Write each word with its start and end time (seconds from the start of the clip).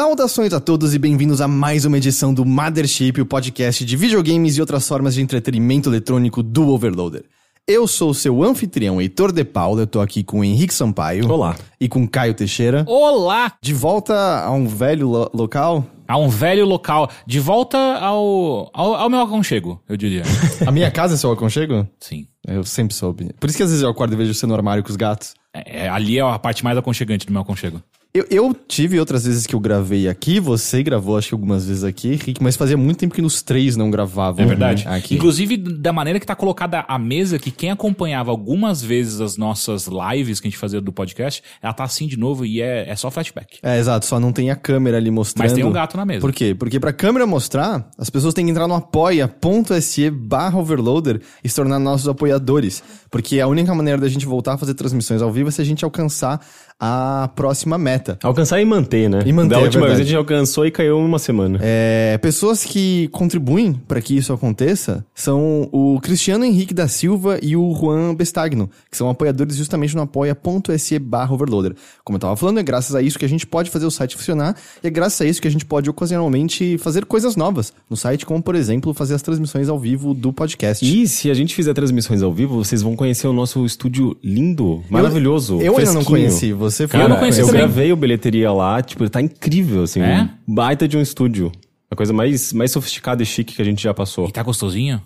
Saudações 0.00 0.54
a 0.54 0.60
todos 0.60 0.94
e 0.94 0.98
bem-vindos 0.98 1.42
a 1.42 1.46
mais 1.46 1.84
uma 1.84 1.98
edição 1.98 2.32
do 2.32 2.42
Mothership, 2.42 3.20
o 3.20 3.26
podcast 3.26 3.84
de 3.84 3.96
videogames 3.98 4.56
e 4.56 4.60
outras 4.62 4.88
formas 4.88 5.12
de 5.12 5.20
entretenimento 5.20 5.90
eletrônico 5.90 6.42
do 6.42 6.68
Overloader. 6.68 7.24
Eu 7.68 7.86
sou 7.86 8.08
o 8.08 8.14
seu 8.14 8.42
anfitrião, 8.42 8.98
Heitor 8.98 9.30
De 9.30 9.44
Paula, 9.44 9.82
eu 9.82 9.86
tô 9.86 10.00
aqui 10.00 10.24
com 10.24 10.40
o 10.40 10.44
Henrique 10.44 10.72
Sampaio. 10.72 11.30
Olá. 11.30 11.54
E 11.78 11.86
com 11.86 12.08
Caio 12.08 12.32
Teixeira. 12.32 12.82
Olá! 12.88 13.52
De 13.60 13.74
volta 13.74 14.42
a 14.42 14.50
um 14.52 14.66
velho 14.66 15.06
lo 15.06 15.30
local. 15.34 15.84
A 16.08 16.16
um 16.16 16.30
velho 16.30 16.64
local. 16.64 17.10
De 17.26 17.38
volta 17.38 17.76
ao, 17.76 18.70
ao, 18.72 18.94
ao 18.94 19.10
meu 19.10 19.20
aconchego, 19.20 19.82
eu 19.86 19.98
diria. 19.98 20.22
A 20.66 20.72
minha 20.72 20.90
casa 20.90 21.12
é 21.12 21.18
seu 21.18 21.30
aconchego? 21.30 21.86
Sim. 22.00 22.26
Eu 22.48 22.64
sempre 22.64 22.94
soube. 22.94 23.34
Por 23.38 23.50
isso 23.50 23.58
que 23.58 23.62
às 23.62 23.68
vezes 23.68 23.82
eu 23.82 23.90
acordo 23.90 24.14
e 24.14 24.16
vejo 24.16 24.32
você 24.32 24.46
no 24.46 24.54
armário 24.54 24.82
com 24.82 24.88
os 24.88 24.96
gatos. 24.96 25.34
É, 25.52 25.84
é, 25.84 25.88
ali 25.90 26.18
é 26.18 26.22
a 26.22 26.38
parte 26.38 26.64
mais 26.64 26.78
aconchegante 26.78 27.26
do 27.26 27.32
meu 27.34 27.42
aconchego. 27.42 27.82
Eu, 28.12 28.26
eu, 28.28 28.56
tive 28.66 28.98
outras 28.98 29.24
vezes 29.24 29.46
que 29.46 29.54
eu 29.54 29.60
gravei 29.60 30.08
aqui, 30.08 30.40
você 30.40 30.82
gravou 30.82 31.16
acho 31.16 31.28
que 31.28 31.34
algumas 31.34 31.64
vezes 31.64 31.84
aqui, 31.84 32.16
Rick, 32.16 32.42
mas 32.42 32.56
fazia 32.56 32.76
muito 32.76 32.98
tempo 32.98 33.14
que 33.14 33.22
nos 33.22 33.40
três 33.40 33.76
não 33.76 33.88
gravavam. 33.88 34.44
É 34.44 34.48
verdade. 34.48 34.84
Aqui. 34.88 35.14
Inclusive, 35.14 35.56
da 35.56 35.92
maneira 35.92 36.18
que 36.18 36.26
tá 36.26 36.34
colocada 36.34 36.84
a 36.88 36.98
mesa, 36.98 37.38
que 37.38 37.52
quem 37.52 37.70
acompanhava 37.70 38.32
algumas 38.32 38.82
vezes 38.82 39.20
as 39.20 39.36
nossas 39.36 39.86
lives 39.86 40.40
que 40.40 40.48
a 40.48 40.50
gente 40.50 40.58
fazia 40.58 40.80
do 40.80 40.92
podcast, 40.92 41.40
ela 41.62 41.72
tá 41.72 41.84
assim 41.84 42.08
de 42.08 42.16
novo 42.16 42.44
e 42.44 42.60
é, 42.60 42.90
é 42.90 42.96
só 42.96 43.12
flashback. 43.12 43.58
É, 43.62 43.78
exato, 43.78 44.04
só 44.04 44.18
não 44.18 44.32
tem 44.32 44.50
a 44.50 44.56
câmera 44.56 44.96
ali 44.96 45.10
mostrando. 45.12 45.44
Mas 45.44 45.52
tem 45.52 45.62
um 45.62 45.70
gato 45.70 45.96
na 45.96 46.04
mesa. 46.04 46.20
Por 46.20 46.32
quê? 46.32 46.52
Porque 46.52 46.80
pra 46.80 46.92
câmera 46.92 47.28
mostrar, 47.28 47.88
as 47.96 48.10
pessoas 48.10 48.34
têm 48.34 48.44
que 48.44 48.50
entrar 48.50 48.66
no 48.66 48.74
apoia.se 48.74 50.10
barra 50.10 50.58
overloader 50.58 51.20
e 51.44 51.48
se 51.48 51.54
tornar 51.54 51.78
nossos 51.78 52.08
apoiadores. 52.08 52.82
Porque 53.08 53.38
a 53.38 53.46
única 53.46 53.72
maneira 53.72 54.00
da 54.00 54.08
gente 54.08 54.26
voltar 54.26 54.54
a 54.54 54.58
fazer 54.58 54.74
transmissões 54.74 55.22
ao 55.22 55.30
vivo 55.30 55.48
é 55.48 55.52
se 55.52 55.60
a 55.60 55.64
gente 55.64 55.84
alcançar 55.84 56.40
a 56.80 57.28
próxima 57.36 57.76
meta. 57.76 58.18
Alcançar 58.22 58.60
e 58.60 58.64
manter, 58.64 59.08
né? 59.10 59.22
E 59.26 59.32
manter, 59.32 59.50
Da 59.50 59.60
é 59.60 59.64
última 59.64 59.82
verdade. 59.82 59.98
vez 59.98 60.00
a 60.00 60.10
gente 60.10 60.16
alcançou 60.16 60.64
e 60.66 60.70
caiu 60.70 60.98
uma 60.98 61.18
semana. 61.18 61.58
É, 61.60 62.18
pessoas 62.22 62.64
que 62.64 63.08
contribuem 63.08 63.74
para 63.86 64.00
que 64.00 64.16
isso 64.16 64.32
aconteça 64.32 65.04
são 65.14 65.68
o 65.72 66.00
Cristiano 66.00 66.44
Henrique 66.44 66.72
da 66.72 66.88
Silva 66.88 67.38
e 67.42 67.54
o 67.54 67.74
Juan 67.74 68.14
Bestagno, 68.14 68.70
que 68.90 68.96
são 68.96 69.10
apoiadores 69.10 69.56
justamente 69.56 69.94
no 69.94 70.00
apoia.se 70.02 70.98
barra 70.98 71.34
overloader. 71.34 71.74
Como 72.02 72.16
eu 72.16 72.20
tava 72.20 72.36
falando, 72.36 72.58
é 72.60 72.62
graças 72.62 72.94
a 72.94 73.02
isso 73.02 73.18
que 73.18 73.24
a 73.26 73.28
gente 73.28 73.46
pode 73.46 73.68
fazer 73.70 73.84
o 73.84 73.90
site 73.90 74.16
funcionar 74.16 74.56
e 74.82 74.86
é 74.86 74.90
graças 74.90 75.20
a 75.20 75.26
isso 75.26 75.42
que 75.42 75.48
a 75.48 75.50
gente 75.50 75.66
pode 75.66 75.90
ocasionalmente 75.90 76.78
fazer 76.78 77.04
coisas 77.04 77.36
novas 77.36 77.72
no 77.90 77.96
site, 77.96 78.24
como 78.24 78.42
por 78.42 78.54
exemplo 78.54 78.94
fazer 78.94 79.14
as 79.14 79.22
transmissões 79.22 79.68
ao 79.68 79.78
vivo 79.78 80.14
do 80.14 80.32
podcast. 80.32 80.84
E 80.84 81.06
se 81.06 81.30
a 81.30 81.34
gente 81.34 81.54
fizer 81.54 81.74
transmissões 81.74 82.22
ao 82.22 82.32
vivo, 82.32 82.56
vocês 82.64 82.80
vão 82.80 82.96
conhecer 82.96 83.26
o 83.26 83.32
nosso 83.34 83.66
estúdio 83.66 84.16
lindo, 84.24 84.82
maravilhoso. 84.88 85.60
eu 85.60 85.76
ainda 85.76 85.92
não 85.92 86.04
conheci, 86.04 86.52
você 86.52 86.69
foi 86.70 87.00
Eu 87.00 87.08
não 87.08 87.14
lá. 87.16 87.20
conheci 87.20 87.40
Eu 87.40 87.46
também. 87.46 87.60
gravei 87.62 87.92
o 87.92 87.96
bilheteria 87.96 88.52
lá, 88.52 88.80
tipo, 88.82 89.08
tá 89.08 89.20
incrível, 89.20 89.82
assim. 89.82 90.00
É? 90.00 90.28
Um 90.48 90.54
baita 90.54 90.86
de 90.88 90.96
um 90.96 91.00
estúdio. 91.00 91.50
A 91.90 91.96
coisa 91.96 92.12
mais, 92.12 92.52
mais 92.52 92.70
sofisticada 92.70 93.22
e 93.22 93.26
chique 93.26 93.54
que 93.54 93.62
a 93.62 93.64
gente 93.64 93.82
já 93.82 93.92
passou. 93.92 94.28
E 94.28 94.32
tá 94.32 94.42
gostosinho? 94.42 95.00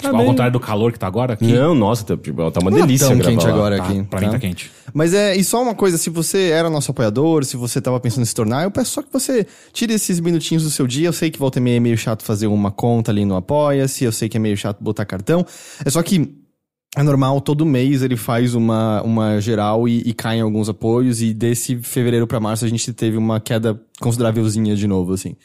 Tipo, 0.00 0.12
bem. 0.12 0.20
ao 0.20 0.26
contrário 0.28 0.52
do 0.52 0.60
calor 0.60 0.92
que 0.92 0.98
tá 0.98 1.08
agora 1.08 1.32
aqui. 1.34 1.46
Não, 1.52 1.74
nossa, 1.74 2.04
tá, 2.04 2.16
tipo, 2.16 2.50
tá 2.52 2.60
uma 2.60 2.70
Não 2.70 2.78
tá 2.78 2.86
delícia 2.86 3.08
tão 3.08 3.18
quente 3.18 3.44
lá. 3.44 3.52
agora 3.52 3.76
Tá, 3.78 3.84
aqui. 3.84 4.02
pra 4.04 4.20
mim 4.20 4.26
tá? 4.26 4.32
tá 4.32 4.38
quente. 4.38 4.70
Mas 4.94 5.12
é, 5.12 5.34
e 5.36 5.42
só 5.42 5.60
uma 5.60 5.74
coisa, 5.74 5.98
se 5.98 6.08
você 6.08 6.50
era 6.50 6.70
nosso 6.70 6.92
apoiador, 6.92 7.44
se 7.44 7.56
você 7.56 7.80
tava 7.80 7.98
pensando 7.98 8.22
em 8.22 8.26
se 8.26 8.34
tornar, 8.34 8.62
eu 8.62 8.70
peço 8.70 8.92
só 8.92 9.02
que 9.02 9.12
você 9.12 9.44
tire 9.72 9.92
esses 9.94 10.20
minutinhos 10.20 10.62
do 10.62 10.70
seu 10.70 10.86
dia. 10.86 11.08
Eu 11.08 11.12
sei 11.12 11.30
que 11.32 11.38
volta 11.38 11.58
e 11.58 11.62
meia 11.62 11.78
é 11.78 11.80
meio 11.80 11.98
chato 11.98 12.22
fazer 12.22 12.46
uma 12.46 12.70
conta 12.70 13.10
ali 13.10 13.24
no 13.24 13.34
Apoia-se, 13.34 14.04
eu 14.04 14.12
sei 14.12 14.28
que 14.28 14.36
é 14.36 14.40
meio 14.40 14.56
chato 14.56 14.78
botar 14.80 15.04
cartão. 15.04 15.44
É 15.84 15.90
só 15.90 16.00
que 16.00 16.32
é 16.96 17.02
normal, 17.02 17.40
todo 17.40 17.66
mês 17.66 18.02
ele 18.02 18.16
faz 18.16 18.54
uma, 18.54 19.02
uma 19.02 19.40
geral 19.40 19.86
e, 19.88 20.00
e 20.00 20.14
cai 20.14 20.38
em 20.38 20.40
alguns 20.40 20.68
apoios, 20.68 21.20
e 21.20 21.34
desse 21.34 21.76
fevereiro 21.76 22.26
pra 22.26 22.40
março 22.40 22.64
a 22.64 22.68
gente 22.68 22.92
teve 22.92 23.16
uma 23.16 23.40
queda 23.40 23.80
considerávelzinha 24.00 24.74
de 24.74 24.86
novo, 24.86 25.12
assim. 25.12 25.36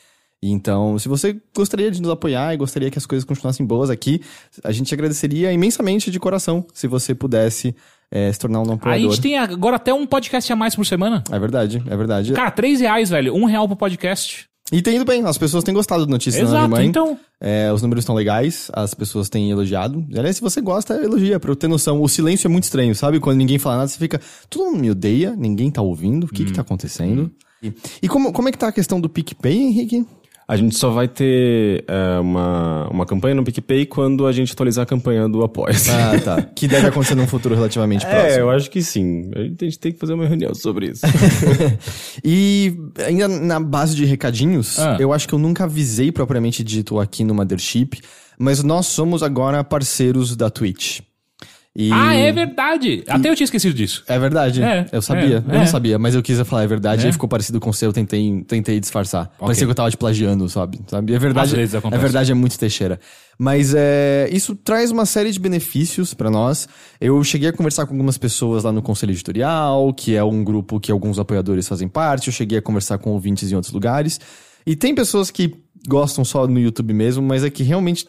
E 0.41 0.51
Então, 0.51 0.99
se 0.99 1.07
você 1.07 1.39
gostaria 1.55 1.89
de 1.89 2.01
nos 2.01 2.11
apoiar 2.11 2.53
e 2.53 2.57
gostaria 2.57 2.91
que 2.91 2.97
as 2.97 3.05
coisas 3.05 3.23
continuassem 3.23 3.65
boas 3.65 3.89
aqui, 3.89 4.21
a 4.63 4.71
gente 4.73 4.93
agradeceria 4.93 5.53
imensamente 5.53 6.11
de 6.11 6.19
coração 6.19 6.65
se 6.73 6.85
você 6.85 7.15
pudesse 7.15 7.73
eh, 8.11 8.31
se 8.31 8.39
tornar 8.39 8.59
um 8.59 8.71
A 8.71 8.73
apoiador. 8.73 9.11
gente 9.11 9.21
tem 9.21 9.37
agora 9.37 9.77
até 9.77 9.93
um 9.93 10.05
podcast 10.05 10.51
a 10.51 10.55
mais 10.55 10.75
por 10.75 10.85
semana. 10.85 11.23
É 11.31 11.39
verdade, 11.39 11.81
é 11.87 11.95
verdade. 11.95 12.33
Cara, 12.33 12.51
três 12.51 12.81
reais, 12.81 13.09
velho. 13.09 13.33
Um 13.33 13.45
real 13.45 13.67
pro 13.67 13.77
podcast. 13.77 14.49
E 14.71 14.81
tem 14.81 14.95
ido 14.95 15.05
bem, 15.05 15.23
as 15.25 15.37
pessoas 15.37 15.63
têm 15.63 15.73
gostado 15.73 16.05
do 16.05 16.09
Notícias 16.09 16.43
na 16.43 16.49
Exato, 16.49 16.63
Alemanha. 16.63 16.85
então. 16.87 17.19
É, 17.39 17.71
os 17.73 17.81
números 17.81 18.03
estão 18.03 18.15
legais, 18.15 18.71
as 18.73 18.93
pessoas 18.93 19.29
têm 19.29 19.51
elogiado. 19.51 20.03
Aliás, 20.15 20.37
se 20.37 20.41
você 20.41 20.61
gosta, 20.61 20.95
elogia, 20.95 21.39
pra 21.39 21.51
eu 21.51 21.55
ter 21.55 21.67
noção. 21.67 22.01
O 22.01 22.07
silêncio 22.07 22.47
é 22.47 22.49
muito 22.49 22.63
estranho, 22.63 22.95
sabe? 22.95 23.19
Quando 23.19 23.37
ninguém 23.37 23.59
fala 23.59 23.77
nada, 23.77 23.89
você 23.89 23.97
fica. 23.99 24.21
Todo 24.49 24.65
mundo 24.71 24.79
me 24.79 24.89
odeia, 24.91 25.35
ninguém 25.35 25.69
tá 25.69 25.81
ouvindo, 25.81 26.23
o 26.23 26.27
que 26.27 26.45
que 26.45 26.53
tá 26.53 26.61
acontecendo? 26.61 27.29
E, 27.61 27.73
e 28.03 28.07
como, 28.07 28.31
como 28.31 28.47
é 28.49 28.51
que 28.51 28.57
tá 28.57 28.69
a 28.69 28.71
questão 28.71 28.99
do 28.99 29.09
PicPay, 29.09 29.57
Henrique? 29.57 30.05
A 30.45 30.57
gente 30.57 30.75
só 30.75 30.89
vai 30.89 31.07
ter 31.07 31.85
é, 31.87 32.19
uma, 32.19 32.87
uma 32.89 33.05
campanha 33.05 33.33
no 33.33 33.43
PicPay 33.45 33.85
quando 33.85 34.27
a 34.27 34.31
gente 34.33 34.51
atualizar 34.51 34.83
a 34.83 34.85
campanha 34.85 35.27
do 35.29 35.41
apoia 35.43 35.73
Ah, 35.89 36.19
tá. 36.19 36.41
que 36.53 36.67
deve 36.67 36.87
acontecer 36.87 37.15
num 37.15 37.25
futuro 37.27 37.55
relativamente 37.55 38.05
É, 38.05 38.09
próximo. 38.09 38.39
eu 38.41 38.49
acho 38.49 38.69
que 38.69 38.81
sim. 38.81 39.31
A 39.35 39.39
gente 39.63 39.79
tem 39.79 39.91
que 39.93 39.99
fazer 39.99 40.13
uma 40.13 40.25
reunião 40.27 40.53
sobre 40.53 40.87
isso. 40.91 41.01
E 42.23 42.77
ainda 43.05 43.27
na 43.27 43.59
base 43.59 43.95
de 43.95 44.05
recadinhos, 44.05 44.79
Ah. 44.79 44.97
eu 44.99 45.11
acho 45.13 45.27
que 45.27 45.33
eu 45.33 45.39
nunca 45.39 45.63
avisei 45.63 46.11
propriamente 46.11 46.63
dito 46.63 46.99
aqui 46.99 47.23
no 47.23 47.33
Mothership, 47.33 48.01
mas 48.37 48.63
nós 48.63 48.87
somos 48.87 49.23
agora 49.23 49.63
parceiros 49.63 50.35
da 50.35 50.49
Twitch. 50.49 50.99
E- 51.75 51.91
Ah, 51.91 52.13
é 52.13 52.31
verdade. 52.31 53.03
Até 53.07 53.29
eu 53.31 53.35
tinha 53.35 53.45
esquecido 53.45 53.73
disso. 53.73 54.03
É 54.07 54.19
verdade. 54.19 54.61
É, 54.61 54.85
eu 54.91 55.01
sabia. 55.01 55.37
é, 55.37 55.51
eu 55.51 55.55
não 55.55 55.61
é. 55.63 55.65
sabia, 55.65 55.97
mas 55.97 56.13
eu 56.13 56.21
quis 56.21 56.39
falar 56.41 56.63
é 56.63 56.67
verdade 56.67 57.05
É. 57.07 57.09
e 57.09 57.11
ficou 57.11 57.27
parecido 57.27 57.59
com 57.59 57.71
o 57.71 57.73
seu, 57.73 57.89
eu 57.89 57.93
tentei, 57.93 58.43
tentei 58.47 58.79
disfarçar. 58.79 59.31
Parecia 59.39 59.65
que 59.65 59.71
eu 59.71 59.75
tava 59.75 59.89
te 59.89 59.97
plagiando, 59.97 60.47
sabe? 60.47 60.79
sabe? 60.87 61.13
É 61.13 61.15
Às 61.15 61.21
verdade. 61.21 61.55
vezes 61.55 61.73
É 61.73 61.79
acontece. 61.79 62.01
verdade, 62.01 62.31
é 62.31 62.35
muito 62.35 62.59
Teixeira. 62.59 62.99
Mas 63.39 63.73
é, 63.75 64.29
isso 64.31 64.55
traz 64.55 64.91
uma 64.91 65.05
série 65.07 65.31
de 65.31 65.39
benefícios 65.39 66.13
pra 66.13 66.29
nós. 66.29 66.67
Eu 67.01 67.23
cheguei 67.23 67.49
a 67.49 67.53
conversar 67.53 67.87
com 67.87 67.93
algumas 67.95 68.19
pessoas 68.19 68.63
lá 68.63 68.71
no 68.71 68.81
Conselho 68.83 69.11
Editorial, 69.11 69.91
que 69.95 70.15
é 70.15 70.23
um 70.23 70.43
grupo 70.43 70.79
que 70.79 70.91
alguns 70.91 71.17
apoiadores 71.17 71.67
fazem 71.67 71.87
parte. 71.87 72.27
Eu 72.27 72.33
cheguei 72.33 72.59
a 72.59 72.61
conversar 72.61 72.99
com 72.99 73.09
ouvintes 73.11 73.51
em 73.51 73.55
outros 73.55 73.73
lugares. 73.73 74.19
E 74.65 74.75
tem 74.75 74.93
pessoas 74.93 75.31
que 75.31 75.51
gostam 75.87 76.23
só 76.23 76.45
no 76.47 76.59
YouTube 76.59 76.93
mesmo, 76.93 77.23
mas 77.23 77.43
é 77.43 77.49
que 77.49 77.63
realmente 77.63 78.05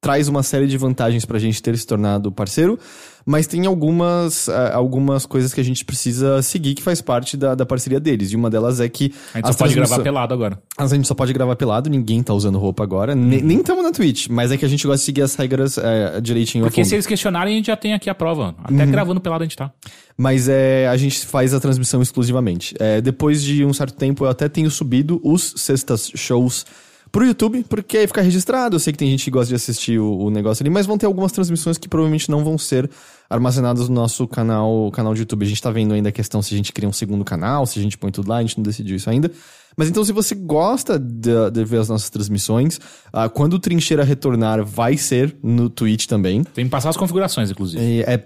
traz 0.00 0.28
uma 0.28 0.42
série 0.42 0.66
de 0.66 0.76
vantagens 0.76 1.24
pra 1.24 1.38
gente 1.38 1.60
ter 1.62 1.76
se 1.76 1.86
tornado 1.86 2.30
parceiro, 2.30 2.78
mas 3.24 3.46
tem 3.48 3.66
algumas, 3.66 4.48
ah, 4.48 4.72
algumas 4.74 5.26
coisas 5.26 5.52
que 5.52 5.60
a 5.60 5.64
gente 5.64 5.84
precisa 5.84 6.40
seguir 6.42 6.74
que 6.74 6.82
faz 6.82 7.00
parte 7.00 7.36
da, 7.36 7.56
da 7.56 7.66
parceria 7.66 7.98
deles. 7.98 8.30
E 8.30 8.36
uma 8.36 8.48
delas 8.48 8.78
é 8.78 8.88
que. 8.88 9.12
A 9.34 9.38
gente 9.38 9.48
só 9.48 9.54
pode 9.58 9.74
gravar 9.74 9.98
pelado 10.00 10.32
agora. 10.32 10.62
A 10.78 10.86
gente 10.86 11.08
só 11.08 11.14
pode 11.14 11.32
gravar 11.32 11.56
pelado, 11.56 11.90
ninguém 11.90 12.22
tá 12.22 12.32
usando 12.32 12.56
roupa 12.58 12.84
agora. 12.84 13.16
Ne- 13.16 13.40
Nem 13.40 13.58
estamos 13.58 13.82
na 13.82 13.90
Twitch, 13.90 14.28
mas 14.28 14.52
é 14.52 14.56
que 14.56 14.64
a 14.64 14.68
gente 14.68 14.86
gosta 14.86 14.98
de 14.98 15.04
seguir 15.04 15.22
as 15.22 15.34
regras 15.34 15.76
é, 15.76 16.20
direitinho. 16.20 16.64
a 16.64 16.68
Porque 16.68 16.84
se 16.84 16.94
eles 16.94 17.06
questionarem, 17.06 17.54
a 17.54 17.56
gente 17.56 17.66
já 17.66 17.76
tem 17.76 17.92
aqui 17.94 18.08
a 18.08 18.14
prova. 18.14 18.54
Até 18.62 18.84
Uhum. 18.84 18.90
gravando 18.92 19.20
pelado 19.20 19.42
a 19.42 19.46
gente 19.46 19.56
tá. 19.56 19.72
Mas 20.16 20.48
é, 20.48 20.86
a 20.88 20.96
gente 20.96 21.26
faz 21.26 21.52
a 21.52 21.58
transmissão 21.58 22.00
exclusivamente. 22.00 22.74
É, 22.78 23.00
depois 23.00 23.42
de 23.42 23.64
um 23.64 23.72
certo 23.72 23.94
tempo, 23.96 24.24
eu 24.24 24.28
até 24.30 24.48
tenho 24.48 24.70
subido 24.70 25.20
os 25.24 25.52
sextas 25.56 26.12
shows 26.14 26.64
pro 27.10 27.24
YouTube, 27.24 27.64
porque 27.68 27.98
aí 27.98 28.06
fica 28.06 28.20
registrado. 28.20 28.76
Eu 28.76 28.80
sei 28.80 28.92
que 28.92 28.98
tem 28.98 29.10
gente 29.10 29.24
que 29.24 29.30
gosta 29.30 29.48
de 29.48 29.54
assistir 29.54 29.98
o, 29.98 30.18
o 30.18 30.30
negócio 30.30 30.62
ali, 30.62 30.70
mas 30.70 30.86
vão 30.86 30.98
ter 30.98 31.06
algumas 31.06 31.32
transmissões 31.32 31.78
que 31.78 31.88
provavelmente 31.88 32.30
não 32.30 32.44
vão 32.44 32.58
ser 32.58 32.90
armazenadas 33.28 33.88
no 33.88 33.94
nosso 33.94 34.26
canal, 34.26 34.90
canal 34.92 35.14
de 35.14 35.20
YouTube. 35.20 35.44
A 35.44 35.48
gente 35.48 35.62
tá 35.62 35.70
vendo 35.70 35.94
ainda 35.94 36.08
a 36.08 36.12
questão 36.12 36.42
se 36.42 36.54
a 36.54 36.56
gente 36.56 36.72
cria 36.72 36.88
um 36.88 36.92
segundo 36.92 37.24
canal, 37.24 37.66
se 37.66 37.78
a 37.78 37.82
gente 37.82 37.96
põe 37.96 38.10
tudo 38.10 38.28
lá, 38.28 38.38
a 38.38 38.42
gente 38.42 38.56
não 38.56 38.64
decidiu 38.64 38.96
isso 38.96 39.08
ainda. 39.08 39.30
Mas 39.76 39.88
então, 39.88 40.02
se 40.04 40.12
você 40.12 40.34
gosta 40.34 40.98
de, 40.98 41.50
de 41.52 41.64
ver 41.64 41.80
as 41.80 41.88
nossas 41.88 42.08
transmissões, 42.08 42.80
ah, 43.12 43.28
quando 43.28 43.54
o 43.54 43.58
Trincheira 43.58 44.04
retornar, 44.04 44.64
vai 44.64 44.96
ser 44.96 45.36
no 45.42 45.68
Twitch 45.68 46.06
também. 46.06 46.42
Tem 46.44 46.64
que 46.64 46.70
passar 46.70 46.88
as 46.88 46.96
configurações, 46.96 47.50
inclusive. 47.50 47.82
E 47.82 48.00
é 48.02 48.22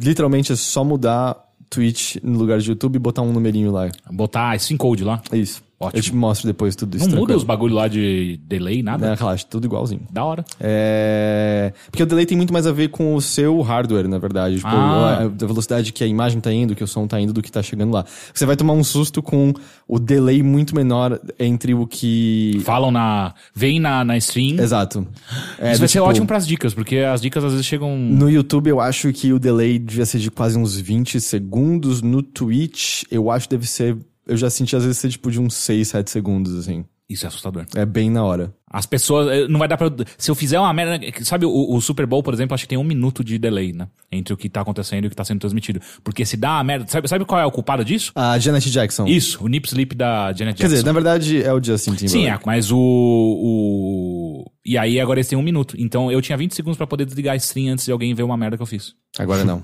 literalmente 0.00 0.52
é 0.52 0.56
só 0.56 0.84
mudar 0.84 1.36
Twitch 1.70 2.16
no 2.22 2.38
lugar 2.38 2.58
de 2.58 2.68
YouTube 2.68 2.96
e 2.96 2.98
botar 2.98 3.22
um 3.22 3.32
numerinho 3.32 3.72
lá. 3.72 3.90
Botar 4.10 4.54
esse 4.54 4.74
encode 4.74 5.02
lá. 5.02 5.22
Isso. 5.32 5.62
Ótimo. 5.82 5.98
Eu 5.98 6.02
te 6.02 6.14
mostro 6.14 6.46
depois 6.46 6.76
tudo 6.76 6.96
isso. 6.96 7.04
Não 7.06 7.10
muda 7.10 7.18
tranquilo. 7.18 7.38
os 7.38 7.44
bagulho 7.44 7.74
lá 7.74 7.88
de 7.88 8.38
delay, 8.44 8.82
nada? 8.82 9.10
Né, 9.10 9.16
relaxa, 9.18 9.46
tudo 9.48 9.64
igualzinho. 9.66 10.02
Da 10.10 10.24
hora. 10.24 10.44
É... 10.60 11.72
Porque 11.90 12.02
o 12.02 12.06
delay 12.06 12.24
tem 12.26 12.36
muito 12.36 12.52
mais 12.52 12.66
a 12.66 12.72
ver 12.72 12.88
com 12.88 13.14
o 13.14 13.20
seu 13.20 13.60
hardware, 13.60 14.08
na 14.08 14.18
verdade. 14.18 14.56
Tipo, 14.56 14.68
Ah. 14.68 15.18
a, 15.18 15.22
a 15.24 15.28
velocidade 15.28 15.92
que 15.92 16.02
a 16.04 16.06
imagem 16.06 16.40
tá 16.40 16.52
indo, 16.52 16.74
que 16.74 16.84
o 16.84 16.86
som 16.86 17.06
tá 17.06 17.20
indo, 17.20 17.32
do 17.32 17.42
que 17.42 17.50
tá 17.50 17.62
chegando 17.62 17.92
lá. 17.92 18.04
Você 18.32 18.46
vai 18.46 18.56
tomar 18.56 18.72
um 18.74 18.84
susto 18.84 19.22
com 19.22 19.52
o 19.88 19.98
delay 19.98 20.42
muito 20.42 20.74
menor 20.74 21.20
entre 21.38 21.74
o 21.74 21.86
que... 21.86 22.60
Falam 22.64 22.90
na. 22.90 23.34
Vem 23.54 23.78
na, 23.80 24.04
na 24.04 24.16
stream. 24.16 24.60
Exato. 24.60 25.06
É, 25.58 25.72
Isso 25.72 25.80
vai 25.80 25.88
ser 25.88 25.98
tipo, 25.98 26.04
ótimo 26.04 26.26
pras 26.26 26.46
dicas, 26.46 26.72
porque 26.74 26.98
as 26.98 27.20
dicas 27.20 27.44
às 27.44 27.52
vezes 27.52 27.66
chegam. 27.66 27.96
No 27.96 28.30
YouTube 28.30 28.68
eu 28.68 28.80
acho 28.80 29.12
que 29.12 29.32
o 29.32 29.38
delay 29.38 29.78
devia 29.78 30.06
ser 30.06 30.18
de 30.18 30.30
quase 30.30 30.58
uns 30.58 30.76
20 30.76 31.20
segundos. 31.20 32.00
No 32.02 32.22
Twitch 32.22 33.02
eu 33.10 33.30
acho 33.30 33.48
que 33.48 33.54
deve 33.56 33.68
ser... 33.68 33.96
Eu 34.26 34.36
já 34.36 34.48
senti 34.50 34.76
às 34.76 34.84
vezes 34.84 34.98
ser 34.98 35.08
tipo 35.10 35.30
de 35.30 35.40
uns 35.40 35.54
6, 35.54 35.88
7 35.88 36.10
segundos, 36.10 36.54
assim. 36.56 36.84
Isso 37.10 37.26
é 37.26 37.28
assustador. 37.28 37.66
É 37.74 37.84
bem 37.84 38.08
na 38.08 38.24
hora. 38.24 38.54
As 38.70 38.86
pessoas. 38.86 39.28
eh, 39.28 39.46
Não 39.48 39.58
vai 39.58 39.68
dar 39.68 39.76
pra. 39.76 39.90
Se 40.16 40.30
eu 40.30 40.34
fizer 40.34 40.58
uma 40.58 40.72
merda. 40.72 40.98
Sabe, 41.24 41.44
o, 41.44 41.74
o 41.74 41.80
Super 41.82 42.06
Bowl, 42.06 42.22
por 42.22 42.32
exemplo, 42.32 42.54
acho 42.54 42.64
que 42.64 42.68
tem 42.68 42.78
um 42.78 42.84
minuto 42.84 43.22
de 43.22 43.38
delay, 43.38 43.70
né? 43.72 43.86
Entre 44.10 44.32
o 44.32 44.36
que 44.36 44.48
tá 44.48 44.62
acontecendo 44.62 45.04
e 45.04 45.06
o 45.08 45.10
que 45.10 45.16
tá 45.16 45.24
sendo 45.24 45.40
transmitido. 45.40 45.78
Porque 46.02 46.24
se 46.24 46.38
dá 46.38 46.52
uma 46.52 46.64
merda. 46.64 46.86
Sabe, 46.88 47.06
sabe 47.08 47.24
qual 47.26 47.38
é 47.38 47.44
o 47.44 47.50
culpado 47.50 47.84
disso? 47.84 48.12
A 48.14 48.38
Janet 48.38 48.70
Jackson. 48.70 49.06
Isso, 49.06 49.44
o 49.44 49.48
nip 49.48 49.66
slip 49.68 49.94
da 49.94 50.32
Janet 50.32 50.56
Quer 50.56 50.62
Jackson. 50.62 50.68
dizer, 50.68 50.84
na 50.86 50.92
verdade 50.92 51.42
é 51.42 51.52
o 51.52 51.62
Justin 51.62 51.90
Timberlake. 51.96 52.08
Sim, 52.12 52.26
é, 52.28 52.38
mas 52.46 52.70
o, 52.72 52.78
o. 52.78 54.50
E 54.64 54.78
aí 54.78 54.98
agora 55.00 55.18
eles 55.18 55.28
têm 55.28 55.38
um 55.38 55.42
minuto. 55.42 55.74
Então 55.78 56.10
eu 56.10 56.22
tinha 56.22 56.38
20 56.38 56.54
segundos 56.54 56.76
pra 56.78 56.86
poder 56.86 57.04
desligar 57.04 57.34
a 57.34 57.36
stream 57.36 57.72
antes 57.72 57.84
de 57.84 57.92
alguém 57.92 58.14
ver 58.14 58.22
uma 58.22 58.36
merda 58.36 58.56
que 58.56 58.62
eu 58.62 58.66
fiz. 58.66 58.94
Agora 59.18 59.44
não. 59.44 59.62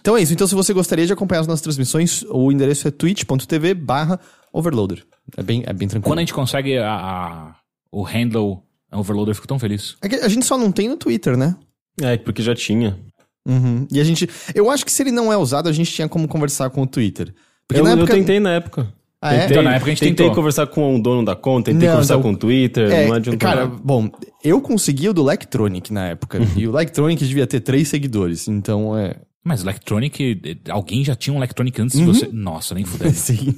Então 0.00 0.16
é 0.16 0.22
isso. 0.22 0.32
Então, 0.32 0.46
se 0.46 0.54
você 0.54 0.72
gostaria 0.72 1.06
de 1.06 1.12
acompanhar 1.12 1.40
as 1.40 1.46
nossas 1.46 1.62
transmissões, 1.62 2.22
o 2.28 2.50
endereço 2.52 2.86
é 2.86 2.90
twitch.tv 2.90 3.74
barra 3.74 4.18
overloader. 4.52 5.04
É 5.36 5.42
bem, 5.42 5.62
é 5.66 5.72
bem 5.72 5.88
tranquilo. 5.88 6.10
Quando 6.10 6.18
a 6.18 6.22
gente 6.22 6.34
consegue 6.34 6.76
a, 6.78 6.92
a- 6.92 7.54
o 7.92 8.02
handle 8.02 8.62
overloader, 8.92 9.30
eu 9.32 9.34
fico 9.36 9.46
tão 9.48 9.58
feliz. 9.58 9.96
É 10.02 10.08
que 10.08 10.16
a 10.16 10.28
gente 10.28 10.44
só 10.44 10.58
não 10.58 10.70
tem 10.72 10.88
no 10.88 10.96
Twitter, 10.96 11.36
né? 11.36 11.56
É, 12.00 12.16
porque 12.16 12.42
já 12.42 12.54
tinha. 12.54 12.98
Uhum. 13.46 13.86
E 13.90 14.00
a 14.00 14.04
gente... 14.04 14.28
Eu 14.54 14.70
acho 14.70 14.84
que 14.84 14.92
se 14.92 15.02
ele 15.02 15.10
não 15.10 15.32
é 15.32 15.36
usado, 15.36 15.68
a 15.68 15.72
gente 15.72 15.90
tinha 15.92 16.08
como 16.08 16.28
conversar 16.28 16.68
com 16.70 16.82
o 16.82 16.86
Twitter. 16.86 17.32
Porque 17.66 17.80
eu, 17.80 17.84
na 17.84 17.92
eu 17.92 17.98
época... 17.98 18.12
tentei 18.14 18.38
na 18.40 18.52
época. 18.52 18.92
Ah, 19.22 19.34
é? 19.34 19.40
tentei, 19.40 19.52
Então, 19.56 19.62
na 19.62 19.74
época 19.76 19.86
a 19.86 19.94
gente 19.94 20.00
tentei 20.00 20.16
tentou. 20.26 20.34
conversar 20.34 20.66
com 20.66 20.96
o 20.96 21.02
dono 21.02 21.24
da 21.24 21.36
conta, 21.36 21.70
tentei 21.70 21.88
Não, 21.88 21.94
conversar 21.96 22.14
então- 22.14 22.22
com 22.30 22.32
o 22.34 22.36
Twitter, 22.38 22.90
É, 22.90 23.06
não 23.06 23.14
adiantou 23.14 23.38
cara, 23.48 23.66
nada. 23.66 23.80
bom, 23.82 24.10
eu 24.42 24.60
consegui 24.60 25.08
o 25.08 25.12
do 25.14 25.22
Lectronic 25.22 25.92
na 25.92 26.06
época. 26.08 26.38
e 26.56 26.66
o 26.66 26.72
Lectronic 26.72 27.24
devia 27.26 27.46
ter 27.46 27.60
três 27.60 27.88
seguidores. 27.88 28.48
Então, 28.48 28.96
é... 28.96 29.16
Mas 29.42 29.62
Electronic, 29.62 30.60
alguém 30.68 31.02
já 31.02 31.14
tinha 31.16 31.32
um 31.32 31.38
Electronic 31.38 31.80
antes 31.80 31.98
de 31.98 32.04
você. 32.04 32.28
Nossa, 32.30 32.74
nem 32.74 32.84
fudeu. 32.84 33.10
Sim. 33.14 33.54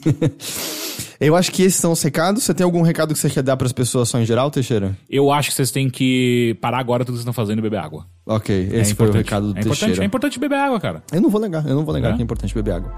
eu 1.21 1.35
acho 1.35 1.51
que 1.51 1.63
esses 1.63 1.81
são 1.81 1.91
os 1.93 2.01
recados. 2.01 2.45
Você 2.45 2.55
tem 2.55 2.65
algum 2.65 2.83
recado 2.83 3.13
que 3.13 3.19
você 3.19 3.29
quer 3.29 3.43
dar 3.43 3.57
pras 3.57 3.73
pessoas 3.73 4.09
só 4.09 4.21
em 4.21 4.25
geral, 4.25 4.49
Teixeira? 4.51 4.97
Eu 5.11 5.33
acho 5.33 5.49
que 5.51 5.57
vocês 5.57 5.73
têm 5.73 5.91
que 5.91 6.57
parar 6.61 6.79
agora 6.79 7.05
tudo 7.05 7.15
que 7.15 7.19
vocês 7.19 7.29
estão 7.29 7.33
fazendo 7.33 7.59
e 7.59 7.63
beber 7.63 7.79
água. 7.79 8.07
Ok, 8.25 8.71
É 8.73 8.81
esse 8.81 8.95
foi 8.95 9.09
o 9.09 9.13
recado 9.13 9.53
do 9.53 9.59
é 9.59 9.61
importante, 9.61 9.79
Teixeira. 9.81 10.05
é 10.05 10.07
importante 10.07 10.39
beber 10.39 10.57
água, 10.59 10.79
cara. 10.81 11.03
Eu 11.13 11.21
não 11.21 11.29
vou 11.29 11.41
negar, 11.41 11.67
eu 11.67 11.75
não 11.75 11.85
vou 11.85 11.93
negar 11.95 12.13
É? 12.13 12.15
que 12.15 12.23
é 12.23 12.25
importante 12.25 12.55
beber 12.55 12.75
água. 12.75 12.93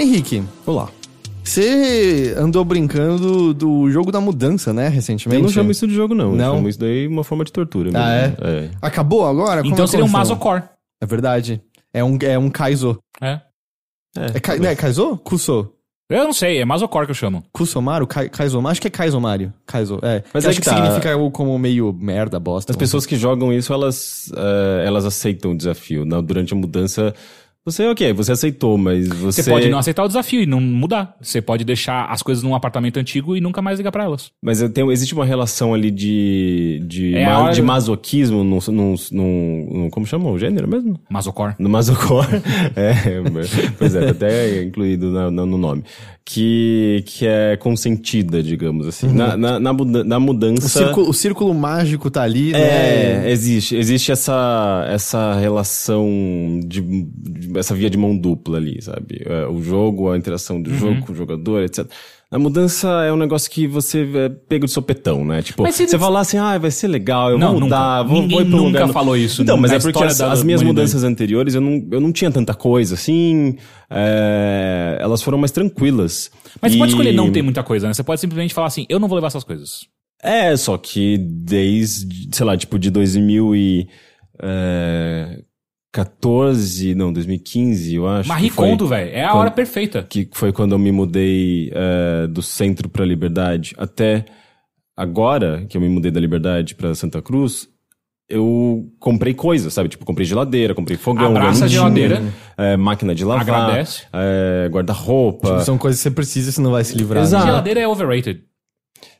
Henrique, 0.00 0.42
Olá. 0.66 0.88
você 1.44 2.34
andou 2.38 2.64
brincando 2.64 3.52
do 3.52 3.90
jogo 3.90 4.10
da 4.10 4.20
mudança, 4.20 4.72
né, 4.72 4.88
recentemente? 4.88 5.40
Eu 5.40 5.42
não 5.46 5.50
chamo 5.52 5.70
isso 5.70 5.86
de 5.86 5.94
jogo, 5.94 6.14
não. 6.14 6.32
Não? 6.34 6.46
Eu 6.46 6.54
chamo 6.56 6.68
isso 6.68 6.78
daí 6.78 7.06
uma 7.06 7.22
forma 7.24 7.44
de 7.44 7.52
tortura. 7.52 7.90
Ah, 7.94 8.22
mesmo. 8.28 8.36
é? 8.46 8.70
Acabou 8.80 9.26
agora? 9.26 9.60
Como 9.62 9.72
então 9.74 9.84
é 9.84 9.88
seria 9.88 10.04
um? 10.04 10.08
Masocore. 10.08 10.62
É 11.02 11.06
verdade. 11.06 11.60
É 11.92 12.02
um, 12.04 12.16
é 12.22 12.38
um 12.38 12.48
Kaizo. 12.50 12.98
É. 13.20 13.40
É. 14.16 14.26
É, 14.36 14.40
Kai, 14.40 14.58
não 14.58 14.68
é 14.70 14.74
Kaizo? 14.76 15.16
Kuso? 15.18 15.72
Eu 16.08 16.24
não 16.24 16.32
sei, 16.32 16.58
é 16.58 16.64
Masocore 16.64 17.06
que 17.06 17.12
eu 17.12 17.14
chamo. 17.14 17.44
Kusomaru? 17.52 18.04
Kai, 18.04 18.28
Kaizomaru? 18.28 18.72
Acho 18.72 18.80
que 18.80 18.88
é 18.88 18.90
Kaizomaru. 18.90 19.52
Kaizo, 19.64 20.00
é. 20.02 20.24
Mas 20.34 20.42
Que 20.42 20.48
é 20.48 20.50
acho 20.50 20.60
que 20.60 20.64
que, 20.68 20.70
tá. 20.70 20.76
significa 20.82 21.12
algo 21.12 21.30
como 21.30 21.56
meio 21.56 21.92
merda, 21.92 22.40
bosta. 22.40 22.72
As 22.72 22.76
pessoas 22.76 23.06
que 23.06 23.16
jogam 23.16 23.52
isso, 23.52 23.72
elas, 23.72 24.32
eh, 24.36 24.82
elas 24.86 25.04
aceitam 25.04 25.52
o 25.52 25.56
desafio. 25.56 26.04
Na- 26.04 26.20
durante 26.20 26.52
a 26.52 26.56
mudança, 26.56 27.14
você, 27.70 27.86
ok, 27.86 28.12
você 28.12 28.32
aceitou, 28.32 28.76
mas 28.78 29.08
você... 29.08 29.42
Você 29.42 29.50
pode 29.50 29.68
não 29.68 29.78
aceitar 29.78 30.04
o 30.04 30.08
desafio 30.08 30.42
e 30.42 30.46
não 30.46 30.60
mudar. 30.60 31.16
Você 31.20 31.40
pode 31.40 31.64
deixar 31.64 32.06
as 32.06 32.22
coisas 32.22 32.42
num 32.44 32.54
apartamento 32.54 32.98
antigo 32.98 33.36
e 33.36 33.40
nunca 33.40 33.60
mais 33.62 33.78
ligar 33.78 33.92
pra 33.92 34.04
elas. 34.04 34.30
Mas 34.42 34.60
eu 34.62 34.68
tenho- 34.68 34.90
existe 34.92 35.14
uma 35.14 35.24
relação 35.24 35.72
ali 35.74 35.90
de, 35.90 36.82
de, 36.86 37.14
É 37.16 37.26
ma- 37.26 37.38
hora- 37.40 37.52
de 37.52 37.62
masoquismo 37.62 38.42
num, 38.44 38.58
num, 38.68 38.94
num- 39.12 39.68
num- 39.72 39.90
Como 39.90 40.06
chama 40.06 40.30
o 40.30 40.38
gênero 40.38 40.68
mesmo? 40.68 40.98
Masocore. 41.10 41.54
No 41.58 41.68
Masocore. 41.68 42.26
é, 42.76 42.94
pois 43.78 43.94
é, 43.94 44.00
tá 44.06 44.10
até 44.10 44.62
incluído 44.62 45.10
na- 45.10 45.30
na- 45.30 45.46
no 45.46 45.58
nome. 45.58 45.84
Que, 46.32 47.02
que 47.06 47.26
é 47.26 47.56
consentida, 47.56 48.40
digamos 48.40 48.86
assim. 48.86 49.08
Na, 49.08 49.36
na, 49.36 49.58
na 49.58 49.72
muda- 49.72 50.04
na 50.04 50.16
O 50.16 50.20
mudança. 50.20 50.68
círculo, 50.68 51.08
o 51.08 51.12
círculo 51.12 51.52
mágico 51.52 52.08
tá 52.08 52.22
ali, 52.22 52.52
É, 52.54 53.20
né? 53.22 53.30
existe. 53.32 53.74
Existe 53.74 54.12
essa, 54.12 54.86
essa 54.88 55.34
relação 55.40 56.08
de, 56.64 56.80
de- 56.82 57.58
essa 57.60 57.74
via 57.74 57.88
de 57.88 57.96
mão 57.96 58.16
dupla 58.16 58.56
ali, 58.58 58.80
sabe? 58.82 59.22
É, 59.24 59.46
o 59.46 59.62
jogo, 59.62 60.10
a 60.10 60.16
interação 60.18 60.56
Uhum. 60.56 60.62
do 60.62 60.74
jogo 60.74 61.02
com 61.06 61.12
o 61.12 61.14
jogador, 61.14 61.62
etc. 61.62 61.86
A 62.32 62.38
mudança 62.38 62.88
é 63.02 63.12
um 63.12 63.16
negócio 63.16 63.50
que 63.50 63.66
você 63.66 64.08
é 64.14 64.28
pego 64.28 64.64
de 64.64 64.70
sopetão, 64.70 65.24
né? 65.24 65.42
Tipo, 65.42 65.64
você 65.66 65.98
fala 65.98 66.20
assim, 66.20 66.38
ah, 66.38 66.56
vai 66.58 66.70
ser 66.70 66.86
legal, 66.86 67.30
eu 67.30 67.38
Não, 67.38 67.52
vou 67.52 67.60
mudar, 67.62 68.04
nunca. 68.04 68.08
vou, 68.08 68.22
Ninguém 68.22 68.36
vou 68.38 68.46
ir 68.46 68.50
pra 68.50 68.60
um 68.60 68.64
nunca 68.66 68.80
lugar... 68.80 68.92
falou 68.92 69.16
isso 69.16 69.42
Então, 69.42 69.56
mas 69.56 69.72
é 69.72 69.78
porque 69.80 70.02
as, 70.04 70.20
as 70.20 70.42
minhas 70.44 70.62
mudanças 70.62 71.02
anteriores, 71.02 71.54
eu 71.56 71.60
não, 71.60 71.84
eu 71.90 72.00
não 72.00 72.12
tinha 72.12 72.30
tanta 72.30 72.54
coisa, 72.54 72.94
assim, 72.94 73.56
é, 73.90 74.96
elas 75.00 75.22
foram 75.22 75.38
mais 75.38 75.50
tranquilas. 75.50 76.30
Mas 76.62 76.72
você 76.72 76.78
pode 76.78 76.90
E- 76.90 76.94
escolher 76.94 77.12
não 77.12 77.30
ter 77.32 77.42
muita 77.42 77.62
coisa, 77.64 77.88
né? 77.88 77.94
Você 77.94 78.02
pode 78.04 78.20
simplesmente 78.20 78.54
falar 78.54 78.68
assim, 78.68 78.86
eu 78.88 78.98
não 79.00 79.08
vou 79.08 79.16
levar 79.16 79.26
essas 79.28 79.44
coisas. 79.44 79.80
É, 80.22 80.56
só 80.56 80.76
que 80.78 81.18
desde, 81.18 82.28
sei 82.36 82.46
lá, 82.46 82.56
tipo, 82.56 82.78
de 82.78 82.90
2014, 85.94 86.94
não, 86.94 87.12
2015, 87.12 87.94
eu 87.94 88.06
acho. 88.08 88.28
Marie 88.28 88.50
Kondo, 88.50 88.86
velho. 88.86 89.10
É 89.12 89.24
a 89.24 89.28
quando- 89.30 89.40
hora 89.40 89.50
perfeita. 89.50 90.06
Que 90.08 90.28
foi 90.32 90.52
quando 90.52 90.72
eu 90.72 90.78
me 90.78 90.92
mudei 90.92 91.70
é, 91.74 92.26
do 92.26 92.42
centro 92.42 92.88
pra 92.88 93.04
Liberdade 93.04 93.74
até 93.76 94.24
agora, 94.96 95.64
que 95.68 95.76
eu 95.76 95.80
me 95.80 95.88
mudei 95.88 96.10
da 96.10 96.20
Liberdade 96.20 96.74
pra 96.74 96.94
Santa 96.94 97.20
Cruz, 97.20 97.68
eu 98.28 98.86
comprei 99.00 99.34
coisas, 99.34 99.72
sabe? 99.74 99.88
Tipo, 99.88 100.04
comprei 100.04 100.24
geladeira, 100.24 100.74
comprei 100.74 100.96
fogão, 100.96 101.30
Abraça 101.36 101.66
tinha, 101.66 101.80
geladeira. 101.80 102.22
é, 102.56 102.76
máquina 102.76 103.12
de 103.14 103.24
lavar, 103.24 103.42
Agradece. 103.42 104.04
é, 104.12 104.68
guarda-roupa. 104.70 105.48
Tipo, 105.48 105.60
são 105.62 105.76
coisas 105.76 105.98
que 106.00 106.04
você 106.04 106.10
precisa 106.12 106.50
e 106.50 106.52
você 106.52 106.60
não 106.60 106.70
vai 106.70 106.84
se 106.84 106.96
livrar. 106.96 107.22
Exato. 107.24 107.44
né? 107.44 107.50
Geladeira 107.50 107.80
é 107.80 107.88
overrated. 107.88 108.42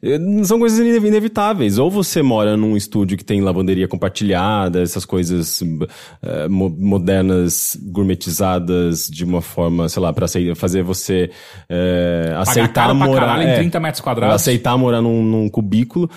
É, 0.03 0.19
São 0.45 0.59
coisas 0.59 0.79
ine- 0.79 1.07
inevitáveis. 1.09 1.77
Ou 1.79 1.91
você 1.91 2.23
mora 2.23 2.57
num 2.57 2.77
estúdio 2.77 3.17
que 3.19 3.25
tem 3.25 3.41
lavanderia 3.41 3.87
compartilhada, 3.87 4.81
essas 4.83 5.05
coisas 5.05 5.63
eh, 6.23 6.49
mo- 6.49 6.75
modernas, 6.79 7.77
gourmetizadas 7.83 9.09
de 9.09 9.25
uma 9.25 9.41
forma, 9.43 9.89
sei 9.89 10.03
lá, 10.03 10.13
pra 10.13 10.25
acei- 10.25 10.55
fazer 10.55 10.83
você 10.83 11.31
eh, 11.69 12.25
Pagar 12.31 12.41
aceitar 12.43 12.95
morar. 12.95 13.21
caralho 13.21 13.43
em 13.43 13.51
é, 13.53 13.57
30 13.57 13.81
metros 13.81 14.01
quadrados. 14.01 14.35
aceitar 14.37 14.77
morar 14.79 15.03
num, 15.03 15.23
num 15.23 15.49
cubículo. 15.49 16.09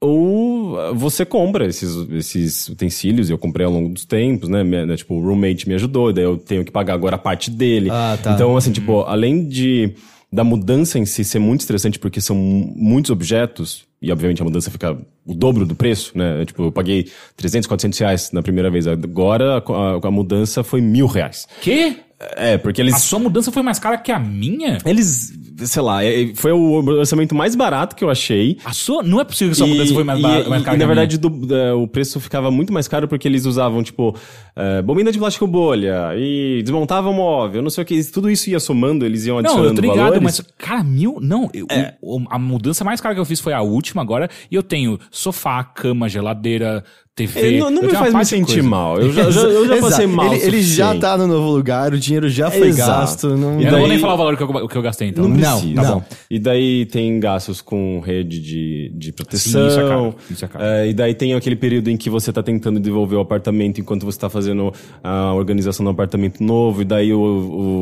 Ou 0.00 0.94
você 0.94 1.24
compra 1.24 1.66
esses, 1.66 1.92
esses 2.12 2.68
utensílios, 2.68 3.28
e 3.28 3.32
eu 3.32 3.38
comprei 3.38 3.66
ao 3.66 3.72
longo 3.72 3.88
dos 3.92 4.04
tempos, 4.04 4.48
né? 4.48 4.62
Minha- 4.62 4.86
né, 4.86 4.96
Tipo, 4.96 5.14
o 5.14 5.20
roommate 5.20 5.68
me 5.68 5.74
ajudou, 5.74 6.12
daí 6.12 6.22
eu 6.24 6.36
tenho 6.38 6.64
que 6.64 6.70
pagar 6.70 6.94
agora 6.94 7.16
a 7.16 7.18
parte 7.18 7.50
dele. 7.50 7.90
Ah, 7.90 8.16
tá. 8.22 8.32
Então, 8.32 8.56
assim, 8.56 8.70
tipo, 8.70 9.00
além 9.02 9.44
de 9.48 9.92
da 10.32 10.44
mudança 10.44 10.98
em 10.98 11.06
si 11.06 11.24
ser 11.24 11.38
muito 11.38 11.60
estressante, 11.60 11.98
porque 11.98 12.20
são 12.20 12.36
mu- 12.36 12.72
muitos 12.76 13.10
objetos, 13.10 13.84
e 14.00 14.12
obviamente 14.12 14.42
a 14.42 14.44
mudança 14.44 14.70
fica 14.70 14.96
o 15.26 15.34
dobro 15.34 15.64
do 15.66 15.74
preço, 15.74 16.12
né? 16.16 16.44
Tipo, 16.44 16.64
eu 16.64 16.72
paguei 16.72 17.10
300, 17.36 17.66
400 17.66 17.98
reais 17.98 18.30
na 18.32 18.42
primeira 18.42 18.70
vez. 18.70 18.86
Agora 18.86 19.56
a, 19.56 19.72
a- 19.72 20.00
a 20.06 20.10
mudança 20.10 20.62
foi 20.62 20.80
mil 20.80 21.06
reais. 21.06 21.46
Que? 21.62 21.96
É, 22.36 22.58
porque 22.58 22.80
eles. 22.80 22.94
A 22.94 22.98
sua 22.98 23.18
mudança 23.20 23.52
foi 23.52 23.62
mais 23.62 23.78
cara 23.78 23.96
que 23.96 24.10
a 24.10 24.18
minha? 24.18 24.78
Eles 24.84 25.32
sei 25.66 25.82
lá, 25.82 26.04
é- 26.04 26.32
foi 26.34 26.52
o 26.52 26.72
orçamento 26.98 27.34
mais 27.34 27.54
barato 27.54 27.96
que 27.96 28.04
eu 28.04 28.10
achei. 28.10 28.56
A 28.64 28.72
sua, 28.72 29.02
não 29.02 29.20
é 29.20 29.24
possível 29.24 29.50
que 29.50 29.56
sua 29.56 29.66
mudança 29.66 29.92
foi 29.92 30.04
mais, 30.04 30.18
e- 30.18 30.22
barata, 30.22 30.46
e- 30.46 30.48
mais 30.50 30.62
e, 30.62 30.64
cara 30.64 30.76
que 30.76 30.80
na 30.82 30.86
verdade, 30.86 31.18
do- 31.18 31.46
da- 31.46 31.76
o 31.76 31.86
preço 31.88 32.20
ficava 32.20 32.50
muito 32.50 32.72
mais 32.72 32.86
caro 32.86 33.08
porque 33.08 33.26
eles 33.26 33.44
usavam, 33.44 33.82
tipo, 33.82 34.14
eh, 34.56 34.82
bobina 34.82 35.10
de 35.12 35.18
plástico 35.18 35.46
bolha 35.46 36.12
e 36.16 36.62
desmontavam 36.62 37.12
móvel, 37.12 37.62
não 37.62 37.70
sei 37.70 37.82
o 37.82 37.86
que. 37.86 38.02
Tudo 38.10 38.30
isso 38.30 38.48
ia 38.50 38.60
somando, 38.60 39.04
eles 39.04 39.26
iam 39.26 39.34
Não, 39.36 39.40
adicionando 39.40 39.70
eu 39.70 39.74
tô 39.74 39.80
ligado, 39.82 39.98
valores. 40.14 40.22
mas, 40.22 40.40
cara, 40.56 40.82
mil. 40.84 41.18
Não, 41.20 41.50
eu- 41.52 41.66
o- 42.00 42.22
a 42.30 42.38
mudança 42.38 42.84
mais 42.84 43.00
cara 43.00 43.14
que 43.14 43.20
eu 43.20 43.24
fiz 43.24 43.40
foi 43.40 43.52
a 43.52 43.60
última 43.62 44.00
agora. 44.02 44.28
E 44.50 44.54
eu 44.54 44.62
tenho 44.62 44.98
sofá, 45.10 45.62
cama, 45.64 46.08
geladeira, 46.08 46.84
TV. 47.14 47.56
Eh, 47.56 47.58
não 47.58 47.68
não 47.70 47.82
eu 47.82 47.88
me 47.88 47.94
faz 47.96 48.14
me 48.14 48.24
sentir 48.24 48.54
coisa. 48.54 48.68
mal. 48.68 48.96
Eu 49.00 49.12
já, 49.12 49.28
já- 49.28 49.40
eu 49.40 49.66
já 49.66 49.76
passei 49.82 50.06
mal. 50.06 50.32
Ele, 50.32 50.44
ele 50.44 50.62
já 50.62 50.94
tá 50.94 51.16
no 51.18 51.26
novo 51.26 51.50
lugar, 51.50 51.92
o 51.92 51.98
dinheiro 51.98 52.28
já 52.28 52.48
foi 52.48 52.68
Exato. 52.68 52.90
gasto. 53.00 53.28
Não... 53.36 53.60
E 53.60 53.64
Eu 53.64 53.72
não 53.72 53.78
vou 53.78 53.80
daí- 53.80 53.88
nem 53.88 53.98
falar 53.98 54.14
o 54.14 54.16
valor 54.16 54.36
que 54.36 54.42
eu, 54.44 54.68
que 54.68 54.76
eu 54.78 54.82
gastei, 54.82 55.08
então. 55.08 55.24
Não 55.26 55.34
Não, 55.50 55.60
precisa. 55.60 55.82
não. 55.82 56.04
E 56.30 56.38
daí 56.38 56.86
tem 56.86 57.18
gastos 57.20 57.60
com 57.60 58.00
rede 58.00 58.40
de, 58.40 58.92
de 58.94 59.12
proteção. 59.12 59.62
Sim, 59.62 59.68
isso 59.68 59.80
é 59.80 59.88
caro, 59.88 60.14
isso 60.30 60.44
é 60.44 60.48
caro. 60.48 60.64
Eh, 60.64 60.88
e 60.90 60.94
daí 60.94 61.14
tem 61.14 61.34
aquele 61.34 61.56
período 61.56 61.88
em 61.90 61.96
que 61.96 62.10
você 62.10 62.32
tá 62.32 62.42
tentando 62.42 62.78
devolver 62.80 63.18
o 63.18 63.22
apartamento 63.22 63.80
enquanto 63.80 64.04
você 64.04 64.18
tá 64.18 64.28
fazendo 64.28 64.72
a 65.02 65.32
organização 65.34 65.84
do 65.84 65.90
apartamento 65.90 66.42
novo. 66.42 66.82
E 66.82 66.84
daí 66.84 67.12
o, 67.12 67.18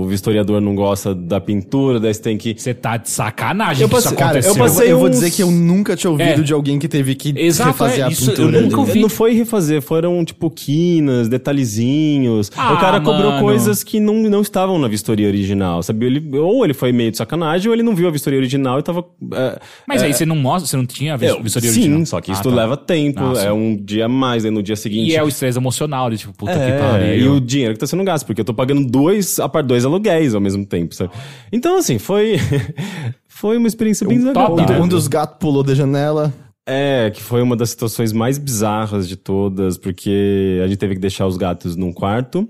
o 0.02 0.06
vistoriador 0.06 0.60
não 0.60 0.74
gosta 0.74 1.14
da 1.14 1.40
pintura, 1.40 1.98
daí 2.00 2.12
você 2.14 2.22
tem 2.22 2.36
que... 2.38 2.54
Você 2.58 2.72
tá 2.74 2.96
de 2.96 3.10
sacanagem 3.10 3.82
Eu 3.82 3.88
que 3.88 3.94
isso 3.96 4.04
passei- 4.04 4.18
Cara, 4.18 4.30
aconteceu. 4.38 4.52
eu, 4.52 4.58
passei 4.58 4.92
eu 4.92 4.98
vou 4.98 5.08
uns- 5.08 5.10
dizer 5.12 5.30
que 5.30 5.42
eu 5.42 5.50
nunca 5.50 5.96
tinha 5.96 6.10
ouvido 6.10 6.40
É. 6.40 6.42
de 6.42 6.52
alguém 6.52 6.78
que 6.78 6.88
teve 6.88 7.14
que 7.14 7.32
Exato, 7.36 7.70
refazer 7.70 8.00
é, 8.00 8.02
a 8.04 8.08
isso 8.08 8.30
eu 8.30 8.34
pintura. 8.36 8.60
nunca 8.60 8.78
ouvi. 8.80 9.00
Não 9.00 9.08
foi 9.08 9.32
refazer, 9.34 9.82
foram 9.82 10.24
tipo 10.24 10.50
quinas, 10.50 11.28
detalhezinhos. 11.28 12.50
Ah, 12.56 12.74
o 12.74 12.78
cara 12.80 13.00
cobrou 13.00 13.30
mano. 13.32 13.42
coisas 13.42 13.82
que 13.82 14.00
não, 14.00 14.14
não 14.14 14.40
estavam 14.40 14.78
na 14.78 14.88
vistoria 14.88 15.26
original, 15.28 15.82
sabe? 15.82 16.06
Ele, 16.06 16.38
ou 16.38 16.64
ele 16.64 16.74
foi 16.74 16.92
meio 16.92 17.10
de 17.10 17.16
sacanagem, 17.16 17.55
ou 17.68 17.74
ele 17.74 17.82
não 17.82 17.94
viu 17.94 18.08
a 18.08 18.10
vistoria 18.10 18.38
original 18.38 18.78
e 18.78 18.82
tava. 18.82 19.04
é, 19.34 19.58
Mas 19.86 20.02
é, 20.02 20.06
aí 20.06 20.12
você 20.14 20.26
não 20.26 20.36
mostra, 20.36 20.68
você 20.68 20.76
não 20.76 20.84
tinha 20.86 21.14
a 21.14 21.16
vis- 21.16 21.36
vistoria 21.42 21.70
sim, 21.70 21.80
original. 21.80 22.06
só 22.06 22.20
que 22.20 22.30
Ah, 22.30 22.34
isso 22.34 22.42
tá. 22.42 22.50
leva 22.50 22.76
tempo, 22.76 23.20
Ah, 23.22 23.34
sim. 23.36 23.46
é 23.46 23.52
um 23.52 23.76
dia 23.76 24.06
a 24.06 24.08
mais, 24.08 24.44
aí 24.44 24.50
no 24.50 24.62
dia 24.62 24.76
seguinte. 24.76 25.10
E 25.10 25.16
é 25.16 25.22
o 25.22 25.28
estresse 25.28 25.58
emocional, 25.58 26.10
de 26.10 26.18
tipo, 26.18 26.32
puta 26.34 26.52
que 26.52 26.58
É, 26.58 26.78
pariu. 26.78 27.14
e 27.24 27.28
o 27.28 27.40
dinheiro 27.40 27.74
que 27.74 27.80
tá 27.80 27.86
sendo 27.86 28.04
gasto, 28.04 28.26
porque 28.26 28.40
eu 28.40 28.44
tô 28.44 28.52
pagando 28.54 28.86
dois, 28.86 29.38
a 29.40 29.48
par 29.48 29.62
dois 29.62 29.84
aluguéis 29.84 30.34
ao 30.34 30.40
mesmo 30.40 30.66
tempo, 30.66 30.94
sabe? 30.94 31.10
Então, 31.52 31.78
assim, 31.78 31.98
foi. 31.98 32.36
foi 33.28 33.56
uma 33.56 33.66
experiência 33.68 34.06
bem 34.06 34.18
Um 34.18 34.32
top, 34.32 34.54
desagradável. 34.54 34.82
Um 34.84 34.88
dos 34.88 35.08
gatos 35.08 35.36
pulou 35.38 35.62
da 35.62 35.74
janela. 35.74 36.32
É, 36.68 37.10
que 37.14 37.22
foi 37.22 37.42
uma 37.42 37.54
das 37.54 37.70
situações 37.70 38.12
mais 38.12 38.38
bizarras 38.38 39.06
de 39.08 39.14
todas, 39.14 39.78
porque 39.78 40.60
a 40.64 40.66
gente 40.66 40.78
teve 40.78 40.94
que 40.94 41.00
deixar 41.00 41.24
os 41.26 41.36
gatos 41.36 41.76
num 41.76 41.92
quarto, 41.92 42.48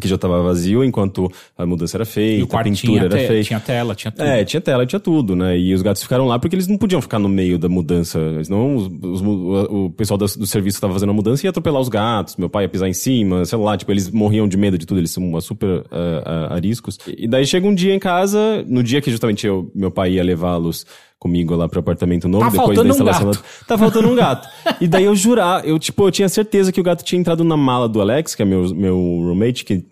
que 0.00 0.08
já 0.08 0.18
tava 0.18 0.42
vazio, 0.42 0.82
enquanto 0.82 1.30
a 1.56 1.64
mudança 1.64 1.96
era 1.96 2.04
feita, 2.04 2.42
a 2.42 2.46
pintura 2.64 3.04
era 3.04 3.26
feita. 3.28 3.44
tinha 3.46 3.60
tela, 3.60 3.94
tinha 3.94 4.10
tudo. 4.10 4.26
É, 4.26 4.44
tinha 4.44 4.60
tela, 4.60 4.84
tinha 4.86 4.98
tudo, 5.00 5.36
né? 5.36 5.56
E 5.56 5.72
os 5.72 5.82
gatos 5.82 6.02
ficaram 6.02 6.26
lá 6.26 6.36
porque 6.38 6.56
eles 6.56 6.66
não 6.66 6.76
podiam 6.76 7.00
ficar 7.00 7.18
no 7.20 7.28
meio 7.28 7.58
da 7.58 7.68
mudança. 7.68 8.18
Senão 8.42 8.74
os- 8.74 8.86
os- 9.02 9.20
o, 9.20 9.84
o 9.86 9.90
pessoal 9.90 10.18
do, 10.18 10.24
do 10.26 10.46
serviço 10.46 10.76
estava 10.78 10.92
fazendo 10.92 11.10
a 11.10 11.12
mudança 11.12 11.42
e 11.42 11.46
ia 11.46 11.50
atropelar 11.50 11.80
os 11.80 11.88
gatos. 11.88 12.36
Meu 12.36 12.48
pai 12.50 12.64
ia 12.64 12.68
pisar 12.68 12.88
em 12.88 12.92
cima, 12.92 13.44
sei 13.44 13.58
lá, 13.58 13.76
tipo, 13.76 13.92
eles 13.92 14.10
morriam 14.10 14.48
de 14.48 14.56
medo 14.56 14.76
de 14.76 14.84
tudo, 14.84 14.98
eles 14.98 15.12
são 15.12 15.40
super 15.40 15.84
ah, 15.92 16.48
ah, 16.50 16.54
ariscos. 16.54 16.98
E 17.16 17.28
daí 17.28 17.46
chega 17.46 17.66
um 17.66 17.74
dia 17.74 17.94
em 17.94 17.98
casa, 18.00 18.64
no 18.66 18.82
dia 18.82 19.00
que 19.00 19.10
justamente 19.10 19.46
eu, 19.46 19.70
meu 19.74 19.90
pai 19.92 20.14
ia 20.14 20.24
levá-los 20.24 20.84
comigo 21.18 21.54
lá 21.56 21.68
pro 21.68 21.80
apartamento 21.80 22.28
novo, 22.28 22.44
Tá 22.44 22.50
depois 22.50 22.68
da 22.68 22.74
faltando 22.74 22.88
um 22.88 22.90
instalação. 23.08 23.30
gato. 23.30 23.42
da- 23.60 23.66
Tá 23.66 23.78
faltando 23.78 24.08
um 24.08 24.14
gato. 24.14 24.48
e 24.80 24.86
daí 24.86 25.04
eu 25.04 25.14
jurar, 25.16 25.66
eu, 25.66 25.78
tipo, 25.78 26.06
eu 26.06 26.10
tinha 26.10 26.28
certeza 26.28 26.70
que 26.70 26.80
o 26.80 26.84
gato 26.84 27.02
tinha 27.02 27.18
entrado 27.20 27.42
na 27.44 27.56
mala 27.56 27.88
do 27.88 28.00
Alex, 28.00 28.34
que 28.34 28.42
é 28.42 28.44
meu, 28.44 28.74
meu 28.74 28.96
roommate, 28.96 29.64
que 29.64 29.84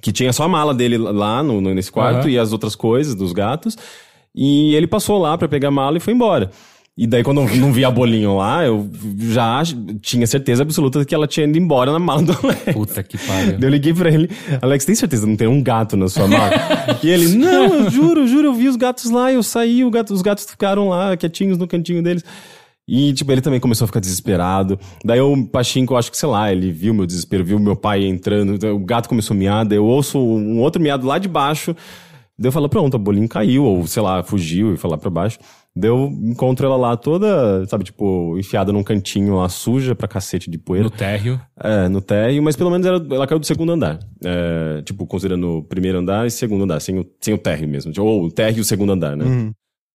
que 0.00 0.10
tinha 0.10 0.32
só 0.32 0.42
a 0.42 0.48
mala 0.48 0.74
dele 0.74 0.98
lá 0.98 1.44
no, 1.44 1.60
nesse 1.60 1.92
quarto 1.92 2.22
Aham. 2.22 2.30
e 2.30 2.36
as 2.36 2.52
outras 2.52 2.74
coisas 2.74 3.14
dos 3.14 3.32
gatos. 3.32 3.78
E 4.34 4.74
ele 4.74 4.88
passou 4.88 5.16
lá 5.16 5.38
pra 5.38 5.46
pegar 5.46 5.68
a 5.68 5.70
mala 5.70 5.96
e 5.96 6.00
foi 6.00 6.12
embora. 6.12 6.50
E 6.96 7.06
daí, 7.06 7.22
quando 7.22 7.40
eu 7.40 7.56
não 7.56 7.72
vi 7.72 7.86
a 7.86 7.90
bolinho 7.90 8.36
lá, 8.36 8.66
eu 8.66 8.90
já 9.18 9.62
tinha 10.02 10.26
certeza 10.26 10.62
absoluta 10.62 11.02
que 11.06 11.14
ela 11.14 11.26
tinha 11.26 11.46
ido 11.46 11.56
embora 11.56 11.90
na 11.90 11.98
mala 11.98 12.22
do 12.22 12.32
Alex. 12.32 12.74
Puta 12.74 13.02
que 13.02 13.16
pariu. 13.16 13.52
Daí 13.52 13.62
eu 13.62 13.70
liguei 13.70 13.94
pra 13.94 14.10
ele, 14.10 14.28
Alex, 14.60 14.84
tem 14.84 14.94
certeza 14.94 15.22
que 15.22 15.30
não 15.30 15.36
tem 15.36 15.48
um 15.48 15.62
gato 15.62 15.96
na 15.96 16.06
sua 16.08 16.28
mala? 16.28 16.52
e 17.02 17.08
ele, 17.08 17.34
não, 17.34 17.74
eu 17.74 17.90
juro, 17.90 18.26
juro, 18.26 18.48
eu 18.48 18.54
vi 18.54 18.68
os 18.68 18.76
gatos 18.76 19.10
lá, 19.10 19.32
eu 19.32 19.42
saí, 19.42 19.88
gato, 19.90 20.12
os 20.12 20.20
gatos 20.20 20.44
ficaram 20.44 20.90
lá, 20.90 21.16
quietinhos 21.16 21.56
no 21.56 21.66
cantinho 21.66 22.02
deles. 22.02 22.22
E, 22.86 23.14
tipo, 23.14 23.32
ele 23.32 23.40
também 23.40 23.60
começou 23.60 23.86
a 23.86 23.88
ficar 23.88 24.00
desesperado. 24.00 24.78
Daí 25.02 25.20
o 25.20 25.46
Pachinko, 25.46 25.96
acho 25.96 26.10
que, 26.10 26.18
sei 26.18 26.28
lá, 26.28 26.52
ele 26.52 26.70
viu 26.70 26.92
meu 26.92 27.06
desespero, 27.06 27.42
viu 27.42 27.58
meu 27.58 27.76
pai 27.76 28.04
entrando, 28.04 28.62
o 28.74 28.78
gato 28.80 29.08
começou 29.08 29.34
a 29.34 29.38
miar, 29.38 29.64
daí 29.64 29.78
eu 29.78 29.86
ouço 29.86 30.18
um 30.18 30.60
outro 30.60 30.82
miado 30.82 31.06
lá 31.06 31.18
de 31.18 31.28
baixo. 31.28 31.74
Daí 32.38 32.48
eu 32.48 32.52
falo, 32.52 32.68
pronto, 32.68 32.96
a 32.96 32.98
bolinha 32.98 33.28
caiu, 33.28 33.64
ou 33.64 33.86
sei 33.86 34.02
lá, 34.02 34.22
fugiu 34.22 34.74
e 34.74 34.76
foi 34.76 34.90
lá 34.90 34.98
pra 34.98 35.08
baixo. 35.08 35.38
Daí 35.74 35.88
eu 35.90 36.06
encontro 36.22 36.66
ela 36.66 36.76
lá 36.76 36.96
toda, 36.98 37.64
sabe, 37.66 37.84
tipo, 37.84 38.36
enfiada 38.38 38.72
num 38.72 38.82
cantinho 38.82 39.36
lá, 39.36 39.48
suja 39.48 39.94
pra 39.94 40.06
cacete 40.06 40.50
de 40.50 40.58
poeira. 40.58 40.84
No 40.84 40.90
térreo. 40.90 41.40
É, 41.58 41.88
no 41.88 42.00
térreo, 42.02 42.42
mas 42.42 42.54
pelo 42.56 42.70
menos 42.70 42.86
ela, 42.86 43.02
ela 43.10 43.26
caiu 43.26 43.38
do 43.38 43.46
segundo 43.46 43.72
andar. 43.72 43.98
É, 44.22 44.82
tipo, 44.82 45.06
considerando 45.06 45.58
o 45.58 45.62
primeiro 45.62 45.98
andar 45.98 46.26
e 46.26 46.30
segundo 46.30 46.64
andar, 46.64 46.80
sem 46.80 46.98
o, 46.98 47.06
sem 47.20 47.32
o 47.32 47.38
térreo 47.38 47.66
mesmo. 47.68 47.90
Tipo, 47.90 48.04
Ou 48.04 48.24
o 48.24 48.30
térreo 48.30 48.58
e 48.58 48.60
o 48.60 48.64
segundo 48.64 48.92
andar, 48.92 49.16
né? 49.16 49.52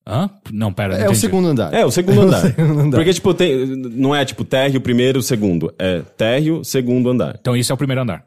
Hã? 0.10 0.30
Não, 0.52 0.72
pera. 0.74 0.94
não 0.94 0.96
É 0.96 1.02
o 1.02 1.04
entendi. 1.08 1.20
segundo 1.20 1.48
andar. 1.50 1.74
É, 1.74 1.86
o 1.86 1.92
segundo 1.92 2.22
andar. 2.26 2.40
segundo 2.42 2.80
andar. 2.80 2.98
Porque, 2.98 3.14
tipo, 3.14 3.34
tem, 3.34 3.66
não 3.76 4.16
é 4.16 4.26
tipo 4.26 4.44
térreo, 4.44 4.82
primeiro, 4.82 5.22
segundo. 5.22 5.72
É 5.78 6.00
térreo, 6.16 6.64
segundo 6.64 7.10
andar. 7.10 7.36
Então 7.40 7.56
isso 7.56 7.72
é 7.72 7.76
o 7.76 7.78
primeiro 7.78 8.02
andar. 8.02 8.24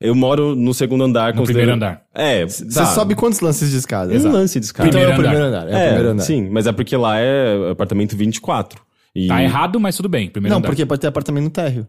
Eu 0.00 0.14
moro 0.14 0.54
no 0.56 0.72
segundo 0.72 1.04
andar. 1.04 1.34
No 1.34 1.44
primeiro 1.44 1.72
andar. 1.74 2.04
É, 2.14 2.46
Você 2.46 2.64
tá. 2.66 2.86
sobe 2.86 3.14
quantos 3.14 3.40
lances 3.40 3.70
de 3.70 3.76
escada? 3.76 4.10
um 4.12 4.16
Exato. 4.16 4.34
lance 4.34 4.58
de 4.58 4.64
escada. 4.66 4.88
Então 4.88 5.00
é 5.00 5.04
o 5.04 5.12
Primeiro 5.12 5.30
primeiro 5.36 5.46
andar. 5.56 5.68
É, 5.68 5.82
o 5.84 5.86
primeiro 5.88 6.08
andar. 6.10 6.22
Sim, 6.22 6.48
mas 6.50 6.66
é 6.66 6.72
porque 6.72 6.96
lá 6.96 7.18
é 7.18 7.70
apartamento 7.70 8.16
24. 8.16 8.80
E, 9.14 9.26
Tá 9.28 9.42
errado, 9.42 9.78
mas 9.78 9.96
tudo 9.96 10.08
bem. 10.08 10.30
Primeiro 10.30 10.52
Não, 10.52 10.58
andar. 10.58 10.68
porque 10.68 10.86
pode 10.86 11.00
ter 11.00 11.08
apartamento 11.08 11.44
no 11.44 11.50
térreo. 11.50 11.86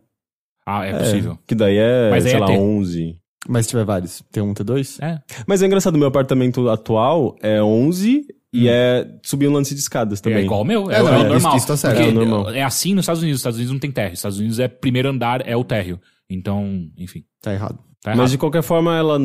Ah, 0.65 0.85
é 0.85 0.89
É, 0.91 0.97
possível. 0.99 1.39
que 1.47 1.55
daí 1.55 1.77
é, 1.77 2.09
Mas 2.11 2.23
sei 2.23 2.33
é 2.33 2.39
lá, 2.39 2.47
T. 2.47 2.53
11. 2.53 3.15
Mas 3.47 3.65
se 3.65 3.69
tiver 3.71 3.85
vários. 3.85 4.21
Tem 4.31 4.43
um, 4.43 4.53
T2? 4.53 4.97
É. 5.01 5.19
Mas 5.47 5.63
é 5.63 5.65
engraçado, 5.65 5.97
meu 5.97 6.07
apartamento 6.07 6.69
atual 6.69 7.35
é 7.41 7.61
11 7.63 8.25
e 8.53 8.67
é 8.67 9.07
subir 9.23 9.47
um 9.47 9.53
lance 9.53 9.73
de 9.73 9.79
escadas 9.79 10.19
também. 10.21 10.39
É 10.39 10.43
igual 10.43 10.61
o 10.61 10.65
meu. 10.65 10.91
É, 10.91 10.97
É, 10.97 11.01
o- 11.01 11.05
não, 11.05 11.13
é 11.13 11.19
isso- 11.21 11.29
normal. 11.29 11.57
isso 11.57 11.67
tá 11.67 11.77
certo. 11.77 11.95
Porque 11.95 12.09
É 12.09 12.11
o 12.11 12.15
normal. 12.15 12.49
é 12.53 12.61
assim 12.61 12.93
nos 12.93 13.03
Estados 13.03 13.21
Unidos. 13.21 13.35
Nos 13.37 13.39
Estados 13.41 13.57
Unidos 13.57 13.73
não 13.73 13.79
tem 13.79 13.91
térreo. 13.91 14.11
Nos 14.11 14.19
Estados 14.19 14.37
Unidos 14.39 14.59
é 14.59 14.67
primeiro 14.67 15.09
andar, 15.09 15.47
é 15.47 15.55
o 15.55 15.63
térreo. 15.63 15.99
Então, 16.29 16.85
enfim. 16.97 17.23
Tá 17.41 17.53
errado. 17.53 17.79
Tá. 18.03 18.15
Mas 18.15 18.31
de 18.31 18.37
qualquer 18.37 18.63
forma, 18.63 18.95
ela, 18.97 19.19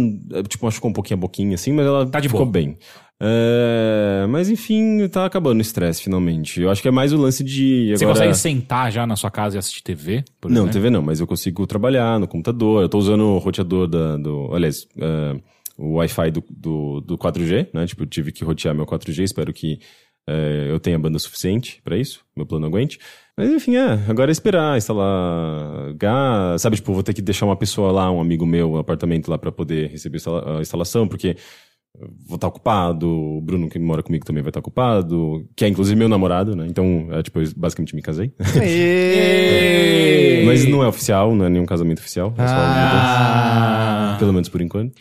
tipo, 0.49 0.67
machucou 0.67 0.91
um 0.91 0.95
pouquinho 0.95 1.17
a 1.19 1.21
boquinha 1.21 1.55
assim, 1.55 1.73
mas 1.73 1.87
ela 1.87 2.07
Tá 2.07 2.21
de 2.21 2.29
ficou 2.29 2.45
boa. 2.45 2.53
bem. 2.53 2.77
É, 3.19 4.27
mas 4.29 4.51
enfim, 4.51 5.09
tá 5.09 5.25
acabando 5.25 5.59
o 5.59 5.63
estresse 5.63 6.03
finalmente. 6.03 6.61
Eu 6.61 6.71
acho 6.71 6.83
que 6.83 6.89
é 6.89 6.91
mais 6.91 7.13
o 7.13 7.17
lance 7.17 7.43
de. 7.43 7.91
Você 7.97 8.05
agora... 8.05 8.19
consegue 8.19 8.35
sentar 8.35 8.93
já 8.93 9.07
na 9.07 9.17
sua 9.17 9.31
casa 9.31 9.57
e 9.57 9.59
assistir 9.59 9.83
TV? 9.83 10.23
Por 10.41 10.51
Não, 10.51 10.59
exemplo? 10.63 10.73
TV 10.75 10.91
não, 10.91 11.01
mas 11.03 11.21
eu 11.21 11.27
consigo 11.27 11.67
trabalhar 11.67 12.21
no 12.21 12.29
computador. 12.29 12.83
Eu 12.83 12.89
tô 12.89 12.99
usando 12.99 13.23
o 13.25 13.39
roteador 13.39 13.87
da, 13.89 14.19
do. 14.19 14.51
Aliás, 14.55 14.87
eh, 14.99 15.41
o 15.79 15.95
Wi-Fi 15.95 16.31
do, 16.31 16.45
do, 16.51 17.01
do 17.01 17.17
4G, 17.19 17.69
né? 17.73 17.87
Tipo, 17.87 18.03
eu 18.03 18.07
tive 18.07 18.31
que 18.33 18.45
rotear 18.45 18.75
meu 18.75 18.85
4G, 18.85 19.23
espero 19.25 19.51
que 19.53 19.79
eh, 20.29 20.67
eu 20.69 20.79
tenha 20.79 20.99
banda 20.99 21.19
suficiente 21.19 21.81
pra 21.83 21.97
isso, 21.97 22.21
meu 22.37 22.45
plano 22.45 22.67
aguente. 22.67 22.99
Mas 23.37 23.51
enfim, 23.51 23.77
é, 23.77 24.01
agora 24.09 24.31
é 24.31 24.33
esperar, 24.33 24.79
instalar 24.79 25.93
gás, 25.95 26.63
sabe? 26.63 26.77
Tipo, 26.77 26.95
vou 26.95 27.03
ter 27.03 27.13
que 27.13 27.21
deixar 27.21 27.45
uma 27.45 27.57
pessoa 27.57 27.93
lá, 27.93 28.11
um 28.11 28.19
amigo 28.19 28.47
meu, 28.47 28.73
um 28.73 28.79
apartamento 28.79 29.31
lá 29.31 29.37
pra 29.37 29.53
poder 29.53 29.91
receber 29.91 30.19
a 30.57 30.61
instalação, 30.63 31.07
porque 31.07 31.37
vou 32.27 32.37
estar 32.37 32.49
ocupado, 32.49 33.09
o 33.09 33.41
Bruno 33.41 33.69
que 33.69 33.79
mora 33.79 34.03
comigo 34.03 34.25
também 34.25 34.43
vai 34.43 34.49
estar 34.51 34.61
ocupado, 34.61 35.47
que 35.55 35.65
é 35.67 35.69
inclusive 35.69 35.97
meu 35.97 36.09
namorado, 36.09 36.57
né? 36.57 36.67
Então, 36.69 37.09
é, 37.11 37.23
tipo, 37.23 37.41
eu 37.41 37.51
basicamente 37.57 37.95
me 37.95 38.03
casei. 38.03 38.33
Mas 40.47 40.65
não 40.67 40.83
é 40.83 40.89
oficial, 40.89 41.35
não 41.35 41.45
é 41.45 41.51
nenhum 41.51 41.67
casamento 41.67 41.99
oficial. 41.99 42.33
É 42.39 42.43
mudança. 42.43 44.17
Pelo 44.19 44.33
menos 44.33 44.49
por 44.49 44.63
enquanto. 44.63 44.95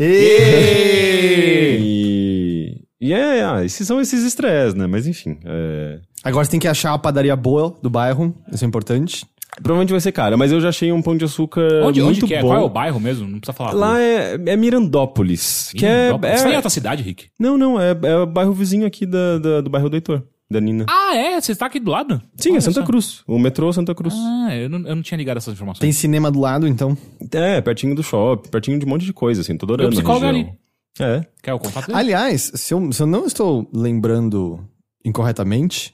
E, 1.80 2.82
e 3.00 3.14
é, 3.14 3.46
ah, 3.46 3.64
esses 3.64 3.88
são 3.88 4.02
esses 4.02 4.24
estresses, 4.24 4.74
né? 4.74 4.88
Mas 4.88 5.08
enfim. 5.08 5.38
é, 5.46 6.00
Agora 6.26 6.44
você 6.44 6.52
tem 6.52 6.60
que 6.60 6.68
achar 6.68 6.94
a 6.94 6.98
padaria 6.98 7.36
boa 7.36 7.76
do 7.82 7.90
bairro. 7.90 8.36
Isso 8.52 8.66
é 8.66 8.68
importante. 8.68 9.26
Provavelmente 9.62 9.92
vai 9.92 10.02
ser 10.02 10.12
cara, 10.12 10.36
mas 10.36 10.52
eu 10.52 10.60
já 10.60 10.68
achei 10.68 10.92
um 10.92 11.02
pão 11.02 11.16
de 11.16 11.24
açúcar 11.24 11.62
Onde, 11.84 12.02
muito 12.02 12.18
onde 12.18 12.28
que 12.28 12.34
é? 12.34 12.42
bom. 12.42 12.50
Qual 12.50 12.60
é 12.60 12.64
o 12.66 12.70
bairro 12.70 13.00
mesmo? 13.00 13.26
Não 13.26 13.40
precisa 13.40 13.54
falar. 13.54 13.72
Lá 13.72 14.02
é, 14.02 14.34
é 14.48 14.58
Mirandópolis. 14.58 15.72
Que 15.74 15.86
é, 15.86 16.12
Você 16.12 16.20
tá 16.20 16.50
em 16.50 16.54
é- 16.54 16.56
outra 16.58 16.70
cidade, 16.70 17.04
Rick? 17.04 17.28
Não, 17.40 17.58
não, 17.58 17.80
é, 17.80 17.92
é 18.04 18.18
o 18.18 18.26
bairro 18.26 18.52
vizinho 18.52 18.86
aqui 18.86 19.06
da, 19.06 19.38
da- 19.40 19.62
do 19.62 19.70
bairro 19.70 19.90
do 19.90 19.96
Heitor, 19.96 20.24
da 20.52 20.60
Nina. 20.60 20.86
Ah, 20.90 21.16
é? 21.16 21.40
Você 21.40 21.56
tá 21.56 21.68
aqui 21.68 21.80
do 21.80 21.90
lado? 21.92 22.22
Sim, 22.36 22.50
Olha 22.50 22.58
é 22.58 22.62
Santa 22.62 22.82
só. 22.82 22.86
Cruz. 22.86 23.22
O 23.26 23.40
metrô 23.40 23.72
Santa 23.72 23.96
Cruz. 23.96 24.14
Ah, 24.18 24.54
eu 24.56 24.68
não, 24.68 24.80
eu 24.90 24.96
não 24.96 25.02
tinha 25.04 25.18
ligado 25.18 25.38
essas 25.38 25.54
informações. 25.54 25.80
Tem 25.80 25.92
cinema 25.94 26.30
do 26.30 26.40
lado, 26.42 26.68
então. 26.68 26.98
É, 27.32 27.62
pertinho 27.62 27.96
do 27.96 28.04
shopping, 28.04 28.50
pertinho 28.50 28.78
de 28.78 28.86
um 28.86 28.90
monte 28.90 29.06
de 29.06 29.14
coisa, 29.14 29.40
assim, 29.40 29.56
tô 29.56 29.66
adorando 29.66 29.90
Meu 29.90 30.00
a 30.00 30.02
psicólogo 30.02 30.26
região. 30.26 30.56
É. 31.00 31.26
Quer 31.42 31.54
o 31.54 31.60
contato 31.60 31.88
dele? 31.88 31.98
Aliás, 32.00 32.52
se 32.56 32.74
eu, 32.74 32.92
se 32.92 33.02
eu 33.02 33.08
não 33.08 33.26
estou 33.26 33.70
lembrando 33.74 34.60
incorretamente, 35.06 35.94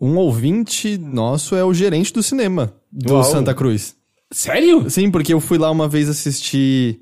um 0.00 0.16
ouvinte 0.16 0.96
nosso 0.98 1.54
é 1.56 1.64
o 1.64 1.74
gerente 1.74 2.12
do 2.12 2.22
cinema 2.22 2.72
do 2.92 3.14
Uau. 3.14 3.24
Santa 3.24 3.54
Cruz. 3.54 3.96
Sério? 4.32 4.88
Sim, 4.90 5.10
porque 5.10 5.32
eu 5.32 5.40
fui 5.40 5.58
lá 5.58 5.70
uma 5.70 5.88
vez 5.88 6.08
assistir 6.08 7.00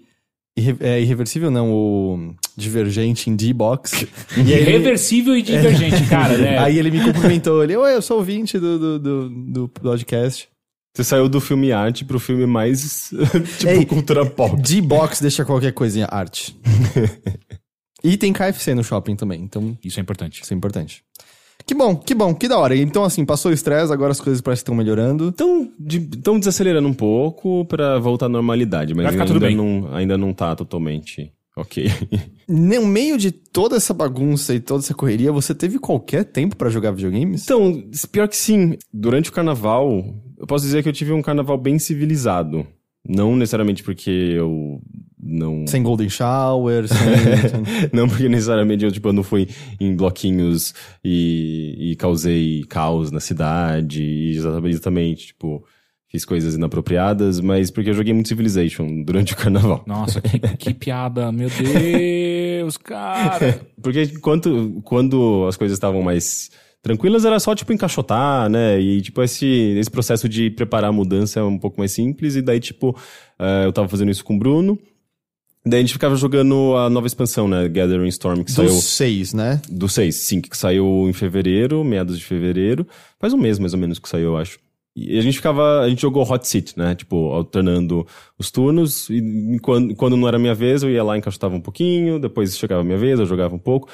Irre- 0.58 0.76
é 0.80 1.00
irreversível 1.02 1.50
não, 1.50 1.70
o 1.70 2.34
Divergente 2.56 3.28
em 3.28 3.36
D-Box. 3.36 4.06
ele, 4.34 4.52
Irreversível 4.54 5.36
e 5.36 5.42
divergente, 5.42 6.02
cara, 6.08 6.38
né? 6.38 6.56
aí 6.58 6.78
ele 6.78 6.90
me 6.90 7.02
cumprimentou, 7.04 7.62
ele, 7.62 7.76
oi, 7.76 7.94
eu 7.94 8.00
sou 8.00 8.16
ouvinte 8.18 8.58
do, 8.58 8.78
do, 8.78 8.98
do, 8.98 9.28
do 9.28 9.68
podcast. 9.68 10.48
Você 10.96 11.04
saiu 11.04 11.28
do 11.28 11.42
filme 11.42 11.72
arte 11.72 12.06
pro 12.06 12.18
filme 12.18 12.46
mais, 12.46 13.10
tipo, 13.58 13.68
Ei, 13.70 13.84
cultura 13.84 14.24
pop. 14.24 14.56
D-Box 14.62 15.20
deixa 15.20 15.44
qualquer 15.44 15.72
coisinha 15.72 16.06
arte. 16.10 16.56
e 18.02 18.16
tem 18.16 18.32
KFC 18.32 18.74
no 18.74 18.82
shopping 18.82 19.14
também, 19.14 19.42
então 19.42 19.76
Isso 19.84 19.98
é 20.00 20.02
importante. 20.02 20.42
isso 20.42 20.54
é 20.54 20.56
importante. 20.56 21.02
Que 21.66 21.74
bom, 21.74 21.96
que 21.96 22.14
bom, 22.14 22.32
que 22.32 22.46
da 22.46 22.58
hora. 22.58 22.76
Então, 22.76 23.02
assim, 23.02 23.24
passou 23.24 23.50
o 23.50 23.54
estresse, 23.54 23.92
agora 23.92 24.12
as 24.12 24.20
coisas 24.20 24.40
parecem 24.40 24.60
que 24.60 24.70
estão 24.70 24.74
melhorando. 24.74 25.30
Estão 25.30 25.68
de, 25.78 25.98
tão 26.00 26.38
desacelerando 26.38 26.86
um 26.86 26.94
pouco 26.94 27.64
pra 27.64 27.98
voltar 27.98 28.26
à 28.26 28.28
normalidade, 28.28 28.94
mas 28.94 29.06
ainda, 29.06 29.26
tudo 29.26 29.40
bem. 29.40 29.56
Não, 29.56 29.88
ainda 29.92 30.16
não 30.16 30.32
tá 30.32 30.54
totalmente 30.54 31.32
ok. 31.56 31.90
No 32.48 32.86
meio 32.86 33.18
de 33.18 33.32
toda 33.32 33.74
essa 33.74 33.92
bagunça 33.92 34.54
e 34.54 34.60
toda 34.60 34.78
essa 34.78 34.94
correria, 34.94 35.32
você 35.32 35.52
teve 35.52 35.80
qualquer 35.80 36.22
tempo 36.22 36.54
pra 36.54 36.70
jogar 36.70 36.92
videogames? 36.92 37.42
Então, 37.42 37.82
pior 38.12 38.28
que 38.28 38.36
sim, 38.36 38.78
durante 38.94 39.30
o 39.30 39.32
carnaval, 39.32 40.14
eu 40.38 40.46
posso 40.46 40.64
dizer 40.64 40.80
que 40.80 40.88
eu 40.88 40.92
tive 40.92 41.12
um 41.12 41.22
carnaval 41.22 41.58
bem 41.58 41.76
civilizado. 41.76 42.64
Não 43.04 43.34
necessariamente 43.34 43.82
porque 43.82 44.10
eu 44.10 44.80
não. 45.26 45.66
Sem 45.66 45.82
Golden 45.82 46.08
Shower, 46.08 46.86
sem... 46.88 47.88
não 47.92 48.08
porque 48.08 48.28
necessariamente 48.28 48.84
eu, 48.84 48.92
tipo, 48.92 49.08
eu 49.08 49.12
não 49.12 49.22
fui 49.22 49.48
em 49.80 49.94
bloquinhos 49.94 50.74
e, 51.04 51.92
e 51.92 51.96
causei 51.96 52.64
caos 52.68 53.10
na 53.10 53.20
cidade, 53.20 54.02
e 54.02 54.36
exatamente, 54.36 55.28
tipo, 55.28 55.64
fiz 56.08 56.24
coisas 56.24 56.54
inapropriadas, 56.54 57.40
mas 57.40 57.70
porque 57.70 57.90
eu 57.90 57.94
joguei 57.94 58.12
muito 58.12 58.28
Civilization 58.28 59.04
durante 59.04 59.34
o 59.34 59.36
carnaval. 59.36 59.84
Nossa, 59.86 60.20
que, 60.20 60.38
que 60.56 60.74
piada, 60.74 61.30
meu 61.32 61.48
Deus, 61.50 62.76
cara. 62.76 63.60
Porque 63.82 64.02
enquanto, 64.02 64.80
quando 64.84 65.46
as 65.48 65.56
coisas 65.56 65.76
estavam 65.76 66.02
mais 66.02 66.50
tranquilas, 66.86 67.24
era 67.24 67.40
só, 67.40 67.54
tipo, 67.54 67.72
encaixotar, 67.72 68.48
né? 68.48 68.80
E, 68.80 69.02
tipo, 69.02 69.20
esse, 69.22 69.46
esse 69.76 69.90
processo 69.90 70.28
de 70.28 70.50
preparar 70.50 70.90
a 70.90 70.92
mudança 70.92 71.40
é 71.40 71.42
um 71.42 71.58
pouco 71.58 71.78
mais 71.78 71.92
simples. 71.92 72.36
E 72.36 72.42
daí, 72.42 72.60
tipo, 72.60 72.96
eh, 73.38 73.64
eu 73.64 73.72
tava 73.72 73.88
fazendo 73.88 74.10
isso 74.10 74.24
com 74.24 74.36
o 74.36 74.38
Bruno. 74.38 74.78
Daí 75.68 75.80
a 75.80 75.82
gente 75.82 75.92
ficava 75.92 76.14
jogando 76.14 76.76
a 76.76 76.88
nova 76.88 77.08
expansão, 77.08 77.48
né? 77.48 77.68
Gathering 77.68 78.06
Storm, 78.06 78.44
que 78.44 78.52
saiu... 78.52 78.68
Dos 78.68 78.84
seis, 78.84 79.34
né? 79.34 79.60
Do 79.68 79.88
6, 79.88 80.14
sim, 80.14 80.40
que 80.40 80.56
saiu 80.56 81.08
em 81.08 81.12
fevereiro, 81.12 81.82
meados 81.82 82.16
de 82.16 82.24
fevereiro. 82.24 82.86
Faz 83.18 83.32
um 83.32 83.36
mês, 83.36 83.58
mais 83.58 83.74
ou 83.74 83.80
menos, 83.80 83.98
que 83.98 84.08
saiu, 84.08 84.26
eu 84.26 84.36
acho. 84.36 84.60
E 84.94 85.18
a 85.18 85.20
gente 85.20 85.36
ficava, 85.36 85.80
a 85.80 85.88
gente 85.88 86.00
jogou 86.00 86.22
Hot 86.22 86.46
Seat, 86.46 86.78
né? 86.78 86.94
Tipo, 86.94 87.32
alternando 87.32 88.06
os 88.38 88.48
turnos. 88.48 89.10
E 89.10 89.58
quando, 89.60 89.94
quando 89.96 90.16
não 90.16 90.28
era 90.28 90.38
minha 90.38 90.54
vez, 90.54 90.84
eu 90.84 90.90
ia 90.90 91.02
lá, 91.02 91.18
encaixotava 91.18 91.56
um 91.56 91.60
pouquinho. 91.60 92.20
Depois 92.20 92.56
chegava 92.56 92.82
a 92.82 92.84
minha 92.84 92.96
vez, 92.96 93.18
eu 93.18 93.26
jogava 93.26 93.54
um 93.54 93.58
pouco. 93.58 93.88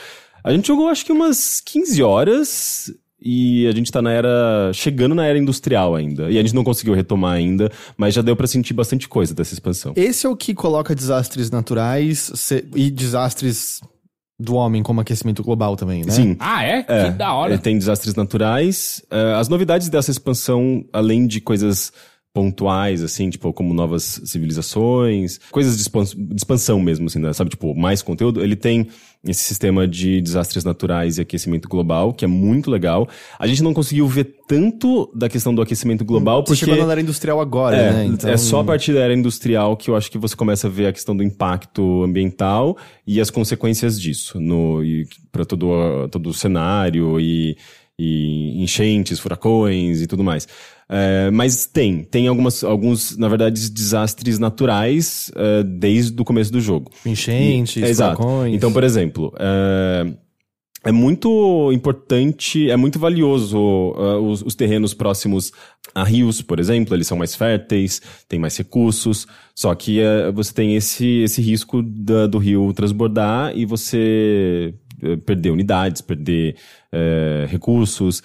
A 0.45 0.53
gente 0.53 0.69
jogou, 0.69 0.89
acho 0.89 1.07
que 1.07 1.11
umas 1.11 1.61
15 1.61 2.03
horas. 2.03 2.95
E 3.25 3.67
a 3.69 3.73
gente 3.73 3.91
tá 3.93 4.03
na 4.03 4.11
era. 4.13 4.71
chegando 4.75 5.15
na 5.15 5.25
era 5.27 5.39
industrial 5.39 5.95
ainda. 5.95 6.31
E 6.31 6.39
a 6.39 6.43
gente 6.43 6.55
não 6.55 6.65
conseguiu 6.65 6.95
retomar 6.95 7.35
ainda, 7.35 7.71
mas 7.97 8.15
já 8.15 8.23
deu 8.23 8.35
pra 8.35 8.47
sentir 8.47 8.75
bastante 8.75 9.09
coisa 9.09 9.35
dessa 9.35 9.55
expansão. 9.55 9.93
Esse 9.97 10.27
é 10.27 10.29
o 10.29 10.37
que 10.37 10.55
coloca 10.55 10.95
desastres 10.95 11.51
naturais 11.51 12.33
se- 12.35 12.65
e 12.75 12.91
desastres 12.91 13.81
do 14.41 14.57
homem, 14.57 14.83
como 14.83 15.01
aquecimento 15.01 15.41
global 15.43 15.77
também, 15.77 16.05
né? 16.05 16.11
Sim. 16.11 16.37
Ah, 16.41 16.65
é? 16.65 16.85
É, 16.89 17.05
que 17.05 17.11
da 17.11 17.33
hora. 17.33 17.53
ele 17.53 17.63
tem 17.63 17.79
desastres 17.79 18.15
naturais. 18.17 19.01
É, 19.09 19.35
as 19.35 19.49
novidades 19.49 19.89
dessa 19.89 20.11
expansão, 20.11 20.85
além 20.93 21.27
de 21.29 21.41
coisas 21.41 21.93
pontuais, 22.35 23.03
assim, 23.03 23.29
tipo, 23.29 23.53
como 23.53 23.75
novas 23.75 24.21
civilizações, 24.25 25.39
coisas 25.51 25.77
de 25.77 26.35
expansão, 26.35 26.81
mesmo, 26.81 27.07
assim, 27.07 27.19
né? 27.19 27.33
sabe? 27.33 27.51
Tipo, 27.51 27.75
mais 27.75 28.01
conteúdo. 28.01 28.43
Ele 28.43 28.57
tem 28.57 28.89
esse 29.25 29.45
sistema 29.45 29.87
de 29.87 30.21
desastres 30.21 30.65
naturais 30.65 31.19
e 31.19 31.21
aquecimento 31.21 31.69
global, 31.69 32.13
que 32.13 32.25
é 32.25 32.29
muito 32.29 32.71
legal. 32.71 33.07
A 33.39 33.47
gente 33.47 33.63
não 33.63 33.73
conseguiu 33.75 34.09
ver 34.09 34.35
tanto 34.49 35.11
da 35.15 35.29
questão 35.29 35.55
do 35.55 35.63
aquecimento 35.63 36.05
global, 36.05 36.41
Você 36.41 36.47
porque... 36.47 36.65
chegou 36.65 36.87
na 36.87 36.93
era 36.93 37.01
industrial 37.01 37.41
agora, 37.41 37.77
É, 37.77 37.93
né? 37.93 38.05
Então- 38.07 38.31
é 38.31 38.37
só 38.37 38.61
a 38.61 38.65
partir 38.65 38.93
da 38.95 39.01
era 39.01 39.15
industrial 39.15 39.77
que 39.77 39.91
eu 39.91 39.97
acho 39.97 40.11
que 40.11 40.19
você 40.19 40.35
começa 40.35 40.67
a 40.67 40.71
ver 40.71 40.87
a 40.87 40.93
questão 40.93 41.15
do 41.17 41.23
impacto 41.23 42.03
ambiental 42.03 42.77
e 43.07 43.21
as 43.21 43.31
consequências 43.31 44.01
disso 44.01 44.41
no 44.41 44.81
para 45.31 45.45
todo 45.45 46.09
todo 46.11 46.29
o 46.31 46.35
cenário 46.35 47.21
e, 47.21 47.57
e 47.99 48.63
enchentes, 48.63 49.21
furacões 49.21 50.01
e 50.01 50.07
tudo 50.07 50.25
mais. 50.25 50.49
É, 50.89 51.31
mas 51.31 51.65
tem, 51.67 52.05
tem 52.05 52.29
algumas, 52.29 52.63
alguns, 52.63 53.17
na 53.17 53.29
verdade, 53.29 53.71
desastres 53.71 54.39
naturais 54.39 55.31
é, 55.35 55.63
desde 55.63 56.21
o 56.21 56.25
começo 56.25 56.53
do 56.53 56.61
jogo. 56.61 56.91
Enchentes, 57.07 57.77
E- 57.77 57.87
exato. 57.87 58.17
furacões. 58.23 58.55
Então, 58.55 58.73
por 58.73 58.85
exemplo, 58.85 59.33
é, 59.39 60.13
é 60.85 60.93
muito 60.93 61.71
importante, 61.73 62.69
é 62.71 62.77
muito 62.77 62.99
valioso 62.99 63.57
uh, 63.57 64.19
os, 64.21 64.43
os 64.43 64.55
terrenos 64.55 64.93
próximos 64.93 65.53
a 65.95 66.03
rios, 66.05 66.43
por 66.43 66.59
exemplo, 66.59 66.95
eles 66.95 67.07
são 67.07 67.17
mais 67.17 67.35
férteis, 67.35 68.03
têm 68.29 68.39
mais 68.39 68.57
recursos, 68.57 69.27
só 69.55 69.75
que 69.75 70.01
uh, 70.01 70.33
você 70.33 70.53
tem 70.53 70.75
esse, 70.75 71.23
esse 71.23 71.41
risco 71.41 71.83
da- 71.83 72.27
do 72.27 72.39
rio 72.39 72.73
transbordar 72.75 73.57
e 73.57 73.65
você 73.65 74.75
uh, 75.03 75.17
perder 75.19 75.51
unidades, 75.51 76.03
perder 76.03 76.57
uh, 76.93 77.47
recursos. 77.47 78.23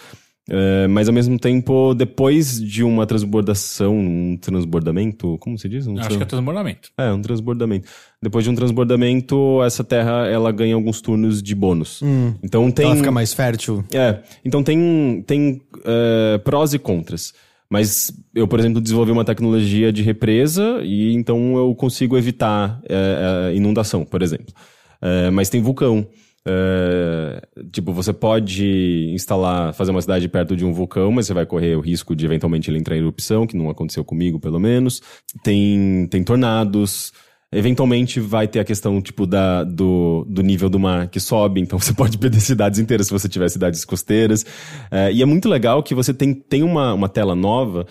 Uh, 0.50 0.88
mas 0.90 1.10
ao 1.10 1.14
mesmo 1.14 1.38
tempo, 1.38 1.94
depois 1.94 2.62
de 2.62 2.84
uma 2.84 3.06
transbordação, 3.06 3.98
um 3.98 4.38
transbordamento, 4.38 5.38
como 5.40 5.58
se 5.58 5.68
diz? 5.68 5.86
Um 5.88 6.00
Acho 6.00 6.18
que 6.18 6.24
é 6.24 6.26
transbordamento. 6.26 6.90
é, 6.98 7.12
um 7.12 7.22
transbordamento. 7.22 7.88
Depois 8.22 8.46
de 8.46 8.50
um 8.50 8.56
transbordamento, 8.56 9.62
essa 9.64 9.84
terra 9.84 10.26
ela 10.28 10.52
ganha 10.52 10.74
alguns 10.74 11.02
turnos 11.02 11.44
de 11.44 11.54
bônus. 11.54 12.02
Então 12.42 12.72
tem. 12.72 12.86
Ela 12.86 12.96
fica 12.96 13.12
mais 13.12 13.34
fértil. 13.34 13.84
É, 13.94 14.20
então 14.44 14.64
tem, 14.64 15.24
tem 15.28 15.62
é, 15.86 16.38
prós 16.38 16.74
e 16.74 16.80
contras. 16.80 17.34
Mas 17.70 18.14
eu, 18.34 18.48
por 18.48 18.60
exemplo, 18.60 18.80
desenvolvi 18.80 19.12
uma 19.12 19.26
tecnologia 19.26 19.92
de 19.92 20.02
represa 20.02 20.80
e 20.84 21.14
então 21.14 21.58
eu 21.58 21.76
consigo 21.76 22.18
evitar 22.18 22.80
é, 22.88 23.52
é, 23.52 23.56
inundação, 23.56 24.06
por 24.06 24.22
exemplo. 24.22 24.54
É, 25.02 25.30
mas 25.30 25.50
tem 25.50 25.62
vulcão. 25.62 26.08
É, 26.50 27.42
tipo, 27.74 27.92
você 27.92 28.14
pode 28.14 29.12
instalar, 29.14 29.74
fazer 29.74 29.92
uma 29.92 30.02
cidade 30.02 30.30
perto 30.30 30.56
de 30.56 30.64
um 30.64 30.72
vulcão, 30.72 31.12
mas 31.12 31.28
você 31.28 31.34
vai 31.34 31.46
correr 31.46 31.76
o 31.76 31.82
risco 31.82 32.16
de 32.16 32.26
eventualmente 32.26 32.70
ele 32.70 32.80
entrar 32.80 32.96
em 32.96 33.00
erupção, 33.00 33.46
que 33.46 33.58
não 33.58 33.70
aconteceu 33.70 34.06
comigo, 34.06 34.40
pelo 34.40 34.60
menos. 34.60 35.02
Tem, 35.44 36.08
tem 36.10 36.24
tornados. 36.24 37.12
Eventualmente 37.52 38.20
vai 38.20 38.48
ter 38.48 38.60
a 38.60 38.64
questão, 38.64 39.02
tipo, 39.02 39.26
da, 39.26 39.64
do, 39.64 40.26
do 40.30 40.42
nível 40.42 40.70
do 40.70 40.80
mar 40.80 41.08
que 41.10 41.20
sobe, 41.20 41.60
então 41.60 41.78
você 41.80 41.94
pode 41.94 42.18
perder 42.18 42.40
cidades 42.40 42.80
inteiras 42.80 43.08
se 43.08 43.14
você 43.14 43.28
tiver 43.28 43.50
cidades 43.50 43.84
costeiras. 43.84 44.46
É, 44.90 45.12
e 45.12 45.22
é 45.22 45.26
muito 45.26 45.50
legal 45.50 45.84
que 45.84 45.94
você 45.94 46.14
tem, 46.14 46.34
tem 46.34 46.64
uma, 46.64 46.94
uma 46.94 47.10
tela 47.10 47.36
nova 47.36 47.86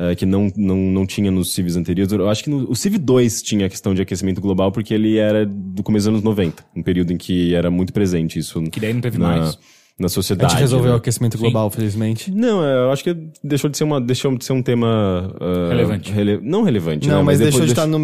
é, 0.00 0.14
que 0.14 0.24
não, 0.24 0.50
não, 0.56 0.76
não 0.76 1.06
tinha 1.06 1.30
nos 1.30 1.52
Civis 1.52 1.76
anteriores. 1.76 2.10
Eu 2.10 2.30
acho 2.30 2.44
que 2.44 2.48
no, 2.48 2.70
o 2.70 2.74
Civ 2.74 2.96
2 2.96 3.42
tinha 3.42 3.66
a 3.66 3.68
questão 3.68 3.94
de 3.94 4.00
aquecimento 4.00 4.40
global 4.40 4.72
porque 4.72 4.94
ele 4.94 5.18
era 5.18 5.44
do 5.44 5.82
começo 5.82 6.06
dos 6.06 6.14
anos 6.14 6.22
90, 6.22 6.64
um 6.74 6.82
período 6.82 7.12
em 7.12 7.18
que 7.18 7.54
era 7.54 7.70
muito 7.70 7.92
presente 7.92 8.38
isso 8.38 8.62
Que 8.70 8.80
daí 8.80 8.94
não 8.94 9.02
teve 9.02 9.18
na, 9.18 9.36
mais. 9.36 9.58
Na 10.00 10.06
A 10.06 10.08
sociedade. 10.08 10.52
gente 10.52 10.60
resolveu 10.60 10.88
né? 10.88 10.94
o 10.94 10.96
aquecimento 10.98 11.36
global, 11.38 11.70
felizmente. 11.70 12.30
Não, 12.32 12.64
é, 12.64 12.74
eu 12.86 12.90
acho 12.90 13.04
que 13.04 13.14
deixou 13.44 13.68
de 13.70 13.76
ser, 13.76 13.84
uma, 13.84 14.00
deixou 14.00 14.34
de 14.36 14.44
ser 14.44 14.52
um 14.54 14.62
tema... 14.62 15.32
ah, 15.38 15.68
Relevante. 15.68 16.10
rele- 16.10 16.40
não 16.42 16.62
relevante, 16.62 17.06
Não, 17.06 17.18
né? 17.18 17.22
mas, 17.22 17.38
depois 17.38 17.54
deixou 17.54 17.66
de 17.66 17.72
estar 17.72 17.86
no. 17.86 17.98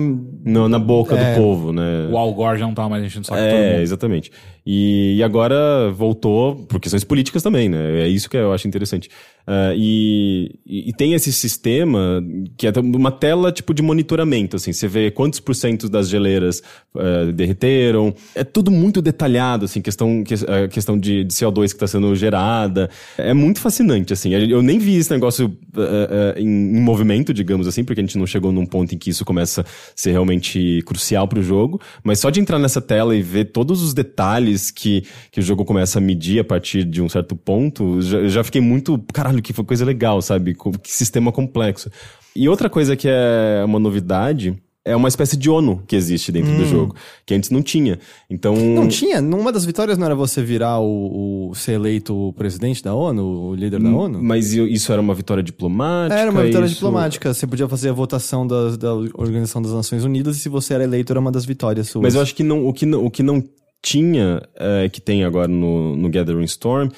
no- 0.44 0.68
na 0.68 0.78
boca 0.78 1.16
É. 1.16 1.32
do 1.34 1.40
povo, 1.40 1.72
né? 1.72 2.06
O 2.10 2.16
Al 2.18 2.32
Gore 2.34 2.58
já 2.58 2.66
não 2.66 2.74
tava 2.74 2.90
mais 2.90 3.02
enchendo 3.02 3.22
o 3.22 3.26
saco 3.26 3.40
de 3.40 3.48
todo 3.48 3.56
É, 3.58 3.70
mundo. 3.72 3.82
exatamente. 3.82 4.30
E, 4.64 5.16
e 5.16 5.22
agora 5.22 5.90
voltou 5.92 6.56
por 6.66 6.78
questões 6.80 7.02
políticas 7.04 7.42
também, 7.42 7.68
né? 7.68 8.02
É 8.02 8.08
isso 8.08 8.28
que 8.28 8.36
eu 8.36 8.52
acho 8.52 8.66
interessante. 8.68 9.08
Ah, 9.46 9.72
e, 9.76 10.58
e- 10.66 10.92
tem 10.92 11.14
esse 11.14 11.32
sistema 11.32 12.22
que 12.58 12.66
é 12.66 12.72
uma 12.80 13.12
tela 13.12 13.52
tipo 13.52 13.72
de 13.72 13.80
monitoramento, 13.82 14.56
assim. 14.56 14.72
Você 14.72 14.88
vê 14.88 15.10
quantos 15.10 15.38
por 15.40 15.54
cento 15.54 15.88
das 15.88 16.08
geleiras 16.08 16.62
ah, 16.96 17.30
derreteram. 17.32 18.12
É 18.34 18.42
tudo 18.42 18.70
muito 18.70 19.00
detalhado, 19.00 19.64
assim, 19.66 19.80
questão, 19.80 20.24
que, 20.24 20.34
a 20.34 20.66
questão 20.68 20.98
de, 20.98 21.22
de 21.24 21.32
CO2 21.32 21.72
que 21.72 21.78
sendo 21.86 22.14
gerada. 22.14 22.90
É 23.16 23.32
muito 23.34 23.60
fascinante, 23.60 24.12
assim. 24.12 24.30
Eu 24.32 24.62
nem 24.62 24.78
vi 24.78 24.96
esse 24.96 25.10
negócio 25.10 25.56
ah, 25.76 26.34
ah, 26.36 26.40
em, 26.40 26.46
em 26.46 26.80
movimento, 26.80 27.32
digamos 27.32 27.66
assim, 27.66 27.84
porque 27.84 28.00
a 28.00 28.04
gente 28.04 28.18
não 28.18 28.26
chegou 28.26 28.52
num 28.52 28.66
ponto 28.66 28.94
em 28.94 28.98
que 28.98 29.10
isso 29.10 29.24
começa 29.24 29.62
a 29.62 29.64
ser 29.94 30.12
realmente 30.12 30.82
crucial 30.86 31.26
para 31.28 31.38
o 31.38 31.42
jogo. 31.42 31.80
Mas 32.02 32.20
só 32.20 32.30
de 32.30 32.40
entrar 32.40 32.58
nessa 32.58 32.80
tela 32.80 33.16
e 33.16 33.22
ver 33.22 33.46
todos 33.46 33.82
os 33.82 33.94
detalhes 33.94 34.70
que, 34.70 35.04
que 35.30 35.40
o 35.40 35.42
jogo 35.42 35.64
começa 35.64 35.98
a 35.98 36.02
medir 36.02 36.40
a 36.40 36.44
partir 36.44 36.84
de 36.84 37.02
um 37.02 37.08
certo 37.08 37.36
ponto, 37.36 38.00
já, 38.00 38.26
já 38.28 38.44
fiquei 38.44 38.60
muito. 38.60 38.98
Caralho, 39.12 39.42
que 39.42 39.52
foi 39.52 39.64
coisa 39.64 39.84
legal, 39.84 40.20
sabe? 40.22 40.54
Que 40.82 40.92
sistema 40.92 41.32
complexo. 41.32 41.90
E 42.34 42.48
outra 42.48 42.68
coisa 42.68 42.94
que 42.94 43.08
é 43.08 43.62
uma 43.64 43.78
novidade 43.78 44.56
é 44.86 44.94
uma 44.94 45.08
espécie 45.08 45.36
de 45.36 45.50
ONU 45.50 45.82
que 45.86 45.96
existe 45.96 46.30
dentro 46.30 46.56
do 46.56 46.64
jogo, 46.64 46.94
que 47.26 47.34
antes 47.34 47.50
não 47.50 47.60
tinha. 47.60 47.98
Então. 48.30 48.54
Não 48.54 48.86
tinha? 48.86 49.20
Numa 49.20 49.50
das 49.50 49.64
vitórias 49.64 49.98
não 49.98 50.06
era 50.06 50.14
você 50.14 50.42
virar 50.42 50.78
o, 50.78 51.48
o 51.50 51.54
ser 51.54 51.72
eleito 51.72 52.14
o 52.28 52.32
presidente 52.32 52.82
da 52.82 52.94
ONU, 52.94 53.22
o 53.50 53.54
líder 53.54 53.80
da 53.82 53.90
ONU? 53.90 54.22
Mas 54.22 54.52
isso 54.52 54.92
era 54.92 55.00
uma 55.02 55.12
vitória 55.14 55.42
diplomática? 55.42 56.18
Era 56.20 56.30
uma 56.30 56.44
vitória 56.44 56.66
isso- 56.66 56.74
diplomática. 56.76 57.34
Você 57.34 57.46
podia 57.46 57.68
fazer 57.68 57.88
a 57.90 57.92
votação 57.92 58.46
da, 58.46 58.76
da 58.76 58.94
Organização 58.94 59.60
das 59.60 59.72
Nações 59.72 60.04
Unidas 60.04 60.36
e 60.36 60.40
se 60.40 60.48
você 60.48 60.74
era 60.74 60.84
eleito 60.84 61.12
era 61.12 61.18
uma 61.18 61.32
das 61.32 61.44
vitórias 61.44 61.88
suas. 61.88 62.02
Mas 62.04 62.14
eu 62.14 62.20
acho 62.20 62.34
que 62.34 62.44
não, 62.44 62.66
o, 62.66 62.72
que 62.72 62.86
não, 62.86 63.04
o 63.04 63.10
que 63.10 63.22
não 63.24 63.42
tinha, 63.82 64.40
é, 64.56 64.88
que 64.88 65.00
tem 65.00 65.24
agora 65.24 65.48
no, 65.48 65.96
no 65.96 66.08
Gathering 66.08 66.44
Storm, 66.44 66.88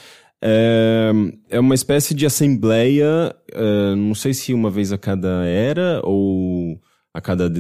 é, 0.43 1.11
é 1.51 1.59
uma 1.59 1.75
espécie 1.75 2.15
de 2.15 2.25
assembleia, 2.27 3.35
é, 3.53 3.95
não 3.97 4.15
sei 4.15 4.33
se 4.35 4.55
uma 4.55 4.71
vez 4.71 4.93
a 4.93 4.99
cada 4.99 5.45
era 5.47 6.01
ou 6.05 6.79
a 7.19 7.21
cada 7.21 7.51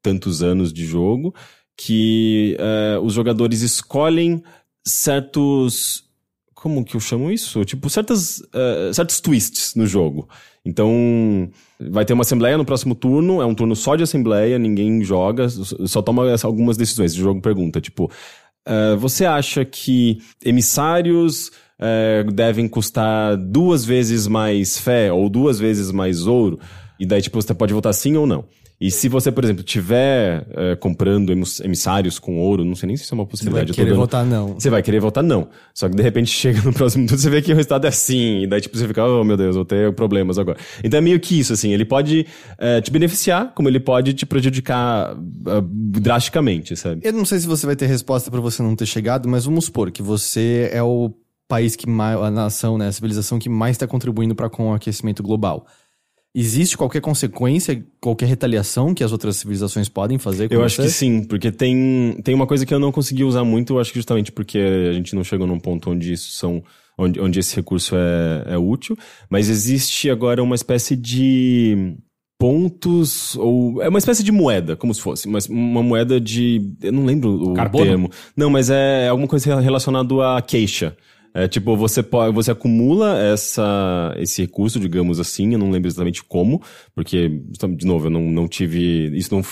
tantos 0.00 0.42
anos 0.42 0.72
de 0.72 0.86
jogo, 0.86 1.34
que 1.76 2.56
é, 2.58 2.98
os 2.98 3.12
jogadores 3.12 3.60
escolhem 3.60 4.42
certos. 4.86 6.04
Como 6.54 6.84
que 6.84 6.94
eu 6.94 7.00
chamo 7.00 7.30
isso? 7.30 7.64
Tipo, 7.64 7.88
certas, 7.88 8.42
é, 8.52 8.92
certos 8.92 9.20
twists 9.20 9.74
no 9.74 9.86
jogo. 9.86 10.28
Então, 10.64 11.50
vai 11.80 12.04
ter 12.04 12.12
uma 12.12 12.20
assembleia 12.20 12.58
no 12.58 12.66
próximo 12.66 12.94
turno, 12.94 13.40
é 13.40 13.46
um 13.46 13.54
turno 13.54 13.74
só 13.74 13.96
de 13.96 14.02
assembleia, 14.02 14.58
ninguém 14.58 15.02
joga, 15.02 15.48
só 15.48 16.02
toma 16.02 16.36
algumas 16.42 16.76
decisões. 16.76 17.14
O 17.14 17.18
jogo 17.18 17.40
pergunta, 17.40 17.80
tipo, 17.80 18.10
eh, 18.66 18.94
você 18.96 19.24
acha 19.24 19.64
que 19.64 20.18
emissários 20.44 21.50
devem 22.34 22.68
custar 22.68 23.38
duas 23.38 23.86
vezes 23.86 24.26
mais 24.26 24.76
fé 24.76 25.10
ou 25.10 25.30
duas 25.30 25.58
vezes 25.58 25.90
mais 25.90 26.26
ouro? 26.26 26.60
E 26.98 27.06
daí, 27.06 27.22
tipo, 27.22 27.40
você 27.40 27.54
pode 27.54 27.72
votar 27.72 27.94
sim 27.94 28.18
ou 28.18 28.26
não. 28.26 28.44
E 28.80 28.90
se 28.90 29.10
você, 29.10 29.30
por 29.30 29.44
exemplo, 29.44 29.62
tiver 29.62 30.46
eh, 30.52 30.74
comprando 30.76 31.30
emis- 31.30 31.60
emissários 31.60 32.18
com 32.18 32.38
ouro, 32.38 32.64
não 32.64 32.74
sei 32.74 32.86
nem 32.86 32.96
se 32.96 33.02
isso 33.04 33.12
é 33.12 33.16
uma 33.16 33.24
você 33.24 33.44
vai 33.50 33.64
possibilidade. 33.64 33.70
eu 33.70 33.74
tô 33.76 33.82
querer 33.82 33.94
votar 33.94 34.24
não. 34.24 34.54
você 34.54 34.70
vai 34.70 34.82
querer 34.82 35.00
votar 35.00 35.22
não. 35.22 35.48
Só 35.74 35.86
que 35.86 35.94
de 35.94 36.02
repente 36.02 36.28
chega 36.32 36.62
no 36.62 36.72
próximo 36.72 37.06
turno, 37.06 37.20
você 37.20 37.28
vê 37.28 37.42
que 37.42 37.52
o 37.52 37.54
resultado 37.54 37.86
é 37.86 37.90
sim. 37.90 38.42
E 38.42 38.46
daí, 38.46 38.60
tipo, 38.62 38.78
você 38.78 38.88
fica, 38.88 39.04
oh 39.04 39.22
meu 39.22 39.36
Deus, 39.36 39.54
vou 39.54 39.66
ter 39.66 39.92
problemas 39.94 40.38
agora. 40.38 40.56
Então 40.82 40.96
é 40.96 41.00
meio 41.02 41.20
que 41.20 41.38
isso, 41.38 41.52
assim. 41.52 41.72
Ele 41.74 41.84
pode 41.84 42.26
eh, 42.58 42.80
te 42.80 42.90
beneficiar, 42.90 43.52
como 43.54 43.68
ele 43.68 43.80
pode 43.80 44.14
te 44.14 44.24
prejudicar 44.24 45.14
ah, 45.14 45.62
drasticamente, 46.00 46.74
sabe? 46.74 47.02
Eu 47.04 47.12
não 47.12 47.24
sei 47.26 47.38
se 47.38 47.46
você 47.46 47.66
vai 47.66 47.76
ter 47.76 47.86
resposta 47.86 48.30
pra 48.30 48.40
você 48.40 48.62
não 48.62 48.74
ter 48.74 48.86
chegado, 48.86 49.28
mas 49.28 49.44
vamos 49.44 49.66
supor 49.66 49.90
que 49.90 50.02
você 50.02 50.70
é 50.72 50.82
o 50.82 51.12
país 51.46 51.76
que 51.76 51.88
mais, 51.88 52.18
a 52.18 52.30
nação, 52.30 52.78
né, 52.78 52.86
a 52.86 52.92
civilização 52.92 53.38
que 53.38 53.48
mais 53.48 53.72
está 53.74 53.86
contribuindo 53.86 54.34
para 54.34 54.48
com 54.48 54.70
o 54.70 54.74
aquecimento 54.74 55.22
global. 55.22 55.66
Existe 56.34 56.76
qualquer 56.76 57.00
consequência, 57.00 57.84
qualquer 58.00 58.26
retaliação 58.26 58.94
que 58.94 59.02
as 59.02 59.10
outras 59.10 59.36
civilizações 59.36 59.88
podem 59.88 60.16
fazer 60.16 60.48
com 60.48 60.54
Eu 60.54 60.60
você? 60.60 60.66
acho 60.66 60.82
que 60.82 60.88
sim, 60.90 61.24
porque 61.24 61.50
tem, 61.50 62.20
tem 62.22 62.34
uma 62.34 62.46
coisa 62.46 62.64
que 62.64 62.72
eu 62.72 62.78
não 62.78 62.92
consegui 62.92 63.24
usar 63.24 63.42
muito, 63.42 63.74
eu 63.74 63.80
acho 63.80 63.90
que 63.90 63.98
justamente 63.98 64.30
porque 64.30 64.58
a 64.58 64.92
gente 64.92 65.14
não 65.16 65.24
chegou 65.24 65.46
num 65.46 65.58
ponto 65.58 65.90
onde 65.90 66.12
isso 66.12 66.30
são. 66.32 66.62
Onde, 66.98 67.18
onde 67.18 67.40
esse 67.40 67.56
recurso 67.56 67.96
é, 67.96 68.52
é 68.52 68.58
útil, 68.58 68.94
mas 69.30 69.48
existe 69.48 70.10
agora 70.10 70.42
uma 70.42 70.54
espécie 70.54 70.94
de 70.94 71.96
pontos, 72.38 73.36
ou 73.36 73.82
é 73.82 73.88
uma 73.88 73.98
espécie 73.98 74.22
de 74.22 74.30
moeda, 74.30 74.76
como 74.76 74.92
se 74.92 75.00
fosse, 75.00 75.28
mas 75.28 75.46
uma 75.46 75.82
moeda 75.82 76.20
de, 76.20 76.74
eu 76.82 76.92
não 76.92 77.06
lembro 77.06 77.50
o 77.50 77.54
Carbono? 77.54 77.84
termo. 77.84 78.10
Não, 78.36 78.50
mas 78.50 78.68
é 78.68 79.08
alguma 79.08 79.28
coisa 79.28 79.60
relacionada 79.60 80.36
à 80.36 80.42
queixa. 80.42 80.94
É 81.32 81.46
tipo, 81.46 81.76
você 81.76 82.04
você 82.34 82.50
acumula 82.50 83.16
essa, 83.18 84.14
esse 84.18 84.42
recurso, 84.42 84.80
digamos 84.80 85.20
assim, 85.20 85.52
eu 85.52 85.58
não 85.58 85.70
lembro 85.70 85.88
exatamente 85.88 86.24
como, 86.24 86.60
porque, 86.92 87.40
de 87.76 87.86
novo, 87.86 88.06
eu 88.06 88.10
não, 88.10 88.22
não 88.22 88.48
tive, 88.48 89.16
isso 89.16 89.32
não, 89.32 89.42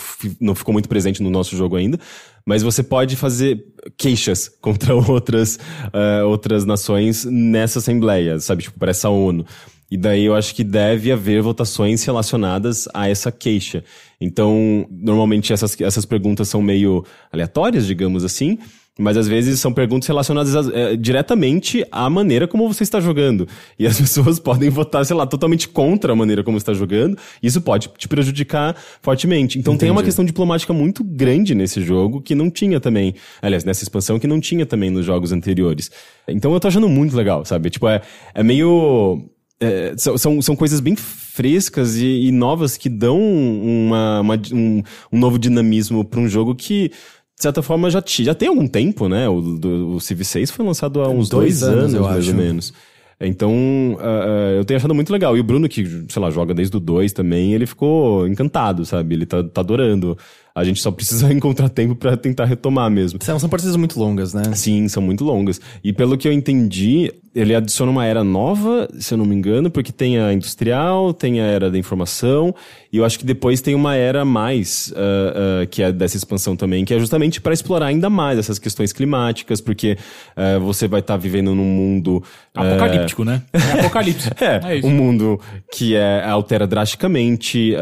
não 0.40 0.54
ficou 0.56 0.72
muito 0.72 0.88
presente 0.88 1.22
no 1.22 1.30
nosso 1.30 1.56
jogo 1.56 1.76
ainda, 1.76 1.98
mas 2.44 2.62
você 2.64 2.82
pode 2.82 3.14
fazer 3.14 3.64
queixas 3.96 4.48
contra 4.60 4.94
outras, 4.94 5.58
eh, 5.92 6.22
outras 6.24 6.64
nações 6.64 7.24
nessa 7.24 7.78
assembleia, 7.78 8.40
sabe, 8.40 8.64
tipo, 8.64 8.78
para 8.78 8.90
essa 8.90 9.08
ONU. 9.08 9.44
E 9.90 9.96
daí 9.96 10.24
eu 10.24 10.34
acho 10.34 10.54
que 10.54 10.64
deve 10.64 11.10
haver 11.10 11.40
votações 11.40 12.04
relacionadas 12.04 12.86
a 12.92 13.08
essa 13.08 13.32
queixa. 13.32 13.82
Então, 14.20 14.86
normalmente 14.90 15.52
essas, 15.52 15.80
essas 15.80 16.04
perguntas 16.04 16.48
são 16.48 16.60
meio 16.60 17.04
aleatórias, 17.32 17.86
digamos 17.86 18.22
assim, 18.22 18.58
mas 18.98 19.16
às 19.16 19.28
vezes 19.28 19.60
são 19.60 19.72
perguntas 19.72 20.08
relacionadas 20.08 20.56
a- 20.56 20.70
eh, 20.74 20.96
diretamente 20.96 21.84
à 21.92 22.10
maneira 22.10 22.48
como 22.48 22.66
você 22.66 22.82
está 22.82 23.00
jogando. 23.00 23.46
E 23.78 23.86
as 23.86 23.96
pessoas 24.00 24.38
podem 24.40 24.68
votar, 24.68 25.04
sei 25.06 25.14
lá, 25.16 25.24
totalmente 25.26 25.68
contra 25.68 26.12
a 26.12 26.16
maneira 26.16 26.42
como 26.42 26.58
você 26.58 26.62
está 26.62 26.74
jogando. 26.74 27.16
E 27.42 27.46
isso 27.46 27.60
pode 27.60 27.88
te 27.96 28.08
prejudicar 28.08 28.74
fortemente. 29.00 29.58
Então 29.58 29.76
tem 29.76 29.88
uma 29.90 30.02
questão 30.02 30.24
diplomática 30.24 30.72
muito 30.72 31.04
grande 31.04 31.54
nesse 31.54 31.80
jogo 31.80 32.20
que 32.20 32.34
não 32.34 32.50
tinha 32.50 32.80
também. 32.80 33.14
Aliás, 33.40 33.64
nessa 33.64 33.84
expansão 33.84 34.18
que 34.18 34.26
não 34.26 34.40
tinha 34.40 34.66
também 34.66 34.90
nos 34.90 35.06
jogos 35.06 35.30
anteriores. 35.32 35.90
Então 36.26 36.52
eu 36.52 36.58
tô 36.60 36.66
achando 36.68 36.88
muito 36.88 37.16
legal, 37.16 37.44
sabe? 37.44 37.70
Tipo, 37.70 37.88
é, 37.88 38.02
é 38.34 38.42
meio. 38.42 39.24
é, 39.60 39.94
são, 39.96 40.18
são, 40.18 40.42
são 40.42 40.56
coisas 40.56 40.80
bem 40.80 40.96
frescas 40.96 41.96
e, 41.96 42.26
e 42.26 42.32
novas 42.32 42.76
que 42.76 42.88
dão 42.88 43.16
uma, 43.20 44.20
uma- 44.20 44.40
um, 44.52 44.82
um 45.12 45.18
novo 45.18 45.38
dinamismo 45.38 46.04
para 46.04 46.18
um 46.20 46.28
jogo 46.28 46.54
que, 46.54 46.90
de 47.38 47.42
certa 47.44 47.62
forma, 47.62 47.88
já, 47.88 48.02
já 48.04 48.34
tem 48.34 48.48
algum 48.48 48.66
tempo, 48.66 49.08
né? 49.08 49.28
O, 49.28 49.40
do, 49.40 49.90
o 49.90 50.00
Civ 50.00 50.24
6 50.24 50.50
foi 50.50 50.66
lançado 50.66 51.00
há 51.00 51.08
uns 51.08 51.28
dois 51.28 51.60
dois, 51.60 51.62
anos, 51.62 51.78
anos, 51.78 51.94
eu 51.94 52.02
mais 52.02 52.18
acho. 52.18 52.30
ou 52.30 52.36
menos. 52.36 52.72
Então, 53.20 53.96
ah, 54.00 54.54
eu 54.56 54.64
tenho 54.64 54.76
achado 54.76 54.94
muito 54.94 55.12
legal. 55.12 55.36
E 55.36 55.40
o 55.40 55.44
Bruno, 55.44 55.68
que, 55.68 56.04
sei 56.08 56.22
lá, 56.22 56.30
joga 56.30 56.52
desde 56.52 56.76
o 56.76 56.80
2 56.80 57.12
também, 57.12 57.54
ele 57.54 57.64
ficou 57.66 58.26
encantado, 58.26 58.84
sabe? 58.84 59.14
Ele 59.14 59.26
tá, 59.26 59.42
tá 59.44 59.60
adorando. 59.60 60.18
A 60.52 60.64
gente 60.64 60.80
só 60.80 60.90
precisa 60.90 61.30
encontrar 61.34 61.68
tempo 61.68 61.94
pra 61.94 62.16
tentar 62.16 62.44
retomar 62.44 62.90
mesmo. 62.90 63.20
São, 63.22 63.38
são 63.38 63.48
partidas 63.48 63.76
muito 63.76 63.98
longas, 64.00 64.34
né? 64.34 64.42
Sim, 64.54 64.88
são 64.88 65.02
muito 65.02 65.24
longas. 65.24 65.60
E 65.82 65.92
pelo 65.92 66.18
que 66.18 66.26
eu 66.26 66.32
entendi, 66.32 67.12
ele 67.34 67.54
adiciona 67.54 67.90
uma 67.90 68.04
era 68.04 68.24
nova, 68.24 68.88
se 68.98 69.14
eu 69.14 69.18
não 69.18 69.24
me 69.24 69.34
engano, 69.34 69.70
porque 69.70 69.92
tem 69.92 70.18
a 70.18 70.32
industrial, 70.32 71.12
tem 71.12 71.40
a 71.40 71.44
era 71.44 71.70
da 71.70 71.78
informação, 71.78 72.54
e 72.92 72.96
eu 72.96 73.04
acho 73.04 73.18
que 73.18 73.24
depois 73.24 73.60
tem 73.60 73.74
uma 73.74 73.94
era 73.94 74.24
mais, 74.24 74.92
ah, 74.96 75.62
ah, 75.62 75.66
que 75.66 75.82
é 75.82 75.92
dessa 75.92 76.16
expansão 76.16 76.56
também, 76.56 76.84
que 76.84 76.94
é 76.94 76.98
justamente 76.98 77.40
para 77.40 77.52
explorar 77.52 77.86
ainda 77.86 78.08
mais 78.08 78.38
essas 78.38 78.58
questões 78.58 78.92
climáticas, 78.92 79.60
porque 79.60 79.96
ah, 80.36 80.58
você 80.58 80.88
vai 80.88 81.00
estar 81.00 81.16
vivendo 81.16 81.54
num 81.54 81.64
mundo. 81.64 82.22
Apocalíptico, 82.54 83.24
né? 83.24 83.42
É 83.52 83.80
apocalipse. 83.80 84.30
é, 84.40 84.76
isso. 84.78 84.86
um 84.86 84.90
mundo 84.90 85.40
que 85.72 85.94
é, 85.94 86.24
altera 86.24 86.66
drasticamente 86.66 87.74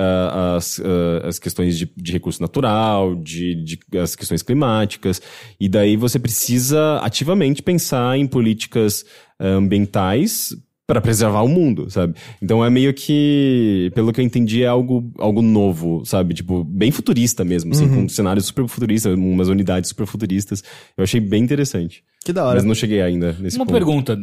as, 0.56 0.80
as 1.24 1.38
questões 1.38 1.78
de, 1.78 1.90
de 1.96 2.12
recurso 2.12 2.42
natural, 2.42 3.14
de, 3.14 3.54
de- 3.54 3.98
as 3.98 4.14
questões 4.14 4.42
climáticas, 4.42 5.22
e 5.58 5.68
daí 5.68 5.96
você 5.96 6.18
precisa 6.18 6.98
ativamente 6.98 7.62
pensar 7.62 8.18
em 8.18 8.26
políticas 8.26 9.04
ambientais 9.40 10.56
para 10.86 11.00
preservar 11.00 11.42
o 11.42 11.48
mundo, 11.48 11.90
sabe? 11.90 12.14
Então 12.40 12.64
é 12.64 12.70
meio 12.70 12.94
que, 12.94 13.90
pelo 13.92 14.12
que 14.12 14.20
eu 14.20 14.24
entendi, 14.24 14.62
é 14.62 14.68
algo, 14.68 15.10
algo 15.18 15.42
novo, 15.42 16.04
sabe? 16.04 16.32
Tipo, 16.32 16.62
bem 16.62 16.92
futurista 16.92 17.44
mesmo, 17.44 17.72
assim, 17.72 17.88
com 17.88 18.08
cenários 18.08 18.46
super 18.46 18.68
futuristas, 18.68 19.12
umas 19.14 19.48
unidades 19.48 19.88
super 19.88 20.06
futuristas. 20.06 20.62
Eu 20.96 21.02
achei 21.02 21.20
bem 21.20 21.42
interessante. 21.42 22.04
Que 22.24 22.32
da 22.32 22.44
hora. 22.44 22.54
Mas 22.54 22.64
não 22.64 22.74
cheguei 22.74 23.02
ainda 23.02 23.32
nesse 23.32 23.56
Uma 23.56 23.66
ponto. 23.66 23.74
pergunta, 23.74 24.18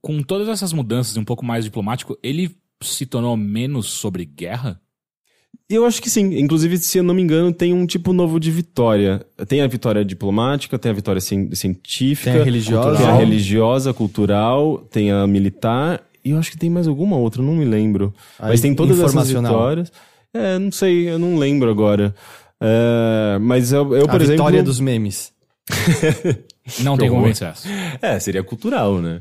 com 0.00 0.22
todas 0.22 0.48
essas 0.48 0.72
mudanças 0.72 1.16
e 1.16 1.18
um 1.18 1.24
pouco 1.24 1.44
mais 1.44 1.64
diplomático, 1.64 2.16
ele 2.22 2.56
se 2.80 3.04
tornou 3.04 3.36
menos 3.36 3.86
sobre 3.86 4.24
guerra? 4.24 4.80
Eu 5.68 5.84
acho 5.84 6.00
que 6.00 6.08
sim. 6.08 6.38
Inclusive, 6.38 6.78
se 6.78 6.98
eu 6.98 7.02
não 7.02 7.14
me 7.14 7.22
engano, 7.22 7.52
tem 7.52 7.72
um 7.72 7.86
tipo 7.86 8.12
novo 8.12 8.38
de 8.38 8.50
vitória. 8.50 9.26
Tem 9.48 9.60
a 9.62 9.66
vitória 9.66 10.04
diplomática, 10.04 10.78
tem 10.78 10.90
a 10.90 10.94
vitória 10.94 11.20
cien- 11.20 11.52
científica. 11.54 12.30
Tem 12.32 12.40
a 12.40 12.44
religiosa. 12.44 12.98
Tem 12.98 13.06
a 13.06 13.16
religiosa, 13.16 13.92
cultural, 13.92 14.78
tem 14.90 15.10
a 15.10 15.26
militar. 15.26 16.02
E 16.24 16.30
eu 16.30 16.38
acho 16.38 16.50
que 16.50 16.56
tem 16.58 16.70
mais 16.70 16.86
alguma 16.88 17.16
outra, 17.16 17.42
não 17.42 17.54
me 17.54 17.64
lembro. 17.64 18.14
A 18.38 18.48
mas 18.48 18.60
tem 18.60 18.74
todas 18.74 18.98
essas 19.00 19.28
vitórias. 19.30 19.92
É, 20.32 20.58
não 20.58 20.70
sei, 20.70 21.08
eu 21.08 21.18
não 21.18 21.36
lembro 21.36 21.70
agora. 21.70 22.14
É, 22.60 23.38
mas 23.40 23.72
eu, 23.72 23.94
eu 23.94 24.04
a 24.04 24.08
por 24.08 24.20
exemplo... 24.20 24.44
vitória 24.44 24.62
dos 24.62 24.80
memes. 24.80 25.32
Não 26.82 26.96
tem 26.98 27.08
como 27.08 27.22
vencer 27.22 27.48
essa. 27.48 27.68
É, 28.00 28.18
seria 28.18 28.42
cultural, 28.42 29.00
né? 29.00 29.20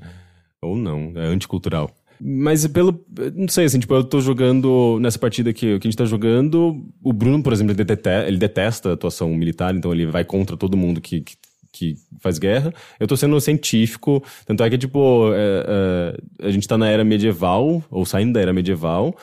Ou 0.61 0.75
não, 0.75 1.11
é 1.15 1.27
anticultural. 1.27 1.91
Mas 2.19 2.65
pelo. 2.67 3.03
Não 3.33 3.47
sei, 3.47 3.65
assim, 3.65 3.79
tipo, 3.79 3.93
eu 3.93 4.03
tô 4.03 4.21
jogando. 4.21 4.99
Nessa 4.99 5.19
partida 5.19 5.53
que, 5.53 5.79
que 5.79 5.87
a 5.87 5.89
gente 5.89 5.97
tá 5.97 6.05
jogando, 6.05 6.85
o 7.03 7.13
Bruno, 7.13 7.43
por 7.43 7.53
exemplo, 7.53 7.73
ele 7.73 8.37
detesta, 8.37 8.89
a 8.89 8.93
atuação 8.93 9.29
militar, 9.29 9.75
então 9.75 9.91
ele 9.91 10.05
vai 10.05 10.23
contra 10.23 10.55
todo 10.55 10.77
mundo 10.77 11.01
que, 11.01 11.21
que, 11.21 11.35
que 11.71 11.95
faz 12.19 12.39
guerra. 12.39 12.73
Eu 12.99 13.07
tô 13.07 13.17
sendo 13.17 13.39
científico, 13.41 14.23
tanto 14.45 14.63
é 14.63 14.69
que, 14.69 14.77
tipo, 14.77 15.31
é, 15.33 16.17
é, 16.41 16.47
a 16.47 16.51
gente 16.51 16.67
tá 16.67 16.77
na 16.77 16.89
era 16.89 17.03
medieval, 17.03 17.83
ou 17.89 18.05
saindo 18.05 18.33
da 18.33 18.41
era 18.41 18.53
medieval. 18.53 19.15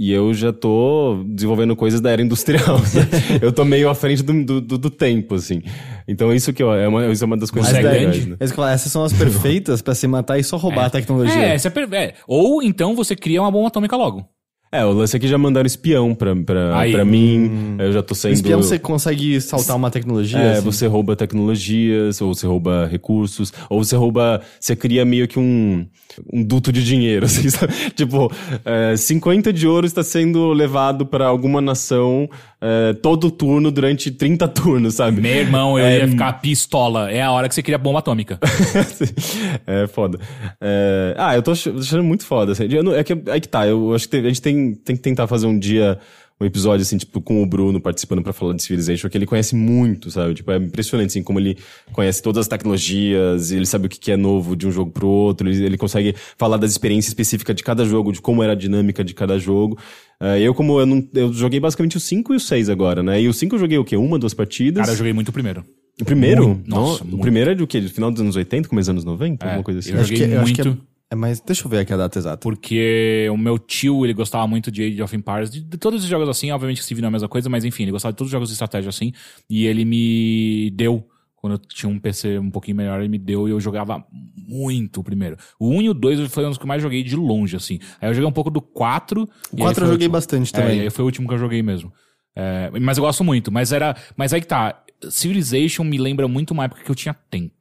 E 0.00 0.12
eu 0.12 0.32
já 0.32 0.52
tô 0.52 1.24
desenvolvendo 1.26 1.74
coisas 1.74 2.00
da 2.00 2.10
era 2.10 2.22
industrial. 2.22 2.78
né? 2.78 3.08
eu 3.42 3.50
tô 3.50 3.64
meio 3.64 3.88
à 3.90 3.94
frente 3.96 4.22
do, 4.22 4.44
do, 4.44 4.60
do- 4.60 4.78
do 4.78 4.90
tempo, 4.90 5.34
assim. 5.34 5.60
Então 6.06 6.32
isso 6.32 6.52
que 6.52 6.62
eu- 6.62 6.72
é 6.72 6.86
uma, 6.86 7.06
isso 7.08 7.24
é 7.24 7.26
uma 7.26 7.36
das 7.36 7.50
coisas 7.50 7.72
Mas 7.72 7.84
é 7.84 7.88
legais, 7.88 8.10
grande? 8.16 8.30
né? 8.30 8.36
Eles 8.40 8.52
falam, 8.52 8.70
essas 8.70 8.92
são 8.92 9.02
as 9.02 9.12
perfeitas 9.12 9.82
pra 9.82 9.96
se 9.96 10.06
matar 10.06 10.38
e 10.38 10.44
só 10.44 10.56
roubar 10.56 10.84
a 10.86 10.90
tecnologia. 10.90 11.36
É, 11.42 11.54
essa 11.54 11.66
é 11.66 11.70
per- 11.72 11.92
é. 11.92 12.14
Ou 12.28 12.62
então 12.62 12.94
você 12.94 13.16
cria 13.16 13.42
uma 13.42 13.50
bomba 13.50 13.66
atômica 13.68 13.96
logo. 13.96 14.24
É, 14.70 14.84
o 14.84 14.92
lance 14.92 15.16
é 15.16 15.18
que 15.18 15.26
já 15.26 15.38
mandaram 15.38 15.66
espião 15.66 16.14
pra, 16.14 16.36
pra, 16.36 16.78
Aí. 16.78 16.92
pra 16.92 17.02
mim. 17.04 17.76
Eu 17.78 17.90
já 17.90 18.02
tô 18.02 18.14
sendo. 18.14 18.34
Espião 18.34 18.62
você 18.62 18.78
consegue 18.78 19.40
saltar 19.40 19.74
uma 19.74 19.90
tecnologia? 19.90 20.38
É, 20.38 20.52
assim? 20.52 20.60
você 20.62 20.86
rouba 20.86 21.16
tecnologias, 21.16 22.20
ou 22.20 22.34
você 22.34 22.46
rouba 22.46 22.86
recursos, 22.86 23.50
ou 23.70 23.82
você 23.82 23.96
rouba. 23.96 24.42
Você 24.60 24.76
cria 24.76 25.04
meio 25.06 25.26
que 25.26 25.38
um, 25.38 25.86
um 26.32 26.42
duto 26.42 26.72
de 26.72 26.84
dinheiro, 26.84 27.24
assim, 27.26 27.48
sabe? 27.50 27.72
Tipo, 27.94 28.30
é, 28.64 28.96
50 28.96 29.52
de 29.52 29.66
ouro 29.66 29.86
está 29.86 30.02
sendo 30.02 30.52
levado 30.52 31.06
pra 31.06 31.26
alguma 31.26 31.60
nação 31.60 32.28
é, 32.60 32.92
todo 32.94 33.30
turno 33.30 33.70
durante 33.70 34.10
30 34.10 34.48
turnos, 34.48 34.94
sabe? 34.94 35.20
Meu 35.20 35.34
irmão, 35.34 35.78
eu 35.78 35.84
É, 35.86 35.98
ia 35.98 36.08
ficar 36.08 36.32
pistola. 36.40 37.10
É 37.10 37.22
a 37.22 37.30
hora 37.30 37.48
que 37.48 37.54
você 37.54 37.62
cria 37.62 37.78
bomba 37.78 38.00
atômica. 38.00 38.38
é 39.66 39.86
foda. 39.86 40.18
É, 40.60 41.14
ah, 41.16 41.34
eu 41.36 41.42
tô 41.42 41.52
ach- 41.52 41.66
achando 41.68 42.02
muito 42.04 42.24
foda. 42.24 42.52
Assim. 42.52 42.64
Eu 42.70 42.82
não- 42.82 42.94
é 42.94 43.02
que 43.04 43.12
aí 43.30 43.40
que 43.40 43.48
tá. 43.48 43.66
Eu 43.66 43.94
acho 43.94 44.08
que 44.08 44.16
a 44.16 44.22
gente 44.22 44.42
tem, 44.42 44.74
tem 44.74 44.96
que 44.96 45.02
tentar 45.02 45.26
fazer 45.26 45.46
um 45.46 45.58
dia 45.58 45.98
um 46.40 46.44
episódio 46.44 46.82
assim, 46.82 46.96
tipo, 46.96 47.20
com 47.20 47.42
o 47.42 47.46
Bruno 47.46 47.80
participando 47.80 48.22
pra 48.22 48.32
falar 48.32 48.54
de 48.54 48.62
Civilization, 48.62 49.08
que 49.08 49.18
ele 49.18 49.26
conhece 49.26 49.56
muito, 49.56 50.10
sabe? 50.10 50.34
Tipo, 50.34 50.52
é 50.52 50.56
impressionante 50.56 51.10
assim 51.10 51.22
como 51.22 51.40
ele 51.40 51.58
conhece 51.92 52.22
todas 52.22 52.42
as 52.42 52.48
tecnologias, 52.48 53.50
ele 53.50 53.66
sabe 53.66 53.86
o 53.86 53.88
que 53.88 53.98
que 53.98 54.12
é 54.12 54.16
novo 54.16 54.54
de 54.54 54.66
um 54.66 54.70
jogo 54.70 54.90
pro 54.90 55.08
outro, 55.08 55.48
ele, 55.48 55.64
ele 55.64 55.76
consegue 55.76 56.14
falar 56.36 56.56
das 56.56 56.70
experiências 56.70 57.08
específicas 57.08 57.56
de 57.56 57.62
cada 57.64 57.84
jogo, 57.84 58.12
de 58.12 58.20
como 58.20 58.42
era 58.42 58.52
a 58.52 58.56
dinâmica 58.56 59.02
de 59.02 59.14
cada 59.14 59.38
jogo. 59.38 59.78
É, 60.20 60.40
eu 60.40 60.54
como 60.54 60.80
eu 60.80 60.86
não 60.86 61.06
eu 61.14 61.32
joguei 61.32 61.60
basicamente 61.60 61.96
o 61.96 62.00
5 62.00 62.32
e 62.32 62.36
o 62.36 62.40
6 62.40 62.68
agora, 62.68 63.02
né? 63.02 63.20
E 63.20 63.28
o 63.28 63.32
5 63.32 63.54
eu 63.54 63.58
joguei 63.58 63.78
o 63.78 63.84
quê? 63.84 63.96
Uma, 63.96 64.18
duas 64.18 64.34
partidas. 64.34 64.80
Cara, 64.80 64.92
eu 64.92 64.96
joguei 64.96 65.12
muito 65.12 65.32
primeiro. 65.32 65.64
O 66.00 66.04
primeiro? 66.04 66.48
Muito, 66.48 66.70
nossa, 66.70 67.02
Não, 67.02 67.10
muito. 67.10 67.16
O 67.16 67.20
primeiro 67.20 67.50
é 67.50 67.54
do 67.54 67.66
quê? 67.66 67.80
Do 67.80 67.90
final 67.90 68.10
dos 68.10 68.20
anos 68.20 68.36
80, 68.36 68.68
começo 68.68 68.92
dos 68.92 69.02
anos 69.02 69.04
90? 69.04 69.44
É, 69.44 69.48
Alguma 69.48 69.64
coisa 69.64 69.80
assim. 69.80 69.92
eu 69.92 70.00
Acho 70.00 70.10
que, 70.10 70.16
joguei 70.16 70.36
eu 70.36 70.40
acho 70.40 70.54
que 70.54 70.60
é, 70.60 70.64
muito. 70.64 70.82
É 71.10 71.14
mais. 71.14 71.40
Deixa 71.40 71.64
eu 71.64 71.70
ver 71.70 71.78
aqui 71.78 71.92
a 71.92 71.96
data 71.96 72.18
exata. 72.18 72.38
Porque 72.38 73.28
o 73.32 73.36
meu 73.36 73.58
tio, 73.58 74.04
ele 74.04 74.12
gostava 74.14 74.46
muito 74.46 74.70
de 74.70 74.82
Age 74.82 75.02
of 75.02 75.16
Empires, 75.16 75.50
de, 75.50 75.60
de 75.62 75.78
todos 75.78 76.02
os 76.02 76.08
jogos 76.08 76.28
assim, 76.28 76.50
obviamente 76.50 76.78
que 76.80 76.84
Civ 76.84 77.00
não 77.00 77.06
é 77.06 77.08
a 77.08 77.12
mesma 77.12 77.28
coisa, 77.28 77.48
mas 77.48 77.64
enfim, 77.64 77.84
ele 77.84 77.92
gostava 77.92 78.12
de 78.12 78.16
todos 78.18 78.28
os 78.28 78.32
jogos 78.32 78.48
de 78.48 78.54
estratégia 78.54 78.88
assim, 78.88 79.12
e 79.48 79.66
ele 79.66 79.84
me 79.84 80.70
deu, 80.74 81.06
quando 81.36 81.54
eu 81.54 81.58
tinha 81.58 81.90
um 81.90 81.98
PC 81.98 82.38
um 82.38 82.50
pouquinho 82.50 82.76
melhor, 82.76 83.00
ele 83.00 83.08
me 83.08 83.18
deu 83.18 83.48
e 83.48 83.52
eu 83.52 83.60
jogava 83.60 84.04
muito 84.36 85.00
o 85.00 85.04
primeiro. 85.04 85.36
O 85.58 85.68
1 85.70 85.82
e 85.82 85.88
o 85.88 85.94
2 85.94 86.30
foi 86.32 86.44
um 86.44 86.48
dos 86.48 86.58
que 86.58 86.64
eu 86.64 86.68
mais 86.68 86.82
joguei 86.82 87.02
de 87.02 87.16
longe, 87.16 87.56
assim. 87.56 87.78
Aí 88.00 88.08
eu 88.10 88.14
joguei 88.14 88.28
um 88.28 88.32
pouco 88.32 88.50
do 88.50 88.60
4. 88.60 89.22
O 89.52 89.56
4 89.56 89.84
eu 89.84 89.90
joguei 89.92 90.08
bastante 90.08 90.50
É, 90.54 90.60
também. 90.60 90.90
foi 90.90 91.02
o 91.02 91.06
último 91.06 91.28
que 91.28 91.34
eu 91.34 91.38
joguei 91.38 91.62
mesmo. 91.62 91.92
É, 92.34 92.70
mas 92.80 92.98
eu 92.98 93.04
gosto 93.04 93.24
muito, 93.24 93.50
mas 93.50 93.72
era. 93.72 93.96
Mas 94.16 94.32
aí 94.32 94.40
que 94.40 94.46
tá. 94.46 94.82
Civilization 95.10 95.84
me 95.84 95.96
lembra 95.96 96.26
muito 96.26 96.50
uma 96.52 96.64
época 96.64 96.82
que 96.82 96.90
eu 96.90 96.94
tinha 96.94 97.14
tempo. 97.30 97.57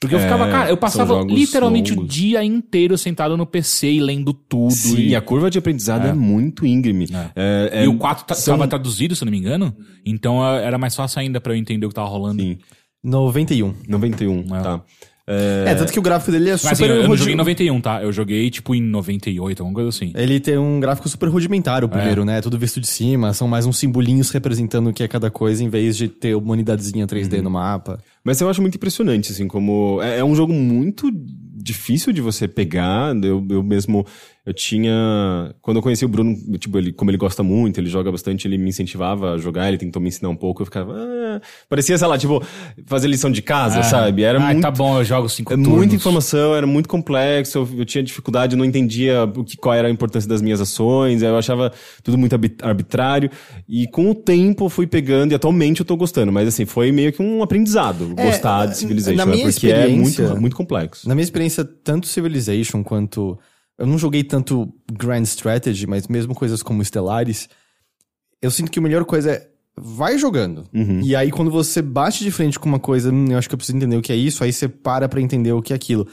Porque 0.00 0.14
eu 0.14 0.20
É, 0.20 0.22
ficava, 0.22 0.48
cara, 0.48 0.70
eu 0.70 0.76
passava 0.76 1.20
literalmente 1.24 1.92
o 1.92 1.96
longos. 1.96 2.14
dia 2.14 2.44
inteiro 2.44 2.96
sentado 2.96 3.36
no 3.36 3.44
PC 3.44 3.90
e 3.94 4.00
lendo 4.00 4.32
tudo. 4.32 4.70
Sim, 4.72 4.96
e, 5.08 5.16
a 5.16 5.20
curva 5.20 5.50
de 5.50 5.58
aprendizado 5.58 6.06
é, 6.06 6.12
muito 6.12 6.64
íngreme. 6.64 7.08
É, 7.34 7.70
é, 7.80 7.84
e 7.84 7.88
o 7.88 7.96
4 7.98 8.24
são- 8.36 8.54
estava 8.54 8.68
traduzido, 8.68 9.16
se 9.16 9.24
eu 9.24 9.26
não 9.26 9.32
me 9.32 9.38
engano. 9.38 9.74
Então 10.06 10.44
é, 10.46 10.64
era 10.64 10.78
mais 10.78 10.94
fácil 10.94 11.18
ainda 11.18 11.40
pra 11.40 11.52
eu 11.52 11.56
entender 11.56 11.84
o 11.84 11.88
que 11.88 11.96
tava 11.96 12.08
rolando. 12.08 12.40
Sim, 12.40 12.58
91. 13.02 13.74
91, 13.88 14.56
É. 14.56 14.60
tá. 14.62 14.82
É, 15.30 15.74
tanto 15.74 15.92
que 15.92 15.98
o 15.98 16.02
gráfico 16.02 16.32
dele 16.32 16.48
é 16.48 16.52
Mas 16.52 16.62
super 16.62 16.72
assim, 16.72 16.84
eu 16.84 17.02
não 17.02 17.06
rudi- 17.08 17.18
joguei 17.18 17.34
em 17.34 17.36
91, 17.36 17.80
tá? 17.80 18.02
Eu 18.02 18.10
joguei 18.12 18.50
tipo 18.50 18.74
em 18.74 18.80
98, 18.80 19.60
alguma 19.62 19.74
coisa 19.74 19.90
assim. 19.90 20.10
Ele 20.14 20.40
tem 20.40 20.56
um 20.56 20.80
gráfico 20.80 21.08
super 21.08 21.28
rudimentar, 21.28 21.84
o 21.84 21.88
primeiro, 21.88 22.24
né? 22.24 22.40
Tudo 22.40 22.58
visto 22.58 22.80
de 22.80 22.86
cima, 22.86 23.32
são 23.34 23.46
mais 23.46 23.66
uns 23.66 23.78
simbolinhos 23.78 24.30
representando 24.30 24.88
o 24.88 24.92
que 24.92 25.02
é 25.02 25.08
cada 25.08 25.30
coisa, 25.30 25.62
em 25.62 25.68
vez 25.68 25.96
de 25.96 26.08
ter 26.08 26.34
uma 26.34 26.52
unidadezinha 26.52 27.06
3D 27.06 27.42
no 27.42 27.50
mapa. 27.50 27.98
Mas 28.24 28.40
eu 28.40 28.48
acho 28.48 28.60
muito 28.62 28.76
impressionante, 28.76 29.32
assim, 29.32 29.46
como... 29.46 30.00
É, 30.02 30.18
é 30.18 30.24
um 30.24 30.34
jogo 30.34 30.52
muito 30.52 31.10
difícil 31.60 32.12
de 32.12 32.20
você 32.20 32.48
pegar. 32.48 33.14
Eu, 33.22 33.46
eu 33.50 33.62
mesmo... 33.62 34.06
Eu 34.48 34.54
tinha... 34.54 35.54
Quando 35.60 35.76
eu 35.76 35.82
conheci 35.82 36.04
o 36.06 36.08
Bruno, 36.08 36.34
tipo, 36.58 36.78
ele, 36.78 36.90
como 36.90 37.10
ele 37.10 37.18
gosta 37.18 37.42
muito, 37.42 37.78
ele 37.78 37.88
joga 37.90 38.10
bastante, 38.10 38.48
ele 38.48 38.56
me 38.56 38.70
incentivava 38.70 39.34
a 39.34 39.36
jogar, 39.38 39.68
ele 39.68 39.76
tentou 39.76 40.00
me 40.00 40.08
ensinar 40.08 40.30
um 40.30 40.36
pouco, 40.36 40.62
eu 40.62 40.64
ficava... 40.64 40.94
"Ah", 40.96 41.40
parecia, 41.68 41.98
sei 41.98 42.08
lá, 42.08 42.16
tipo, 42.16 42.42
fazer 42.86 43.08
lição 43.08 43.30
de 43.30 43.42
casa, 43.42 43.82
sabe? 43.82 44.22
Era 44.22 44.40
Ai, 44.42 44.54
muito... 44.54 44.62
tá 44.64 44.70
bom, 44.70 44.98
eu 44.98 45.04
jogo 45.04 45.28
5 45.28 45.52
É 45.52 45.56
turnos. 45.56 45.72
muita 45.74 45.94
informação, 45.94 46.54
era 46.54 46.66
muito 46.66 46.88
complexo, 46.88 47.58
eu, 47.58 47.68
eu 47.80 47.84
tinha 47.84 48.02
dificuldade, 48.02 48.54
eu 48.54 48.58
não 48.58 48.64
entendia 48.64 49.24
o 49.24 49.44
que, 49.44 49.56
qual 49.56 49.74
era 49.74 49.86
a 49.88 49.90
importância 49.90 50.26
das 50.26 50.40
minhas 50.40 50.60
ações, 50.62 51.20
eu 51.22 51.36
achava 51.36 51.70
tudo 52.02 52.16
muito 52.16 52.34
arbitrário. 52.62 53.30
E 53.68 53.86
com 53.88 54.10
o 54.10 54.14
tempo 54.14 54.64
eu 54.64 54.70
fui 54.70 54.86
pegando, 54.86 55.32
e 55.32 55.34
atualmente 55.34 55.80
eu 55.80 55.84
tô 55.86 55.94
gostando, 55.94 56.32
mas 56.32 56.48
assim, 56.48 56.64
foi 56.64 56.90
meio 56.90 57.12
que 57.12 57.20
um 57.22 57.42
aprendizado 57.42 58.14
É, 58.16 58.24
gostar 58.24 58.64
de 58.64 58.78
Civilization, 58.78 59.16
na 59.18 59.26
né? 59.26 59.32
minha 59.32 59.44
porque 59.52 59.70
é 59.70 59.88
muito, 59.88 60.40
muito 60.40 60.56
complexo. 60.56 61.06
Na 61.06 61.14
minha 61.14 61.22
experiência, 61.24 61.64
tanto 61.64 62.06
Civilization 62.06 62.82
quanto. 62.82 63.38
Eu 63.78 63.86
não 63.86 63.96
joguei 63.96 64.24
tanto 64.24 64.72
Grand 64.92 65.22
Strategy, 65.22 65.86
mas 65.86 66.08
mesmo 66.08 66.34
coisas 66.34 66.62
como 66.62 66.84
Stellaris. 66.84 67.48
Eu 68.42 68.50
sinto 68.50 68.70
que 68.70 68.78
a 68.78 68.82
melhor 68.82 69.04
coisa 69.04 69.30
é. 69.32 69.48
Vai 69.80 70.18
jogando. 70.18 70.64
Uhum. 70.74 71.00
E 71.04 71.14
aí, 71.14 71.30
quando 71.30 71.52
você 71.52 71.80
bate 71.80 72.24
de 72.24 72.32
frente 72.32 72.58
com 72.58 72.68
uma 72.68 72.80
coisa, 72.80 73.12
hum, 73.12 73.26
eu 73.30 73.38
acho 73.38 73.48
que 73.48 73.54
eu 73.54 73.56
preciso 73.56 73.76
entender 73.78 73.96
o 73.96 74.02
que 74.02 74.12
é 74.12 74.16
isso, 74.16 74.42
aí 74.42 74.52
você 74.52 74.66
para 74.68 75.08
pra 75.08 75.20
entender 75.20 75.52
o 75.52 75.62
que 75.62 75.72
é 75.72 75.76
aquilo. 75.76 76.08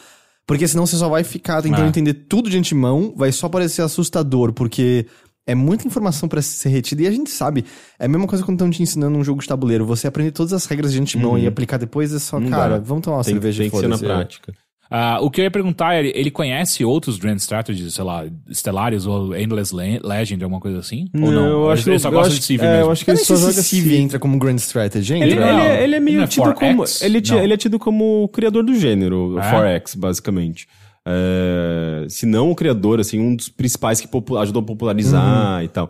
Porque 0.45 0.67
senão 0.67 0.85
você 0.85 0.95
só 0.97 1.09
vai 1.09 1.23
ficar 1.23 1.63
tentando 1.63 1.85
É. 1.85 1.87
entender 1.87 2.13
tudo 2.13 2.47
de 2.47 2.57
antemão, 2.59 3.11
vai 3.17 3.31
só 3.31 3.49
parecer 3.49 3.81
assustador, 3.81 4.53
porque 4.53 5.07
é 5.47 5.55
muita 5.55 5.87
informação 5.87 6.29
pra 6.29 6.43
ser 6.43 6.69
retida 6.69 7.01
e 7.01 7.07
a 7.07 7.11
gente 7.11 7.31
sabe. 7.31 7.65
É 7.97 8.05
a 8.05 8.07
mesma 8.07 8.27
coisa 8.27 8.43
quando 8.45 8.57
estão 8.57 8.69
te 8.69 8.83
ensinando 8.83 9.17
um 9.17 9.23
jogo 9.23 9.41
de 9.41 9.47
tabuleiro. 9.47 9.83
Você 9.87 10.05
aprende 10.05 10.29
todas 10.31 10.53
as 10.53 10.67
regras 10.67 10.93
de 10.93 10.99
antemão 11.01 11.35
e 11.35 11.47
aplicar 11.47 11.77
depois 11.77 12.13
é 12.13 12.19
só, 12.19 12.37
Uhum. 12.37 12.43
Não 12.43 12.49
cara, 12.51 12.77
dá. 12.77 12.85
vamos 12.85 13.03
tomar 13.03 13.17
uma 13.17 13.23
Tem, 13.23 13.33
cerveja 13.33 13.63
tem 13.63 13.71
que 13.71 13.77
ser 13.79 13.87
na 13.87 13.97
foda-se. 13.97 14.05
prática. 14.15 14.53
Ah, 14.89 15.17
o 15.19 15.31
que 15.31 15.41
eu 15.41 15.43
ia 15.45 15.51
perguntar 15.51 15.95
é, 15.95 16.07
ele 16.13 16.29
conhece 16.29 16.85
outros 16.85 17.17
Grand 17.17 17.37
Strategies, 17.37 17.95
sei 17.95 18.03
lá, 18.03 18.23
Stellaris 18.51 19.05
ou 19.07 19.35
Endless 19.35 19.75
Le- 19.75 19.99
Legend, 20.03 20.43
alguma 20.43 20.61
coisa 20.61 20.77
assim? 20.79 21.07
ou 21.13 21.31
não? 21.31 21.45
eu 21.47 21.71
acho 21.71 21.83
que 21.83 21.89
ele 21.89 21.99
só 21.99 22.11
gosta 22.11 22.27
acho- 22.31 22.39
de 22.39 22.45
Civ 22.45 22.61
é, 22.61 22.67
mesmo. 22.71 22.85
eu 22.85 22.91
acho 22.91 23.03
que 23.03 23.09
Eu 23.09 23.13
ele 23.13 23.19
nem 23.19 23.25
só 23.25 23.35
joga 23.35 23.53
Civ 23.53 23.83
Civ. 23.83 23.93
entra 23.99 24.19
como 24.19 24.37
Grand 24.37 24.55
Strategy, 24.57 25.15
entra? 25.15 25.27
Ele, 25.27 25.39
Não. 25.39 25.47
ele 25.59 25.61
é, 25.67 25.83
ele 25.83 25.95
é 25.95 25.99
meio 25.99 26.17
Não 26.17 26.23
é 26.25 26.27
tido 26.27 26.43
4X? 26.43 26.59
como. 26.59 26.83
Ele, 27.01 27.21
Não. 27.29 27.39
ele 27.43 27.53
é 27.53 27.57
tido 27.57 27.79
como 27.79 28.23
o 28.23 28.27
criador 28.27 28.63
do 28.63 28.75
gênero, 28.75 29.37
É? 29.39 29.51
4X, 29.51 29.95
basicamente. 29.97 30.67
É, 31.07 32.05
se 32.09 32.25
não 32.25 32.51
o 32.51 32.55
criador, 32.55 32.99
assim, 32.99 33.19
um 33.19 33.35
dos 33.35 33.49
principais 33.49 33.99
que 34.01 34.07
ajudou 34.39 34.61
a 34.61 34.65
popularizar 34.65 35.63
e 35.63 35.67
tal. 35.67 35.89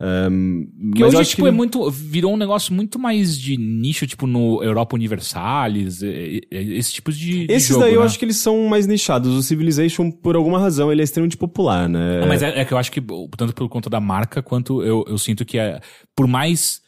Um, 0.00 0.68
eu 0.96 1.06
hoje, 1.08 1.30
tipo, 1.30 1.42
que 1.42 1.48
é 1.48 1.52
muito. 1.52 1.90
Virou 1.90 2.34
um 2.34 2.36
negócio 2.36 2.74
muito 2.74 2.98
mais 2.98 3.38
de 3.38 3.56
nicho, 3.56 4.06
tipo, 4.06 4.26
no 4.26 4.62
Europa 4.62 4.96
Universalis, 4.96 6.02
esse 6.50 6.92
tipo 6.92 7.12
de. 7.12 7.46
de 7.46 7.52
Esses 7.52 7.68
jogo, 7.68 7.80
daí 7.80 7.94
eu 7.94 8.00
né? 8.00 8.06
acho 8.06 8.18
que 8.18 8.24
eles 8.24 8.36
são 8.36 8.66
mais 8.66 8.86
nichados. 8.86 9.32
O 9.34 9.42
Civilization, 9.42 10.10
por 10.10 10.36
alguma 10.36 10.58
razão, 10.58 10.90
ele 10.90 11.00
é 11.00 11.04
extremamente 11.04 11.36
popular, 11.36 11.88
né? 11.88 12.20
Não, 12.20 12.28
mas 12.28 12.42
é, 12.42 12.60
é 12.60 12.64
que 12.64 12.72
eu 12.72 12.78
acho 12.78 12.90
que, 12.90 13.00
tanto 13.36 13.54
por 13.54 13.68
conta 13.68 13.88
da 13.88 14.00
marca, 14.00 14.42
quanto 14.42 14.82
eu, 14.82 15.04
eu 15.08 15.18
sinto 15.18 15.44
que 15.44 15.58
é, 15.58 15.80
por 16.14 16.26
mais 16.26 16.83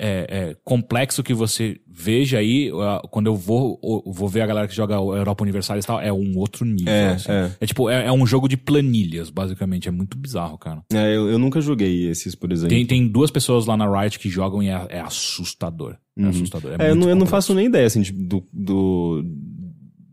é, 0.00 0.26
é, 0.50 0.56
complexo 0.64 1.22
que 1.24 1.34
você 1.34 1.80
veja 1.86 2.38
aí, 2.38 2.70
quando 3.10 3.26
eu 3.26 3.34
vou, 3.34 3.80
vou 4.06 4.28
ver 4.28 4.42
a 4.42 4.46
galera 4.46 4.68
que 4.68 4.74
joga 4.74 4.94
Europa 4.94 5.42
Universalis 5.42 5.84
e 5.84 5.88
tal, 5.88 6.00
é 6.00 6.12
um 6.12 6.38
outro 6.38 6.64
nível. 6.64 6.92
É, 6.92 7.08
assim. 7.14 7.32
é. 7.32 7.50
É 7.60 7.66
tipo, 7.66 7.90
é, 7.90 8.06
é 8.06 8.12
um 8.12 8.24
jogo 8.24 8.48
de 8.48 8.56
planilhas, 8.56 9.30
basicamente. 9.30 9.88
É 9.88 9.90
muito 9.90 10.16
bizarro, 10.16 10.56
cara. 10.56 10.82
É, 10.92 11.16
eu, 11.16 11.28
eu 11.28 11.38
nunca 11.38 11.60
joguei 11.60 12.08
esses, 12.08 12.36
por 12.36 12.52
exemplo. 12.52 12.68
Tem, 12.76 12.86
tem 12.86 13.08
duas 13.08 13.30
pessoas 13.32 13.66
lá 13.66 13.76
na 13.76 13.90
Riot 14.00 14.18
que 14.20 14.28
jogam 14.30 14.62
e 14.62 14.68
é, 14.68 14.86
é 14.88 15.00
assustador. 15.00 15.96
É 16.16 16.26
assustador. 16.26 16.72
É, 16.78 16.86
É, 16.86 16.90
eu, 16.90 16.94
não, 16.94 17.08
eu 17.08 17.16
não 17.16 17.26
faço 17.26 17.52
nem 17.52 17.66
ideia, 17.66 17.86
assim, 17.86 18.00
de- 18.00 18.12
do, 18.12 18.46
do, 18.52 19.24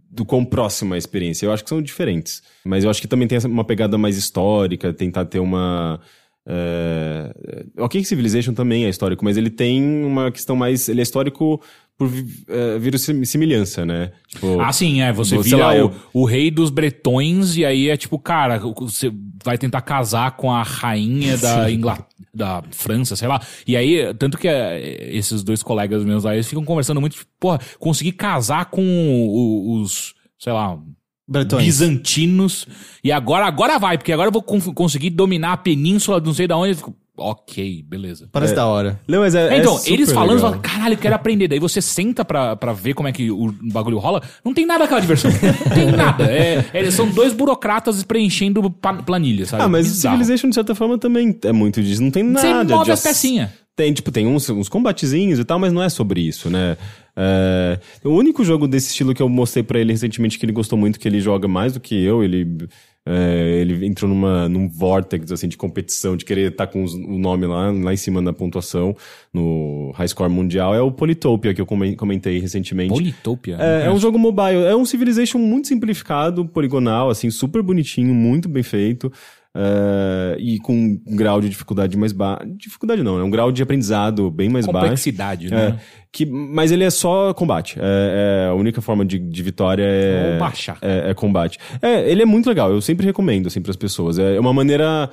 do 0.10 0.26
quão 0.26 0.44
próxima 0.44 0.96
a 0.96 0.98
experiência. 0.98 1.46
Eu 1.46 1.52
acho 1.54 1.64
que 1.64 1.70
são 1.70 1.82
diferentes. 1.82 2.42
Mas 2.66 2.84
eu 2.84 2.90
acho 2.90 3.02
que 3.02 3.08
também 3.08 3.28
tem 3.28 3.38
uma 3.46 3.64
pegada 3.64 3.98
mais 3.98 4.18
histórica, 4.18 4.92
tentar 4.94 5.26
ter 5.26 5.40
uma... 5.40 6.00
É... 6.48 7.34
Ok, 7.78 8.02
que 8.02 8.08
Civilization 8.08 8.54
também 8.54 8.86
é 8.86 8.90
histórico, 8.90 9.24
mas 9.26 9.38
ele 9.38 9.50
tem 9.50 9.84
uma 10.06 10.32
questão 10.32 10.56
mais... 10.56 10.88
Ele 10.88 11.00
é 11.00 11.04
histórico 11.04 11.62
por 11.98 12.10
é, 12.50 12.78
verossimilhança, 12.78 13.86
né? 13.86 14.12
Tipo, 14.28 14.60
Ah, 14.60 14.72
sim, 14.74 15.02
é. 15.02 15.14
Você 15.14 15.38
vira 15.38 15.58
lá, 15.58 15.70
o, 15.72 15.76
eu- 15.78 15.94
o 16.14 16.26
rei 16.26 16.52
dos 16.52 16.70
bretões 16.70 17.56
e 17.56 17.64
aí 17.64 17.90
é 17.90 17.96
tipo, 17.96 18.20
cara, 18.20 18.60
você 18.60 19.10
vai 19.44 19.58
tentar 19.58 19.80
casar 19.82 20.32
com 20.36 20.52
a 20.52 20.62
rainha 20.62 21.38
da 21.38 21.72
Inglaterra, 21.72 22.08
da 22.34 22.62
França, 22.72 23.16
sei 23.16 23.30
lá. 23.30 23.42
E 23.66 23.78
aí, 23.78 24.14
tanto 24.16 24.38
que 24.38 24.46
é, 24.46 25.10
esses 25.16 25.42
dois 25.42 25.64
colegas 25.64 26.04
meus 26.04 26.26
aí, 26.26 26.36
eles 26.36 26.48
ficam 26.50 26.66
conversando 26.66 27.00
muito, 27.00 27.14
tipo, 27.16 27.32
porra, 27.40 27.60
conseguir 27.80 28.12
casar 28.12 28.66
com 28.66 29.80
os, 29.82 30.14
sei 30.38 30.52
lá, 30.52 30.78
Bretões. 31.28 31.66
bizantinos. 31.66 32.68
E 33.04 33.12
agora, 33.12 33.46
agora 33.46 33.78
vai, 33.80 33.98
porque 33.98 34.12
agora 34.12 34.28
eu 34.30 34.34
vou 34.34 34.42
con- 34.44 34.60
conseguir 34.74 35.10
dominar 35.10 35.54
a 35.54 35.58
península, 35.58 36.20
não 36.20 36.34
sei 36.34 36.48
da 36.48 36.56
onde. 36.58 36.72
Eu 36.72 36.76
fico, 36.78 36.96
ok, 37.18 37.84
beleza. 37.88 38.28
Parece 38.32 38.54
da 38.54 38.66
hora. 38.68 39.00
Não, 39.08 39.20
mas 39.22 39.34
é, 39.34 39.56
É, 39.56 39.60
então, 39.60 39.80
é 39.86 39.90
eles 39.92 40.12
falando, 40.12 40.40
você 40.40 40.46
legal. 40.46 40.62
fala, 40.62 40.62
caralho, 40.62 40.94
eu 40.94 40.98
quero 40.98 41.16
aprender. 41.16 41.48
Daí 41.48 41.60
você 41.60 41.82
senta 41.82 42.24
pra, 42.26 42.56
pra 42.56 42.74
ver 42.74 42.94
como 42.94 43.08
é 43.08 43.12
que 43.12 43.32
o 43.32 43.52
bagulho 43.72 43.98
rola. 43.98 44.22
Não 44.44 44.54
tem 44.54 44.66
nada 44.66 44.84
aquela 44.84 45.00
diversão. 45.02 45.32
Não 45.32 45.76
tem 45.76 45.92
nada. 45.92 46.26
É, 46.26 46.66
é, 46.74 46.92
são 46.92 47.10
dois 47.10 47.34
burocratas 47.34 48.04
preenchendo 48.04 48.70
planilha, 49.06 49.46
sabe? 49.46 49.64
Ah, 49.64 49.68
mas 49.68 49.88
Bizarro. 49.88 50.16
Civilization, 50.18 50.50
de 50.50 50.56
certa 50.56 50.76
forma, 50.76 50.98
também 50.98 51.36
é 51.44 51.52
muito 51.52 51.82
disso. 51.82 52.04
Não 52.04 52.12
tem 52.12 52.24
Você 52.34 52.50
nada 52.52 52.74
move 52.76 52.86
de 52.86 52.92
as 52.92 53.02
pecinhas. 53.02 53.50
Tem, 53.76 53.92
tipo, 53.94 54.10
tem 54.12 54.26
uns, 54.26 54.50
uns 54.50 54.70
combatezinhos 54.70 55.38
e 55.38 55.44
tal, 55.44 55.60
mas 55.60 55.74
não 55.74 55.84
é 55.84 55.90
sobre 55.90 56.22
isso, 56.22 56.50
né? 56.50 56.78
É, 57.18 57.78
o 58.04 58.10
único 58.12 58.44
jogo 58.44 58.68
desse 58.68 58.88
estilo 58.90 59.14
que 59.14 59.22
eu 59.22 59.28
mostrei 59.30 59.64
pra 59.64 59.80
ele 59.80 59.92
recentemente 59.92 60.38
que 60.40 60.46
ele 60.46 60.52
gostou 60.54 60.78
muito, 60.78 61.00
que 61.00 61.08
ele 61.08 61.20
joga 61.20 61.48
mais 61.48 61.74
do 61.74 61.80
que 61.80 61.96
eu, 62.04 62.24
ele 62.24 62.68
É, 63.08 63.60
ele 63.62 63.86
entrou 63.86 64.10
numa, 64.10 64.50
num 64.50 64.68
vortex 64.68 65.32
assim, 65.32 65.48
de 65.48 65.56
competição, 65.56 66.18
de 66.18 66.26
querer 66.26 66.50
estar 66.50 66.66
com 66.66 66.84
os- 66.84 66.96
o 66.96 67.20
nome 67.20 67.46
lá, 67.46 67.70
lá 67.70 67.94
em 67.94 67.98
cima 67.98 68.20
na 68.20 68.34
pontuação, 68.34 68.96
no 69.32 69.92
High 69.94 70.08
Score 70.08 70.28
Mundial. 70.28 70.74
É 70.74 70.82
o 70.82 70.92
Polytopia, 70.92 71.54
que 71.54 71.62
eu 71.62 71.68
comen- 71.68 71.96
comentei 71.96 72.40
recentemente. 72.40 72.90
Politopia. 72.92 73.58
É, 73.60 73.86
é 73.86 73.92
um 73.92 74.00
jogo 74.00 74.18
mobile, 74.18 74.64
é 74.64 74.76
um 74.76 74.86
Civilization 74.86 75.38
muito 75.38 75.68
simplificado, 75.68 76.48
poligonal, 76.48 77.12
assim, 77.12 77.30
super 77.30 77.62
bonitinho, 77.62 78.12
muito 78.12 78.50
bem 78.50 78.64
feito. 78.64 79.12
É, 79.56 80.36
e 80.38 80.60
com 80.60 80.74
um 80.74 81.16
grau 81.16 81.40
de 81.40 81.48
dificuldade 81.48 81.98
mais 81.98 82.12
baixo. 82.12 82.46
Dificuldade 82.58 83.02
não, 83.02 83.18
é 83.18 83.24
um 83.24 83.30
grau 83.30 83.52
de 83.52 83.64
aprendizado 83.64 84.30
bem 84.30 84.50
mais 84.50 84.66
baixo. 84.66 84.80
Complexidade, 84.80 85.48
É, 85.48 85.50
né? 85.50 85.80
que, 86.12 86.26
mas 86.26 86.72
ele 86.72 86.84
é 86.84 86.90
só 86.90 87.34
combate. 87.34 87.78
É, 87.80 88.46
é 88.46 88.50
a 88.50 88.54
única 88.54 88.82
forma 88.82 89.06
de, 89.06 89.18
de 89.18 89.44
vitória 89.44 89.84
é, 89.84 90.34
Ou 90.34 90.40
baixar. 90.40 90.78
é, 90.82 91.12
é 91.12 91.14
combate. 91.14 91.58
É, 91.82 92.10
ele 92.10 92.22
é 92.22 92.26
muito 92.26 92.48
legal. 92.48 92.70
Eu 92.70 92.82
sempre 92.82 93.06
recomendo 93.06 93.48
assim 93.48 93.62
para 93.62 93.72
as 93.72 93.78
pessoas. 93.78 94.20
É 94.20 94.40
uma 94.40 94.54
maneira 94.54 95.10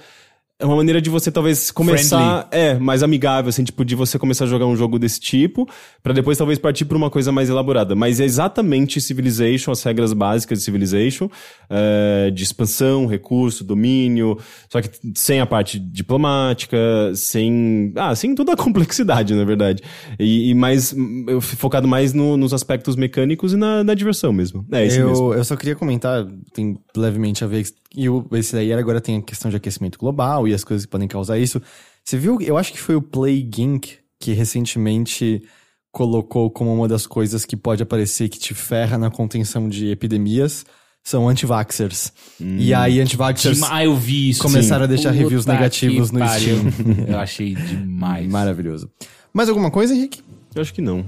é 0.63 0.65
uma 0.65 0.77
maneira 0.77 1.03
de 1.03 1.11
você 1.11 1.31
talvez 1.31 1.73
começar 1.73 2.47
é 2.53 2.79
mais 2.79 3.03
amigável 3.03 3.49
assim, 3.49 3.65
tipo 3.65 3.85
de 3.85 3.97
você 3.97 4.17
começar 4.17 4.45
a 4.45 4.47
jogar 4.47 4.65
um 4.67 4.77
jogo 4.77 4.97
desse 4.97 5.19
tipo 5.19 5.69
pra 6.03 6.13
depois 6.13 6.39
talvez 6.39 6.57
partir 6.59 6.85
pra 6.85 6.97
uma 6.97 7.11
coisa 7.11 7.33
mais 7.33 7.51
elaborada. 7.51 7.97
Mas 7.97 8.21
é 8.21 8.25
exatamente 8.25 9.01
Civilization, 9.01 9.73
as 9.73 9.83
regras 9.83 10.13
básicas 10.13 10.61
de 10.61 10.65
Civilization, 10.65 11.29
é, 11.69 12.31
de 12.31 12.45
expansão, 12.45 13.07
recurso, 13.07 13.65
domínio, 13.65 14.39
só 14.71 14.81
que 14.81 14.89
sem 15.17 15.41
a 15.41 15.47
parte 15.47 15.81
diplomática, 15.81 16.79
sem 17.15 17.93
ah, 17.97 18.15
sem 18.15 18.35
toda 18.35 18.53
a 18.53 18.57
complexidade 18.57 19.35
na 19.35 19.45
verdade. 19.45 19.83
E, 20.19 20.51
e 20.51 20.55
mais 20.55 20.95
focado 21.41 21.89
mais 21.89 22.13
no- 22.13 22.37
nos 22.37 22.55
aspectos 22.55 22.95
mecânicos 22.95 23.53
e 23.53 23.57
na, 23.57 23.83
na 23.83 23.95
diversão 23.95 24.33
mesmo. 24.33 24.65
É 24.71 24.83
mesmo. 24.83 25.03
eu, 25.03 25.35
eu 25.35 25.45
só 25.45 25.57
queria 25.57 25.75
comentar, 25.75 26.25
tem 26.55 26.79
levemente 26.97 27.43
a 27.43 27.47
ver, 27.49 27.65
e 27.97 28.09
o, 28.09 28.27
esse 28.33 28.53
daí 28.55 28.73
agora 28.73 29.01
tem 29.01 29.19
a 29.19 29.23
questão 29.23 29.51
de 29.51 29.57
aquecimento 29.57 29.99
global 29.99 30.47
e 30.49 30.55
as 30.55 30.65
coisas 30.65 30.85
que 30.87 30.91
podem 30.91 31.09
causar 31.09 31.39
isso. 31.39 31.61
Você 32.05 32.17
viu, 32.19 32.41
eu 32.41 32.57
acho 32.59 32.73
que 32.73 32.81
foi 32.81 32.97
o 32.97 33.03
Plague 33.03 33.63
Inc. 33.63 33.87
que 34.19 34.33
recentemente 34.33 35.43
colocou 35.91 36.51
como 36.51 36.73
uma 36.75 36.89
das 36.89 37.07
coisas 37.07 37.45
que 37.45 37.57
pode 37.57 37.83
aparecer 37.83 38.29
que 38.29 38.39
te 38.39 38.55
ferra 38.55 38.97
na 38.97 39.11
contenção 39.11 39.69
de 39.69 39.91
epidemias, 39.91 40.65
são 41.05 41.29
anti-vaxxers. 41.29 42.13
E 42.41 42.73
aí 42.73 43.01
anti-vaxxers 43.01 43.61
Ah, 43.65 43.85
eu 43.85 43.95
vi 43.97 44.31
isso. 44.31 44.41
começaram 44.43 44.85
a 44.85 44.89
Sim. 44.89 44.95
deixar 44.95 45.11
reviews 45.11 45.45
Puta 45.45 45.53
negativos 45.53 46.11
que 46.11 46.15
no 46.17 46.25
pariu. 46.25 46.57
Steam. 46.59 47.07
Eu 47.09 47.19
achei 47.19 47.55
demais. 47.55 48.27
Maravilhoso. 48.31 48.89
Mais 49.35 49.49
alguma 49.49 49.71
coisa, 49.71 49.95
Henrique? 49.95 50.23
Eu 50.55 50.63
acho 50.63 50.73
que 50.73 50.81
não. 50.81 51.05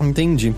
Entendi. 0.00 0.54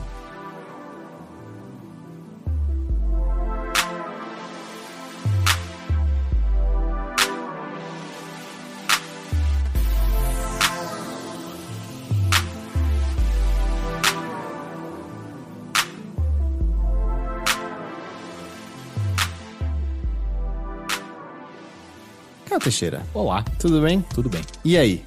Teixeira, 22.62 23.03
Olá, 23.14 23.42
tudo 23.59 23.81
bem? 23.81 24.03
tudo 24.14 24.29
bem. 24.29 24.42
E 24.64 24.77
aí? 24.77 25.03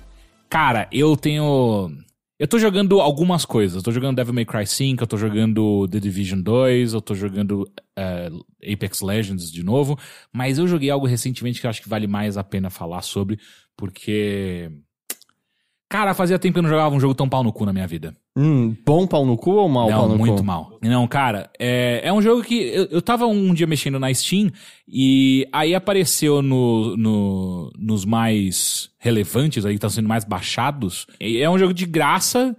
Cara, 0.49 0.87
eu 0.91 1.15
tenho. 1.15 1.91
Eu 2.39 2.47
tô 2.47 2.57
jogando 2.57 2.99
algumas 2.99 3.45
coisas. 3.45 3.77
Eu 3.77 3.83
tô 3.83 3.91
jogando 3.91 4.15
Devil 4.15 4.33
May 4.33 4.45
Cry 4.45 4.65
5, 4.65 5.03
eu 5.03 5.07
tô 5.07 5.17
jogando 5.17 5.87
The 5.87 5.99
Division 5.99 6.41
2, 6.41 6.93
eu 6.93 7.01
tô 7.01 7.13
jogando 7.13 7.71
eh, 7.95 8.29
Apex 8.73 9.01
Legends 9.01 9.51
de 9.51 9.63
novo. 9.63 9.97
Mas 10.31 10.57
eu 10.57 10.67
joguei 10.67 10.89
algo 10.89 11.05
recentemente 11.05 11.61
que 11.61 11.67
eu 11.67 11.69
acho 11.69 11.81
que 11.81 11.89
vale 11.89 12.07
mais 12.07 12.37
a 12.37 12.43
pena 12.43 12.69
falar 12.69 13.01
sobre, 13.03 13.39
porque. 13.77 14.69
Cara, 15.93 16.15
fazia 16.15 16.39
tempo 16.39 16.53
que 16.53 16.57
eu 16.57 16.63
não 16.63 16.69
jogava 16.71 16.95
um 16.95 16.99
jogo 16.99 17.13
tão 17.13 17.29
pau 17.29 17.43
no 17.43 17.53
cu 17.53 17.67
na 17.67 17.71
minha 17.71 17.85
vida. 17.85 18.15
Hum, 18.35 18.75
bom 18.83 19.05
pau 19.05 19.23
no 19.27 19.37
cu 19.37 19.51
ou 19.51 19.69
mal 19.69 19.87
não, 19.87 19.99
pau 19.99 20.09
no 20.09 20.17
muito 20.17 20.37
cu? 20.37 20.43
mal. 20.43 20.79
Não, 20.81 21.07
cara, 21.07 21.51
é, 21.59 22.01
é 22.03 22.11
um 22.11 22.19
jogo 22.19 22.41
que 22.41 22.55
eu, 22.55 22.85
eu 22.85 22.99
tava 22.99 23.27
um 23.27 23.53
dia 23.53 23.67
mexendo 23.67 23.99
na 23.99 24.11
Steam 24.11 24.49
e 24.87 25.47
aí 25.53 25.75
apareceu 25.75 26.41
no, 26.41 26.97
no- 26.97 27.71
nos 27.77 28.05
mais 28.05 28.89
relevantes, 28.97 29.67
aí 29.67 29.73
que 29.73 29.77
estão 29.77 29.89
sendo 29.91 30.07
mais 30.09 30.23
baixados. 30.23 31.05
É 31.19 31.47
um 31.47 31.59
jogo 31.59 31.75
de 31.75 31.85
graça. 31.85 32.57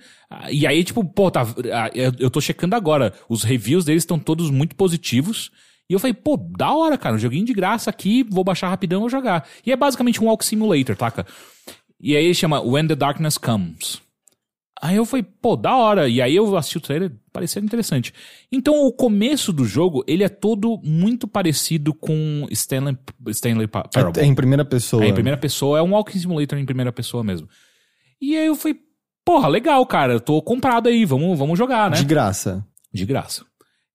E 0.48 0.64
aí, 0.64 0.84
tipo, 0.84 1.04
pô, 1.04 1.28
tá, 1.28 1.44
eu, 1.92 2.12
eu 2.20 2.30
tô 2.30 2.40
checando 2.40 2.76
agora. 2.76 3.12
Os 3.28 3.42
reviews 3.42 3.84
deles 3.84 4.02
estão 4.04 4.16
todos 4.16 4.48
muito 4.48 4.76
positivos. 4.76 5.50
E 5.90 5.92
eu 5.92 5.98
falei, 5.98 6.14
pô, 6.14 6.36
da 6.36 6.72
hora, 6.72 6.96
cara, 6.96 7.16
um 7.16 7.18
joguinho 7.18 7.44
de 7.44 7.52
graça 7.52 7.90
aqui, 7.90 8.22
vou 8.22 8.44
baixar 8.44 8.68
rapidão 8.68 9.00
e 9.00 9.02
vou 9.02 9.10
jogar. 9.10 9.44
E 9.66 9.72
é 9.72 9.76
basicamente 9.76 10.22
um 10.22 10.26
walk 10.28 10.44
simulator, 10.44 10.94
taca? 10.96 11.26
E 12.04 12.14
aí 12.14 12.24
ele 12.26 12.34
chama 12.34 12.60
When 12.60 12.86
the 12.86 12.94
Darkness 12.94 13.38
Comes. 13.38 14.02
Aí 14.82 14.96
eu 14.96 15.06
falei, 15.06 15.22
pô, 15.22 15.56
da 15.56 15.74
hora. 15.74 16.06
E 16.08 16.20
aí 16.20 16.36
eu 16.36 16.54
assisti 16.58 16.76
o 16.76 16.80
trailer, 16.80 17.10
parecia 17.32 17.62
interessante. 17.62 18.12
Então 18.52 18.74
o 18.86 18.92
começo 18.92 19.50
do 19.52 19.64
jogo, 19.64 20.04
ele 20.06 20.22
é 20.22 20.28
todo 20.28 20.78
muito 20.84 21.26
parecido 21.26 21.94
com 21.94 22.46
Stanley, 22.50 22.98
Stanley 23.28 23.66
Pa- 23.66 23.88
Parable. 23.88 24.20
É 24.20 24.26
em 24.26 24.34
primeira 24.34 24.64
pessoa. 24.64 25.02
É 25.02 25.08
em 25.08 25.14
primeira 25.14 25.38
pessoa, 25.38 25.78
é 25.78 25.82
um 25.82 25.92
walking 25.94 26.18
simulator 26.18 26.58
em 26.58 26.66
primeira 26.66 26.92
pessoa 26.92 27.24
mesmo. 27.24 27.48
E 28.20 28.36
aí 28.36 28.46
eu 28.46 28.54
falei, 28.56 28.76
porra, 29.24 29.48
legal, 29.48 29.86
cara, 29.86 30.12
eu 30.12 30.20
tô 30.20 30.42
comprado 30.42 30.88
aí, 30.90 31.06
vamos, 31.06 31.38
vamos 31.38 31.58
jogar, 31.58 31.90
né? 31.90 31.96
De 31.96 32.04
graça. 32.04 32.62
De 32.92 33.06
graça. 33.06 33.46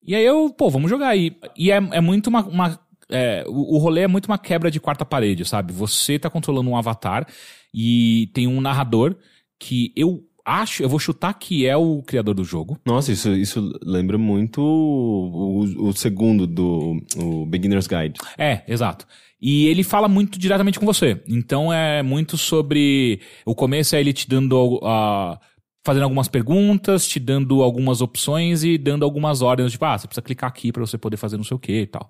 E 0.02 0.16
aí 0.16 0.26
eu, 0.26 0.50
pô, 0.50 0.72
vamos 0.72 0.90
jogar 0.90 1.10
aí. 1.10 1.38
E 1.56 1.70
é, 1.72 1.76
é 1.76 2.02
muito 2.02 2.28
uma. 2.28 2.42
uma- 2.44 2.80
é, 3.12 3.44
o, 3.48 3.76
o 3.76 3.78
rolê 3.80 4.02
é 4.02 4.08
muito 4.08 4.26
uma 4.28 4.38
quebra 4.40 4.70
de 4.72 4.80
quarta 4.80 5.04
parede, 5.06 5.44
sabe? 5.46 5.74
Você 5.74 6.18
tá 6.18 6.30
controlando 6.30 6.70
um 6.70 6.78
avatar 6.78 7.28
e 7.74 8.30
tem 8.34 8.48
um 8.48 8.62
narrador 8.62 9.16
que 9.60 9.92
eu 9.96 10.24
acho, 10.46 10.82
eu 10.82 10.90
vou 10.90 11.00
chutar 11.00 11.34
que 11.34 11.66
é 11.66 11.76
o 11.78 12.02
criador 12.02 12.34
do 12.34 12.44
jogo. 12.44 12.80
Nossa, 12.86 13.12
isso, 13.12 13.30
isso 13.34 13.72
lembra 13.84 14.18
muito 14.18 14.62
o, 14.62 15.62
o- 15.64 15.90
o 15.90 15.94
segundo 15.94 16.48
do 16.48 16.98
o 17.18 17.46
Beginner's 17.46 17.86
Guide. 17.88 18.20
É, 18.38 18.64
exato. 18.68 19.06
E 19.42 19.68
ele 19.68 19.84
fala 19.84 20.08
muito 20.10 20.38
diretamente 20.40 20.80
com 20.80 20.86
você. 20.86 21.22
Então 21.28 21.72
é 21.72 22.02
muito 22.04 22.38
sobre. 22.38 23.22
O 23.46 23.54
começo 23.56 23.96
é 23.96 24.00
ele 24.02 24.12
te 24.12 24.28
dando. 24.28 24.80
ah, 24.84 25.40
fazendo 25.86 26.04
algumas 26.04 26.28
perguntas, 26.28 27.08
te 27.08 27.20
dando 27.20 27.64
algumas 27.64 28.02
opções 28.02 28.64
e 28.66 28.78
dando 28.78 29.06
algumas 29.06 29.42
ordens. 29.42 29.72
Tipo, 29.72 29.86
ah, 29.86 29.98
você 29.98 30.08
precisa 30.08 30.22
clicar 30.22 30.50
aqui 30.50 30.72
pra 30.74 30.86
você 30.86 30.98
poder 30.98 31.16
fazer 31.18 31.38
não 31.38 31.44
sei 31.44 31.56
o 31.56 31.60
que 31.60 31.82
e 31.82 31.88
tal. 31.88 32.10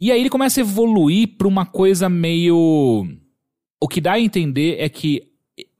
E 0.00 0.10
aí 0.10 0.18
ele 0.20 0.28
começa 0.28 0.58
a 0.60 0.62
evoluir 0.62 1.36
pra 1.38 1.46
uma 1.46 1.64
coisa 1.64 2.08
meio. 2.08 3.06
O 3.80 3.88
que 3.88 4.00
dá 4.00 4.12
a 4.12 4.20
entender 4.20 4.76
é 4.78 4.88
que 4.88 5.22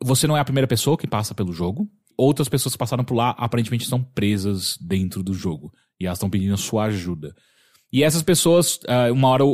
você 0.02 0.26
não 0.26 0.36
é 0.36 0.40
a 0.40 0.44
primeira 0.44 0.66
pessoa 0.66 0.96
que 0.96 1.06
passa 1.06 1.34
pelo 1.34 1.52
jogo. 1.52 1.88
Outras 2.16 2.48
pessoas 2.48 2.74
que 2.74 2.78
passaram 2.78 3.04
por 3.04 3.14
lá 3.14 3.30
aparentemente 3.38 3.84
estão 3.84 4.02
presas 4.02 4.78
dentro 4.80 5.22
do 5.22 5.34
jogo. 5.34 5.72
E 6.00 6.06
elas 6.06 6.18
estão 6.18 6.30
pedindo 6.30 6.54
a 6.54 6.58
sua 6.58 6.84
ajuda. 6.84 7.34
E 7.92 8.02
essas 8.02 8.22
pessoas, 8.22 8.80
ah, 8.88 9.10
uma 9.12 9.28
hora 9.28 9.44
o, 9.44 9.48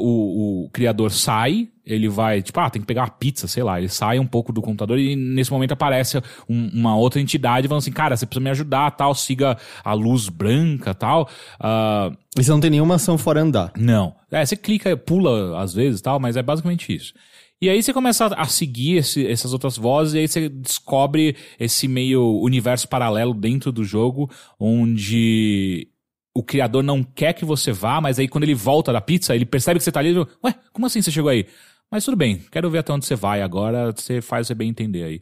o- 0.64 0.70
criador 0.72 1.11
sai, 1.12 1.68
ele 1.85 2.09
vai, 2.09 2.40
tipo, 2.42 2.59
ah, 2.59 2.70
tem 2.70 2.81
que 2.81 2.87
pegar 2.87 3.02
uma 3.02 3.11
pizza, 3.11 3.46
sei 3.46 3.62
lá. 3.62 3.78
Ele 3.78 3.88
sai 3.88 4.18
um 4.18 4.26
pouco 4.26 4.52
do 4.52 4.62
computador 4.62 4.98
e 4.98 5.14
nesse 5.14 5.50
momento 5.52 5.72
aparece 5.72 6.18
um- 6.48 6.70
uma 6.72 6.96
outra 6.96 7.20
entidade 7.20 7.68
falando 7.68 7.83
assim, 7.83 7.92
cara, 7.92 8.16
você 8.16 8.24
precisa 8.26 8.42
me 8.42 8.50
ajudar, 8.50 8.90
tal, 8.92 9.14
siga 9.14 9.57
a 9.85 9.92
luz 9.92 10.28
branca, 10.28 10.94
tal. 10.94 11.28
Ah, 11.61 12.11
E 12.37 12.42
você 12.42 12.50
não 12.50 12.61
tem 12.61 12.70
nenhuma 12.70 12.94
ação 12.96 13.18
fora 13.18 13.40
andar. 13.42 13.70
não. 13.76 14.14
É, 14.31 14.44
você 14.46 14.57
clica, 14.57 14.96
pula 14.96 15.61
às 15.61 15.74
vezes 15.74 16.00
e 16.00 16.02
tal, 16.02 16.18
mas 16.18 16.37
é 16.37 16.42
basicamente 16.42 16.92
isso. 16.92 17.12
E 17.62 17.70
aí 17.70 17.81
você 17.81 17.92
começa 17.92 18.27
a 18.27 18.44
seguir 18.46 18.96
esse- 18.96 19.25
essas 19.25 19.53
outras 19.53 19.77
vozes 19.77 20.14
e 20.14 20.18
aí 20.18 20.27
você 20.27 20.48
descobre 20.48 21.37
esse 21.61 21.87
meio 21.87 22.40
universo 22.40 22.88
paralelo 22.88 23.33
dentro 23.33 23.70
do 23.70 23.85
jogo, 23.85 24.29
onde 24.59 25.88
o 26.35 26.42
criador 26.42 26.83
não 26.83 27.05
quer 27.05 27.33
que 27.35 27.44
você 27.44 27.70
vá, 27.70 28.01
mas 28.01 28.18
aí 28.18 28.27
quando 28.27 28.42
ele 28.42 28.55
volta 28.55 28.92
da 28.92 29.01
pizza, 29.01 29.33
ele 29.37 29.46
percebe 29.46 29.79
que 29.79 29.85
você 29.85 29.92
tá 29.92 30.01
ali, 30.01 30.09
ele, 30.09 30.27
ué, 30.44 30.55
como 30.72 30.87
assim 30.87 31.01
você 31.01 31.12
chegou 31.12 31.31
aí? 31.31 31.46
Mas 31.88 32.05
tudo 32.05 32.16
bem, 32.16 32.38
quero 32.51 32.68
ver 32.68 32.79
até 32.79 32.92
onde 32.92 33.07
você 33.07 33.14
vai 33.14 33.42
agora, 33.42 33.92
você 33.92 34.20
faz 34.20 34.48
você 34.48 34.55
bem 34.57 34.68
entender 34.70 35.05
aí. 35.05 35.20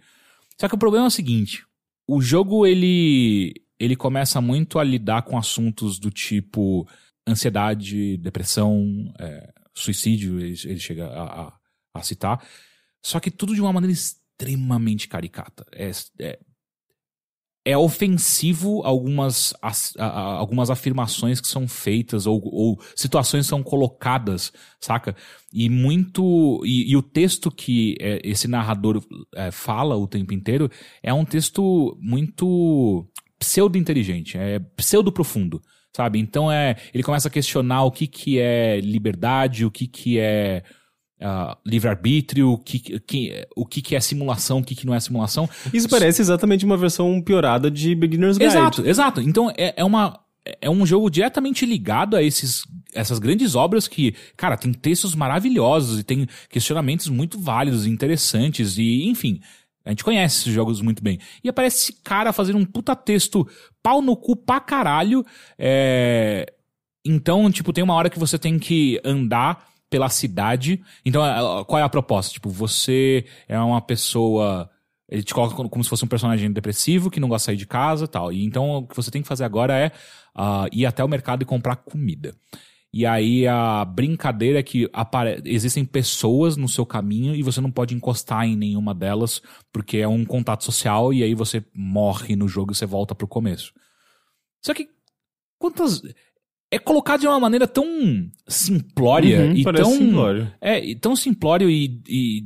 Só 0.59 0.67
que 0.67 0.75
o 0.75 0.79
problema 0.79 1.05
é 1.07 1.09
o 1.09 1.11
seguinte, 1.11 1.63
o 2.09 2.23
jogo 2.23 2.67
ele 2.67 3.53
ele 3.79 3.97
começa 3.97 4.41
muito 4.41 4.79
a 4.79 4.85
lidar 4.85 5.23
com 5.23 5.37
assuntos 5.37 5.99
do 5.99 6.11
tipo 6.11 6.89
ansiedade, 7.29 8.17
depressão, 8.17 9.13
é, 9.19 9.53
suicídio, 9.75 10.41
ele, 10.41 10.55
ele 10.65 10.79
chega 10.79 11.07
a, 11.07 11.43
a- 11.49 11.60
a 11.95 12.03
citar. 12.03 12.45
Só 13.05 13.19
que 13.21 13.31
tudo 13.31 13.55
de 13.55 13.61
uma 13.61 13.73
maneira 13.73 13.93
extremamente 13.93 15.09
caricata. 15.09 15.65
É, 15.73 15.91
é, 16.21 16.39
é 17.65 17.77
ofensivo 17.77 18.83
algumas, 18.85 19.53
as- 19.61 19.93
a- 19.99 20.07
a- 20.07 20.33
algumas 20.39 20.71
afirmações 20.71 21.41
que 21.41 21.47
são 21.49 21.69
feitas 21.69 22.27
ou, 22.27 22.41
ou 22.43 22.81
situações 22.97 23.45
que 23.47 23.51
são 23.51 23.63
colocadas, 23.63 24.51
saca? 24.81 25.15
E 25.53 25.69
muito. 25.69 26.61
E, 26.65 26.91
e 26.91 26.97
o 26.97 27.03
texto 27.03 27.51
que 27.51 27.97
é, 28.01 28.21
esse 28.25 28.49
narrador 28.49 29.03
é, 29.35 29.51
fala 29.51 29.97
o 29.97 30.07
tempo 30.09 30.33
inteiro 30.33 30.71
é 31.03 31.13
um 31.13 31.25
texto 31.25 31.97
muito 32.01 33.07
pseudo-inteligente, 33.39 34.37
é 34.39 34.59
pseudo-profundo. 34.77 35.61
sabe? 35.95 36.19
Então 36.19 36.51
é, 36.51 36.77
ele 36.95 37.03
começa 37.03 37.29
a 37.29 37.31
questionar 37.31 37.85
o 37.85 37.91
que 37.91 38.07
que 38.07 38.39
é 38.39 38.81
liberdade, 38.81 39.65
o 39.67 39.71
que 39.71 39.87
que 39.87 40.19
é 40.19 40.63
ah, 41.21 41.57
livre-arbítrio, 41.67 42.53
o, 42.53 42.59
que, 42.59 42.79
que, 42.79 43.47
o 43.55 43.67
que 43.67 43.83
que 43.83 43.97
é 43.97 44.01
simulação, 44.01 44.59
o 44.59 44.65
que 44.65 44.75
que 44.75 44.87
não 44.87 44.95
é 44.95 45.01
simulação. 45.01 45.49
Isso 45.73 45.89
parece 45.89 46.23
exatamente 46.23 46.65
uma 46.65 46.77
versão 46.77 47.21
piorada 47.21 47.71
de 47.71 47.95
Beginner's 47.95 48.39
Guide. 48.39 48.51
Exato, 48.51 48.87
exato. 48.87 49.21
Então 49.21 49.51
é, 49.57 49.75
é 49.77 49.85
uma 49.85 50.19
é 50.61 50.71
um 50.71 50.87
jogo 50.87 51.11
diretamente 51.11 51.67
ligado 51.67 52.17
a 52.17 52.23
esses 52.23 52.65
essas 52.93 53.19
grandes 53.19 53.55
obras 53.55 53.87
que, 53.87 54.15
cara, 54.37 54.57
tem 54.57 54.73
textos 54.73 55.15
maravilhosos 55.15 56.01
e 56.01 56.03
tem 56.03 56.27
questionamentos 56.49 57.09
muito 57.09 57.39
válidos, 57.39 57.87
interessantes 57.87 58.79
e, 58.79 59.05
enfim, 59.09 59.41
a 59.85 59.91
gente 59.91 60.03
conhece 60.03 60.41
esses 60.41 60.53
jogos 60.53 60.81
muito 60.81 61.03
bem. 61.03 61.19
E 61.43 61.49
aparece 61.49 61.77
esse 61.77 61.93
cara 62.03 62.33
fazendo 62.33 62.59
um 62.59 62.65
puta 62.65 62.97
texto 62.97 63.47
pau 63.83 64.03
no 64.03 64.17
cu 64.17 64.35
pra 64.35 64.61
caralho. 64.61 65.25
É... 65.59 66.53
Então, 67.05 67.51
tipo, 67.51 67.73
tem 67.73 67.83
uma 67.85 67.95
hora 67.95 68.11
que 68.11 68.19
você 68.19 68.39
tem 68.39 68.59
que 68.59 69.01
andar 69.05 69.70
pela 69.91 70.09
cidade. 70.09 70.81
Então, 71.05 71.23
a- 71.23 71.65
qual 71.65 71.79
é 71.79 71.83
a 71.83 71.89
proposta? 71.89 72.33
Tipo, 72.33 72.49
você 72.49 73.27
é 73.49 73.59
uma 73.59 73.81
pessoa. 73.83 74.71
Ele 75.09 75.25
te 75.25 75.35
coloca 75.35 75.57
como- 75.69 75.83
se 75.85 75.91
fosse 75.91 76.05
um 76.05 76.09
personagem 76.09 76.51
depressivo 76.53 77.11
que 77.11 77.19
não 77.19 77.29
gosta 77.29 77.43
de 77.43 77.47
sair 77.47 77.57
de 77.57 77.67
casa 77.67 78.07
tal. 78.07 78.33
E 78.33 78.45
então 78.45 78.71
o 78.77 78.87
que 78.87 78.95
você 78.95 79.11
tem 79.11 79.21
que 79.21 79.29
fazer 79.29 79.43
agora 79.45 79.77
é 79.77 79.91
ah, 80.35 80.67
ir 80.71 80.87
até 80.87 81.03
o 81.03 81.09
mercado 81.09 81.43
e 81.43 81.45
comprar 81.45 81.75
comida. 81.77 82.33
E 82.93 83.05
aí 83.05 83.47
a 83.47 83.85
brincadeira 83.85 84.61
é 84.61 84.63
que 84.63 84.89
apare- 84.93 85.43
existem 85.45 85.85
pessoas 85.85 86.57
no 86.57 86.69
seu 86.69 86.87
caminho 86.87 87.35
e 87.35 87.43
você 87.43 87.61
não 87.61 87.71
pode 87.71 87.95
encostar 87.95 88.45
em 88.47 88.55
nenhuma 88.57 88.95
delas 88.95 89.43
porque 89.73 89.99
é 89.99 90.07
um 90.09 90.25
contato 90.25 90.65
social 90.65 91.13
e 91.13 91.23
aí 91.25 91.35
você 91.35 91.65
morre 91.75 92.37
no 92.37 92.47
jogo 92.49 92.71
e 92.73 92.75
você 92.77 92.87
volta 92.87 93.13
pro 93.15 93.27
começo. 93.29 93.73
Só 94.65 94.73
que 94.73 94.89
quantas 95.59 96.03
é 96.71 96.79
colocado 96.79 97.21
de 97.21 97.27
uma 97.27 97.41
maneira 97.41 97.67
tão 97.67 97.85
simplória 98.47 99.47
Uhum, 99.47 99.53
e 99.57 99.65
tão 99.65 99.85
simplório. 99.93 100.53
é 100.61 100.85
e 100.85 100.95
tão 100.95 101.17
simplório 101.17 101.69
e, 101.71 102.01
e, 102.09 102.45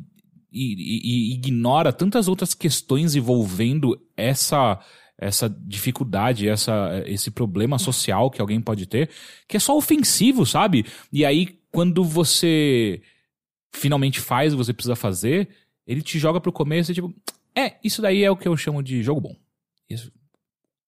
e- 0.52 1.30
e 1.30 1.34
ignora 1.34 1.92
tantas 1.92 2.28
outras 2.28 2.54
questões 2.54 3.14
envolvendo 3.14 3.98
essa 4.16 4.80
essa 5.16 5.48
dificuldade, 5.48 6.48
essa, 6.48 7.02
esse 7.06 7.30
problema 7.30 7.78
social 7.78 8.28
que 8.30 8.40
alguém 8.40 8.60
pode 8.60 8.84
ter, 8.84 9.08
que 9.48 9.56
é 9.56 9.60
só 9.60 9.76
ofensivo, 9.76 10.44
sabe? 10.44 10.84
E 11.12 11.24
aí, 11.24 11.56
quando 11.70 12.02
você 12.02 13.00
finalmente 13.72 14.18
faz 14.18 14.52
o 14.52 14.56
que 14.56 14.64
você 14.64 14.72
precisa 14.72 14.96
fazer, 14.96 15.48
ele 15.86 16.02
te 16.02 16.18
joga 16.18 16.40
pro 16.40 16.52
começo 16.52 16.90
e 16.90 16.94
tipo, 16.94 17.14
é, 17.56 17.76
isso 17.82 18.02
daí 18.02 18.24
é 18.24 18.30
o 18.30 18.36
que 18.36 18.48
eu 18.48 18.56
chamo 18.56 18.82
de 18.82 19.04
jogo 19.04 19.20
bom. 19.20 19.36
Isso. 19.88 20.10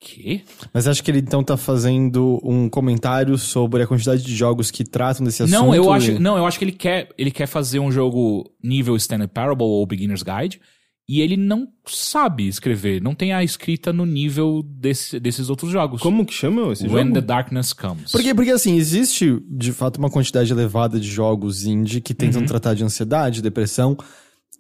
Quê? 0.01 0.43
Mas 0.75 0.87
acho 0.87 1.03
que 1.03 1.11
ele 1.11 1.19
então 1.21 1.43
tá 1.43 1.57
fazendo 1.57 2.39
um 2.45 2.69
comentário 2.69 3.37
sobre 3.39 3.83
a 3.83 3.87
quantidade 3.87 4.23
de 4.23 4.37
jogos 4.37 4.71
que 4.71 4.85
tratam 4.85 5.25
desse 5.25 5.43
assunto. 5.43 5.57
Não, 5.59 5.75
eu 5.75 5.91
acho, 5.91 6.13
e- 6.13 6.19
não, 6.19 6.37
eu 6.37 6.45
acho 6.47 6.59
que 6.59 6.65
ele 6.65 6.73
quer, 6.73 7.09
ele 7.17 7.31
quer 7.31 7.47
fazer 7.47 7.79
um 7.79 7.91
jogo 7.91 8.45
nível 8.63 8.95
Standard 8.97 9.33
Parable 9.33 9.65
ou 9.65 9.87
Beginner's 9.87 10.23
Guide 10.23 10.61
e 11.09 11.21
ele 11.23 11.37
não 11.37 11.69
sabe 11.87 12.47
escrever, 12.47 13.01
não 13.01 13.15
tem 13.15 13.33
a 13.33 13.43
escrita 13.43 13.93
no 13.93 14.05
nível 14.05 14.63
desse- 14.67 15.19
desses 15.19 15.49
outros 15.49 15.71
jogos. 15.73 16.03
Como 16.03 16.27
que 16.27 16.35
chama 16.35 16.73
esse 16.73 16.87
When 16.87 17.05
jogo? 17.07 17.15
the 17.15 17.21
Darkness 17.23 17.73
Comes. 17.73 18.13
Porque, 18.13 18.35
porque 18.35 18.51
assim, 18.51 18.77
existe 18.77 19.41
de 19.49 19.73
fato 19.73 19.97
uma 19.97 20.11
quantidade 20.11 20.53
elevada 20.53 21.01
de 21.01 21.09
jogos 21.09 21.65
indie 21.65 22.01
que 22.03 22.13
tentam 22.13 22.43
Uhum. 22.43 22.47
tratar 22.47 22.75
de 22.75 22.85
ansiedade, 22.85 23.41
depressão, 23.41 23.97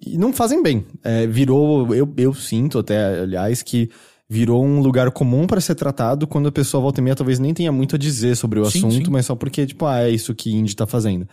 e 0.00 0.16
não 0.16 0.32
fazem 0.32 0.62
bem. 0.62 0.86
É, 1.04 1.26
virou, 1.26 1.94
eu, 1.94 2.10
eu 2.16 2.32
sinto 2.32 2.78
até, 2.78 3.20
aliás, 3.20 3.62
que 3.62 3.90
virou 4.28 4.64
um 4.64 4.80
lugar 4.80 5.10
comum 5.12 5.46
para 5.46 5.60
ser 5.60 5.74
tratado 5.76 6.26
quando 6.26 6.48
a 6.48 6.52
pessoa 6.52 6.80
volta 6.80 7.00
e 7.00 7.04
meia 7.04 7.14
talvez 7.14 7.38
nem 7.38 7.54
tenha 7.54 7.70
muito 7.70 7.94
a 7.96 7.98
dizer 7.98 8.36
sobre 8.36 8.58
o 8.58 8.64
Sim, 8.70 8.78
assunto, 8.78 9.04
sim. 9.06 9.10
mas 9.10 9.26
só 9.26 9.34
porque, 9.36 9.64
tipo, 9.66 9.86
ah, 9.86 10.02
é 10.02 10.10
isso 10.10 10.34
que 10.34 10.50
indie 10.52 10.74
tá 10.74 10.86
fazendo. 10.86 11.28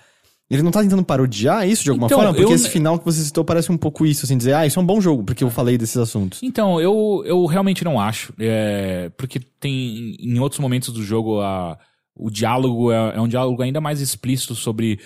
Ele 0.49 0.61
não 0.61 0.69
tá 0.71 0.81
tentando 0.81 1.03
parodiar 1.03 1.67
isso 1.67 1.83
de 1.83 1.89
alguma 1.89 2.05
Então, 2.05 2.19
forma? 2.19 2.33
Porque 2.33 2.51
eu- 2.51 2.55
esse 2.55 2.69
final 2.69 2.99
que 2.99 3.05
você 3.05 3.23
citou 3.23 3.43
parece 3.43 3.71
um 3.71 3.77
pouco 3.77 4.05
isso, 4.05 4.25
assim, 4.25 4.37
dizer, 4.37 4.53
ah, 4.53 4.67
isso 4.67 4.77
é 4.77 4.81
um 4.83 4.85
bom 4.85 5.01
jogo, 5.01 5.23
porque 5.23 5.43
eu 5.43 5.49
falei 5.49 5.77
desses 5.77 5.97
assuntos. 5.97 6.43
Então, 6.43 6.79
eu, 6.79 7.23
eu 7.25 7.43
realmente 7.45 7.83
não 7.83 7.99
acho. 7.99 8.31
é, 8.37 9.09
porque 9.17 9.39
tem 9.39 10.15
em 10.19 10.37
outros 10.39 10.59
momentos 10.59 10.89
do 10.93 11.01
jogo 11.01 11.39
a, 11.41 11.79
o 12.15 12.29
diálogo 12.29 12.91
é, 12.91 13.15
é 13.15 13.21
um 13.21 13.27
diálogo 13.27 13.61
ainda 13.63 13.81
mais 13.81 14.01
explícito 14.01 14.53
sobre 14.53 14.99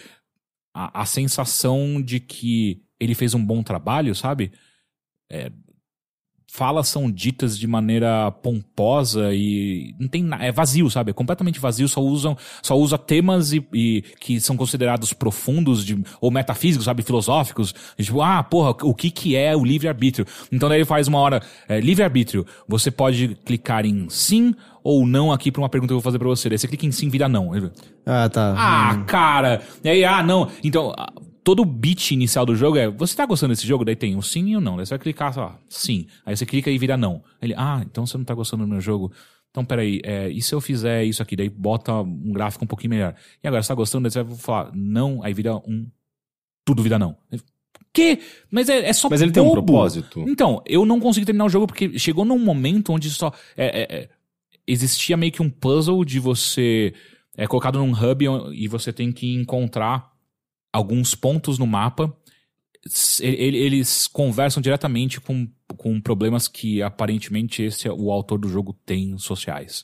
a, 0.74 1.02
a 1.02 1.06
sensação 1.06 2.02
de 2.02 2.20
que 2.20 2.82
ele 3.00 3.14
fez 3.16 3.34
um 3.34 3.46
bom 3.46 3.64
trabalho, 3.64 4.14
sabe? 4.16 4.52
É, 5.32 5.52
falas 6.58 6.88
são 6.88 7.12
ditas 7.12 7.56
de 7.58 7.68
maneira 7.68 8.32
pomposa 8.32 9.32
e 9.32 9.94
não 10.00 10.08
tem 10.08 10.24
na- 10.24 10.44
é 10.44 10.52
vazio, 10.52 10.90
sabe? 10.90 11.12
É 11.12 11.14
completamente 11.14 11.60
vazio, 11.60 11.88
só 11.88 12.02
usam 12.02 12.36
só 12.64 12.76
usa 12.76 12.98
temas 12.98 13.54
e, 13.54 13.64
e 13.72 14.02
que 14.20 14.42
são 14.42 14.58
considerados 14.58 15.14
profundos 15.14 15.86
de, 15.86 16.04
ou 16.20 16.32
metafísicos, 16.32 16.86
sabe, 16.86 17.04
filosóficos, 17.04 17.76
E 17.98 18.04
tipo, 18.04 18.22
ah, 18.22 18.42
porra, 18.42 18.76
o 18.82 18.94
que 18.96 19.12
que 19.12 19.36
é 19.36 19.56
o 19.56 19.64
livre-arbítrio? 19.64 20.26
Então 20.52 20.68
daí 20.68 20.80
ele 20.80 20.86
faz 20.86 21.08
uma 21.08 21.20
hora, 21.20 21.44
é, 21.70 21.80
livre-arbítrio, 21.80 22.44
você 22.68 22.90
pode 22.90 23.36
clicar 23.46 23.86
em 23.86 24.10
sim 24.10 24.56
ou 24.84 25.06
não 25.06 25.32
aqui 25.32 25.52
pra 25.52 25.62
uma 25.62 25.70
pergunta 25.70 25.90
que 25.92 25.94
eu 25.94 25.98
vou 26.00 26.04
fazer 26.04 26.18
pra 26.18 26.28
você. 26.28 26.50
Daí 26.50 26.58
você 26.58 26.68
clica 26.68 26.86
em 26.86 26.92
sim, 26.92 27.08
vira 27.10 27.28
não. 27.30 27.52
Ah, 28.06 28.30
tá. 28.30 28.56
ah, 28.58 29.04
cara! 29.06 29.62
E 29.84 29.90
aí, 29.90 30.04
ah, 30.06 30.24
não. 30.24 30.50
Então, 30.64 30.94
todo 31.48 31.62
o 31.62 31.66
beat 31.66 32.12
inicial 32.12 32.46
do 32.46 32.58
jogo 32.58 32.76
é: 32.78 32.90
você 32.90 33.16
tá 33.16 33.26
gostando 33.26 33.54
desse 33.54 33.66
jogo? 33.66 33.86
Daí 33.86 33.96
tem 33.96 34.18
o 34.18 34.22
sim 34.22 34.50
e 34.50 34.58
o 34.58 34.60
não. 34.60 34.76
Daí 34.76 34.86
você 34.86 34.90
vai 34.90 35.00
clicar, 35.00 35.32
sei 35.32 35.42
lá, 35.42 35.58
sim. 35.70 36.08
Aí 36.26 36.36
você 36.36 36.46
clica 36.46 36.70
e 36.70 36.78
vira 36.78 36.98
não. 36.98 37.24
Ele, 37.42 37.54
ah, 37.56 37.82
então 37.90 38.06
você 38.06 38.18
não 38.18 38.26
tá 38.26 38.34
gostando 38.34 38.66
do 38.66 38.70
meu 38.70 38.82
jogo. 38.82 39.14
Então, 39.50 39.64
peraí, 39.64 40.02
é, 40.04 40.28
e 40.30 40.42
se 40.42 40.54
eu 40.54 40.60
fizer 40.60 41.06
isso 41.06 41.24
aqui? 41.24 41.38
Daí 41.38 41.48
bota 41.48 41.94
um 42.02 42.34
gráfico 42.34 42.66
um 42.66 42.68
pouquinho 42.68 42.90
melhor. 42.90 43.16
E 43.42 43.48
agora, 43.48 43.64
você 43.64 43.70
tá 43.70 43.76
gostando? 43.76 44.04
Daí 44.04 44.12
você 44.12 44.24
vai 44.24 44.36
falar 44.36 44.72
não, 44.76 45.24
aí 45.24 45.34
vira 45.34 45.56
um. 45.56 45.90
Tudo 46.66 46.84
vira 46.84 47.00
não. 47.00 47.16
Que? 47.94 48.20
Mas 48.52 48.68
é, 48.68 48.80
é 48.90 48.92
só 48.92 49.10
Mas 49.10 49.22
ele 49.22 49.32
tem 49.32 49.42
um 49.42 49.46
bobo. 49.46 49.64
propósito. 49.64 50.26
Então, 50.28 50.62
eu 50.66 50.86
não 50.86 51.00
consegui 51.00 51.26
terminar 51.26 51.46
o 51.46 51.50
jogo 51.50 51.66
porque 51.66 51.98
chegou 51.98 52.26
num 52.26 52.38
momento 52.38 52.92
onde 52.92 53.10
só. 53.10 53.32
é, 53.56 53.84
é, 53.84 53.98
é, 54.00 54.10
existia 54.68 55.16
meio 55.16 55.32
que 55.32 55.42
um 55.42 55.50
puzzle 55.50 56.04
de 56.04 56.20
você. 56.20 56.94
É 57.38 57.48
colocado 57.48 57.80
num 57.80 57.94
hub 57.94 58.26
e 58.54 58.68
você 58.68 58.92
tem 58.92 59.14
que 59.14 59.34
encontrar 59.34 60.17
alguns 60.78 61.16
pontos 61.16 61.58
no 61.58 61.68
mapa. 61.68 62.16
Eles 63.20 64.08
conversam 64.08 64.62
diretamente 64.62 65.20
com, 65.20 65.48
com 65.76 66.00
problemas 66.00 66.48
que 66.48 66.82
aparentemente 66.82 67.64
esse 67.64 67.88
é 67.88 67.92
o 67.92 68.12
autor 68.12 68.40
do 68.40 68.48
jogo 68.48 68.74
tem 68.86 69.18
sociais. 69.18 69.84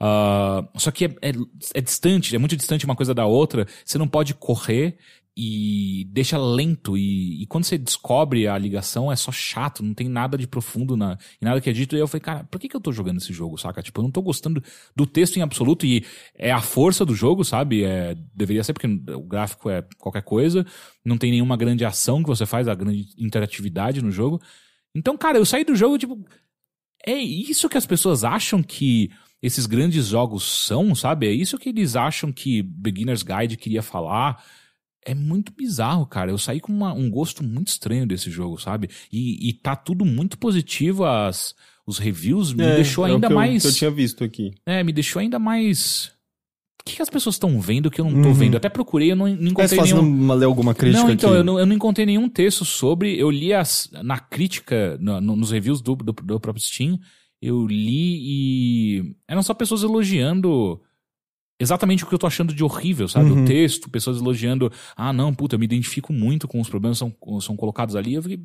Ah, 0.00 0.64
só 0.76 0.90
que 0.90 1.06
é, 1.06 1.08
é, 1.22 1.32
é 1.74 1.80
distante, 1.80 2.34
é 2.34 2.38
muito 2.38 2.56
distante 2.56 2.84
uma 2.84 2.96
coisa 2.96 3.12
da 3.12 3.26
outra. 3.26 3.66
Você 3.84 3.98
não 3.98 4.06
pode 4.06 4.34
correr 4.34 4.96
e 5.40 6.04
deixa 6.06 6.36
lento. 6.36 6.98
E, 6.98 7.42
e 7.42 7.46
quando 7.46 7.62
você 7.62 7.78
descobre 7.78 8.48
a 8.48 8.58
ligação, 8.58 9.12
é 9.12 9.14
só 9.14 9.30
chato, 9.30 9.84
não 9.84 9.94
tem 9.94 10.08
nada 10.08 10.36
de 10.36 10.48
profundo 10.48 10.96
na, 10.96 11.16
em 11.40 11.44
nada 11.44 11.60
que 11.60 11.70
é 11.70 11.72
dito. 11.72 11.94
E 11.94 12.00
eu 12.00 12.08
falei, 12.08 12.22
cara, 12.22 12.44
por 12.50 12.58
que, 12.58 12.68
que 12.68 12.74
eu 12.74 12.80
tô 12.80 12.90
jogando 12.90 13.18
esse 13.18 13.32
jogo, 13.32 13.56
saca? 13.56 13.80
Tipo, 13.80 14.00
eu 14.00 14.02
não 14.02 14.10
tô 14.10 14.20
gostando 14.20 14.60
do 14.96 15.06
texto 15.06 15.36
em 15.36 15.40
absoluto. 15.40 15.86
E 15.86 16.04
é 16.34 16.50
a 16.50 16.60
força 16.60 17.04
do 17.04 17.14
jogo, 17.14 17.44
sabe? 17.44 17.84
É, 17.84 18.16
deveria 18.34 18.64
ser, 18.64 18.72
porque 18.72 18.88
o 18.88 19.22
gráfico 19.22 19.70
é 19.70 19.84
qualquer 19.96 20.22
coisa. 20.22 20.66
Não 21.04 21.16
tem 21.16 21.30
nenhuma 21.30 21.56
grande 21.56 21.84
ação 21.84 22.20
que 22.20 22.28
você 22.28 22.44
faz, 22.44 22.66
a 22.66 22.74
grande 22.74 23.06
interatividade 23.16 24.02
no 24.02 24.10
jogo. 24.10 24.42
Então, 24.92 25.16
cara, 25.16 25.38
eu 25.38 25.46
saí 25.46 25.62
do 25.62 25.76
jogo, 25.76 25.96
tipo. 25.96 26.18
É 27.06 27.16
isso 27.16 27.68
que 27.68 27.78
as 27.78 27.86
pessoas 27.86 28.24
acham 28.24 28.60
que 28.60 29.08
esses 29.40 29.66
grandes 29.66 30.06
jogos 30.06 30.66
são, 30.66 30.96
sabe? 30.96 31.28
É 31.28 31.32
isso 31.32 31.58
que 31.58 31.68
eles 31.68 31.94
acham 31.94 32.32
que 32.32 32.60
Beginner's 32.60 33.22
Guide 33.22 33.56
queria 33.56 33.82
falar. 33.82 34.42
É 35.10 35.14
muito 35.14 35.52
bizarro, 35.56 36.04
cara. 36.06 36.30
Eu 36.30 36.38
saí 36.38 36.60
com 36.60 36.72
uma- 36.72 36.92
um 36.92 37.10
gosto 37.10 37.42
muito 37.42 37.68
estranho 37.68 38.06
desse 38.06 38.30
jogo, 38.30 38.58
sabe? 38.60 38.88
E, 39.12 39.48
e 39.48 39.52
tá 39.52 39.74
tudo 39.74 40.04
muito 40.04 40.36
positivo. 40.38 41.04
As, 41.04 41.54
os 41.86 41.98
reviews 41.98 42.52
me 42.52 42.62
É, 42.64 42.76
deixou 42.76 43.06
é 43.06 43.10
o 43.10 43.14
ainda 43.14 43.26
que 43.28 43.32
eu- 43.32 43.36
mais. 43.36 43.62
que 43.62 43.68
eu 43.68 43.72
tinha 43.72 43.90
visto 43.90 44.22
aqui. 44.24 44.50
É, 44.66 44.84
me 44.84 44.92
deixou 44.92 45.20
ainda 45.20 45.38
mais. 45.38 46.12
O 46.80 46.84
que, 46.90 46.96
que 46.96 47.02
as 47.02 47.10
pessoas 47.10 47.34
estão 47.34 47.60
vendo 47.60 47.90
que 47.90 48.00
eu 48.00 48.04
não 48.04 48.22
tô 48.22 48.28
Uhum. 48.28 48.34
vendo? 48.34 48.56
Até 48.56 48.68
procurei, 48.68 49.12
eu 49.12 49.16
não, 49.16 49.26
não 49.28 49.50
encontrei 49.50 49.78
fazendo 49.78 50.00
nenhum. 50.02 50.14
uma, 50.24 50.34
ler 50.34 50.46
alguma 50.46 50.74
crítica 50.74 51.02
Não, 51.04 51.10
então, 51.12 51.30
aqui. 51.30 51.38
eu 51.40 51.44
não, 51.44 51.58
eu 51.58 51.66
não 51.66 51.74
encontrei 51.76 52.06
nenhum 52.06 52.28
texto 52.30 52.64
sobre. 52.64 53.18
Eu 53.18 53.30
li 53.30 53.52
as, 53.52 53.90
na 54.02 54.18
crítica, 54.18 54.96
no- 55.00 55.20
no- 55.20 55.36
nos 55.36 55.50
reviews 55.50 55.80
do, 55.82 55.94
do, 55.96 56.12
do 56.12 56.40
próprio 56.40 56.62
Steam, 56.64 56.98
eu 57.42 57.66
li 57.66 58.18
e. 59.02 59.14
Eram 59.28 59.42
só 59.42 59.52
pessoas 59.54 59.82
elogiando 59.82 60.80
exatamente 61.58 62.04
o 62.04 62.06
que 62.06 62.14
eu 62.14 62.18
tô 62.18 62.26
achando 62.26 62.54
de 62.54 62.62
horrível, 62.62 63.08
sabe? 63.08 63.30
Uhum. 63.30 63.42
O 63.42 63.46
texto, 63.46 63.90
pessoas 63.90 64.18
elogiando. 64.18 64.72
Ah, 64.96 65.12
não, 65.12 65.34
puta, 65.34 65.54
eu 65.54 65.58
me 65.58 65.64
identifico 65.64 66.12
muito 66.12 66.46
com 66.46 66.60
os 66.60 66.68
problemas 66.68 66.98
que 66.98 67.04
são, 67.04 67.40
são 67.40 67.56
colocados 67.56 67.96
ali. 67.96 68.14
Eu 68.14 68.22
fiquei. 68.22 68.40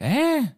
É. 0.00 0.52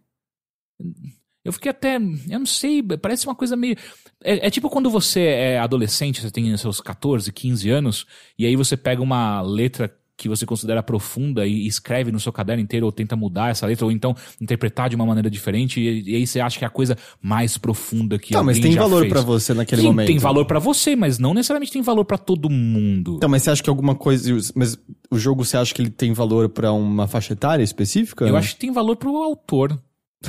Eu 1.45 1.53
fiquei 1.53 1.71
até. 1.71 1.97
Eu 1.97 2.39
não 2.39 2.47
sei, 2.47 2.83
parece 2.83 3.27
uma 3.27 3.35
coisa 3.35 3.55
meio. 3.57 3.77
É, 4.23 4.47
é 4.47 4.51
tipo 4.51 4.69
quando 4.69 4.91
você 4.91 5.21
é 5.21 5.59
adolescente, 5.59 6.21
você 6.21 6.31
tem 6.31 6.57
seus 6.57 6.81
14, 6.81 7.33
15 7.33 7.71
anos, 7.71 8.07
e 8.39 8.45
aí 8.45 8.57
você 8.57 8.77
pega 8.77 9.01
uma 9.01 9.41
letra 9.43 9.97
que 10.17 10.29
você 10.29 10.47
considera 10.47 10.83
profunda 10.83 11.47
e 11.47 11.67
escreve 11.67 12.11
no 12.11 12.21
seu 12.21 12.33
caderno 12.33 12.63
inteiro 12.63 12.87
ou 12.87 12.93
tenta 12.93 13.17
mudar 13.17 13.51
essa 13.51 13.67
letra 13.67 13.85
ou 13.85 13.93
então 13.93 14.15
interpretar 14.41 14.89
de 14.89 14.97
uma 14.97 15.05
maneira 15.05 15.29
diferente 15.29 15.81
e, 15.81 16.11
e 16.11 16.17
aí 16.17 16.27
você 16.27 16.41
acha 16.41 16.59
que 16.59 16.65
é 16.65 16.69
a 16.69 16.71
coisa 16.71 16.97
mais 17.21 17.59
profunda 17.59 18.19
que 18.19 18.33
Tá, 18.33 18.43
mas 18.43 18.57
alguém 18.57 18.71
tem 18.71 18.73
já 18.73 18.83
valor 18.83 19.09
pra 19.09 19.21
você 19.21 19.55
naquele 19.55 19.83
Sim, 19.83 19.87
momento. 19.89 20.07
tem 20.07 20.19
valor 20.19 20.45
pra 20.47 20.59
você, 20.59 20.97
mas 20.97 21.19
não 21.19 21.35
necessariamente 21.35 21.73
tem 21.73 21.83
valor 21.83 22.05
pra 22.05 22.19
todo 22.19 22.51
mundo. 22.51 23.17
Então, 23.17 23.29
mas 23.29 23.43
você 23.43 23.51
acha 23.51 23.63
que 23.63 23.71
alguma 23.71 23.95
coisa. 23.95 24.37
Mas 24.55 24.79
o 25.11 25.19
jogo 25.19 25.45
você 25.45 25.57
acha 25.57 25.75
que 25.75 25.83
ele 25.83 25.91
tem 25.91 26.13
valor 26.13 26.49
pra 26.49 26.73
uma 26.73 27.07
faixa 27.07 27.33
etária 27.33 27.63
específica? 27.63 28.25
Eu 28.27 28.37
acho 28.37 28.55
que 28.55 28.61
tem 28.61 28.73
valor 28.73 28.97
pro 28.97 29.17
autor. 29.17 29.79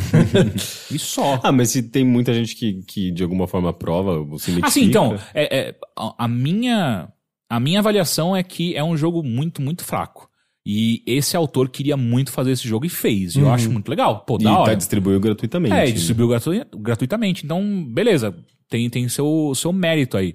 e 0.92 1.00
só. 1.00 1.40
Ah, 1.44 1.52
mas 1.52 1.70
se 1.70 1.84
tem 1.84 2.04
muita 2.04 2.34
gente 2.34 2.56
que, 2.56 2.82
que 2.84 3.12
de 3.12 3.24
alguma 3.24 3.48
forma 3.48 3.70
aprova, 3.70 4.24
você 4.24 4.52
identifica... 4.52 4.68
Assim, 4.68 4.84
então, 4.84 5.18
é, 5.34 5.70
é, 5.70 5.76
a 5.98 6.26
a 6.26 6.28
minha, 6.28 7.10
a 7.50 7.60
minha 7.60 7.80
avaliação 7.80 8.36
é 8.36 8.44
que 8.44 8.76
é 8.76 8.84
um 8.84 8.96
jogo 8.98 9.24
muito, 9.24 9.62
muito 9.62 9.84
fraco. 9.84 10.30
E 10.66 11.02
esse 11.06 11.38
autor 11.38 11.70
queria 11.70 11.96
muito 11.96 12.30
fazer 12.32 12.52
esse 12.52 12.68
jogo 12.68 12.86
e 12.86 12.90
fez. 12.90 13.36
E 13.36 13.40
eu 13.40 13.50
acho 13.50 13.72
muito 13.72 13.88
legal. 13.88 14.26
Pô, 14.26 14.38
E 14.40 14.44
da 14.44 14.52
tá 14.52 14.60
hora. 14.60 14.76
distribuiu 14.76 15.18
gratuitamente. 15.18 15.74
É, 15.74 15.86
né? 15.86 15.92
distribuiu 15.92 16.28
gratu- 16.28 16.52
gratuitamente. 16.78 17.46
Então, 17.46 17.86
beleza. 17.86 18.36
Tem, 18.70 18.90
tem 18.90 19.08
seu, 19.08 19.54
seu 19.56 19.72
mérito 19.72 20.18
aí. 20.18 20.34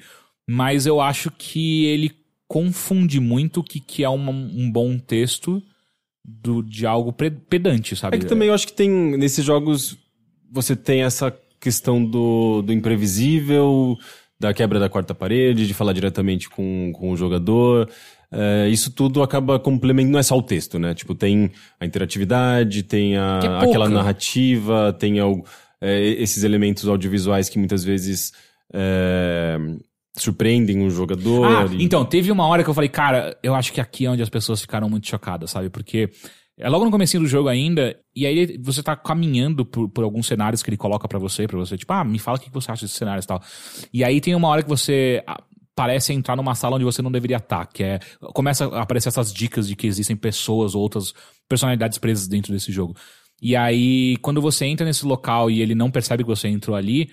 Mas 0.48 0.86
eu 0.86 1.02
acho 1.02 1.30
que 1.30 1.84
ele 1.84 2.12
confunde 2.48 3.20
muito 3.20 3.60
o 3.60 3.62
que, 3.62 3.78
que 3.78 4.02
é 4.02 4.08
uma- 4.08 4.32
um 4.32 4.70
bom 4.72 4.98
texto 4.98 5.62
do, 6.24 6.62
de 6.62 6.86
algo 6.86 7.12
pedante, 7.12 7.94
sabe? 7.94 8.16
É 8.16 8.20
que 8.20 8.26
também 8.26 8.48
eu 8.48 8.54
acho 8.54 8.66
que 8.66 8.72
tem, 8.72 8.88
nesses 9.18 9.44
jogos, 9.44 9.98
você 10.50 10.74
tem 10.74 11.02
essa 11.02 11.30
questão 11.60 12.02
do, 12.02 12.62
do 12.62 12.72
imprevisível, 12.72 13.98
da 14.42 14.52
quebra 14.52 14.80
da 14.80 14.88
quarta 14.88 15.14
parede, 15.14 15.68
de 15.68 15.72
falar 15.72 15.92
diretamente 15.92 16.50
com, 16.50 16.90
com 16.96 17.12
o 17.12 17.16
jogador. 17.16 17.88
É, 18.30 18.68
isso 18.68 18.90
tudo 18.90 19.22
acaba 19.22 19.58
complementando, 19.60 20.12
não 20.12 20.18
é 20.18 20.22
só 20.22 20.36
o 20.36 20.42
texto, 20.42 20.78
né? 20.80 20.94
Tipo, 20.94 21.14
tem 21.14 21.52
a 21.78 21.86
interatividade, 21.86 22.82
tem 22.82 23.16
a, 23.16 23.40
é 23.42 23.64
aquela 23.68 23.88
narrativa, 23.88 24.92
tem 24.98 25.18
é, 25.80 26.00
esses 26.00 26.42
elementos 26.42 26.88
audiovisuais 26.88 27.48
que 27.48 27.56
muitas 27.58 27.84
vezes 27.84 28.32
é, 28.74 29.56
surpreendem 30.16 30.84
o 30.84 30.90
jogador. 30.90 31.44
Ah, 31.44 31.66
e- 31.72 31.84
então, 31.84 32.04
teve 32.04 32.32
uma 32.32 32.46
hora 32.48 32.64
que 32.64 32.70
eu 32.70 32.74
falei, 32.74 32.88
cara, 32.88 33.36
eu 33.44 33.54
acho 33.54 33.72
que 33.72 33.80
aqui 33.80 34.06
é 34.06 34.10
onde 34.10 34.22
as 34.22 34.28
pessoas 34.28 34.60
ficaram 34.60 34.90
muito 34.90 35.06
chocadas, 35.06 35.50
sabe? 35.50 35.70
Porque 35.70 36.10
é 36.58 36.68
logo 36.68 36.84
no 36.84 36.90
comecinho 36.90 37.22
do 37.22 37.28
jogo 37.28 37.48
ainda, 37.48 37.98
e 38.14 38.26
aí 38.26 38.58
você 38.58 38.82
tá 38.82 38.94
caminhando 38.94 39.64
por, 39.64 39.88
por 39.88 40.04
alguns 40.04 40.26
cenários 40.26 40.62
que 40.62 40.70
ele 40.70 40.76
coloca 40.76 41.08
pra 41.08 41.18
você, 41.18 41.46
pra 41.46 41.58
você, 41.58 41.76
tipo, 41.76 41.92
ah, 41.92 42.04
me 42.04 42.18
fala 42.18 42.36
o 42.36 42.40
que 42.40 42.50
você 42.50 42.70
acha 42.70 42.84
desses 42.84 42.96
cenários 42.96 43.24
e 43.24 43.28
tal. 43.28 43.42
E 43.92 44.04
aí 44.04 44.20
tem 44.20 44.34
uma 44.34 44.48
hora 44.48 44.62
que 44.62 44.68
você 44.68 45.22
ah, 45.26 45.42
parece 45.74 46.12
entrar 46.12 46.36
numa 46.36 46.54
sala 46.54 46.76
onde 46.76 46.84
você 46.84 47.00
não 47.00 47.10
deveria 47.10 47.38
estar, 47.38 47.66
que 47.66 47.82
é... 47.82 47.98
Começa 48.34 48.66
a 48.66 48.82
aparecer 48.82 49.08
essas 49.08 49.32
dicas 49.32 49.66
de 49.66 49.74
que 49.74 49.86
existem 49.86 50.14
pessoas 50.14 50.74
ou 50.74 50.82
outras 50.82 51.14
personalidades 51.48 51.98
presas 51.98 52.28
dentro 52.28 52.52
desse 52.52 52.70
jogo. 52.70 52.94
E 53.40 53.56
aí, 53.56 54.16
quando 54.18 54.40
você 54.40 54.66
entra 54.66 54.86
nesse 54.86 55.04
local 55.04 55.50
e 55.50 55.60
ele 55.60 55.74
não 55.74 55.90
percebe 55.90 56.22
que 56.22 56.28
você 56.28 56.48
entrou 56.48 56.76
ali, 56.76 57.10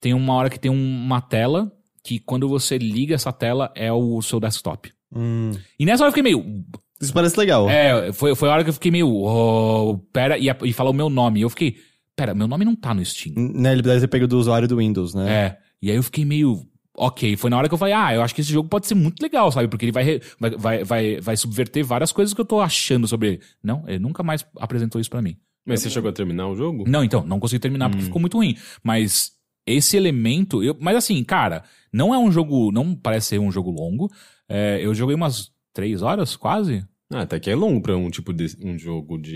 tem 0.00 0.14
uma 0.14 0.32
hora 0.34 0.48
que 0.48 0.58
tem 0.58 0.70
um- 0.70 1.04
uma 1.04 1.20
tela 1.20 1.70
que 2.04 2.20
quando 2.20 2.48
você 2.48 2.78
liga 2.78 3.16
essa 3.16 3.32
tela 3.32 3.72
é 3.74 3.92
o 3.92 4.22
seu 4.22 4.38
desktop. 4.38 4.92
Hum. 5.12 5.50
E 5.78 5.84
nessa 5.84 6.04
hora 6.04 6.10
eu 6.10 6.12
fiquei 6.14 6.22
meio. 6.22 6.64
Isso 7.00 7.12
parece 7.12 7.38
legal. 7.38 7.68
É, 7.68 8.12
foi, 8.12 8.34
foi 8.34 8.48
a 8.48 8.52
hora 8.52 8.64
que 8.64 8.70
eu 8.70 8.74
fiquei 8.74 8.90
meio. 8.90 9.08
Oh, 9.08 9.98
pera, 10.12 10.38
e, 10.38 10.48
e 10.64 10.72
falar 10.72 10.90
o 10.90 10.94
meu 10.94 11.10
nome. 11.10 11.40
E 11.40 11.42
eu 11.42 11.50
fiquei. 11.50 11.76
Pera, 12.14 12.34
meu 12.34 12.48
nome 12.48 12.64
não 12.64 12.74
tá 12.74 12.94
no 12.94 13.04
Steam. 13.04 13.34
Né, 13.36 13.72
ele 13.72 13.82
deve 13.82 14.00
ter 14.00 14.08
pego 14.08 14.26
do 14.26 14.38
usuário 14.38 14.66
do 14.66 14.78
Windows, 14.78 15.14
né? 15.14 15.30
É. 15.30 15.58
E 15.82 15.90
aí 15.90 15.96
eu 15.96 16.02
fiquei 16.02 16.24
meio. 16.24 16.66
Ok, 16.98 17.36
foi 17.36 17.50
na 17.50 17.58
hora 17.58 17.68
que 17.68 17.74
eu 17.74 17.78
falei, 17.78 17.92
ah, 17.92 18.14
eu 18.14 18.22
acho 18.22 18.34
que 18.34 18.40
esse 18.40 18.50
jogo 18.50 18.70
pode 18.70 18.86
ser 18.86 18.94
muito 18.94 19.20
legal, 19.22 19.52
sabe? 19.52 19.68
Porque 19.68 19.84
ele 19.84 19.92
vai, 19.92 20.02
re- 20.02 20.22
vai, 20.40 20.50
vai, 20.56 20.84
vai, 20.84 21.20
vai 21.20 21.36
subverter 21.36 21.84
várias 21.84 22.10
coisas 22.10 22.32
que 22.32 22.40
eu 22.40 22.44
tô 22.44 22.58
achando 22.58 23.06
sobre 23.06 23.28
ele. 23.28 23.40
Não, 23.62 23.84
ele 23.86 23.98
nunca 23.98 24.22
mais 24.22 24.46
apresentou 24.58 24.98
isso 24.98 25.10
pra 25.10 25.20
mim. 25.20 25.36
Mas 25.66 25.82
você 25.82 25.90
chegou 25.90 26.08
a 26.08 26.12
terminar 26.14 26.48
o 26.48 26.56
jogo? 26.56 26.84
Não, 26.88 27.04
então, 27.04 27.22
não 27.26 27.38
consegui 27.38 27.58
terminar 27.60 27.90
porque 27.90 28.04
ficou 28.06 28.18
muito 28.20 28.38
ruim. 28.38 28.56
Mas 28.82 29.32
esse 29.66 29.94
elemento. 29.94 30.62
Eu, 30.62 30.74
mas 30.80 30.96
assim, 30.96 31.22
cara, 31.22 31.64
não 31.92 32.14
é 32.14 32.18
um 32.18 32.32
jogo. 32.32 32.72
Não 32.72 32.94
parece 32.94 33.26
ser 33.26 33.40
um 33.40 33.52
jogo 33.52 33.70
longo. 33.70 34.10
É, 34.48 34.78
eu 34.80 34.94
joguei 34.94 35.14
umas 35.14 35.50
três 35.76 36.00
horas, 36.00 36.34
quase. 36.36 36.82
Ah, 37.12 37.20
até 37.20 37.38
que 37.38 37.50
é 37.50 37.54
longo 37.54 37.82
pra 37.82 37.94
um 37.96 38.08
tipo 38.10 38.32
de 38.32 38.46
um 38.64 38.76
jogo 38.78 39.18
de, 39.18 39.30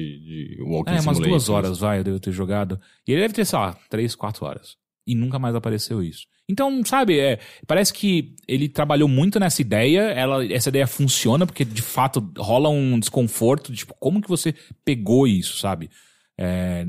de 0.56 0.62
walking 0.62 0.90
É, 0.90 0.94
umas 0.94 1.02
simulator. 1.02 1.28
duas 1.28 1.48
horas, 1.50 1.78
vai, 1.78 1.98
eu 2.00 2.04
devo 2.04 2.18
ter 2.18 2.32
jogado. 2.32 2.80
E 3.06 3.12
ele 3.12 3.20
deve 3.20 3.34
ter, 3.34 3.44
sei 3.44 3.58
lá, 3.58 3.76
três, 3.90 4.14
quatro 4.16 4.44
horas. 4.46 4.76
E 5.06 5.14
nunca 5.14 5.38
mais 5.38 5.54
apareceu 5.54 6.02
isso. 6.02 6.26
Então, 6.48 6.82
sabe, 6.84 7.18
é, 7.20 7.38
parece 7.66 7.92
que 7.92 8.34
ele 8.48 8.68
trabalhou 8.68 9.08
muito 9.08 9.38
nessa 9.38 9.60
ideia, 9.60 10.00
ela, 10.00 10.44
essa 10.52 10.68
ideia 10.70 10.86
funciona, 10.86 11.46
porque 11.46 11.64
de 11.64 11.82
fato 11.82 12.32
rola 12.36 12.68
um 12.70 12.98
desconforto, 12.98 13.70
de, 13.70 13.78
tipo, 13.78 13.94
como 14.00 14.20
que 14.20 14.28
você 14.28 14.52
pegou 14.84 15.28
isso, 15.28 15.58
sabe? 15.58 15.90
É, 16.38 16.86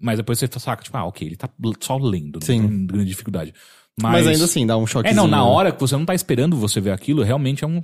mas 0.00 0.18
depois 0.18 0.38
você 0.38 0.46
saca, 0.60 0.84
tipo, 0.84 0.96
ah, 0.96 1.04
ok, 1.06 1.26
ele 1.26 1.36
tá 1.36 1.48
só 1.80 1.96
lendo, 1.96 2.38
Sim. 2.44 2.60
não 2.60 2.68
tem 2.68 2.86
grande 2.86 3.06
dificuldade. 3.06 3.52
Mas, 4.00 4.26
ainda 4.26 4.44
assim, 4.44 4.66
dá 4.66 4.76
um 4.76 4.84
É, 4.84 4.86
choquezinho. 4.86 5.22
não, 5.22 5.26
na 5.28 5.42
hora 5.44 5.72
que 5.72 5.80
você 5.80 5.96
não 5.96 6.04
tá 6.04 6.14
esperando 6.14 6.56
você 6.56 6.80
ver 6.80 6.90
aquilo, 6.90 7.22
realmente 7.22 7.64
é 7.64 7.66
um. 7.66 7.80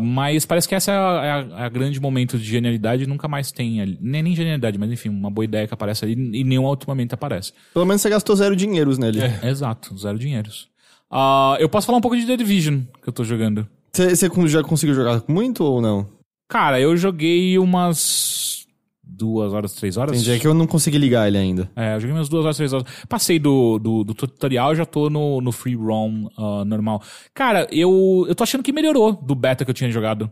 Mas 0.00 0.46
parece 0.46 0.68
que 0.68 0.74
essa 0.74 0.92
é 0.92 0.96
a, 0.96 1.00
é 1.00 1.30
a- 1.32 1.60
é 1.62 1.64
a 1.64 1.68
grande 1.68 2.00
momento 2.00 2.38
de 2.38 2.44
genialidade 2.44 3.02
e 3.02 3.06
nunca 3.06 3.26
mais 3.28 3.50
tem 3.50 3.80
ali. 3.80 3.98
Nem, 4.00 4.22
nem 4.22 4.36
genialidade, 4.36 4.78
mas 4.78 4.90
enfim, 4.90 5.08
uma 5.08 5.30
boa 5.30 5.44
ideia 5.44 5.66
que 5.66 5.74
aparece 5.74 6.04
ali 6.04 6.12
e 6.12 6.44
nenhum 6.44 6.62
outro 6.64 6.88
momento 6.88 7.12
aparece. 7.14 7.52
Pelo 7.74 7.84
menos 7.84 8.00
você 8.00 8.08
gastou 8.08 8.36
zero 8.36 8.54
dinheiros 8.54 8.98
nele. 8.98 9.18
Exato, 9.42 9.96
zero 9.98 10.18
dinheiros. 10.18 10.68
Ah, 11.10 11.56
eu 11.58 11.68
posso 11.68 11.86
falar 11.86 11.98
um 11.98 12.00
pouco 12.00 12.16
de 12.16 12.24
The 12.24 12.36
Division 12.36 12.80
que 13.02 13.08
eu 13.08 13.12
tô 13.12 13.24
jogando. 13.24 13.66
Você 13.92 14.14
já 14.46 14.62
conseguiu 14.62 14.94
jogar 14.94 15.22
muito 15.28 15.62
ou 15.64 15.82
não? 15.82 16.08
Cara, 16.48 16.80
eu 16.80 16.96
joguei 16.96 17.58
umas 17.58 18.61
duas 19.02 19.52
horas, 19.52 19.72
três 19.72 19.96
horas. 19.96 20.16
Entendi, 20.16 20.36
é 20.36 20.38
que 20.38 20.46
eu 20.46 20.54
não 20.54 20.66
consegui 20.66 20.98
ligar 20.98 21.26
ele 21.26 21.38
ainda. 21.38 21.70
É, 21.74 21.96
eu 21.96 22.00
joguei 22.00 22.16
umas 22.16 22.28
duas 22.28 22.44
horas, 22.44 22.56
três 22.56 22.72
horas. 22.72 22.86
Passei 23.08 23.38
do, 23.38 23.78
do, 23.78 24.04
do 24.04 24.14
tutorial 24.14 24.74
já 24.74 24.86
tô 24.86 25.10
no, 25.10 25.40
no 25.40 25.52
free 25.52 25.74
roam 25.74 26.30
ah, 26.36 26.64
normal. 26.64 27.02
Cara, 27.34 27.66
eu, 27.70 28.24
eu 28.28 28.34
tô 28.34 28.44
achando 28.44 28.62
que 28.62 28.72
melhorou 28.72 29.12
do 29.12 29.34
beta 29.34 29.64
que 29.64 29.70
eu 29.70 29.74
tinha 29.74 29.90
jogado. 29.90 30.30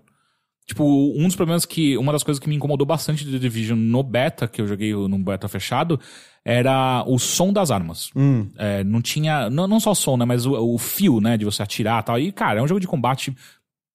Tipo, 0.71 0.85
um 0.85 1.25
dos 1.25 1.35
problemas 1.35 1.65
que. 1.65 1.99
Uma 1.99 2.13
das 2.13 2.23
coisas 2.23 2.39
que 2.39 2.49
me 2.49 2.55
incomodou 2.55 2.87
bastante 2.87 3.25
de 3.25 3.33
The 3.33 3.39
Division 3.39 3.77
no 3.77 4.05
beta, 4.05 4.47
que 4.47 4.61
eu 4.61 4.69
joguei 4.69 4.95
no 4.95 5.19
beta 5.19 5.49
fechado, 5.49 5.99
era 6.45 7.03
o 7.09 7.19
som 7.19 7.53
das 7.53 7.73
armas. 7.73 8.11
É, 8.57 8.85
não 8.85 9.03
tinha. 9.03 9.51
Não, 9.51 9.67
não 9.67 9.81
só 9.81 9.91
o 9.91 9.97
som, 9.97 10.17
né? 10.17 10.25
Mas 10.25 10.47
o, 10.47 10.53
o 10.53 10.79
fio, 10.79 11.21
né? 11.21 11.37
De 11.37 11.45
você 11.45 11.61
atirar 11.61 12.01
e 12.01 12.05
tal. 12.05 12.19
E, 12.21 12.31
cara, 12.31 12.61
é 12.61 12.63
um 12.63 12.69
jogo 12.69 12.79
de 12.79 12.87
combate. 12.87 13.37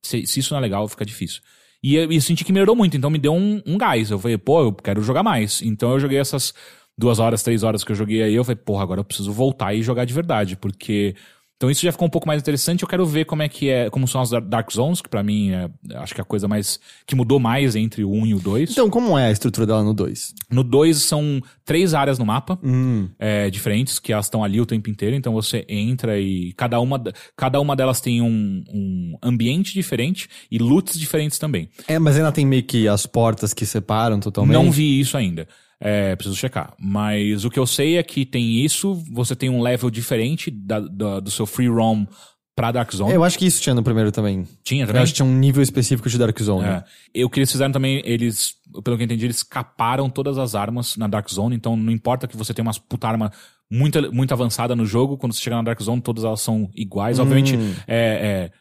Se, 0.04 0.28
se 0.28 0.42
isso 0.42 0.54
não 0.54 0.58
é 0.58 0.62
legal, 0.62 0.86
fica 0.90 1.06
difícil. 1.06 1.42
E 1.86 1.98
eu, 1.98 2.12
eu 2.12 2.20
senti 2.20 2.44
que 2.44 2.52
melhorou 2.52 2.76
muito, 2.76 2.98
então 2.98 3.12
me 3.12 3.20
deu 3.20 3.32
um, 3.32 3.62
um 3.64 3.78
gás. 3.78 4.10
Eu 4.10 4.18
falei, 4.18 4.40
pô, 4.40 4.60
eu 4.60 4.74
quero 4.74 5.04
jogar 5.04 5.22
mais. 5.22 5.62
Então 5.62 5.92
eu 5.92 6.00
joguei 6.00 6.18
essas 6.18 6.52
duas 6.98 7.20
horas, 7.20 7.44
três 7.44 7.62
horas 7.62 7.84
que 7.84 7.92
eu 7.92 7.96
joguei 7.96 8.24
aí. 8.24 8.34
Eu 8.34 8.44
falei, 8.44 8.56
porra, 8.56 8.82
agora 8.82 9.02
eu 9.02 9.06
preciso 9.06 9.32
voltar 9.32 9.72
e 9.76 9.84
jogar 9.84 10.04
de 10.04 10.14
verdade, 10.14 10.56
porque. 10.58 11.14
Então 11.58 11.72
isso 11.72 11.82
já 11.84 11.92
ficou 11.92 12.06
um 12.06 12.12
pouco 12.12 12.28
mais 12.28 12.42
interessante. 12.42 12.84
Eu 12.84 12.88
quero 12.88 13.06
ver 13.06 13.24
como 13.26 13.42
é 13.42 13.48
que 13.48 13.70
é, 13.70 13.90
como 13.90 14.06
são 14.08 14.20
as 14.20 14.30
Dar- 14.30 14.42
Dark 14.42 14.70
Zones, 14.72 15.02
que 15.02 15.08
pra 15.08 15.24
mim 15.24 15.52
é, 15.52 15.70
acho 15.96 16.14
que 16.14 16.20
é 16.20 16.24
a 16.24 16.26
coisa 16.26 16.50
mais 16.50 16.80
que 17.08 17.16
mudou 17.16 17.40
mais 17.40 17.78
entre 17.78 18.04
o 18.04 18.12
1 18.12 18.26
e 18.28 18.34
o 18.36 18.40
2. 18.40 18.72
Então, 18.72 18.90
como 18.90 19.18
é 19.18 19.28
a 19.28 19.32
estrutura 19.32 19.66
dela 19.66 19.82
no 19.82 19.94
2? 19.94 20.34
No 20.52 20.64
2 20.66 20.98
são 20.98 21.42
três 21.64 21.94
áreas 21.94 22.20
no 22.20 22.26
mapa 22.26 22.60
Hum. 22.62 23.08
é, 23.18 23.50
diferentes, 23.50 24.00
que 24.00 24.12
elas 24.12 24.26
estão 24.26 24.44
ali 24.44 24.60
o 24.60 24.66
tempo 24.66 24.90
inteiro, 24.90 25.16
então 25.16 25.32
você 25.34 25.66
entra 25.70 26.20
e 26.20 26.52
cada 26.58 26.80
uma, 26.82 27.02
cada 27.38 27.60
uma 27.62 27.74
delas 27.76 28.02
tem 28.02 28.22
um, 28.22 28.64
um 28.74 29.18
ambiente 29.24 29.74
diferente 29.74 30.28
e 30.52 30.58
loots 30.58 31.00
diferentes 31.00 31.40
também. 31.40 31.70
É, 31.88 31.98
mas 31.98 32.18
ainda 32.18 32.32
tem 32.34 32.46
meio 32.46 32.64
que 32.64 32.86
as 32.88 33.06
portas 33.06 33.54
que 33.54 33.66
separam 33.66 34.20
totalmente. 34.20 34.54
Não 34.54 34.70
vi 34.70 35.00
isso 35.00 35.16
ainda. 35.18 35.48
É, 35.80 36.16
preciso 36.16 36.36
checar. 36.38 36.74
Mas 36.80 37.44
o 37.46 37.50
que 37.50 37.60
eu 37.60 37.68
sei 37.68 37.98
é 37.98 38.04
que 38.04 38.26
tem 38.26 38.64
isso, 38.64 38.96
você 39.12 39.36
tem 39.36 39.50
um 39.50 39.62
level 39.62 39.90
diferente 39.90 40.50
da- 40.50 40.80
da- 40.80 41.20
do 41.20 41.30
seu 41.30 41.46
free 41.46 41.68
roam 41.68 42.08
pra 42.56 42.72
Dark 42.72 42.90
Zone. 42.94 43.12
É, 43.12 43.16
Eu 43.18 43.24
acho 43.26 43.38
que 43.38 43.46
isso 43.46 43.62
tinha 43.62 43.76
no 43.76 43.84
primeiro 43.84 44.12
também. 44.12 44.48
Tinha 44.64 44.84
Eu 44.84 44.88
também? 44.88 45.02
acho 45.04 45.12
que 45.12 45.18
tinha 45.18 45.26
um 45.26 45.38
nível 45.38 45.62
específico 45.62 46.10
de 46.10 46.18
Dark 46.18 46.40
Zone. 46.42 46.66
É. 46.66 46.84
E 47.14 47.26
o 47.26 47.30
que 47.30 47.40
eles 47.40 47.52
fizeram 47.52 47.74
também, 47.74 48.02
eles, 48.06 48.54
pelo 48.84 48.96
que 48.96 49.04
eu 49.04 49.06
entendi, 49.06 49.26
eles 49.26 49.44
caparam 49.44 50.10
todas 50.10 50.38
as 50.38 50.56
armas 50.56 50.96
na 50.96 51.06
Dark 51.08 51.30
Zone, 51.30 51.54
então 51.56 51.76
não 51.76 51.92
importa 51.92 52.28
que 52.28 52.38
você 52.38 52.54
tenha 52.54 52.64
umas 52.66 52.78
puta 52.78 53.08
arma 53.10 53.30
muito, 53.70 54.14
muito 54.14 54.32
avançada 54.34 54.74
no 54.76 54.86
jogo, 54.86 55.18
quando 55.18 55.34
você 55.34 55.42
chegar 55.42 55.58
na 55.58 55.64
Dark 55.64 55.82
Zone, 55.82 56.00
todas 56.00 56.24
elas 56.24 56.40
são 56.40 56.70
iguais. 56.74 57.20
Obviamente, 57.20 57.56
é, 57.86 57.98
é, 57.98 58.52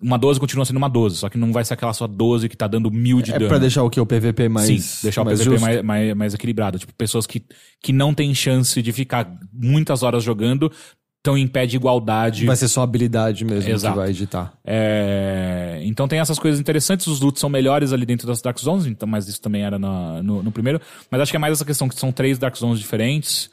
uma 0.00 0.18
12 0.18 0.40
continua 0.40 0.64
sendo 0.64 0.76
uma 0.78 0.88
12, 0.88 1.16
só 1.16 1.28
que 1.28 1.38
não 1.38 1.52
vai 1.52 1.64
ser 1.64 1.74
aquela 1.74 1.92
sua 1.92 2.08
12 2.08 2.48
que 2.48 2.56
tá 2.56 2.66
dando 2.66 2.90
mil 2.90 3.20
de 3.22 3.30
É 3.32 3.38
dano. 3.38 3.48
pra 3.48 3.58
deixar 3.58 3.82
o 3.82 3.90
que? 3.90 4.00
O 4.00 4.06
PVP 4.06 4.48
mais. 4.48 4.66
Sim, 4.66 4.98
deixar 5.02 5.22
o 5.22 5.24
mais 5.24 5.40
PVP 5.40 5.60
mais, 5.60 5.82
mais, 5.82 6.14
mais 6.14 6.34
equilibrado. 6.34 6.78
Tipo, 6.78 6.92
pessoas 6.94 7.26
que, 7.26 7.42
que 7.82 7.92
não 7.92 8.12
têm 8.14 8.34
chance 8.34 8.80
de 8.82 8.92
ficar 8.92 9.30
muitas 9.52 10.02
horas 10.02 10.24
jogando 10.24 10.70
estão 11.18 11.38
em 11.38 11.46
pé 11.46 11.64
de 11.64 11.76
igualdade. 11.76 12.44
Vai 12.44 12.56
ser 12.56 12.68
só 12.68 12.82
habilidade 12.82 13.44
mesmo 13.46 13.70
Exato. 13.70 13.94
que 13.94 13.98
vai 14.00 14.10
editar. 14.10 14.52
É, 14.64 15.80
Então 15.84 16.06
tem 16.08 16.18
essas 16.18 16.38
coisas 16.38 16.60
interessantes, 16.60 17.06
os 17.06 17.20
loots 17.20 17.40
são 17.40 17.48
melhores 17.48 17.92
ali 17.92 18.04
dentro 18.04 18.26
das 18.26 18.42
Dark 18.42 18.58
Zones, 18.58 18.86
então, 18.86 19.08
mas 19.08 19.26
isso 19.28 19.40
também 19.40 19.62
era 19.62 19.78
na- 19.78 20.22
no, 20.22 20.42
no 20.42 20.52
primeiro. 20.52 20.80
Mas 21.10 21.20
acho 21.20 21.30
que 21.30 21.36
é 21.36 21.40
mais 21.40 21.52
essa 21.54 21.64
questão 21.64 21.88
que 21.88 21.94
são 21.94 22.10
três 22.12 22.38
Dark 22.38 22.56
Zones 22.56 22.78
diferentes. 22.78 23.48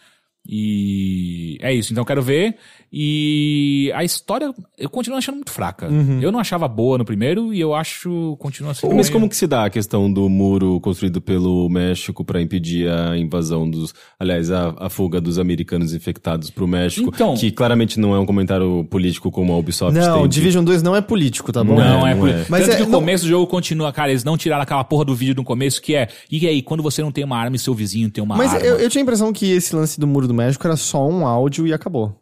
E 0.47 1.57
é 1.61 1.73
isso, 1.73 1.91
então 1.91 2.01
eu 2.01 2.05
quero 2.05 2.21
ver. 2.21 2.55
E 2.93 3.89
a 3.95 4.03
história 4.03 4.53
eu 4.77 4.89
continuo 4.89 5.17
achando 5.17 5.35
muito 5.35 5.51
fraca. 5.51 5.87
Eu 6.21 6.29
não 6.31 6.39
achava 6.39 6.67
boa 6.67 6.97
no 6.97 7.05
primeiro 7.05 7.53
e 7.53 7.59
eu 7.59 7.73
acho 7.73 8.35
continua 8.37 8.73
sendo. 8.73 8.93
Mas 8.95 9.05
meio- 9.07 9.13
como 9.13 9.29
que 9.29 9.35
se 9.37 9.47
dá 9.47 9.63
a 9.65 9.69
questão 9.69 10.11
do 10.11 10.27
muro 10.27 10.77
construído 10.81 11.21
pelo 11.21 11.69
México 11.69 12.25
para 12.25 12.41
impedir 12.41 12.89
a 12.89 13.17
invasão 13.17 13.69
dos, 13.69 13.93
aliás, 14.19 14.51
a, 14.51 14.75
a 14.77 14.89
fuga 14.89 15.21
dos 15.21 15.39
americanos 15.39 15.93
infectados 15.93 16.49
pro 16.49 16.67
México, 16.67 17.11
Então- 17.13 17.33
que 17.35 17.49
claramente 17.51 17.97
não 17.97 18.13
é 18.13 18.19
um 18.19 18.25
comentário 18.25 18.83
político 18.89 19.31
como 19.31 19.53
a 19.53 19.57
Ubisoft 19.57 19.97
Não, 19.97 20.19
tem. 20.21 20.27
de- 20.27 20.35
Division 20.41 20.63
2 20.65 20.83
não 20.83 20.95
é 20.95 21.01
político, 21.01 21.51
tá 21.53 21.63
bom? 21.63 21.75
Não, 21.75 22.05
é, 22.05 22.13
não 22.13 22.19
por... 22.19 22.29
é. 22.29 22.45
Mas 22.49 22.61
Tanto 22.65 22.73
é- 22.73 22.75
que 22.77 22.83
o 22.83 22.89
não- 22.89 22.99
começo 22.99 23.23
do 23.23 23.29
jogo 23.29 23.47
continua, 23.47 23.93
cara, 23.93 24.09
eles 24.09 24.23
não 24.25 24.35
tiraram 24.37 24.63
aquela 24.63 24.83
porra 24.83 25.05
do 25.05 25.15
vídeo 25.15 25.35
do 25.35 25.43
começo 25.45 25.81
que 25.81 25.95
é, 25.95 26.09
e 26.29 26.45
aí, 26.45 26.61
quando 26.61 26.83
você 26.83 27.01
não 27.01 27.11
tem 27.11 27.23
uma 27.23 27.37
arma 27.37 27.55
e 27.55 27.59
seu 27.59 27.73
vizinho 27.73 28.09
tem 28.09 28.21
uma 28.23 28.35
Mas 28.35 28.53
arma? 28.53 28.65
eu, 28.65 28.79
eu 28.79 28.89
tinha 28.89 29.01
a 29.01 29.03
impressão 29.03 29.31
que 29.31 29.49
esse 29.49 29.73
lance 29.75 29.97
do 29.99 30.05
Muro 30.07 30.27
do 30.31 30.37
México 30.37 30.65
era 30.65 30.75
só 30.77 31.07
um 31.07 31.25
áudio 31.25 31.67
e 31.67 31.73
acabou. 31.73 32.17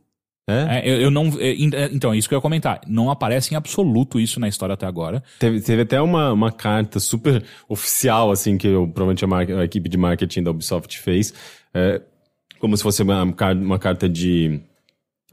É? 0.49 0.79
É, 0.79 0.89
eu, 0.89 1.01
eu 1.01 1.11
não. 1.11 1.27
é, 1.39 1.49
é, 1.51 1.89
Então, 1.93 2.11
é 2.11 2.17
isso 2.17 2.27
que 2.27 2.33
eu 2.33 2.37
ia 2.37 2.41
comentar. 2.41 2.81
Não 2.87 3.11
aparece 3.11 3.53
em 3.53 3.57
absoluto 3.57 4.19
isso 4.19 4.39
na 4.39 4.47
história 4.47 4.73
até 4.73 4.87
agora. 4.87 5.23
Teve, 5.37 5.61
teve 5.61 5.83
até 5.83 6.01
uma, 6.01 6.33
uma 6.33 6.51
carta 6.51 6.99
super 6.99 7.43
oficial, 7.67 8.31
assim, 8.31 8.57
que 8.57 8.67
eu, 8.67 8.87
provavelmente 8.87 9.23
a, 9.23 9.27
mar- 9.27 9.51
a 9.51 9.63
equipe 9.63 9.87
de 9.87 9.95
marketing 9.97 10.41
da 10.41 10.49
Ubisoft 10.49 10.97
fez, 10.99 11.33
é, 11.71 12.01
como 12.59 12.75
se 12.75 12.81
fosse 12.81 13.03
uma, 13.03 13.23
uma 13.23 13.77
carta 13.77 14.09
de... 14.09 14.59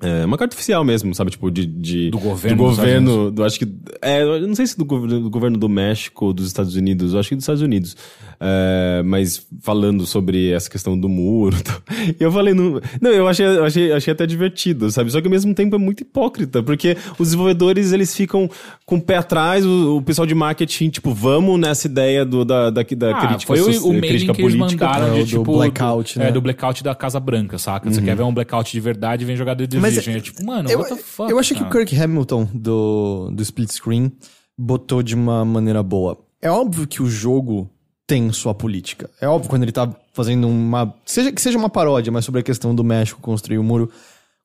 é, 0.03 0.25
uma 0.27 0.37
carta 0.37 0.55
oficial 0.55 0.85
mesmo, 0.85 1.15
sabe? 1.15 1.31
Tipo, 1.31 1.51
de... 1.51 1.65
de 1.67 2.11
Do 2.11 2.19
governo 2.19 2.57
Do 2.57 2.63
governo, 2.65 3.31
do, 3.31 3.45
acho 3.45 3.59
que... 3.59 3.67
É, 4.03 4.23
eu 4.23 4.47
não 4.47 4.55
sei 4.55 4.67
se 4.67 4.77
do, 4.77 4.85
governo- 4.85 5.21
do 5.21 5.31
governo 5.31 5.57
do 5.57 5.69
México 5.69 6.27
ou 6.27 6.33
dos 6.33 6.47
Estados 6.47 6.77
Unidos, 6.77 7.15
eu 7.15 7.21
acho 7.21 7.31
que 7.31 7.35
dos 7.35 7.43
Estados 7.45 7.63
Unidos. 7.63 7.97
É, 8.39 9.03
mas 9.05 9.47
falando 9.63 10.05
sobre 10.05 10.51
essa 10.51 10.69
questão 10.69 10.99
do 10.99 11.09
muro. 11.09 11.57
e 11.59 11.63
tal. 11.63 11.77
E 12.21 12.23
eu 12.23 12.31
falei, 12.31 12.53
não, 12.53 12.81
não 13.01 13.11
eu 13.11 13.27
achei, 13.27 13.47
achei, 13.47 13.93
achei 13.93 14.13
até 14.13 14.27
divertido, 14.27 14.91
sabe? 14.91 15.11
Só 15.11 15.21
que 15.21 15.27
ao 15.27 15.31
mesmo 15.31 15.55
tempo 15.55 15.75
é 15.75 15.79
muito 15.79 16.01
hipócrita, 16.03 16.63
porque 16.63 16.97
os 17.19 17.29
desenvolvedores, 17.29 17.93
eles 17.93 18.15
ficam 18.15 18.51
com 18.85 18.97
o 18.97 19.01
pé 19.01 19.17
atrás, 19.17 19.65
o, 19.65 19.97
o 19.97 20.03
pessoal 20.03 20.27
de 20.27 20.35
marketing, 20.35 20.91
tipo, 20.91 21.15
vamos 21.15 21.59
nessa 21.59 21.87
ideia 21.87 22.25
do, 22.27 22.45
da, 22.45 22.69
da, 22.69 22.83
da 22.83 23.17
Ah, 23.17 23.27
crítica, 23.27 23.47
foi 23.57 23.61
o, 23.63 23.89
o 23.97 24.01
crítica 24.01 24.35
que 24.35 24.43
eles 24.43 24.55
política. 24.57 24.85
mandaram 24.87 25.07
É, 25.07 25.15
de 25.15 25.21
o 25.21 25.25
do 25.25 25.27
tipo. 25.45 25.57
blackout, 25.57 26.15
do, 26.15 26.21
né? 26.21 26.29
É, 26.29 26.33
do 26.33 26.41
blackout 26.43 26.85
da 26.85 26.95
Casa 26.95 27.19
Branca, 27.19 27.57
saca? 27.59 27.91
Você 27.91 28.03
quer 28.03 28.15
ver 28.15 28.23
um 28.25 28.35
blackout 28.35 28.71
de 28.71 28.81
verdade 28.81 29.25
vem 29.25 29.35
jogar 29.37 29.57
The 29.57 29.67
Mas. 29.95 30.09
É 30.09 30.21
tipo, 30.21 30.45
mano, 30.45 30.71
eu, 30.71 30.79
what 30.79 30.95
the 30.95 31.01
fuck? 31.01 31.31
eu 31.31 31.39
achei 31.39 31.57
que 31.57 31.63
o? 31.63 31.71
Kirk 31.71 31.99
Hamilton 31.99 32.49
do, 32.53 33.31
do 33.33 33.43
split 33.43 33.71
screen 33.71 34.13
botou 34.57 35.03
de 35.03 35.15
uma 35.15 35.45
maneira 35.45 35.83
boa. 35.83 36.19
É 36.41 36.51
óbvio 36.51 36.87
que 36.87 37.03
o 37.03 37.09
jogo 37.09 37.71
tem 38.07 38.33
sua 38.33 38.55
política. 38.55 39.11
É 39.21 39.29
óbvio 39.29 39.51
quando 39.51 39.65
ele 39.65 39.73
tá 39.73 39.95
fazendo 40.13 40.49
uma. 40.49 40.95
Seja 41.05 41.33
que 41.33 41.41
seja 41.41 41.59
uma 41.59 41.69
paródia, 41.69 42.13
mas 42.13 42.25
sobre 42.25 42.41
a 42.41 42.45
questão 42.45 42.75
do 42.75 42.85
México 42.85 43.21
construir 43.21 43.59
o 43.59 43.65
muro. 43.65 43.91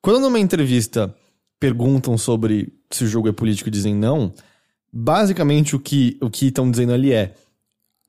Quando 0.01 0.19
numa 0.19 0.39
entrevista 0.39 1.13
perguntam 1.59 2.17
sobre 2.17 2.73
se 2.89 3.03
o 3.03 3.07
jogo 3.07 3.29
é 3.29 3.31
político 3.31 3.69
e 3.69 3.71
dizem 3.71 3.95
não, 3.95 4.33
basicamente 4.91 5.75
o 5.75 5.79
que 5.79 6.17
o 6.19 6.29
que 6.29 6.47
estão 6.47 6.69
dizendo 6.69 6.93
ali 6.93 7.13
é: 7.13 7.35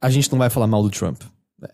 a 0.01 0.09
gente 0.09 0.31
não 0.33 0.39
vai 0.39 0.49
falar 0.49 0.67
mal 0.67 0.83
do 0.83 0.91
Trump. 0.91 1.21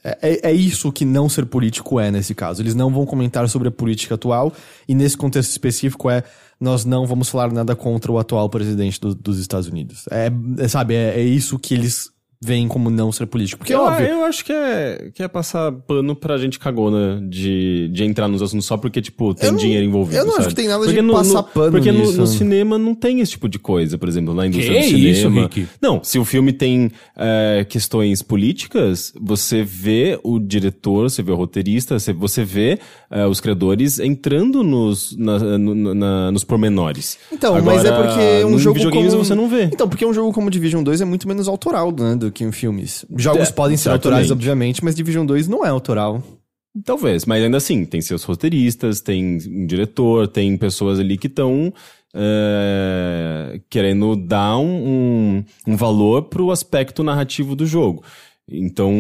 É, 0.04 0.18
é- 0.22 0.50
é 0.50 0.52
isso 0.52 0.92
que 0.92 1.04
não 1.04 1.28
ser 1.28 1.46
político 1.46 1.98
é 1.98 2.10
nesse 2.10 2.34
caso. 2.34 2.60
Eles 2.62 2.74
não 2.74 2.92
vão 2.92 3.06
comentar 3.06 3.48
sobre 3.48 3.68
a 3.68 3.70
política 3.70 4.14
atual, 4.16 4.52
e 4.86 4.94
nesse 4.94 5.16
contexto 5.16 5.50
específico 5.50 6.10
é 6.10 6.22
nós 6.60 6.84
não 6.84 7.06
vamos 7.06 7.28
falar 7.28 7.52
nada 7.52 7.76
contra 7.76 8.10
o 8.10 8.18
atual 8.18 8.48
presidente 8.50 9.00
do- 9.00 9.14
dos 9.14 9.38
Estados 9.38 9.68
Unidos. 9.68 10.04
É, 10.10 10.30
é, 10.58 10.68
sabe, 10.68 10.94
é, 10.94 11.20
é 11.20 11.22
isso 11.22 11.58
que 11.58 11.72
eles 11.74 12.10
veem 12.40 12.68
como 12.68 12.88
não 12.88 13.10
ser 13.10 13.26
político. 13.26 13.58
Porque, 13.58 13.74
eu, 13.74 13.80
óbvio, 13.80 14.06
eu 14.06 14.24
acho 14.24 14.44
que 14.44 14.52
é, 14.52 15.10
que 15.12 15.22
é 15.22 15.28
passar 15.28 15.72
pano 15.72 16.14
pra 16.14 16.38
gente 16.38 16.58
cagona 16.58 17.20
de, 17.28 17.88
de 17.88 18.04
entrar 18.04 18.28
nos 18.28 18.40
assuntos 18.40 18.64
só 18.66 18.76
porque, 18.76 19.02
tipo, 19.02 19.34
tem 19.34 19.50
não- 19.50 19.58
dinheiro 19.58 19.84
envolvido. 19.84 20.18
eu 20.18 20.24
não 20.24 20.32
acho 20.34 20.42
sabe? 20.42 20.54
que 20.54 20.60
tem 20.60 20.68
nada 20.68 20.80
de 20.86 20.86
Porque 20.86 21.02
no- 21.02 21.12
passar 21.14 21.32
no- 21.34 21.42
pano 21.44 21.70
Porque 21.72 21.90
no, 21.90 21.98
nisso. 22.00 22.18
no 22.18 22.26
cinema 22.28 22.78
não 22.78 22.94
tem 22.94 23.20
esse 23.20 23.32
tipo 23.32 23.48
de 23.48 23.58
coisa, 23.58 23.98
por 23.98 24.08
exemplo, 24.08 24.32
na 24.34 24.46
indústria 24.46 24.80
Que 24.82 24.90
do 24.92 24.98
isso, 24.98 25.20
cinema. 25.22 25.42
Rick? 25.42 25.66
Não, 25.82 26.02
se 26.04 26.18
o 26.18 26.24
filme 26.24 26.52
tem 26.52 26.92
é, 27.16 27.66
questões 27.68 28.22
políticas, 28.22 29.12
você 29.20 29.62
vê 29.62 30.18
o 30.22 30.38
diretor, 30.38 31.10
você 31.10 31.22
vê 31.22 31.32
o 31.32 31.36
roteirista, 31.36 31.98
você, 31.98 32.12
você 32.12 32.44
vê 32.44 32.78
é, 33.10 33.26
os 33.26 33.40
criadores 33.40 33.98
entrando 33.98 34.62
nos, 34.62 35.16
na- 35.18 35.58
no- 35.58 35.94
na- 35.94 36.30
nos 36.30 36.44
pormenores. 36.44 37.18
Então, 37.32 37.54
Agora, 37.56 37.76
mas 37.76 37.84
é 37.84 37.90
porque 37.92 38.44
um 38.44 38.50
no 38.50 38.58
jogo 38.58 38.78
como... 38.90 39.10
você 39.10 39.34
não 39.34 39.48
vê. 39.48 39.64
Então, 39.64 39.88
porque 39.88 40.06
um 40.06 40.12
jogo 40.14 40.32
como 40.32 40.48
Division 40.50 40.82
2 40.84 41.00
é 41.00 41.04
muito 41.04 41.26
menos 41.26 41.48
autoral, 41.48 41.92
né, 41.92 42.14
do 42.16 42.27
que 42.30 42.44
em 42.44 42.52
filmes. 42.52 43.04
Jogos 43.16 43.48
É, 43.48 43.52
podem 43.52 43.76
ser 43.76 43.90
autorais, 43.90 44.30
obviamente, 44.30 44.82
mas 44.84 44.94
Division 44.94 45.24
2 45.26 45.48
não 45.48 45.64
é 45.64 45.68
autoral. 45.68 46.22
Talvez, 46.84 47.24
mas 47.24 47.42
ainda 47.42 47.56
assim, 47.56 47.84
tem 47.84 48.00
seus 48.00 48.22
roteiristas, 48.22 49.00
tem 49.00 49.38
um 49.48 49.66
diretor, 49.66 50.28
tem 50.28 50.56
pessoas 50.56 50.98
ali 51.00 51.16
que 51.18 51.26
estão 51.26 51.72
querendo 53.70 54.16
dar 54.16 54.58
um, 54.58 54.64
um, 55.36 55.44
um 55.66 55.76
valor 55.76 56.22
pro 56.24 56.50
aspecto 56.50 57.02
narrativo 57.02 57.54
do 57.54 57.66
jogo. 57.66 58.02
Então, 58.50 58.90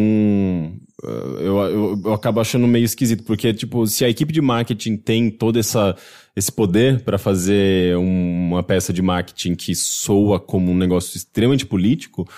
eh, 1.02 1.08
eu, 1.40 1.56
eu, 1.58 2.02
eu 2.04 2.12
acabo 2.12 2.38
achando 2.38 2.66
meio 2.66 2.84
esquisito, 2.84 3.22
porque, 3.24 3.54
tipo, 3.54 3.86
se 3.86 4.04
a 4.04 4.08
equipe 4.10 4.30
de 4.30 4.42
marketing 4.42 4.96
tem 4.98 5.30
todo 5.30 5.58
essa, 5.58 5.96
esse 6.36 6.52
poder 6.52 7.00
para 7.02 7.16
fazer 7.16 7.96
um- 7.96 8.48
uma 8.50 8.62
peça 8.62 8.92
de 8.92 9.00
marketing 9.00 9.54
que 9.54 9.74
soa 9.74 10.38
como 10.38 10.70
um 10.70 10.76
negócio 10.76 11.16
extremamente 11.16 11.64
político, 11.64 12.28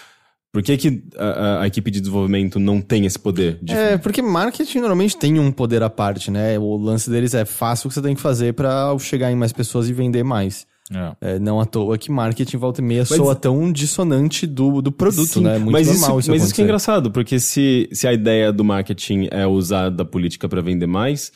por 0.53 0.63
que, 0.63 0.77
que 0.77 1.03
a, 1.17 1.25
a- 1.25 1.63
a 1.63 1.67
equipe 1.67 1.91
de 1.91 2.01
desenvolvimento 2.01 2.59
não 2.59 2.81
tem 2.81 3.07
esse 3.07 3.19
poder? 3.19 3.59
De, 3.63 3.73
É, 3.73 3.97
porque 3.99 4.21
marketing 4.23 4.79
normalmente 4.79 5.17
tem 5.17 5.39
um 5.39 5.53
poder 5.53 5.83
à 5.83 5.89
parte, 5.91 6.31
né? 6.31 6.59
O 6.59 6.77
lance 6.77 7.09
deles 7.09 7.35
é 7.35 7.45
faça 7.45 7.87
o 7.87 7.89
que 7.89 7.95
você 7.95 8.03
tem 8.03 8.15
que 8.15 8.21
fazer 8.21 8.55
pra 8.55 8.97
chegar 8.99 9.31
em 9.31 9.37
mais 9.37 9.53
pessoas 9.53 9.89
e 9.89 9.93
vender 9.93 10.23
mais. 10.25 10.67
É. 10.93 11.35
É, 11.35 11.39
não 11.39 11.61
à 11.61 11.65
toa 11.65 11.97
que 11.97 12.11
marketing 12.11 12.57
volta 12.57 12.81
e 12.81 12.85
meia 12.85 13.05
soa 13.05 13.37
tão 13.37 13.71
dissonante 13.71 14.45
do, 14.45 14.83
do 14.83 14.91
produto, 14.91 15.35
Sim, 15.35 15.43
né? 15.45 15.55
É 15.55 15.59
muito 15.61 15.71
mas 15.71 15.87
normal 15.87 16.11
isso, 16.11 16.19
isso, 16.21 16.31
Mas 16.33 16.43
isso 16.43 16.55
que 16.55 16.63
é 16.63 16.65
engraçado, 16.65 17.13
porque 17.13 17.39
se, 17.39 17.89
se 17.93 18.09
a 18.09 18.13
ideia 18.13 18.53
do 18.53 18.65
marketing 18.65 19.29
é 19.31 19.47
usar 19.47 19.89
da 19.89 20.05
política 20.05 20.49
para 20.49 20.61
vender 20.61 20.89
mais, 20.89 21.31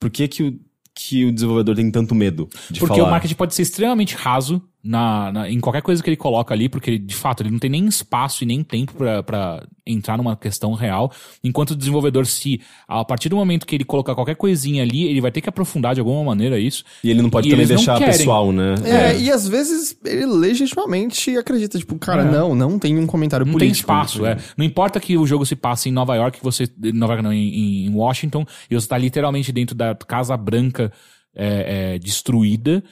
por 0.00 0.08
que 0.08 0.26
que 0.26 0.42
o, 0.42 0.58
que 0.94 1.26
o 1.26 1.32
desenvolvedor 1.32 1.76
tem 1.76 1.90
tanto 1.90 2.14
medo 2.14 2.48
de 2.70 2.80
Porque 2.80 2.96
falar? 2.96 3.08
o 3.08 3.10
marketing 3.10 3.34
pode 3.34 3.54
ser 3.54 3.60
extremamente 3.60 4.14
raso 4.14 4.62
na, 4.84 5.32
na- 5.32 5.50
em 5.50 5.58
qualquer 5.60 5.80
coisa 5.80 6.02
que 6.02 6.10
ele 6.10 6.16
coloca 6.16 6.52
ali, 6.52 6.68
porque 6.68 6.90
ele, 6.90 6.98
de 6.98 7.14
fato 7.14 7.42
ele 7.42 7.50
não 7.50 7.58
tem 7.58 7.70
nem 7.70 7.86
espaço 7.86 8.44
e 8.44 8.46
nem 8.46 8.62
tempo 8.62 8.92
pra- 8.92 9.22
pra 9.22 9.66
entrar 9.86 10.18
numa 10.18 10.36
questão 10.36 10.74
real. 10.74 11.10
Enquanto 11.42 11.70
o 11.70 11.76
desenvolvedor, 11.76 12.26
se 12.26 12.60
a 12.86 13.02
partir 13.04 13.28
do 13.30 13.36
momento 13.36 13.66
que 13.66 13.74
ele 13.74 13.84
colocar 13.84 14.14
qualquer 14.14 14.36
coisinha 14.36 14.82
ali, 14.82 15.04
ele 15.04 15.20
vai 15.22 15.30
ter 15.32 15.40
que 15.40 15.48
aprofundar 15.48 15.94
de 15.94 16.00
alguma 16.00 16.22
maneira 16.22 16.58
isso. 16.58 16.84
E 17.02 17.10
ele 17.10 17.22
não 17.22 17.30
pode 17.30 17.48
E 17.48 17.50
também 17.52 17.66
não 17.66 17.74
deixar 17.76 17.98
pessoal, 17.98 18.52
né? 18.52 18.74
É, 18.84 19.18
e 19.18 19.30
às 19.30 19.48
vezes 19.48 19.96
ele 20.04 20.26
legitimamente 20.26 21.36
acredita, 21.36 21.78
tipo, 21.78 21.98
cara, 21.98 22.22
É. 22.22 22.30
não, 22.30 22.54
não 22.54 22.78
tem 22.78 22.98
um 22.98 23.06
comentário 23.06 23.46
Não 23.46 23.52
tem 23.54 23.68
político. 23.68 23.90
espaço, 23.90 24.26
é. 24.26 24.36
Não 24.56 24.64
importa 24.64 25.00
que 25.00 25.16
o 25.16 25.26
jogo 25.26 25.46
se 25.46 25.56
passe 25.56 25.88
em 25.88 25.92
Nova 25.92 26.14
York, 26.14 26.38
você. 26.42 26.68
Nova 26.92 27.14
York 27.14 27.22
não, 27.24 27.32
em, 27.32 27.86
em 27.86 27.94
Washington, 27.94 28.44
e 28.70 28.74
você 28.74 28.86
tá 28.86 28.98
literalmente 28.98 29.50
dentro 29.52 29.74
da 29.74 29.94
Casa 29.94 30.36
Branca 30.36 30.92
é, 31.34 31.94
é, 31.94 31.98
destruída. 31.98 32.82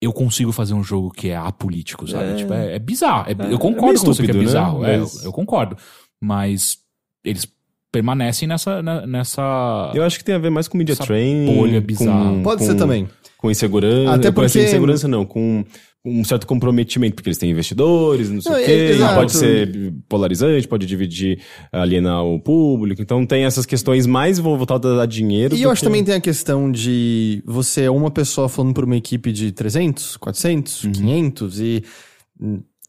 Eu 0.00 0.12
consigo 0.12 0.52
fazer 0.52 0.74
um 0.74 0.82
jogo 0.84 1.10
que 1.10 1.28
é 1.30 1.36
apolítico, 1.36 2.06
sabe? 2.06 2.24
É. 2.32 2.34
Tipo, 2.36 2.52
é, 2.52 2.76
é 2.76 2.78
bizarro. 2.78 3.28
É- 3.28 3.32
É, 3.32 3.50
eu 3.52 3.56
é 3.56 3.58
concordo 3.58 3.86
meio 3.86 3.98
com 4.00 4.06
você 4.06 4.22
que 4.22 4.30
é 4.30 4.34
estúpido, 4.34 4.38
né? 4.38 4.44
bizarro. 4.44 4.84
é, 4.84 4.98
Mas- 4.98 5.24
eu 5.24 5.32
concordo. 5.32 5.76
Mas 6.22 6.78
eles 7.24 7.46
permanecem 7.92 8.46
nessa. 8.48 8.82
na- 8.82 9.06
nessa... 9.06 9.92
Eu 9.94 10.04
acho 10.04 10.18
que 10.18 10.24
tem 10.24 10.34
a 10.34 10.38
ver 10.38 10.50
mais 10.50 10.68
com 10.68 10.76
media 10.78 10.94
training. 10.96 11.46
bolha 11.54 11.80
com- 11.80 11.86
bizarra. 11.86 12.42
Pode 12.42 12.60
com- 12.60 12.66
ser 12.66 12.74
também. 12.76 13.08
Com 13.36 13.50
insegurança. 13.50 14.14
Até 14.14 14.28
com 14.32 14.34
porque- 14.42 14.62
insegurança 14.64 15.06
não, 15.08 15.24
com 15.24 15.64
um 16.04 16.24
certo 16.24 16.46
comprometimento, 16.46 17.14
porque 17.16 17.28
eles 17.28 17.38
têm 17.38 17.50
investidores, 17.50 18.30
não 18.30 18.40
sei 18.40 18.52
Não, 18.52 18.58
o 18.58 18.62
é- 18.62 18.64
quê. 18.66 18.72
exato. 18.94 19.14
Pode 19.14 19.32
ser 19.32 19.94
polarizante, 20.08 20.66
pode 20.66 20.86
dividir, 20.86 21.40
alienar 21.72 22.24
o 22.24 22.40
público. 22.40 23.00
Então 23.02 23.24
tem 23.26 23.44
essas 23.44 23.66
questões 23.66 24.06
mais 24.06 24.38
voltadas 24.38 24.98
a 24.98 25.06
dinheiro. 25.06 25.54
E 25.54 25.62
eu 25.62 25.70
acho 25.70 25.80
que- 25.82 25.86
também 25.86 26.02
tem 26.04 26.14
a 26.14 26.20
questão 26.20 26.70
de 26.70 27.42
você 27.46 27.82
é 27.82 27.90
uma 27.90 28.10
pessoa 28.10 28.48
falando 28.48 28.74
por 28.74 28.84
uma 28.84 28.96
equipe 28.96 29.30
de 29.32 29.52
300, 29.52 30.16
400, 30.16 30.84
Uhum. 30.84 30.92
500 30.92 31.60
e 31.60 31.82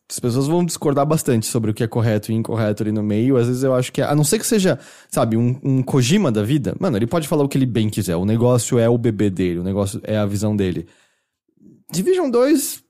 as 0.09 0.19
pessoas 0.19 0.47
vão 0.47 0.65
discordar 0.65 1.05
bastante 1.05 1.45
sobre 1.45 1.69
o 1.69 1.73
que 1.73 1.83
é 1.83 1.87
correto 1.87 2.31
e 2.31 2.35
incorreto 2.35 2.81
ali 2.81 2.91
no 2.91 3.03
meio. 3.03 3.37
Às 3.37 3.47
vezes 3.47 3.61
eu 3.63 3.75
acho 3.75 3.91
que, 3.91 4.01
é- 4.01 4.05
a 4.05 4.15
não 4.15 4.23
ser 4.23 4.39
que 4.39 4.47
seja, 4.47 4.79
sabe, 5.09 5.37
um, 5.37 5.59
um 5.63 5.83
Kojima 5.83 6.31
da 6.31 6.41
vida, 6.43 6.75
mano, 6.79 6.97
ele 6.97 7.05
pode 7.07 7.27
falar 7.27 7.43
o 7.43 7.47
que 7.47 7.57
ele 7.57 7.65
bem 7.67 7.89
quiser. 7.89 8.15
O 8.15 8.25
negócio 8.25 8.79
é 8.79 8.89
o 8.89 8.97
bebê 8.97 9.29
dele, 9.29 9.59
o 9.59 9.63
negócio 9.63 10.01
é 10.03 10.17
a 10.17 10.25
visão 10.25 10.55
dele. 10.55 10.87
Division 11.91 12.29
2, 12.29 12.83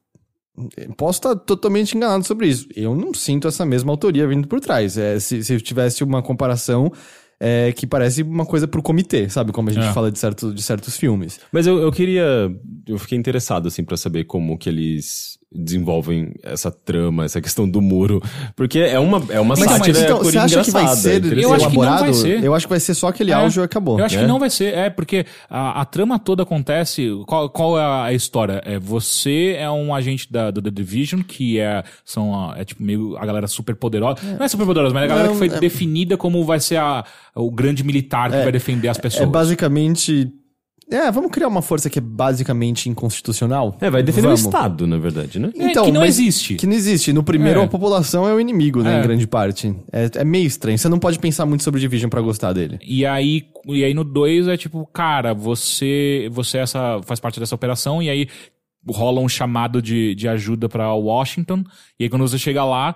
posso 0.97 1.19
estar 1.19 1.35
totalmente 1.35 1.95
enganado 1.95 2.25
sobre 2.25 2.47
isso. 2.47 2.67
Eu 2.75 2.95
não 2.95 3.13
sinto 3.13 3.47
essa 3.47 3.65
mesma 3.65 3.91
autoria 3.91 4.27
vindo 4.27 4.47
por 4.47 4.59
trás. 4.59 4.97
É, 4.97 5.19
se, 5.19 5.43
se 5.43 5.53
eu 5.53 5.61
tivesse 5.61 6.03
uma 6.03 6.21
comparação 6.21 6.91
é, 7.39 7.71
que 7.71 7.87
parece 7.87 8.21
uma 8.23 8.45
coisa 8.45 8.67
pro 8.67 8.81
comitê, 8.83 9.29
sabe? 9.29 9.53
Como 9.53 9.69
a 9.69 9.73
gente 9.73 9.87
É. 9.87 9.93
fala 9.93 10.11
de, 10.11 10.19
certo, 10.19 10.53
de 10.53 10.61
certos 10.61 10.97
filmes. 10.97 11.39
Mas 11.51 11.65
eu, 11.65 11.77
eu 11.79 11.91
queria. 11.91 12.53
Eu 12.85 12.97
fiquei 12.99 13.17
interessado, 13.17 13.67
assim, 13.69 13.83
pra 13.83 13.95
saber 13.95 14.25
como 14.25 14.57
que 14.57 14.67
eles 14.67 15.38
desenvolvem 15.51 16.33
essa 16.43 16.69
trama, 16.71 17.25
essa 17.25 17.41
questão 17.41 17.67
do 17.67 17.81
muro. 17.81 18.21
Porque 18.55 18.79
é 18.79 18.99
uma, 18.99 19.21
é 19.29 19.39
uma 19.39 19.55
Mas, 19.57 19.69
sátira 19.69 19.99
então, 19.99 20.17
você 20.19 20.37
acha 20.37 20.61
que 20.63 20.71
vai 20.71 20.87
ser. 20.95 21.37
Eu 21.37 21.53
acho 21.53 21.69
que 21.69 21.77
não 21.77 21.97
vai 21.99 22.13
ser. 22.13 22.43
Eu 22.43 22.53
acho 22.53 22.65
que 22.67 22.69
vai 22.69 22.79
ser 22.79 22.93
só 22.93 23.07
aquele 23.07 23.31
É, 23.31 23.33
áudio 23.33 23.63
e 23.63 23.65
acabou. 23.65 23.99
Eu 23.99 24.05
acho 24.05 24.17
É? 24.17 24.21
que 24.21 24.27
não 24.27 24.39
vai 24.39 24.49
ser. 24.49 24.73
É, 24.73 24.89
porque 24.89 25.25
a, 25.49 25.81
a 25.81 25.85
trama 25.85 26.19
toda 26.19 26.43
acontece. 26.43 27.09
Qual, 27.25 27.49
qual 27.49 27.79
é 27.79 27.83
a 28.09 28.13
história? 28.13 28.61
É, 28.65 28.77
você 28.77 29.55
é 29.57 29.69
um 29.69 29.93
agente 29.93 30.31
da, 30.31 30.51
do 30.51 30.61
The 30.61 30.69
Division, 30.69 31.21
que 31.21 31.59
é, 31.59 31.83
são 32.05 32.33
a, 32.33 32.55
é 32.59 32.63
tipo 32.63 32.83
meio 32.83 33.17
a 33.17 33.25
galera 33.25 33.47
super 33.47 33.75
poderosa. 33.75 34.19
Não 34.37 34.45
é 34.45 34.47
super 34.47 34.65
poderosa, 34.65 34.93
mas 34.93 35.03
é 35.03 35.05
a 35.05 35.09
galera 35.09 35.27
Não, 35.27 35.33
que 35.33 35.39
foi 35.39 35.47
é- 35.57 35.59
definida 35.59 36.15
como 36.15 36.43
vai 36.45 36.59
ser 36.59 36.77
a, 36.77 37.03
o 37.35 37.49
grande 37.49 37.83
militar 37.83 38.29
que 38.29 38.37
vai 38.37 38.51
defender 38.51 38.87
as 38.87 38.97
pessoas. 38.97 39.23
É 39.23 39.25
basicamente. 39.25 40.31
É, 40.91 41.11
vamos 41.11 41.29
criar 41.31 41.47
uma 41.47 41.61
força 41.61 41.89
que 41.89 41.99
é 41.99 42.01
basicamente 42.01 42.89
inconstitucional. 42.89 43.77
É, 43.79 43.89
vai 43.89 44.01
defender 44.01 44.27
Vamos. 44.27 44.43
o 44.43 44.45
Estado, 44.47 44.87
na 44.87 44.97
verdade, 44.97 45.37
né? 45.37 45.51
É, 45.55 45.69
que 45.69 45.91
não 45.91 46.03
existe. 46.03 46.55
Que 46.55 46.65
não 46.65 46.73
existe. 46.73 47.13
No 47.13 47.23
primeiro, 47.23 47.59
É. 47.59 47.63
a 47.63 47.67
população 47.67 48.27
é 48.27 48.33
o 48.33 48.39
inimigo, 48.39 48.81
né? 48.81 48.95
É. 48.95 48.99
Em 48.99 49.03
grande 49.03 49.27
parte. 49.27 49.75
É, 49.91 50.09
é 50.15 50.23
meio 50.23 50.47
estranho. 50.47 50.77
Você 50.77 50.89
não 50.89 50.97
pode 50.97 51.19
pensar 51.19 51.45
muito 51.45 51.63
sobre 51.63 51.79
Division 51.79 52.09
pra 52.09 52.21
gostar 52.21 52.53
dele. 52.53 52.79
E 52.81 53.05
aí, 53.05 53.45
e 53.67 53.83
aí 53.83 53.93
no 53.93 54.03
2 54.03 54.47
é 54.47 54.57
tipo, 54.57 54.85
cara, 54.87 55.33
você 55.33 56.27
você 56.31 56.57
é 56.57 56.61
essa 56.61 56.99
faz 57.05 57.19
parte 57.19 57.39
dessa 57.39 57.53
operação 57.53 58.01
e 58.01 58.09
aí 58.09 58.27
rola 58.87 59.21
um 59.21 59.29
chamado 59.29 59.81
de, 59.81 60.15
de 60.15 60.27
ajuda 60.27 60.67
pra 60.67 60.91
Washington. 60.93 61.63
E 61.99 62.03
aí 62.05 62.09
quando 62.09 62.27
você 62.27 62.37
chega 62.39 62.63
lá, 62.63 62.95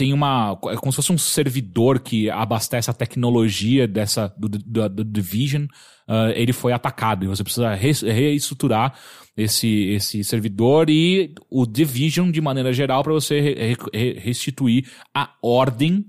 tem 0.00 0.12
uma 0.14 0.58
é 0.72 0.76
como 0.76 0.90
se 0.90 0.96
fosse 0.96 1.12
um 1.12 1.18
servidor 1.18 2.00
que 2.00 2.30
abastece 2.30 2.90
a 2.90 2.94
tecnologia 2.94 3.86
dessa 3.86 4.32
do, 4.38 4.48
do, 4.48 4.88
do 4.88 5.04
Division. 5.04 5.66
ah, 6.08 6.32
ele 6.34 6.52
foi 6.54 6.72
atacado 6.72 7.24
e 7.24 7.28
você 7.28 7.44
precisa 7.44 7.74
res- 7.74 8.00
reestruturar 8.02 8.94
esse 9.36 9.68
esse 9.96 10.24
servidor 10.24 10.88
e 10.88 11.34
o 11.50 11.66
Division 11.66 12.30
de 12.30 12.40
maneira 12.40 12.72
geral 12.72 13.02
pra 13.02 13.12
você 13.12 13.40
re- 13.40 13.54
re- 13.54 13.76
re- 13.92 14.18
restituir 14.18 14.86
a 15.14 15.30
ordem 15.42 16.04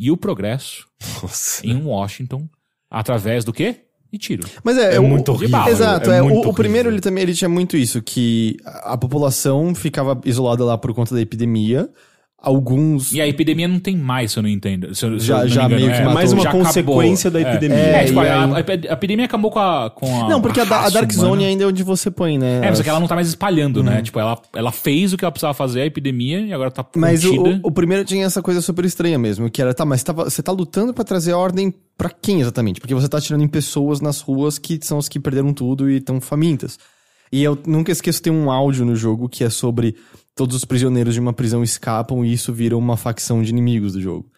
e 0.00 0.10
o 0.10 0.16
progresso 0.16 0.86
Nossa. 1.22 1.64
em 1.66 1.80
Washington 1.82 2.48
através 2.90 3.44
do 3.44 3.52
quê? 3.52 3.82
De 4.12 4.18
tiro. 4.18 4.48
Mas 4.64 4.76
é, 4.78 4.96
É 4.96 5.00
o- 5.00 5.04
muito 5.04 5.30
horrível, 5.32 5.66
Exato, 5.68 6.10
é 6.10 6.18
é, 6.18 6.22
o- 6.22 6.28
muito 6.28 6.48
o, 6.48 6.54
primeiro 6.54 6.88
ele 6.90 7.00
também 7.00 7.22
ele 7.22 7.34
tinha 7.34 7.48
muito 7.48 7.76
isso, 7.76 8.02
que 8.02 8.56
a, 8.64 8.92
a 8.94 8.98
população 8.98 9.74
ficava 9.74 10.20
isolada 10.24 10.64
lá 10.64 10.76
por 10.76 10.92
conta 10.94 11.14
da 11.14 11.20
epidemia. 11.20 11.88
Alguns. 12.38 13.12
E 13.12 13.20
a 13.20 13.26
epidemia 13.26 13.66
não 13.66 13.80
tem 13.80 13.96
mais, 13.96 14.30
se 14.32 14.38
eu 14.38 14.42
não 14.42 14.50
entendo. 14.50 14.94
Se 14.94 15.04
eu, 15.06 15.18
se 15.18 15.26
Já- 15.26 15.38
eu 15.38 15.40
não 15.40 15.48
já 15.48 15.64
engano. 15.64 15.80
meio 15.80 15.90
que 15.92 15.96
É 16.02 16.04
mais 16.04 16.32
uma 16.32 16.42
já 16.42 16.48
acabou. 16.50 16.66
consequência 16.66 17.30
da 17.30 17.40
É. 17.40 17.42
epidemia. 17.42 17.76
É, 17.78 18.02
É, 18.02 18.04
tipo, 18.04 18.20
e 18.22 18.28
a, 18.28 18.44
aí- 18.44 18.52
a 18.52 18.90
a 18.90 18.92
epidemia 18.92 19.24
acabou 19.24 19.50
com 19.50 19.58
a. 19.58 19.90
Com 19.90 20.24
a 20.26 20.28
Não, 20.28 20.40
porque 20.40 20.60
a, 20.60 20.62
a 20.62 20.66
raça 20.66 20.90
Dark 20.92 21.10
humana. 21.12 21.28
Zone 21.28 21.44
ainda 21.44 21.64
é 21.64 21.66
onde 21.66 21.82
você 21.82 22.10
põe, 22.10 22.38
né? 22.38 22.58
É, 22.62 22.68
mas 22.68 22.78
é 22.78 22.82
que 22.82 22.88
ela 22.88 23.00
não 23.00 23.08
tá 23.08 23.14
mais 23.14 23.26
espalhando, 23.28 23.82
né? 23.82 24.02
Tipo, 24.02 24.20
ela, 24.20 24.38
ela 24.54 24.70
fez 24.70 25.12
o 25.12 25.16
que 25.16 25.24
ela 25.24 25.32
precisava 25.32 25.54
fazer, 25.54 25.80
a 25.80 25.86
epidemia, 25.86 26.40
e 26.40 26.52
agora 26.52 26.70
tá 26.70 26.84
Mas 26.94 27.24
o, 27.24 27.34
o- 27.34 27.60
o 27.64 27.70
primeiro 27.72 28.04
tinha 28.04 28.24
essa 28.26 28.42
coisa 28.42 28.60
super 28.60 28.84
estranha 28.84 29.18
mesmo, 29.18 29.50
que 29.50 29.60
era, 29.60 29.72
tá, 29.74 29.84
mas 29.84 30.02
tava- 30.02 30.28
você 30.28 30.42
tá 30.42 30.52
lutando 30.52 30.92
pra 30.92 31.04
trazer 31.04 31.32
ordem 31.32 31.72
pra 31.96 32.10
quem 32.10 32.40
exatamente? 32.42 32.80
Porque 32.80 32.94
você 32.94 33.08
tá 33.08 33.16
atirando 33.18 33.42
em 33.42 33.48
pessoas 33.48 34.00
nas 34.00 34.20
ruas 34.20 34.58
que 34.58 34.78
são 34.82 34.98
as 34.98 35.08
que 35.08 35.18
perderam 35.18 35.52
tudo 35.54 35.90
e 35.90 35.96
estão 35.96 36.20
famintas. 36.20 36.78
E 37.32 37.42
eu 37.42 37.58
nunca 37.66 37.90
esqueço, 37.90 38.22
tem 38.22 38.32
um 38.32 38.50
áudio 38.50 38.84
no 38.84 38.94
jogo 38.94 39.28
que 39.28 39.42
é 39.42 39.50
sobre 39.50 39.96
todos 40.36 40.54
os 40.54 40.64
prisioneiros 40.64 41.14
de 41.14 41.20
uma 41.20 41.32
prisão 41.32 41.64
escapam 41.64 42.24
e 42.24 42.32
isso 42.32 42.52
vira 42.52 42.76
uma 42.76 42.96
facção 42.96 43.42
de 43.42 43.50
inimigos 43.50 43.94
do 43.94 44.00
jogo. 44.00 44.30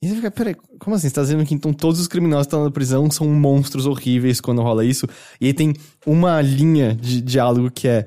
E 0.00 0.08
você 0.08 0.14
fica, 0.14 0.30
peraí, 0.30 0.54
como 0.78 0.94
assim? 0.94 1.08
Você 1.08 1.14
tá 1.14 1.22
dizendo 1.22 1.44
que 1.44 1.54
então 1.54 1.72
todos 1.72 1.98
os 2.00 2.06
criminosos 2.06 2.46
que 2.46 2.48
estão 2.50 2.62
na 2.64 2.70
prisão 2.70 3.10
são 3.10 3.26
monstros 3.26 3.84
horríveis 3.86 4.40
quando 4.40 4.62
rola 4.62 4.84
isso? 4.84 5.08
E 5.40 5.46
aí 5.46 5.52
tem 5.52 5.74
uma 6.06 6.40
linha 6.40 6.94
de 6.94 7.20
diálogo 7.20 7.68
que 7.70 7.88
é. 7.88 8.06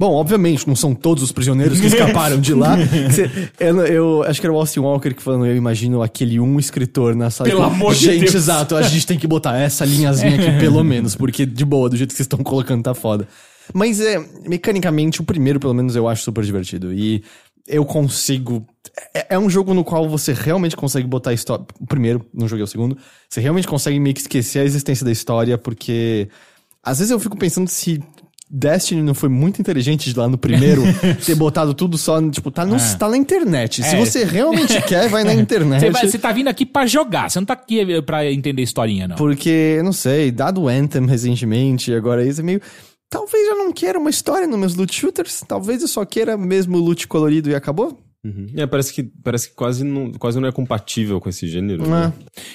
Bom, 0.00 0.14
obviamente, 0.14 0.66
não 0.68 0.76
são 0.76 0.94
todos 0.94 1.24
os 1.24 1.32
prisioneiros 1.32 1.80
que 1.80 1.88
escaparam 1.88 2.40
de 2.40 2.54
lá. 2.54 2.76
Você- 3.10 3.28
eu, 3.58 3.76
eu 3.84 4.22
acho 4.22 4.40
que 4.40 4.46
era 4.46 4.54
o 4.54 4.56
Austin 4.56 4.78
Walker 4.78 5.12
que 5.12 5.20
falando, 5.20 5.44
eu 5.44 5.56
imagino 5.56 6.00
aquele 6.02 6.38
um 6.38 6.58
escritor 6.60 7.16
na 7.16 7.28
sala. 7.30 7.50
Pelo 7.50 7.62
amor 7.64 7.94
de 7.94 8.04
Gente, 8.04 8.20
Deus." 8.20 8.34
exato, 8.36 8.76
a 8.76 8.82
gente 8.82 9.04
tem 9.04 9.18
que 9.18 9.26
botar 9.26 9.58
essa 9.58 9.84
linhazinha 9.84 10.36
aqui, 10.36 10.60
pelo 10.60 10.84
menos, 10.84 11.16
porque 11.16 11.44
de 11.44 11.64
boa, 11.64 11.90
do 11.90 11.96
jeito 11.96 12.10
que 12.10 12.16
vocês 12.16 12.24
estão 12.26 12.38
colocando, 12.44 12.84
tá 12.84 12.94
foda. 12.94 13.26
Mas 13.74 14.00
é, 14.00 14.24
mecanicamente, 14.46 15.20
o 15.20 15.24
primeiro, 15.24 15.58
pelo 15.60 15.74
menos, 15.74 15.94
eu 15.96 16.08
acho 16.08 16.22
super 16.22 16.44
divertido. 16.44 16.92
E 16.92 17.22
eu 17.66 17.84
consigo. 17.84 18.66
É, 19.14 19.34
é 19.34 19.38
um 19.38 19.48
jogo 19.50 19.74
no 19.74 19.84
qual 19.84 20.08
você 20.08 20.32
realmente 20.32 20.74
consegue 20.76 21.06
botar 21.06 21.30
a 21.30 21.34
história. 21.34 21.64
O 21.80 21.86
primeiro, 21.86 22.24
não 22.32 22.48
joguei 22.48 22.64
o 22.64 22.66
segundo. 22.66 22.96
Você 23.28 23.40
realmente 23.40 23.68
consegue 23.68 23.98
meio 24.00 24.14
que 24.14 24.20
esquecer 24.22 24.60
a 24.60 24.64
existência 24.64 25.04
da 25.04 25.12
história, 25.12 25.56
porque. 25.58 26.28
Às 26.82 26.98
vezes 26.98 27.10
eu 27.10 27.20
fico 27.20 27.36
pensando 27.36 27.68
se. 27.68 28.02
Destiny 28.50 29.02
não 29.02 29.12
foi 29.12 29.28
muito 29.28 29.60
inteligente 29.60 30.10
de 30.10 30.18
lá 30.18 30.26
no 30.26 30.38
primeiro 30.38 30.80
ter 31.26 31.34
botado 31.34 31.74
tudo 31.74 31.98
só, 31.98 32.18
tipo, 32.30 32.50
tá, 32.50 32.64
no, 32.64 32.76
É. 32.76 32.94
tá 32.98 33.06
na 33.06 33.14
internet. 33.18 33.82
Se 33.82 33.94
É. 33.94 33.98
você 33.98 34.24
realmente 34.24 34.80
quer, 34.88 35.06
vai 35.10 35.22
na 35.22 35.34
internet. 35.34 35.80
Você, 35.80 35.90
vai- 35.90 36.06
você 36.08 36.18
tá 36.18 36.32
vindo 36.32 36.48
aqui 36.48 36.64
pra 36.64 36.86
jogar, 36.86 37.28
você 37.30 37.38
não 37.38 37.44
tá 37.44 37.52
aqui 37.52 38.00
pra 38.00 38.24
entender 38.32 38.62
historinha, 38.62 39.06
não. 39.06 39.16
Porque, 39.16 39.82
não 39.84 39.92
sei, 39.92 40.30
dado 40.30 40.62
o 40.62 40.68
Anthem 40.68 41.04
recentemente, 41.04 41.92
agora 41.92 42.24
isso 42.26 42.40
é 42.40 42.42
meio. 42.42 42.62
Talvez 43.10 43.48
eu 43.48 43.56
não 43.56 43.72
queira 43.72 43.98
uma 43.98 44.10
história 44.10 44.46
nos 44.46 44.58
meus 44.58 44.74
loot 44.74 44.94
shooters. 44.94 45.42
Talvez 45.46 45.82
eu 45.82 45.88
só 45.88 46.04
queira 46.04 46.36
mesmo 46.36 46.78
loot 46.78 47.08
colorido 47.08 47.48
e 47.50 47.54
acabou. 47.54 47.98
Uhum. 48.28 48.46
É, 48.56 48.66
parece 48.66 48.92
que, 48.92 49.02
parece 49.02 49.48
que 49.50 49.54
quase, 49.54 49.84
não, 49.84 50.12
quase 50.12 50.38
não 50.40 50.48
é 50.48 50.52
compatível 50.52 51.20
com 51.20 51.28
esse 51.28 51.46
gênero. 51.46 51.88
Né? 51.88 52.12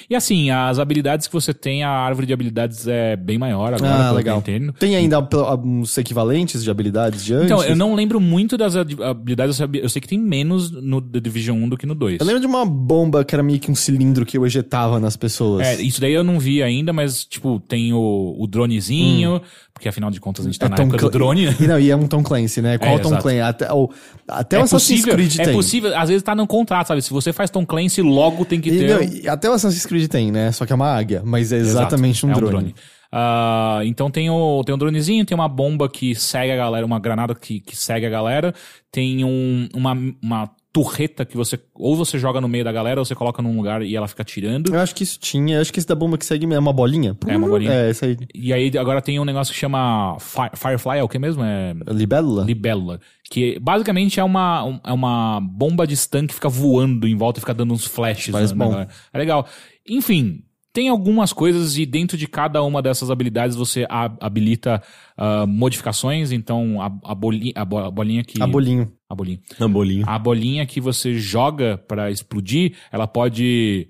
E 0.08 0.14
assim, 0.14 0.50
as 0.50 0.78
habilidades 0.78 1.26
que 1.26 1.32
você 1.32 1.52
tem, 1.52 1.82
a 1.82 1.90
árvore 1.90 2.26
de 2.26 2.32
habilidades 2.32 2.86
é 2.86 3.16
bem 3.16 3.38
maior 3.38 3.74
agora, 3.74 4.08
ah, 4.08 4.12
legal. 4.12 4.38
entendo. 4.38 4.72
Tem 4.74 4.94
ainda 4.96 5.22
pelo- 5.22 5.54
uns 5.64 5.96
equivalentes 5.98 6.62
de 6.62 6.70
habilidades 6.70 7.24
de 7.24 7.34
antes? 7.34 7.46
Então, 7.46 7.62
eu 7.64 7.74
não 7.76 7.94
lembro 7.94 8.20
muito 8.20 8.56
das 8.56 8.76
ad- 8.76 9.02
habilidades, 9.02 9.58
eu 9.60 9.88
sei 9.88 10.00
que 10.00 10.08
tem 10.08 10.18
menos 10.18 10.70
no 10.70 11.00
The 11.00 11.20
Division 11.20 11.56
1 11.62 11.68
do 11.68 11.76
que 11.76 11.86
no 11.86 11.94
2. 11.94 12.20
Eu 12.20 12.26
lembro 12.26 12.40
de 12.40 12.46
uma 12.46 12.64
bomba 12.64 13.24
que 13.24 13.34
era 13.34 13.42
meio 13.42 13.58
que 13.58 13.70
um 13.70 13.74
cilindro 13.74 14.24
que 14.26 14.36
eu 14.38 14.46
ejetava 14.46 15.00
nas 15.00 15.16
pessoas. 15.16 15.66
É, 15.66 15.82
isso 15.82 16.00
daí 16.00 16.12
eu 16.12 16.22
não 16.24 16.38
vi 16.38 16.62
ainda, 16.62 16.92
mas, 16.92 17.24
tipo, 17.24 17.60
tem 17.60 17.92
o, 17.92 18.36
o 18.38 18.46
dronezinho, 18.46 19.40
porque 19.72 19.88
afinal 19.88 20.10
de 20.10 20.20
contas 20.20 20.44
a 20.44 20.48
gente 20.48 20.58
tá 20.58 20.66
É 20.66 20.68
na 20.68 20.76
Tom 20.76 20.82
época 20.84 20.96
do 20.98 21.00
Clan- 21.02 21.10
drone, 21.10 21.46
né? 21.46 21.56
E 21.60 21.66
não, 21.66 21.78
e 21.80 21.90
é 21.90 21.96
um 21.96 22.06
Tom 22.06 22.22
Clancy, 22.22 22.60
né? 22.62 22.78
Qual 22.78 22.90
É, 22.94 22.98
Tom 22.98 23.08
exato. 23.10 23.22
Clancy? 23.22 23.40
Até 23.40 23.72
o, 23.72 23.90
até 24.28 24.56
o 24.56 24.60
é 24.60 24.62
Assassin's 24.62 25.00
possível, 25.00 25.14
Creed 25.14 25.38
é 25.40 25.44
tem. 25.44 25.54
Possível, 25.64 25.96
às 25.98 26.08
vezes 26.08 26.22
tá 26.22 26.34
no 26.34 26.46
contrato, 26.46 26.88
sabe? 26.88 27.02
Se 27.02 27.10
você 27.10 27.32
faz 27.32 27.50
Tom 27.50 27.64
Clancy, 27.66 28.02
logo 28.02 28.44
tem 28.44 28.60
que 28.60 28.70
E, 28.70 28.78
ter. 28.78 28.88
não, 28.88 29.00
um- 29.00 29.30
até 29.32 29.48
o 29.50 29.52
Assassin's 29.52 29.86
Creed 29.86 30.08
tem, 30.08 30.30
né? 30.30 30.52
Só 30.52 30.64
que 30.66 30.72
é 30.72 30.76
uma 30.76 30.88
águia, 30.94 31.22
mas 31.24 31.52
é 31.52 31.56
exatamente 31.58 32.24
um 32.24 32.30
é 32.30 32.34
drone. 32.34 32.74
Ah, 33.16 33.80
então 33.84 34.10
tem 34.10 34.28
o, 34.28 34.64
tem 34.64 34.74
um 34.74 34.78
dronezinho, 34.78 35.24
tem 35.24 35.36
uma 35.36 35.48
bomba 35.48 35.88
que 35.88 36.14
segue 36.16 36.50
a 36.52 36.56
galera, 36.56 36.84
uma 36.84 36.98
granada 36.98 37.32
que, 37.34 37.60
que 37.60 37.76
segue 37.76 38.04
a 38.06 38.10
galera, 38.10 38.52
tem 38.90 39.24
um, 39.24 39.68
uma, 39.72 39.96
uma 40.20 40.50
torreta 40.74 41.24
que 41.24 41.36
você 41.36 41.56
ou 41.72 41.94
você 41.94 42.18
joga 42.18 42.40
no 42.40 42.48
meio 42.48 42.64
da 42.64 42.72
galera 42.72 43.00
ou 43.00 43.04
você 43.04 43.14
coloca 43.14 43.40
num 43.40 43.56
lugar 43.56 43.80
e 43.80 43.94
ela 43.94 44.08
fica 44.08 44.24
tirando. 44.24 44.74
Eu 44.74 44.80
acho 44.80 44.92
que 44.92 45.04
isso 45.04 45.20
tinha. 45.20 45.54
Eu 45.56 45.60
acho 45.60 45.72
que 45.72 45.78
esse 45.78 45.86
da 45.86 45.94
bomba 45.94 46.18
que 46.18 46.26
segue 46.26 46.52
é 46.52 46.58
uma 46.58 46.72
bolinha. 46.72 47.16
É 47.28 47.36
uma 47.36 47.46
bolinha. 47.48 47.70
É, 47.72 47.90
essa 47.90 48.06
aí. 48.06 48.16
E 48.34 48.52
aí 48.52 48.76
agora 48.76 49.00
tem 49.00 49.20
um 49.20 49.24
negócio 49.24 49.54
que 49.54 49.60
chama 49.60 50.16
Fi- 50.18 50.50
Firefly, 50.56 50.98
é 50.98 51.02
o 51.04 51.08
que 51.08 51.16
mesmo? 51.16 51.44
É 51.44 51.76
Libélula? 51.92 52.44
libélula. 52.44 53.00
Que 53.30 53.56
basicamente 53.60 54.18
é 54.18 54.24
uma, 54.24 54.64
um- 54.64 54.80
é 54.84 54.92
uma 54.92 55.40
bomba 55.40 55.86
de 55.86 55.96
stun 55.96 56.26
que 56.26 56.34
fica 56.34 56.48
voando 56.48 57.06
em 57.06 57.16
volta 57.16 57.38
e 57.38 57.40
fica 57.40 57.54
dando 57.54 57.72
uns 57.72 57.84
flashes. 57.84 58.34
Na- 58.34 58.40
na 58.40 58.54
bom. 58.54 58.74
É 59.12 59.16
legal. 59.18 59.46
Enfim, 59.88 60.42
tem 60.72 60.88
algumas 60.88 61.32
coisas 61.32 61.78
e 61.78 61.86
dentro 61.86 62.16
de 62.16 62.26
cada 62.26 62.60
uma 62.64 62.82
dessas 62.82 63.12
habilidades 63.12 63.54
você 63.54 63.86
habilita 64.20 64.82
ah, 65.16 65.46
modificações. 65.46 66.32
Então 66.32 66.82
a, 66.82 66.86
a, 67.12 67.14
bolinha, 67.14 67.52
a, 67.54 67.64
bo- 67.64 67.78
a 67.78 67.90
bolinha 67.92 68.24
que. 68.24 68.42
A 68.42 68.46
bolinho. 68.46 68.90
A 69.14 69.16
bolinha. 69.16 69.40
Na 69.58 69.68
bolinha. 69.68 70.04
A 70.06 70.18
bolinha 70.18 70.66
que 70.66 70.80
você 70.80 71.14
joga 71.14 71.78
pra 71.78 72.10
explodir, 72.10 72.74
ela 72.92 73.06
pode 73.06 73.88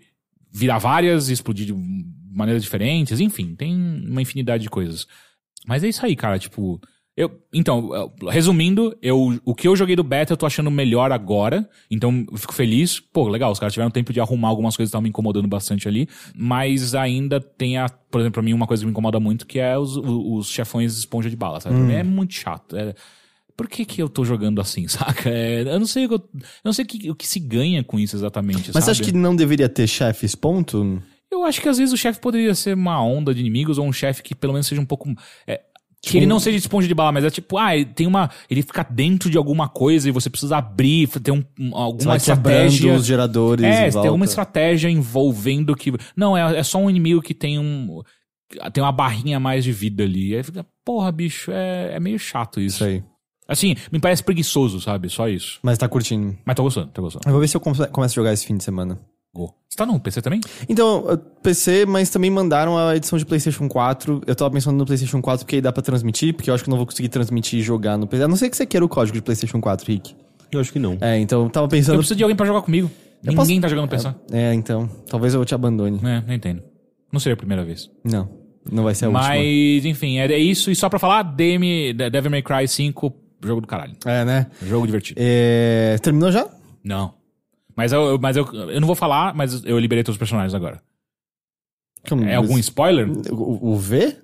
virar 0.52 0.78
várias 0.78 1.28
e 1.28 1.32
explodir 1.32 1.66
de 1.66 1.74
maneiras 2.32 2.62
diferentes. 2.62 3.20
Enfim, 3.20 3.54
tem 3.54 3.74
uma 3.74 4.22
infinidade 4.22 4.62
de 4.62 4.70
coisas. 4.70 5.06
Mas 5.66 5.82
é 5.82 5.88
isso 5.88 6.04
aí, 6.04 6.14
cara. 6.14 6.38
Tipo, 6.38 6.80
eu, 7.16 7.30
então, 7.52 8.12
resumindo, 8.28 8.96
eu, 9.00 9.38
o 9.44 9.54
que 9.54 9.68
eu 9.68 9.76
joguei 9.76 9.94
do 9.94 10.02
beta 10.02 10.32
eu 10.32 10.36
tô 10.36 10.46
achando 10.46 10.70
melhor 10.70 11.12
agora. 11.12 11.68
Então, 11.88 12.26
eu 12.30 12.36
fico 12.36 12.52
feliz. 12.52 12.98
Pô, 12.98 13.28
legal, 13.28 13.52
os 13.52 13.58
caras 13.58 13.72
tiveram 13.72 13.90
tempo 13.90 14.12
de 14.12 14.20
arrumar 14.20 14.48
algumas 14.48 14.76
coisas 14.76 14.88
que 14.88 14.90
estavam 14.90 15.04
me 15.04 15.10
incomodando 15.10 15.46
bastante 15.46 15.86
ali. 15.86 16.08
Mas 16.36 16.94
ainda 16.94 17.40
tem 17.40 17.78
a, 17.78 17.88
por 17.88 18.20
exemplo, 18.20 18.34
pra 18.34 18.42
mim, 18.42 18.52
uma 18.52 18.66
coisa 18.66 18.82
que 18.82 18.86
me 18.86 18.90
incomoda 18.90 19.20
muito, 19.20 19.46
que 19.46 19.60
é 19.60 19.78
os, 19.78 19.96
os, 19.96 20.48
chefões 20.48 20.98
esponja 20.98 21.30
de 21.30 21.36
bala, 21.36 21.60
sabe? 21.60 21.76
Mim 21.76 21.92
É 21.92 22.02
muito 22.02 22.34
chato. 22.34 22.76
É, 22.76 22.94
por 23.56 23.68
que 23.68 23.84
que 23.84 24.02
eu 24.02 24.08
tô 24.08 24.24
jogando 24.24 24.60
assim, 24.60 24.86
saca? 24.88 25.28
É, 25.30 25.62
eu 25.62 25.78
não 25.78 25.86
sei, 25.86 26.06
o 26.06 26.08
que 26.08 26.14
eu, 26.14 26.28
eu 26.34 26.40
não 26.64 26.72
sei 26.72 26.84
o 26.84 26.88
que, 26.88 27.10
o 27.10 27.14
que 27.14 27.26
se 27.26 27.38
ganha 27.40 27.82
com 27.84 27.98
isso 27.98 28.16
exatamente, 28.16 28.70
Mas 28.74 28.84
você 28.84 28.90
sabe? 28.90 28.90
acha 28.92 29.02
que 29.04 29.12
não 29.12 29.34
deveria 29.36 29.68
ter 29.68 29.86
chefes, 29.86 30.34
ponto? 30.34 31.02
Eu 31.30 31.44
acho 31.44 31.60
que 31.60 31.68
às 31.68 31.78
vezes 31.78 31.92
o 31.92 31.96
chefe 31.96 32.20
poderia 32.20 32.54
ser 32.54 32.74
uma 32.74 33.02
onda 33.04 33.34
de 33.34 33.40
inimigos 33.40 33.76
ou 33.78 33.86
um 33.86 33.92
chefe 33.92 34.22
que 34.22 34.34
pelo 34.34 34.52
menos 34.52 34.66
seja 34.66 34.80
um 34.80 34.86
pouco. 34.86 35.12
é, 35.46 35.60
que 36.00 36.18
ele 36.18 36.26
não 36.26 36.38
seja 36.38 36.58
de 36.58 36.62
esponja 36.62 36.86
de 36.86 36.92
bala, 36.94 37.10
mas 37.12 37.24
é 37.24 37.30
tipo, 37.30 37.56
ah, 37.56 37.74
ele 37.74 37.86
tem 37.86 38.06
uma. 38.06 38.30
Ele 38.50 38.60
fica 38.60 38.82
dentro 38.88 39.30
de 39.30 39.38
alguma 39.38 39.68
coisa 39.70 40.06
e 40.06 40.12
você 40.12 40.28
precisa 40.28 40.58
abrir, 40.58 41.08
ter 41.08 41.30
um, 41.32 41.42
um- 41.58 41.74
alguma 41.74 42.16
estratégia. 42.16 42.92
os 42.94 43.06
geradores 43.06 43.64
É, 43.64 43.90
tem 43.90 44.06
alguma 44.06 44.26
estratégia 44.26 44.90
envolvendo 44.90 45.74
que. 45.74 45.92
Não, 46.14 46.36
é, 46.36 46.58
é 46.58 46.62
só 46.62 46.78
um 46.78 46.90
inimigo 46.90 47.22
que 47.22 47.32
tem 47.32 47.58
um. 47.58 48.02
Tem 48.72 48.82
uma 48.82 48.92
barrinha 48.92 49.40
mais 49.40 49.64
de 49.64 49.72
vida 49.72 50.04
ali. 50.04 50.36
Aí 50.36 50.42
fica, 50.42 50.64
porra, 50.84 51.10
bicho, 51.10 51.50
é, 51.50 51.94
é 51.94 51.98
meio 52.00 52.18
chato 52.18 52.60
isso. 52.60 52.76
Isso 52.76 52.84
aí. 52.84 53.02
Assim, 53.46 53.74
me 53.92 53.98
parece 53.98 54.22
preguiçoso, 54.22 54.80
sabe? 54.80 55.08
Só 55.10 55.28
isso. 55.28 55.58
Mas 55.62 55.76
tá 55.78 55.88
curtindo. 55.88 56.36
Mas 56.44 56.54
tô 56.56 56.62
gostando, 56.62 56.88
tô 56.88 57.02
gostando. 57.02 57.22
Eu 57.26 57.32
vou 57.32 57.40
ver 57.40 57.48
se 57.48 57.56
eu 57.56 57.60
come- 57.60 57.86
começo 57.88 58.12
a 58.12 58.16
jogar 58.16 58.32
esse 58.32 58.46
fim 58.46 58.56
de 58.56 58.64
semana. 58.64 58.98
Go. 59.34 59.52
Você 59.68 59.76
tá 59.76 59.84
no 59.84 59.98
PC 59.98 60.22
também? 60.22 60.40
Então, 60.68 61.04
PC, 61.42 61.84
mas 61.86 62.08
também 62.08 62.30
mandaram 62.30 62.78
a 62.78 62.96
edição 62.96 63.18
de 63.18 63.26
PlayStation 63.26 63.68
4. 63.68 64.22
Eu 64.26 64.34
tava 64.34 64.50
pensando 64.52 64.76
no 64.76 64.86
PlayStation 64.86 65.20
4 65.20 65.44
porque 65.44 65.56
aí 65.56 65.60
dá 65.60 65.72
pra 65.72 65.82
transmitir, 65.82 66.32
porque 66.34 66.48
eu 66.48 66.54
acho 66.54 66.62
que 66.62 66.70
eu 66.70 66.72
não 66.72 66.78
vou 66.78 66.86
conseguir 66.86 67.08
transmitir 67.08 67.58
e 67.58 67.62
jogar 67.62 67.98
no 67.98 68.06
PC. 68.06 68.22
A 68.22 68.28
não 68.28 68.36
ser 68.36 68.48
que 68.48 68.56
você 68.56 68.64
queira 68.64 68.84
o 68.84 68.88
código 68.88 69.16
de 69.18 69.22
PlayStation 69.22 69.60
4, 69.60 69.86
Rick. 69.90 70.14
Eu 70.52 70.60
acho 70.60 70.72
que 70.72 70.78
não. 70.78 70.96
É, 71.00 71.18
então 71.18 71.42
eu 71.42 71.50
tava 71.50 71.64
Eu 71.64 71.68
pensando. 71.68 71.96
preciso 71.98 72.16
de 72.16 72.22
alguém 72.22 72.36
pra 72.36 72.46
jogar 72.46 72.62
comigo. 72.62 72.88
Ninguém 73.22 73.36
posso- 73.36 73.60
tá 73.60 73.68
jogando 73.68 73.88
PC. 73.88 74.14
É, 74.30 74.54
então. 74.54 74.88
Talvez 75.10 75.34
eu 75.34 75.44
te 75.44 75.54
abandone. 75.54 75.98
É, 76.04 76.22
não 76.24 76.32
entendo. 76.34 76.62
Não 77.12 77.18
seria 77.18 77.34
a 77.34 77.36
primeira 77.36 77.64
vez. 77.64 77.90
Não. 78.04 78.28
Não 78.70 78.84
vai 78.84 78.94
ser 78.94 79.06
a 79.06 79.08
última. 79.08 79.28
Mas, 79.28 79.84
enfim, 79.84 80.18
é, 80.18 80.26
é 80.32 80.38
isso. 80.38 80.70
E 80.70 80.76
só 80.76 80.88
pra 80.88 80.98
falar, 81.00 81.22
DM, 81.24 81.92
De- 81.92 82.08
Devil 82.10 82.30
May 82.30 82.42
Cry 82.42 82.68
5, 82.68 83.12
jogo 83.46 83.60
do 83.60 83.66
caralho. 83.66 83.94
É, 84.04 84.24
né? 84.24 84.46
Jogo 84.62 84.86
divertido. 84.86 85.20
É... 85.22 85.96
Terminou 86.02 86.30
já? 86.32 86.46
Não. 86.82 87.14
Mas, 87.76 87.92
eu, 87.92 88.18
mas 88.20 88.36
eu, 88.36 88.46
eu 88.70 88.80
não 88.80 88.86
vou 88.86 88.94
falar, 88.96 89.34
mas 89.34 89.64
eu 89.64 89.78
liberei 89.78 90.02
todos 90.04 90.14
os 90.14 90.18
personagens 90.18 90.54
agora. 90.54 90.80
Como- 92.08 92.24
É 92.24 92.34
algum 92.36 92.58
spoiler? 92.58 93.08
O, 93.32 93.72
o 93.72 93.76
V? 93.76 94.16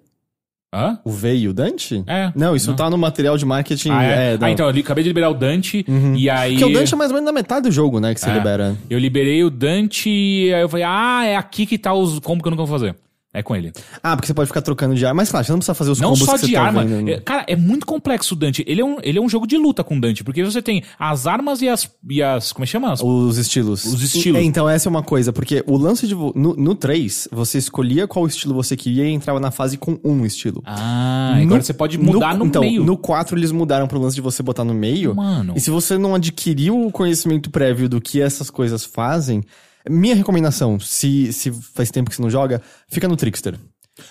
Hã? 0.73 1.01
O 1.05 1.11
V 1.11 1.35
e 1.35 1.49
o 1.49 1.53
Dante? 1.53 2.05
É. 2.07 2.33
Não, 2.37 2.55
isso 2.55 2.69
Não. 2.71 2.77
tá 2.77 2.89
no 2.89 2.97
material 2.97 3.37
de 3.37 3.45
marketing. 3.45 3.91
Ah, 3.91 4.03
é? 4.05 4.39
não. 4.39 4.47
ah, 4.47 4.51
então, 4.53 4.67
eu 4.67 4.71
li- 4.73 4.83
acabei 4.83 5.03
de 5.03 5.11
liberar 5.11 5.31
o 5.31 5.35
Dante, 5.35 5.85
e 6.17 6.31
aí... 6.31 6.53
Porque 6.53 6.65
o 6.65 6.73
Dante 6.73 6.95
é 6.95 6.97
mais 6.97 7.11
ou 7.11 7.15
menos 7.17 7.27
na 7.27 7.33
metade 7.33 7.63
do 7.69 7.73
jogo, 7.73 7.99
né? 7.99 8.15
Que 8.15 8.21
você 8.21 8.31
É. 8.31 8.35
libera. 8.35 8.77
Eu 8.89 8.99
liberei 8.99 9.43
o 9.43 9.51
Dante, 9.51 10.09
e 10.09 10.55
aí 10.55 10.61
eu 10.63 10.69
falei, 10.69 10.85
ah, 10.87 11.25
é 11.25 11.35
aqui 11.37 11.67
que 11.67 11.77
tá 11.77 11.93
os 11.93 12.21
combos 12.21 12.43
que 12.43 12.49
eu 12.49 12.51
nunca 12.53 12.65
vou 12.65 12.79
fazer. 12.79 12.95
É 13.33 13.45
com 13.45 13.55
ele. 13.55 13.73
Ah, 14.03 14.17
porque 14.17 14.27
você 14.27 14.35
pode 14.35 14.49
ficar 14.49 14.61
trocando 14.61 14.93
de 14.97 15.07
arma. 15.07 15.19
Mas 15.23 15.31
claro, 15.31 15.47
você 15.47 15.53
não 15.53 15.59
precisa 15.61 15.75
fazer 15.75 15.91
os 15.93 16.01
Não 16.01 16.11
combos 16.15 16.25
só 16.27 16.37
de 16.37 16.53
tá 16.53 16.63
arma. 16.65 16.85
vendo. 16.85 17.09
É, 17.11 17.21
Cara, 17.21 17.45
é 17.47 17.55
muito 17.55 17.87
complexo 17.87 18.35
o 18.35 18.37
Dante. 18.37 18.65
Ele 18.67 18.81
é, 18.81 18.85
um, 18.85 18.97
ele 19.05 19.19
é 19.19 19.23
um 19.23 19.29
jogo 19.29 19.47
de 19.47 19.57
luta 19.57 19.85
com 19.85 19.97
o 19.97 20.01
Dante, 20.01 20.25
porque 20.25 20.43
você 20.45 20.61
tem 20.61 20.83
as 20.99 21.29
armas 21.29 21.63
e 21.63 21.69
as. 21.69 21.89
E 22.09 22.21
as 22.21 22.53
como 22.53 22.65
é 22.65 22.67
que 22.67 22.73
chama? 22.73 22.93
As- 22.93 23.01
Os 23.01 23.39
estilos. 23.39 23.85
Os 23.85 24.03
estilos. 24.03 24.41
É, 24.41 24.43
então, 24.43 24.69
essa 24.69 24.89
é 24.89 24.91
uma 24.91 25.05
coisa, 25.05 25.33
porque 25.33 25.63
o 25.69 25.77
lance 25.77 26.09
de. 26.09 26.15
No, 26.17 26.33
no 26.35 26.75
3, 26.75 27.29
você 27.31 27.59
escolhia 27.59 28.09
qual 28.09 28.27
estilo 28.27 28.53
você 28.53 28.77
queria 28.77 29.05
e 29.05 29.13
entrava 29.13 29.39
na 29.39 29.53
fase 29.53 29.79
com 29.79 29.97
um 30.03 30.27
estilo. 30.27 30.61
Ah, 30.67 31.39
agora 31.41 31.63
você 31.63 31.73
pode 31.73 31.99
mudar 31.99 32.37
no, 32.37 32.47
então, 32.47 32.63
meio. 32.63 32.85
No 32.85 32.97
4 32.97 33.39
eles 33.39 33.53
mudaram 33.53 33.87
pro 33.87 34.01
lance 34.01 34.17
de 34.17 34.21
você 34.23 34.43
botar 34.43 34.65
no 34.65 34.75
meio. 34.75 35.15
Mano. 35.15 35.55
E 35.57 35.61
se 35.61 35.71
você 35.71 35.97
não 35.97 36.17
adquiriu 36.17 36.85
o 36.87 36.91
conhecimento 36.91 37.49
prévio 37.49 37.89
do 37.89 38.01
que 38.01 38.21
essas 38.21 38.51
coisas 38.51 38.85
fazem, 38.85 39.43
minha 39.89 40.15
recomendação, 40.15 40.79
se, 40.81 41.33
se 41.33 41.51
faz 41.53 41.91
tempo 41.91 42.11
que 42.11 42.17
você 42.17 42.23
não 42.23 42.31
joga, 42.31 42.61
fica 42.89 43.09
no 43.09 43.17
Trickster. 43.17 43.55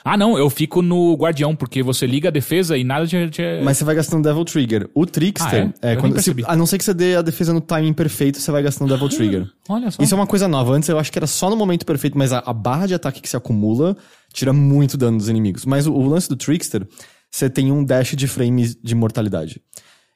Ah, 0.03 0.15
não, 0.15 0.37
eu 0.37 0.49
fico 0.51 0.83
no 0.83 1.15
Guardião, 1.15 1.55
porque 1.55 1.81
você 1.81 2.05
liga 2.05 2.27
a 2.27 2.31
defesa 2.31 2.77
e 2.77 2.83
nada 2.83 3.07
te. 3.07 3.27
te- 3.31 3.61
Mas 3.63 3.77
você 3.77 3.83
vai 3.83 3.95
gastando 3.95 4.21
Devil 4.23 4.45
Trigger. 4.45 4.87
O 4.93 5.03
Trickster, 5.05 5.71
Ah, 5.81 5.87
é? 5.87 5.91
Nem 5.93 5.97
quando, 5.99 6.21
se- 6.21 6.35
a 6.45 6.55
não 6.55 6.67
ser 6.67 6.77
que 6.77 6.83
você 6.83 6.93
dê 6.93 7.15
a 7.15 7.21
defesa 7.23 7.53
no 7.53 7.61
timing 7.61 7.93
perfeito, 7.93 8.39
você 8.39 8.51
vai 8.51 8.61
gastando 8.61 8.89
Devil 8.89 9.09
Trigger. 9.09 9.47
Olha 9.67 9.89
só. 9.89 10.03
Isso 10.03 10.13
é 10.13 10.17
uma 10.17 10.27
coisa 10.27 10.47
nova. 10.47 10.73
Antes 10.73 10.89
eu 10.89 10.99
acho 10.99 11.11
que 11.11 11.17
era 11.17 11.25
só 11.25 11.49
no 11.49 11.55
momento 11.55 11.85
perfeito, 11.87 12.15
mas 12.17 12.31
a, 12.31 12.39
a 12.45 12.53
barra 12.53 12.85
de 12.85 12.93
ataque 12.93 13.19
que 13.19 13.27
se 13.29 13.35
acumula 13.37 13.97
tira 14.31 14.53
muito 14.53 14.95
dano 14.95 15.17
dos 15.17 15.27
inimigos. 15.29 15.65
Mas 15.65 15.87
o, 15.87 15.93
o 15.93 16.07
lance 16.07 16.29
do 16.29 16.35
Trickster, 16.35 16.85
você 17.31 17.49
tem 17.49 17.71
um 17.71 17.83
dash 17.83 18.15
de 18.15 18.27
frames 18.27 18.75
de 18.75 18.93
mortalidade. 18.93 19.59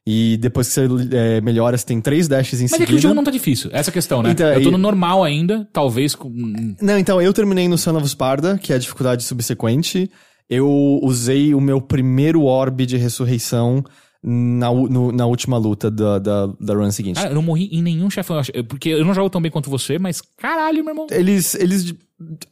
E 0.05 0.35
depois 0.37 0.67
que 0.67 0.73
você 0.73 0.87
é, 1.15 1.39
melhora, 1.41 1.77
você 1.77 1.85
tem 1.85 2.01
três 2.01 2.27
dashes 2.27 2.59
em 2.59 2.63
Mas 2.65 2.73
é 2.73 2.75
seguida. 2.75 2.91
que 2.91 2.95
o 2.97 3.01
jogo 3.01 3.13
não 3.15 3.23
tá 3.23 3.31
difícil. 3.31 3.69
Essa 3.71 3.89
é 3.89 3.91
a 3.91 3.93
questão, 3.93 4.21
né? 4.21 4.31
Então, 4.31 4.47
eu 4.51 4.61
tô 4.61 4.67
e- 4.69 4.71
no 4.71 4.77
normal 4.77 5.23
ainda, 5.23 5.65
talvez. 5.71 6.13
com- 6.13 6.29
Não, 6.81 6.97
então, 6.99 7.21
eu 7.21 7.31
terminei 7.31 7.67
no 7.69 7.77
Son 7.77 7.95
of 7.97 8.07
Sparda, 8.09 8.57
que 8.57 8.73
é 8.73 8.75
a 8.75 8.79
dificuldade 8.79 9.23
subsequente. 9.23 10.11
Eu 10.49 10.99
usei 11.01 11.53
o 11.55 11.61
meu 11.61 11.79
primeiro 11.79 12.43
orbe 12.43 12.85
de 12.85 12.97
ressurreição 12.97 13.81
na, 14.21 14.71
no- 14.71 15.11
na 15.13 15.25
última 15.25 15.57
luta 15.57 15.89
da, 15.89 16.19
da, 16.19 16.47
da 16.59 16.73
run 16.73 16.91
seguinte. 16.91 17.15
Cara, 17.15 17.29
eu 17.29 17.35
não 17.35 17.41
morri 17.41 17.69
em 17.71 17.81
nenhum 17.81 18.09
chefão. 18.09 18.37
acho- 18.39 18.51
Porque 18.67 18.89
eu 18.89 19.05
não 19.05 19.13
jogo 19.13 19.29
tão 19.29 19.41
bem 19.41 19.51
quanto 19.51 19.69
você, 19.69 19.97
mas 19.97 20.21
caralho, 20.37 20.83
meu 20.83 20.91
irmão. 20.91 21.07
Eles, 21.11 21.55
eles 21.55 21.93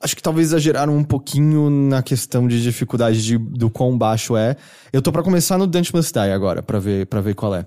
acho 0.02 0.16
que 0.16 0.22
talvez 0.22 0.48
exageraram 0.48 0.96
um 0.96 1.04
pouquinho 1.04 1.70
na 1.70 2.02
questão 2.02 2.48
de 2.48 2.62
dificuldade 2.62 3.24
de, 3.24 3.38
do 3.38 3.70
quão 3.70 3.98
baixo 3.98 4.36
é. 4.38 4.56
Eu 4.92 5.02
tô 5.02 5.12
pra 5.12 5.24
começar 5.24 5.58
no 5.58 5.68
Dante 5.68 5.94
Must 5.96 6.12
Die 6.14 6.20
agora, 6.32 6.62
pra 6.64 6.80
ver, 6.80 7.06
pra 7.08 7.22
ver 7.22 7.36
qual 7.36 7.56
é. 7.56 7.66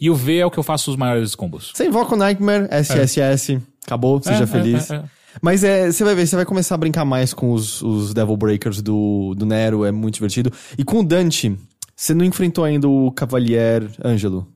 E 0.00 0.10
o 0.10 0.14
V 0.14 0.38
é 0.38 0.46
o 0.46 0.50
que 0.50 0.58
eu 0.58 0.62
faço 0.62 0.90
os 0.90 0.96
maiores 0.96 1.34
combos. 1.34 1.72
Você 1.74 1.86
invoca 1.86 2.14
o 2.14 2.18
Nightmare, 2.18 2.66
SSS, 2.70 3.60
acabou, 3.84 4.20
seja 4.22 4.44
É, 4.44 4.46
feliz. 4.46 4.90
é, 4.90 4.94
é, 4.94 4.98
é. 4.98 5.04
Mas 5.42 5.62
é, 5.62 5.92
você 5.92 6.02
vai 6.02 6.14
ver, 6.14 6.26
você 6.26 6.34
vai 6.34 6.44
começar 6.46 6.74
a 6.74 6.78
brincar 6.78 7.04
mais 7.04 7.34
com 7.34 7.52
os, 7.52 7.82
os 7.82 8.14
Devil 8.14 8.36
Breakers 8.36 8.80
do, 8.80 9.34
do 9.36 9.44
Nero, 9.44 9.84
é 9.84 9.92
muito 9.92 10.14
divertido. 10.14 10.50
E 10.78 10.82
com 10.84 11.00
o 11.00 11.04
Dante, 11.04 11.54
você 11.94 12.14
não 12.14 12.24
enfrentou 12.24 12.64
ainda 12.64 12.88
o 12.88 13.12
Cavalier 13.12 13.86
Ângelo. 14.02 14.48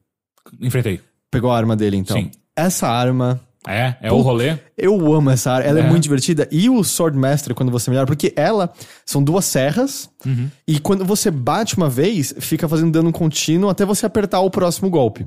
Enfrentei. 0.60 1.00
Pegou 1.30 1.50
a 1.52 1.56
arma 1.56 1.76
dele, 1.76 1.96
então. 1.98 2.16
Sim. 2.16 2.30
Essa 2.56 2.88
arma, 2.88 3.38
É, 3.68 3.94
é 4.00 4.11
o 4.11 4.20
rolê. 4.20 4.56
eu 4.76 5.12
amo 5.14 5.28
essa 5.30 5.52
arma, 5.52 5.66
ela 5.68 5.80
é. 5.80 5.82
É. 5.82 5.86
muito 5.90 6.02
divertida. 6.02 6.48
E 6.50 6.70
o 6.70 6.82
Swordmaster, 6.82 7.54
quando 7.54 7.70
você 7.70 7.90
melhora, 7.90 8.06
porque 8.06 8.32
ela 8.34 8.72
são 9.04 9.22
duas 9.22 9.44
serras, 9.44 10.08
Uhum. 10.24 10.48
e 10.66 10.78
quando 10.80 11.04
você 11.04 11.30
bate 11.30 11.76
uma 11.76 11.88
vez, 11.88 12.34
fica 12.40 12.66
fazendo 12.68 12.90
dano 12.90 13.12
contínuo 13.12 13.68
até 13.68 13.84
você 13.84 14.06
apertar 14.06 14.40
o 14.40 14.50
próximo 14.50 14.88
golpe. 14.88 15.26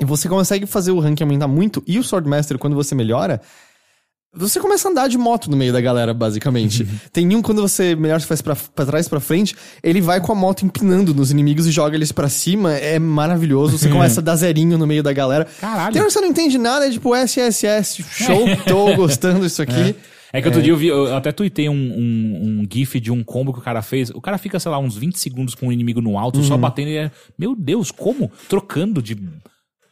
E 0.00 0.04
você 0.06 0.26
consegue 0.28 0.64
fazer 0.64 0.92
o 0.92 0.98
rank 1.00 1.20
aumentar 1.20 1.48
muito, 1.48 1.82
e 1.86 1.98
o 1.98 2.02
Swordmaster, 2.02 2.56
quando 2.58 2.74
você 2.74 2.94
melhora, 2.94 3.42
você 4.32 4.60
começa 4.60 4.86
a 4.88 4.90
andar 4.90 5.08
de 5.08 5.18
moto 5.18 5.50
no 5.50 5.56
meio 5.56 5.72
da 5.72 5.80
galera, 5.80 6.14
basicamente. 6.14 6.86
Tem 7.12 7.34
um, 7.34 7.42
quando 7.42 7.60
você 7.62 7.96
melhor, 7.96 8.20
faz 8.20 8.40
pra, 8.40 8.54
pra 8.74 8.86
trás, 8.86 9.08
pra 9.08 9.18
frente, 9.20 9.56
ele 9.82 10.00
vai 10.00 10.20
com 10.20 10.30
a 10.30 10.34
moto 10.34 10.64
empinando 10.64 11.12
nos 11.14 11.30
inimigos 11.30 11.66
e 11.66 11.70
joga 11.72 11.96
eles 11.96 12.12
pra 12.12 12.28
cima. 12.28 12.74
É 12.74 12.98
maravilhoso. 12.98 13.76
Você 13.78 13.88
começa 13.88 14.20
a 14.20 14.22
dar 14.22 14.36
zerinho 14.36 14.78
no 14.78 14.86
meio 14.86 15.02
da 15.02 15.12
galera. 15.12 15.46
Caralho. 15.60 15.92
Tem 15.92 16.00
hora 16.00 16.08
que 16.08 16.12
você 16.14 16.20
não 16.20 16.28
entende 16.28 16.58
nada, 16.58 16.86
é 16.86 16.90
tipo 16.90 17.14
SSS, 17.14 18.02
show, 18.10 18.44
tô 18.66 18.94
gostando 18.94 19.40
disso 19.40 19.62
aqui. 19.62 19.96
É 20.32 20.40
que 20.40 20.46
outro 20.46 20.62
dia 20.62 20.72
eu 20.72 20.76
vi, 20.76 20.86
eu 20.86 21.16
até 21.16 21.32
tuitei 21.32 21.68
um, 21.68 21.72
um, 21.74 22.60
um 22.62 22.68
gif 22.72 23.00
de 23.00 23.10
um 23.10 23.24
combo 23.24 23.52
que 23.52 23.58
o 23.58 23.62
cara 23.62 23.82
fez. 23.82 24.10
O 24.10 24.20
cara 24.20 24.38
fica, 24.38 24.60
sei 24.60 24.70
lá, 24.70 24.78
uns 24.78 24.96
20 24.96 25.18
segundos 25.18 25.56
com 25.56 25.66
o 25.66 25.72
inimigo 25.72 26.00
no 26.00 26.16
alto, 26.16 26.38
Uhum. 26.38 26.44
só 26.44 26.56
batendo 26.56 26.88
e 26.90 26.96
é. 26.98 27.10
Meu 27.36 27.56
Deus, 27.56 27.90
como? 27.90 28.30
Trocando 28.48 29.02
de. 29.02 29.18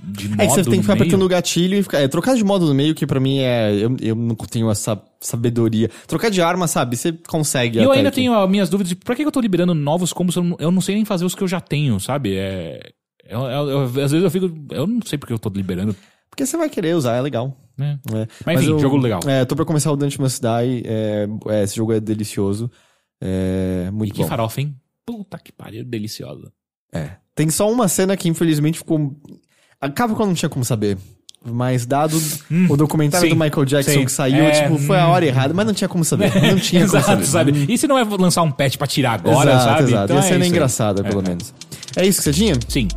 De 0.01 0.29
modo 0.29 0.41
É 0.43 0.47
que 0.47 0.53
você 0.53 0.63
tem 0.65 0.75
que 0.75 0.83
ficar 0.83 0.95
meio. 0.95 1.03
apertando 1.05 1.23
o 1.25 1.29
gatilho 1.29 1.77
e 1.79 1.83
ficar. 1.83 1.99
É, 1.99 2.07
trocar 2.09 2.37
de 2.37 2.45
modo 2.45 2.67
no 2.67 2.75
meio, 2.75 2.95
que 2.95 3.05
pra 3.07 3.19
mim 3.19 3.39
é. 3.41 3.73
Eu, 3.75 3.97
eu 4.01 4.15
não 4.15 4.35
tenho 4.37 4.71
essa 4.71 5.01
sabedoria. 5.21 5.91
Trocar 6.07 6.31
de 6.31 6.41
arma, 6.41 6.69
sabe? 6.69 6.97
Você 6.97 7.13
consegue. 7.27 7.79
E 7.81 7.83
eu 7.83 7.91
ainda 7.91 8.11
que- 8.11 8.15
tenho 8.17 8.33
as 8.39 8.49
minhas 8.49 8.69
dúvidas 8.71 8.91
de 8.91 8.95
pra 8.97 9.17
que 9.17 9.23
eu 9.25 9.33
tô 9.33 9.41
liberando 9.41 9.75
novos 9.75 10.13
combos 10.13 10.37
eu 10.37 10.45
não, 10.45 10.57
eu 10.61 10.71
não 10.71 10.81
sei 10.81 10.95
nem 10.95 11.05
fazer 11.05 11.25
os 11.25 11.35
que 11.35 11.43
eu 11.43 11.49
já 11.49 11.61
tenho, 11.61 11.99
sabe? 11.99 12.37
É. 12.37 12.81
eu- 13.29 13.41
eu- 13.41 13.69
eu- 13.71 13.83
às 13.85 13.93
vezes 14.13 14.23
eu 14.23 14.31
fico. 14.31 14.47
Eu 14.71 14.87
não 14.87 15.01
sei 15.05 15.19
porque 15.19 15.33
eu 15.33 15.39
tô 15.39 15.49
liberando. 15.49 15.95
Porque 16.31 16.47
você 16.47 16.57
vai 16.57 16.69
querer 16.71 16.95
usar, 16.95 17.17
é 17.17 17.21
legal. 17.21 17.57
Né? 17.77 17.99
É. 18.15 18.27
Mas 18.47 18.61
enfim, 18.63 18.71
eu- 18.73 18.79
jogo 18.79 18.97
legal. 18.97 19.19
É, 19.27 19.45
tô 19.45 19.57
pra 19.57 19.65
começar 19.65 19.91
o 19.91 19.97
Dante 19.97 20.21
Must 20.21 20.41
Die. 20.41 20.83
É, 20.87 21.27
é, 21.49 21.63
esse 21.65 21.75
jogo 21.77 21.93
é 21.93 21.99
delicioso. 21.99 22.71
É 23.21 23.87
E 23.89 23.91
muito 23.91 24.15
que 24.15 24.23
bom. 24.23 24.29
farofa, 24.29 24.61
hein? 24.61 24.77
Puta 25.05 25.39
que 25.39 25.51
pariu, 25.51 25.85
deliciosa. 25.85 26.53
É. 26.93 27.13
Tem 27.35 27.51
só 27.51 27.71
uma 27.71 27.89
cena 27.89 28.17
que 28.17 28.29
infelizmente 28.29 28.79
ficou. 28.79 29.17
Acaba 29.81 30.15
quando 30.15 30.29
não 30.31 30.35
tinha 30.35 30.49
como 30.49 30.65
saber. 30.65 30.99
Mas 31.45 31.87
dado 31.87 32.21
o 32.69 32.77
documentário 32.77 33.29
sim, 33.29 33.35
do 33.35 33.41
Michael 33.41 33.65
Jackson 33.65 33.93
sim. 33.93 34.05
que 34.05 34.11
saiu, 34.11 34.43
É, 34.45 34.63
tipo, 34.63 34.77
foi 34.79 34.99
a 34.99 35.07
hum. 35.07 35.11
hora 35.13 35.25
errada, 35.25 35.55
mas 35.55 35.65
não 35.67 35.73
tinha 35.73 35.89
como 35.89 36.05
saber. 36.05 36.33
Não 36.43 36.59
tinha 36.59 36.85
como 36.85 36.99
Exato, 36.99 37.25
saber. 37.25 37.27
sabe? 37.53 37.67
E 37.73 37.79
se 37.79 37.87
não 37.87 37.97
é 37.97 38.03
lançar 38.05 38.43
um 38.43 38.51
patch 38.51 38.77
pra 38.77 38.89
tirar 38.89 39.13
agora, 39.13 39.53
exato, 39.53 39.65
sabe? 39.65 39.83
Exato, 39.85 40.05
Então 40.05 40.17
Ia 40.17 40.21
é 40.21 40.23
ser 40.29 40.45
engraçada, 40.45 41.05
pelo 41.05 41.21
É. 41.21 41.29
menos. 41.29 41.55
É 41.97 42.05
isso 42.05 42.19
que 42.19 42.25
você 42.25 42.33
tinha? 42.33 42.55
Sim. 42.69 42.89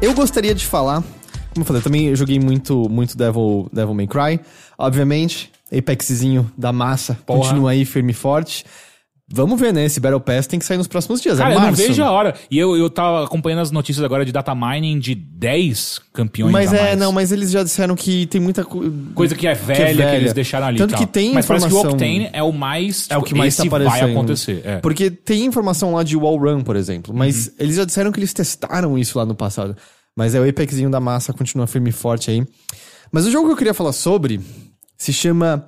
Eu 0.00 0.14
gostaria 0.14 0.54
de 0.54 0.64
falar, 0.64 1.02
como 1.58 1.62
eu 1.62 1.66
falei, 1.66 1.80
eu 1.80 1.84
também 1.84 2.16
joguei 2.16 2.38
muito, 2.38 2.88
muito 2.88 3.16
Devil, 3.16 3.68
Devil 3.72 3.94
May 3.94 4.06
Cry. 4.06 4.40
Obviamente, 4.78 5.50
Apexzinho 5.76 6.50
da 6.56 6.72
massa 6.72 7.18
Porra. 7.26 7.40
continua 7.40 7.72
aí 7.72 7.84
firme 7.84 8.12
e 8.12 8.14
forte. 8.14 8.64
Vamos 9.30 9.60
ver, 9.60 9.74
né? 9.74 9.84
Esse 9.84 10.00
Battle 10.00 10.20
Pass 10.20 10.46
tem 10.46 10.58
que 10.58 10.64
sair 10.64 10.78
nos 10.78 10.86
próximos 10.86 11.20
dias. 11.20 11.36
Cara, 11.36 11.50
é 11.50 11.52
eu 11.52 11.58
não 11.58 11.66
março. 11.66 11.82
vejo 11.86 12.02
a 12.02 12.10
hora. 12.10 12.34
E 12.50 12.58
eu, 12.58 12.74
eu 12.78 12.88
tava 12.88 13.24
acompanhando 13.26 13.58
as 13.60 13.70
notícias 13.70 14.02
agora 14.02 14.24
de 14.24 14.32
data 14.32 14.54
mining 14.54 14.98
de 14.98 15.14
10 15.14 16.00
campeões 16.14 16.50
Mas 16.50 16.72
é, 16.72 16.96
não, 16.96 17.12
mas 17.12 17.30
eles 17.30 17.50
já 17.50 17.62
disseram 17.62 17.94
que 17.94 18.24
tem 18.24 18.40
muita 18.40 18.64
co- 18.64 18.82
Coisa 19.14 19.34
que 19.34 19.46
é 19.46 19.52
velha, 19.52 20.08
que, 20.08 20.16
eles 20.16 20.32
deixaram 20.32 20.68
ali. 20.68 20.78
Tanto 20.78 20.96
que 20.96 21.04
tem 21.04 21.34
Mas 21.34 21.44
parece 21.44 21.66
que 21.66 21.74
o 21.74 21.76
informação- 21.76 21.96
Octane 21.98 22.30
é 22.32 22.42
o 22.42 22.50
mais. 22.52 23.06
É 23.10 23.18
o 23.18 23.22
que 23.22 23.34
mais 23.34 23.54
tá 23.54 23.64
aparecendo. 23.64 24.00
vai 24.00 24.10
acontecer. 24.12 24.62
É. 24.64 24.76
Porque 24.78 25.10
tem 25.10 25.44
informação 25.44 25.92
lá 25.92 26.02
de 26.02 26.16
wall 26.16 26.38
run, 26.38 26.62
por 26.62 26.74
exemplo. 26.76 27.12
Mas 27.14 27.48
Uhum. 27.48 27.52
eles 27.58 27.76
já 27.76 27.84
disseram 27.84 28.10
que 28.10 28.18
eles 28.20 28.32
testaram 28.32 28.96
isso 28.96 29.18
lá 29.18 29.26
no 29.26 29.34
passado. 29.34 29.76
Mas 30.18 30.34
é 30.34 30.40
o 30.40 30.48
Apexzinho 30.50 30.90
da 30.90 30.98
massa, 30.98 31.32
continua 31.32 31.68
firme 31.68 31.90
e 31.90 31.92
forte 31.92 32.28
aí. 32.28 32.44
Mas 33.12 33.24
o 33.24 33.30
jogo 33.30 33.46
que 33.46 33.52
eu 33.52 33.56
queria 33.56 33.72
falar 33.72 33.92
sobre 33.92 34.40
se 34.96 35.12
chama 35.12 35.64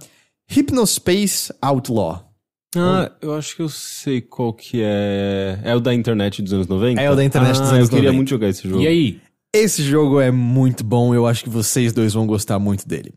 Hypnospace 0.51 1.55
Outlaw. 1.63 2.29
Ah, 2.75 3.13
eu 3.23 3.33
acho 3.33 3.55
que 3.55 3.63
eu 3.63 3.69
sei 3.69 4.21
qual 4.21 4.53
que 4.53 4.81
é. 4.83 5.61
É 5.63 5.77
o 5.77 5.79
da 5.79 5.95
internet 5.95 6.43
dos 6.43 6.53
anos 6.53 6.67
90? 6.67 7.01
É 7.01 7.09
o 7.09 7.15
da 7.15 7.23
internet 7.23 7.61
dos 7.61 7.71
Ah, 7.71 7.75
anos 7.77 7.89
Eu 7.89 7.95
queria 7.95 8.09
90. 8.11 8.17
muito 8.17 8.29
jogar 8.31 8.49
esse 8.49 8.69
jogo. 8.69 8.83
E 8.83 8.89
aí? 8.89 9.21
Esse 9.55 9.85
jogo 9.85 10.19
é 10.19 10.33
muito 10.33 10.83
bom, 10.83 11.15
eu 11.15 11.29
acho 11.29 11.45
que 11.45 11.51
vocês 11.51 11.93
dois 11.93 12.13
vão 12.13 12.27
gostar 12.27 12.59
muito 12.59 12.89
dele. 12.89 13.15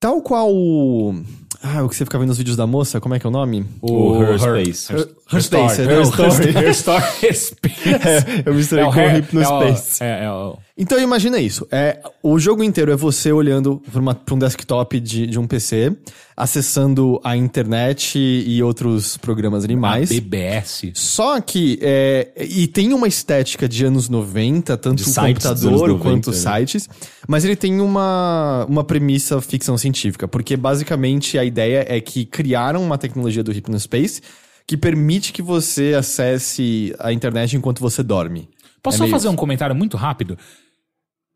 Tal 0.00 0.20
qual 0.20 0.52
o. 0.52 1.14
Ah, 1.62 1.82
o 1.82 1.88
que 1.88 1.96
você 1.96 2.04
fica 2.04 2.18
vendo 2.18 2.28
nos 2.28 2.38
vídeos 2.38 2.56
da 2.56 2.66
moça, 2.66 3.00
como 3.00 3.14
é 3.14 3.18
que 3.18 3.26
é 3.26 3.28
o 3.28 3.32
nome? 3.32 3.66
O 3.80 4.22
Her 4.22 4.38
Space. 4.38 4.92
Her, 4.92 5.08
Her 5.32 5.42
Space, 5.42 5.80
Her 5.82 5.88
não, 5.96 6.02
Story. 6.02 6.48
Her- 6.50 6.58
Her 6.58 6.70
Story. 6.70 7.04
Her 7.22 7.34
Space. 7.36 7.88
É, 7.88 8.42
eu 8.46 8.54
misturei 8.54 8.84
É 8.84 8.86
o 8.86 8.92
com 8.92 8.98
o 8.98 9.02
Her- 9.02 9.12
Hypnospace. 9.16 10.02
É, 10.04 10.06
o- 10.06 10.08
é, 10.08 10.24
é 10.24 10.30
o- 10.30 10.58
Então 10.78 11.00
imagina 11.00 11.38
isso. 11.38 11.66
É, 11.70 12.00
o 12.22 12.38
jogo 12.38 12.62
inteiro 12.62 12.92
é 12.92 12.96
você 12.96 13.32
olhando 13.32 13.82
para 14.24 14.34
um 14.34 14.38
desktop 14.38 15.00
de, 15.00 15.26
de 15.26 15.38
um 15.38 15.46
PC, 15.46 15.96
acessando 16.36 17.18
a 17.24 17.34
internet 17.34 18.18
e 18.18 18.62
outros 18.62 19.16
programas 19.16 19.64
animais. 19.64 20.10
BBS. 20.10 20.90
Só 20.92 21.40
que, 21.40 21.78
é, 21.80 22.30
e 22.38 22.66
tem 22.66 22.92
uma 22.92 23.08
estética 23.08 23.66
de 23.66 23.86
anos 23.86 24.10
90, 24.10 24.76
tanto 24.76 25.02
De 25.02 25.10
o 25.10 25.14
computador 25.14 25.68
anos 25.68 25.80
90, 25.80 26.02
quanto 26.02 26.30
né? 26.30 26.36
sites, 26.36 26.90
mas 27.26 27.42
ele 27.42 27.56
tem 27.56 27.80
uma, 27.80 28.66
uma 28.68 28.84
premissa 28.84 29.40
ficção 29.40 29.78
científica, 29.78 30.28
porque 30.28 30.58
basicamente 30.58 31.38
a 31.38 31.44
ideia 31.44 31.86
é 31.88 31.98
que 32.02 32.26
criaram 32.26 32.82
uma 32.82 32.98
tecnologia 32.98 33.42
do 33.42 33.50
Hypnospace 33.50 34.20
que 34.66 34.76
permite 34.76 35.32
que 35.32 35.40
você 35.40 35.94
acesse 35.96 36.94
a 36.98 37.12
internet 37.14 37.56
enquanto 37.56 37.80
você 37.80 38.02
dorme. 38.02 38.48
Posso 38.82 39.02
É 39.02 39.06
só 39.06 39.10
fazer 39.10 39.26
isso. 39.26 39.32
um 39.32 39.36
comentário 39.36 39.74
muito 39.74 39.96
rápido? 39.96 40.36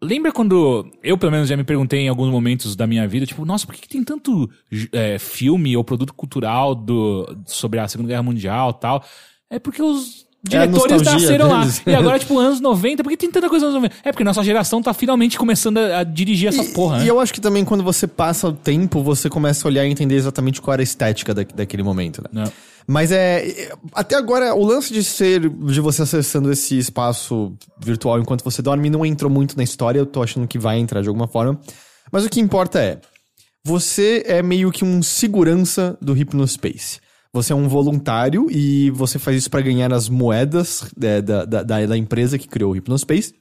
Lembra 0.02 0.32
quando 0.32 0.90
eu, 1.02 1.18
pelo 1.18 1.30
menos, 1.30 1.48
já 1.48 1.56
me 1.56 1.64
perguntei 1.64 2.00
em 2.00 2.08
alguns 2.08 2.30
momentos 2.30 2.74
da 2.74 2.86
minha 2.86 3.06
vida, 3.06 3.26
tipo, 3.26 3.44
nossa, 3.44 3.66
por 3.66 3.74
que, 3.74 3.82
que 3.82 3.88
tem 3.88 4.02
tanto 4.02 4.48
é, 4.92 5.18
filme 5.18 5.76
ou 5.76 5.84
produto 5.84 6.14
cultural 6.14 6.74
do, 6.74 7.36
sobre 7.46 7.78
a 7.78 7.86
Segunda 7.86 8.08
Guerra 8.08 8.22
Mundial 8.22 8.70
e 8.70 8.80
tal? 8.80 9.04
É 9.50 9.58
porque 9.58 9.82
os 9.82 10.26
diretores 10.42 10.90
nostalgia 10.90 11.12
nasceram 11.12 11.48
lá. 11.48 11.66
E 11.86 11.94
agora, 11.94 12.18
tipo, 12.20 12.38
anos 12.38 12.60
90, 12.60 13.02
por 13.02 13.10
que 13.10 13.16
tem 13.16 13.30
tanta 13.30 13.50
coisa 13.50 13.66
nos 13.66 13.74
anos 13.74 13.90
90? 13.90 14.08
É 14.08 14.10
porque 14.10 14.24
nossa 14.24 14.42
geração 14.42 14.80
tá 14.80 14.94
finalmente 14.94 15.38
começando 15.38 15.76
a, 15.76 15.98
a 15.98 16.04
dirigir 16.04 16.48
essa 16.48 16.64
porra, 16.72 16.98
E 16.98 17.00
né? 17.00 17.10
eu 17.10 17.20
acho 17.20 17.34
que 17.34 17.40
também 17.40 17.64
quando 17.64 17.84
você 17.84 18.06
passa 18.06 18.48
o 18.48 18.52
tempo, 18.52 19.02
você 19.02 19.28
começa 19.28 19.66
a 19.66 19.68
olhar 19.68 19.84
e 19.84 19.90
entender 19.90 20.14
exatamente 20.14 20.62
qual 20.62 20.72
era 20.72 20.82
a 20.82 20.84
estética 20.84 21.34
da, 21.34 21.42
daquele 21.54 21.82
momento, 21.82 22.22
né? 22.22 22.28
Não. 22.32 22.52
Mas 22.90 23.12
é. 23.12 23.70
Até 23.94 24.16
agora, 24.16 24.52
o 24.52 24.64
lance 24.64 24.92
de 24.92 25.04
ser. 25.04 25.48
de 25.48 25.80
você 25.80 26.02
acessando 26.02 26.50
esse 26.50 26.76
espaço 26.76 27.56
virtual 27.78 28.18
enquanto 28.18 28.42
você 28.42 28.60
dorme 28.60 28.90
não 28.90 29.06
entrou 29.06 29.30
muito 29.30 29.56
na 29.56 29.62
história. 29.62 30.00
Eu 30.00 30.06
tô 30.06 30.20
achando 30.20 30.48
que 30.48 30.58
vai 30.58 30.76
entrar 30.76 31.00
de 31.00 31.06
alguma 31.06 31.28
forma. 31.28 31.60
Mas 32.10 32.24
o 32.24 32.28
que 32.28 32.40
importa 32.40 32.80
é. 32.80 33.00
Você 33.64 34.24
é 34.26 34.42
meio 34.42 34.72
que 34.72 34.84
um 34.84 35.04
segurança 35.04 35.96
do 36.02 36.12
Hypnospace. 36.14 36.98
Você 37.32 37.52
é 37.52 37.56
um 37.56 37.68
voluntário 37.68 38.48
e 38.50 38.90
você 38.90 39.20
faz 39.20 39.36
isso 39.36 39.50
para 39.50 39.60
ganhar 39.60 39.92
as 39.92 40.08
moedas 40.08 40.90
é, 41.00 41.22
da, 41.22 41.44
da, 41.44 41.62
da, 41.62 41.96
empresa 41.96 42.38
que 42.38 42.48
criou 42.48 42.72
o 42.72 42.74
Hypnospace. 42.74 43.34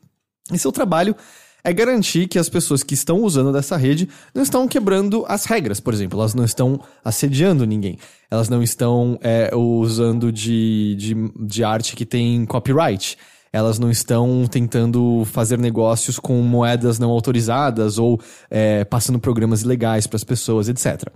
E 0.54 0.60
seu 0.60 0.72
trabalho 0.72 1.16
é 1.64 1.74
garantir 1.74 2.28
que 2.28 2.40
as 2.40 2.50
pessoas 2.50 2.84
que 2.84 2.94
estão 2.94 3.24
usando 3.24 3.52
dessa 3.52 3.76
rede 3.78 4.10
não 4.34 4.44
estão 4.44 4.68
quebrando 4.68 5.26
as 5.28 5.46
regras, 5.46 5.80
por 5.80 5.94
exemplo. 5.94 6.20
Elas 6.20 6.34
não 6.34 6.46
estão 6.46 6.80
assediando 7.04 7.66
ninguém. 7.66 7.98
Elas 8.30 8.50
não 8.50 8.64
estão 8.64 9.20
é, 9.22 9.54
usando 9.56 10.32
de, 10.32 10.96
de, 10.96 11.16
de 11.40 11.64
arte 11.64 11.96
que 11.96 12.06
tem 12.06 12.46
copyright. 12.46 13.18
Elas 13.52 13.80
não 13.80 13.90
estão 13.90 14.46
tentando 14.50 15.24
fazer 15.26 15.58
negócios 15.58 16.20
com 16.20 16.40
moedas 16.42 17.00
não 17.00 17.10
autorizadas 17.10 17.98
ou 17.98 18.20
é, 18.50 18.86
passando 18.86 19.20
programas 19.20 19.64
ilegais 19.64 20.06
para 20.06 20.18
as 20.18 20.24
pessoas, 20.24 20.70
etc. 20.70 21.10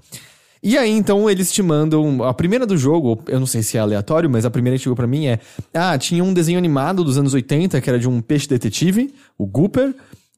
E 0.66 0.78
aí, 0.78 0.92
então, 0.92 1.30
eles 1.30 1.52
te 1.52 1.62
mandam. 1.62 2.24
A 2.24 2.34
primeira 2.34 2.66
do 2.66 2.78
jogo, 2.78 3.22
eu 3.28 3.38
não 3.38 3.46
sei 3.46 3.62
se 3.62 3.78
é 3.78 3.82
aleatório, 3.82 4.30
mas 4.30 4.46
a 4.46 4.50
primeira 4.50 4.78
que 4.78 4.84
chegou 4.84 4.96
pra 4.96 5.06
mim 5.06 5.28
é. 5.28 5.38
Ah, 5.74 5.98
tinha 5.98 6.24
um 6.24 6.34
desenho 6.34 6.58
animado 6.58 7.04
dos 7.04 7.18
anos 7.18 7.34
80 7.34 7.82
que 7.82 7.90
era 7.90 8.00
de 8.00 8.08
um 8.08 8.22
peixe 8.22 8.48
detetive, 8.48 9.14
o 9.38 9.46
Gooper. 9.46 9.94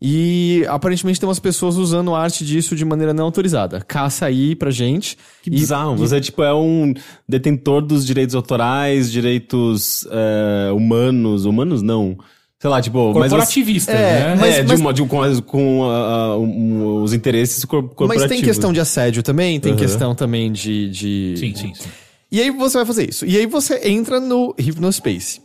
E 0.07 0.63
aparentemente 0.69 1.19
tem 1.19 1.27
umas 1.27 1.39
pessoas 1.39 1.77
usando 1.77 2.13
arte 2.13 2.45
disso 2.45 2.75
de 2.75 2.85
maneira 2.85 3.11
não 3.11 3.25
autorizada. 3.25 3.81
Caça 3.81 4.27
aí 4.27 4.55
pra 4.55 4.69
gente. 4.69 5.17
Que 5.41 5.49
E- 5.49 5.53
bizarro. 5.53 5.95
e- 5.95 5.97
Você, 5.97 6.21
tipo, 6.21 6.43
é 6.43 6.53
um 6.53 6.93
detentor 7.27 7.81
dos 7.81 8.05
direitos 8.05 8.35
autorais, 8.35 9.11
direitos 9.11 10.05
é, 10.11 10.71
humanos. 10.71 11.45
Humanos 11.45 11.81
não. 11.81 12.15
Sei 12.59 12.69
lá, 12.69 12.79
tipo. 12.81 12.99
mas 13.07 13.13
você- 13.13 13.19
Corporativista, 13.29 13.91
É, 13.91 13.95
né? 13.95 14.37
mas- 14.39 14.55
é, 14.55 14.63
de 14.63 14.75
uma, 14.75 14.93
de 14.93 15.01
um- 15.01 15.07
com, 15.07 15.41
com 15.41 15.83
a- 15.89 16.37
um- 16.37 17.01
os 17.01 17.11
interesses 17.13 17.65
cor- 17.65 17.81
corporativos. 17.83 18.29
Mas 18.29 18.29
tem 18.37 18.41
questão 18.43 18.71
de 18.71 18.79
assédio 18.79 19.23
também, 19.23 19.59
tem 19.59 19.71
Uhum. 19.71 19.77
questão 19.77 20.13
também 20.13 20.51
de. 20.51 20.89
de... 20.89 21.33
Sim, 21.37 21.55
sim, 21.55 21.73
sim. 21.73 21.89
E 22.31 22.39
aí 22.41 22.51
você 22.51 22.77
vai 22.77 22.85
fazer 22.85 23.09
isso. 23.09 23.25
E 23.25 23.37
aí 23.37 23.45
você 23.45 23.81
entra 23.87 24.19
no 24.19 24.53
Hypnospace. 24.59 25.41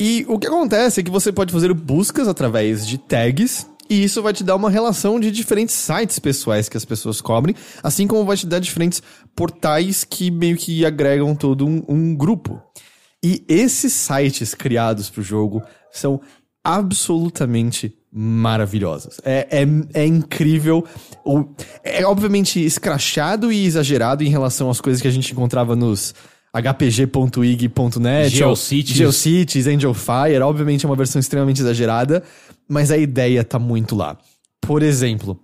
E 0.00 0.24
o 0.28 0.38
que 0.38 0.46
acontece 0.46 1.00
é 1.00 1.02
que 1.02 1.10
você 1.10 1.30
pode 1.32 1.52
fazer 1.52 1.72
buscas 1.74 2.26
através 2.28 2.86
de 2.86 2.96
tags. 2.98 3.66
E 3.88 4.02
isso 4.04 4.22
vai 4.22 4.32
te 4.32 4.44
dar 4.44 4.56
uma 4.56 4.70
relação 4.70 5.18
de 5.18 5.30
diferentes 5.30 5.74
sites 5.74 6.18
pessoais 6.18 6.68
que 6.68 6.76
as 6.76 6.84
pessoas 6.84 7.20
cobrem, 7.20 7.54
assim 7.82 8.06
como 8.06 8.24
vai 8.24 8.36
te 8.36 8.46
dar 8.46 8.58
diferentes 8.58 9.02
portais 9.34 10.04
que 10.04 10.30
meio 10.30 10.56
que 10.56 10.84
agregam 10.84 11.34
todo 11.34 11.66
um, 11.66 11.82
um 11.88 12.14
grupo. 12.14 12.62
E 13.24 13.44
esses 13.48 13.92
sites 13.92 14.54
criados 14.54 15.10
pro 15.10 15.22
jogo 15.22 15.62
são 15.90 16.20
absolutamente 16.62 17.94
maravilhosos. 18.12 19.20
É, 19.24 19.46
é, 19.50 20.02
é 20.02 20.06
incrível. 20.06 20.84
O, 21.24 21.44
é 21.82 22.04
obviamente 22.06 22.64
escrachado 22.64 23.52
e 23.52 23.64
exagerado 23.64 24.22
em 24.22 24.28
relação 24.28 24.70
às 24.70 24.80
coisas 24.80 25.00
que 25.00 25.08
a 25.08 25.10
gente 25.10 25.32
encontrava 25.32 25.74
nos 25.74 26.14
hpg.ig.net, 26.54 28.30
Geocities. 28.30 28.96
Geocities, 28.96 29.66
Angel 29.66 29.94
Fire. 29.94 30.40
Obviamente 30.42 30.84
é 30.84 30.88
uma 30.88 30.96
versão 30.96 31.20
extremamente 31.20 31.60
exagerada, 31.60 32.22
mas 32.68 32.90
a 32.90 32.96
ideia 32.96 33.42
tá 33.42 33.58
muito 33.58 33.96
lá. 33.96 34.18
Por 34.60 34.82
exemplo, 34.82 35.40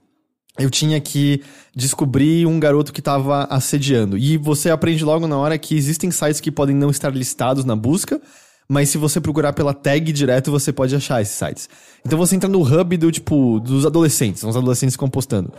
eu 0.59 0.71
tinha 0.71 1.01
que 1.01 1.43
descobrir 1.75 2.47
um 2.47 2.61
garoto 2.61 2.93
que 2.93 3.01
estava 3.01 3.45
assediando. 3.45 4.17
E 4.17 4.37
você 4.37 4.71
aprende 4.71 5.05
logo 5.05 5.27
na 5.27 5.37
hora 5.37 5.59
que 5.59 5.77
existem 5.77 6.11
sites 6.11 6.41
que 6.41 6.53
podem 6.53 6.77
não 6.77 6.91
estar 6.91 7.13
listados 7.15 7.65
na 7.65 7.75
busca, 7.75 8.21
mas 8.69 8.89
se 8.89 8.99
você 8.99 9.21
procurar 9.21 9.53
pela 9.53 9.75
tag 9.75 10.13
direto, 10.13 10.51
você 10.51 10.73
pode 10.73 10.95
achar 10.95 11.21
esses 11.21 11.35
sites. 11.35 11.69
Então 12.05 12.19
você 12.19 12.37
entra 12.37 12.49
no 12.49 12.63
hub 12.63 12.97
do 12.97 13.11
tipo 13.11 13.59
dos 13.61 13.85
adolescentes, 13.85 14.41
são 14.41 14.51
os 14.51 14.57
adolescentes 14.57 14.95
que 14.95 14.99
ficam 14.99 15.11
postando. 15.11 15.53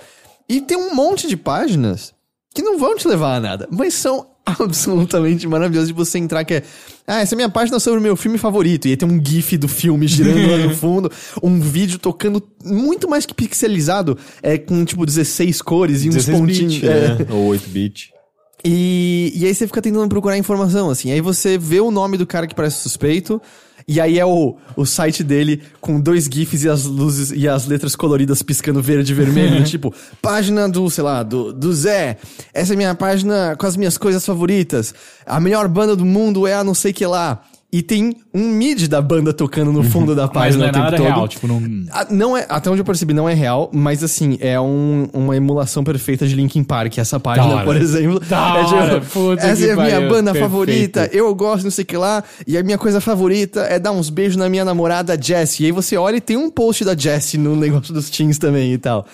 E 0.47 0.61
tem 0.61 0.77
um 0.77 0.93
monte 0.93 1.27
de 1.27 1.35
páginas 1.35 2.13
que 2.53 2.61
não 2.61 2.77
vão 2.77 2.95
te 2.95 3.07
levar 3.07 3.35
a 3.35 3.39
nada, 3.39 3.67
mas 3.71 3.93
são 3.95 4.27
absolutamente 4.59 5.47
maravilhosas 5.47 5.87
de 5.87 5.93
você 5.93 6.19
entrar 6.19 6.45
que 6.45 6.55
é, 6.55 6.63
ah, 7.07 7.21
essa 7.21 7.33
é 7.33 7.35
minha 7.35 7.49
página 7.49 7.79
sobre 7.79 7.99
o 7.99 8.03
meu 8.03 8.15
filme 8.15 8.37
favorito, 8.37 8.87
e 8.87 8.91
aí 8.91 8.97
tem 8.97 9.09
um 9.09 9.23
gif 9.23 9.57
do 9.57 9.67
filme 9.67 10.07
girando 10.07 10.49
lá 10.49 10.57
no 10.57 10.73
fundo, 10.75 11.11
um 11.41 11.59
vídeo 11.59 11.97
tocando 11.97 12.41
muito 12.63 13.09
mais 13.09 13.25
que 13.25 13.33
pixelizado, 13.33 14.17
é 14.41 14.57
com 14.57 14.85
tipo 14.85 15.05
16 15.05 15.61
cores 15.61 16.03
e 16.03 16.09
uns 16.09 16.15
16 16.15 16.39
pontinhos. 16.39 16.73
bit, 16.75 16.87
é. 16.87 16.89
né? 16.89 17.17
Ou 17.29 17.47
8 17.47 17.69
bit. 17.69 18.15
E, 18.67 19.31
e 19.35 19.45
aí 19.45 19.53
você 19.53 19.67
fica 19.67 19.79
tentando 19.79 20.09
procurar 20.09 20.37
informação, 20.39 20.89
assim. 20.89 21.11
Aí 21.11 21.21
você 21.21 21.55
vê 21.55 21.79
o 21.79 21.91
nome 21.91 22.17
do 22.17 22.25
cara 22.25 22.47
que 22.47 22.55
parece 22.55 22.77
suspeito. 22.77 23.39
E 23.87 24.01
aí 24.01 24.17
é 24.17 24.25
o, 24.25 24.57
o 24.75 24.83
site 24.83 25.23
dele 25.23 25.61
com 25.79 25.99
dois 25.99 26.25
GIFs 26.25 26.63
e 26.63 26.69
as 26.69 26.85
luzes 26.85 27.31
e 27.31 27.47
as 27.47 27.67
letras 27.67 27.95
coloridas 27.95 28.41
piscando 28.41 28.81
verde 28.81 29.11
e 29.11 29.15
vermelho. 29.15 29.63
tipo, 29.65 29.93
página 30.21 30.67
do, 30.67 30.89
sei 30.89 31.03
lá, 31.03 31.21
do, 31.21 31.53
do 31.53 31.71
Zé. 31.73 32.17
Essa 32.51 32.73
é 32.73 32.75
minha 32.75 32.95
página 32.95 33.55
com 33.55 33.67
as 33.67 33.77
minhas 33.77 33.97
coisas 33.97 34.25
favoritas. 34.25 34.93
A 35.23 35.39
melhor 35.39 35.67
banda 35.67 35.95
do 35.95 36.03
mundo 36.03 36.47
é 36.47 36.55
a 36.55 36.63
não 36.63 36.73
sei 36.73 36.91
que 36.91 37.05
lá. 37.05 37.43
E 37.73 37.81
tem 37.81 38.15
um 38.33 38.47
mid 38.51 38.87
da 38.87 39.01
banda 39.01 39.33
tocando 39.33 39.73
no 39.73 39.83
fundo 39.83 40.15
da 40.15 40.23
Mas 40.27 40.31
página 40.31 40.57
não 40.59 40.65
é 40.65 40.69
o 40.69 40.71
tempo 40.71 40.83
nada 40.85 40.97
todo. 40.97 41.05
real, 41.07 41.27
tipo, 41.27 41.45
não... 41.47 41.61
Ah, 41.91 42.07
não 42.09 42.37
é, 42.37 42.45
até 42.47 42.69
onde 42.69 42.79
eu 42.79 42.85
percebi, 42.85 43.13
não 43.13 43.27
é 43.27 43.33
real, 43.33 43.69
mas 43.73 44.01
assim, 44.01 44.37
é 44.39 44.57
um- 44.61 45.09
uma 45.11 45.35
emulação 45.35 45.83
perfeita 45.83 46.25
de 46.25 46.35
Linkin 46.35 46.63
Park, 46.63 46.97
essa 46.99 47.19
página, 47.19 47.63
por 47.65 47.75
exemplo. 47.75 48.19
Da 48.21 48.59
É 48.59 48.63
tipo, 48.63 48.75
hora, 48.75 49.01
puta 49.01 49.45
essa 49.45 49.65
é 49.65 49.71
a 49.71 49.75
minha 49.75 49.99
banda 50.01 50.31
perfeito. 50.31 50.43
favorita, 50.43 51.09
eu 51.11 51.35
gosto, 51.35 51.65
não 51.65 51.71
sei 51.71 51.83
o 51.83 51.87
que 51.87 51.97
lá, 51.97 52.23
e 52.47 52.57
a 52.57 52.63
minha 52.63 52.77
coisa 52.77 53.01
favorita 53.01 53.61
é 53.61 53.77
dar 53.77 53.91
uns 53.91 54.09
beijos 54.09 54.37
na 54.37 54.47
minha 54.47 54.63
namorada 54.63 55.19
Jessie. 55.21 55.63
E 55.63 55.65
aí 55.65 55.71
você 55.73 55.97
olha 55.97 56.15
e 56.15 56.21
tem 56.21 56.37
um 56.37 56.49
post 56.49 56.85
da 56.85 56.95
Jessie 56.95 57.37
no 57.37 57.57
negócio 57.57 57.93
dos 57.93 58.09
teens 58.09 58.37
também 58.37 58.71
e 58.71 58.77
tal. 58.77 59.05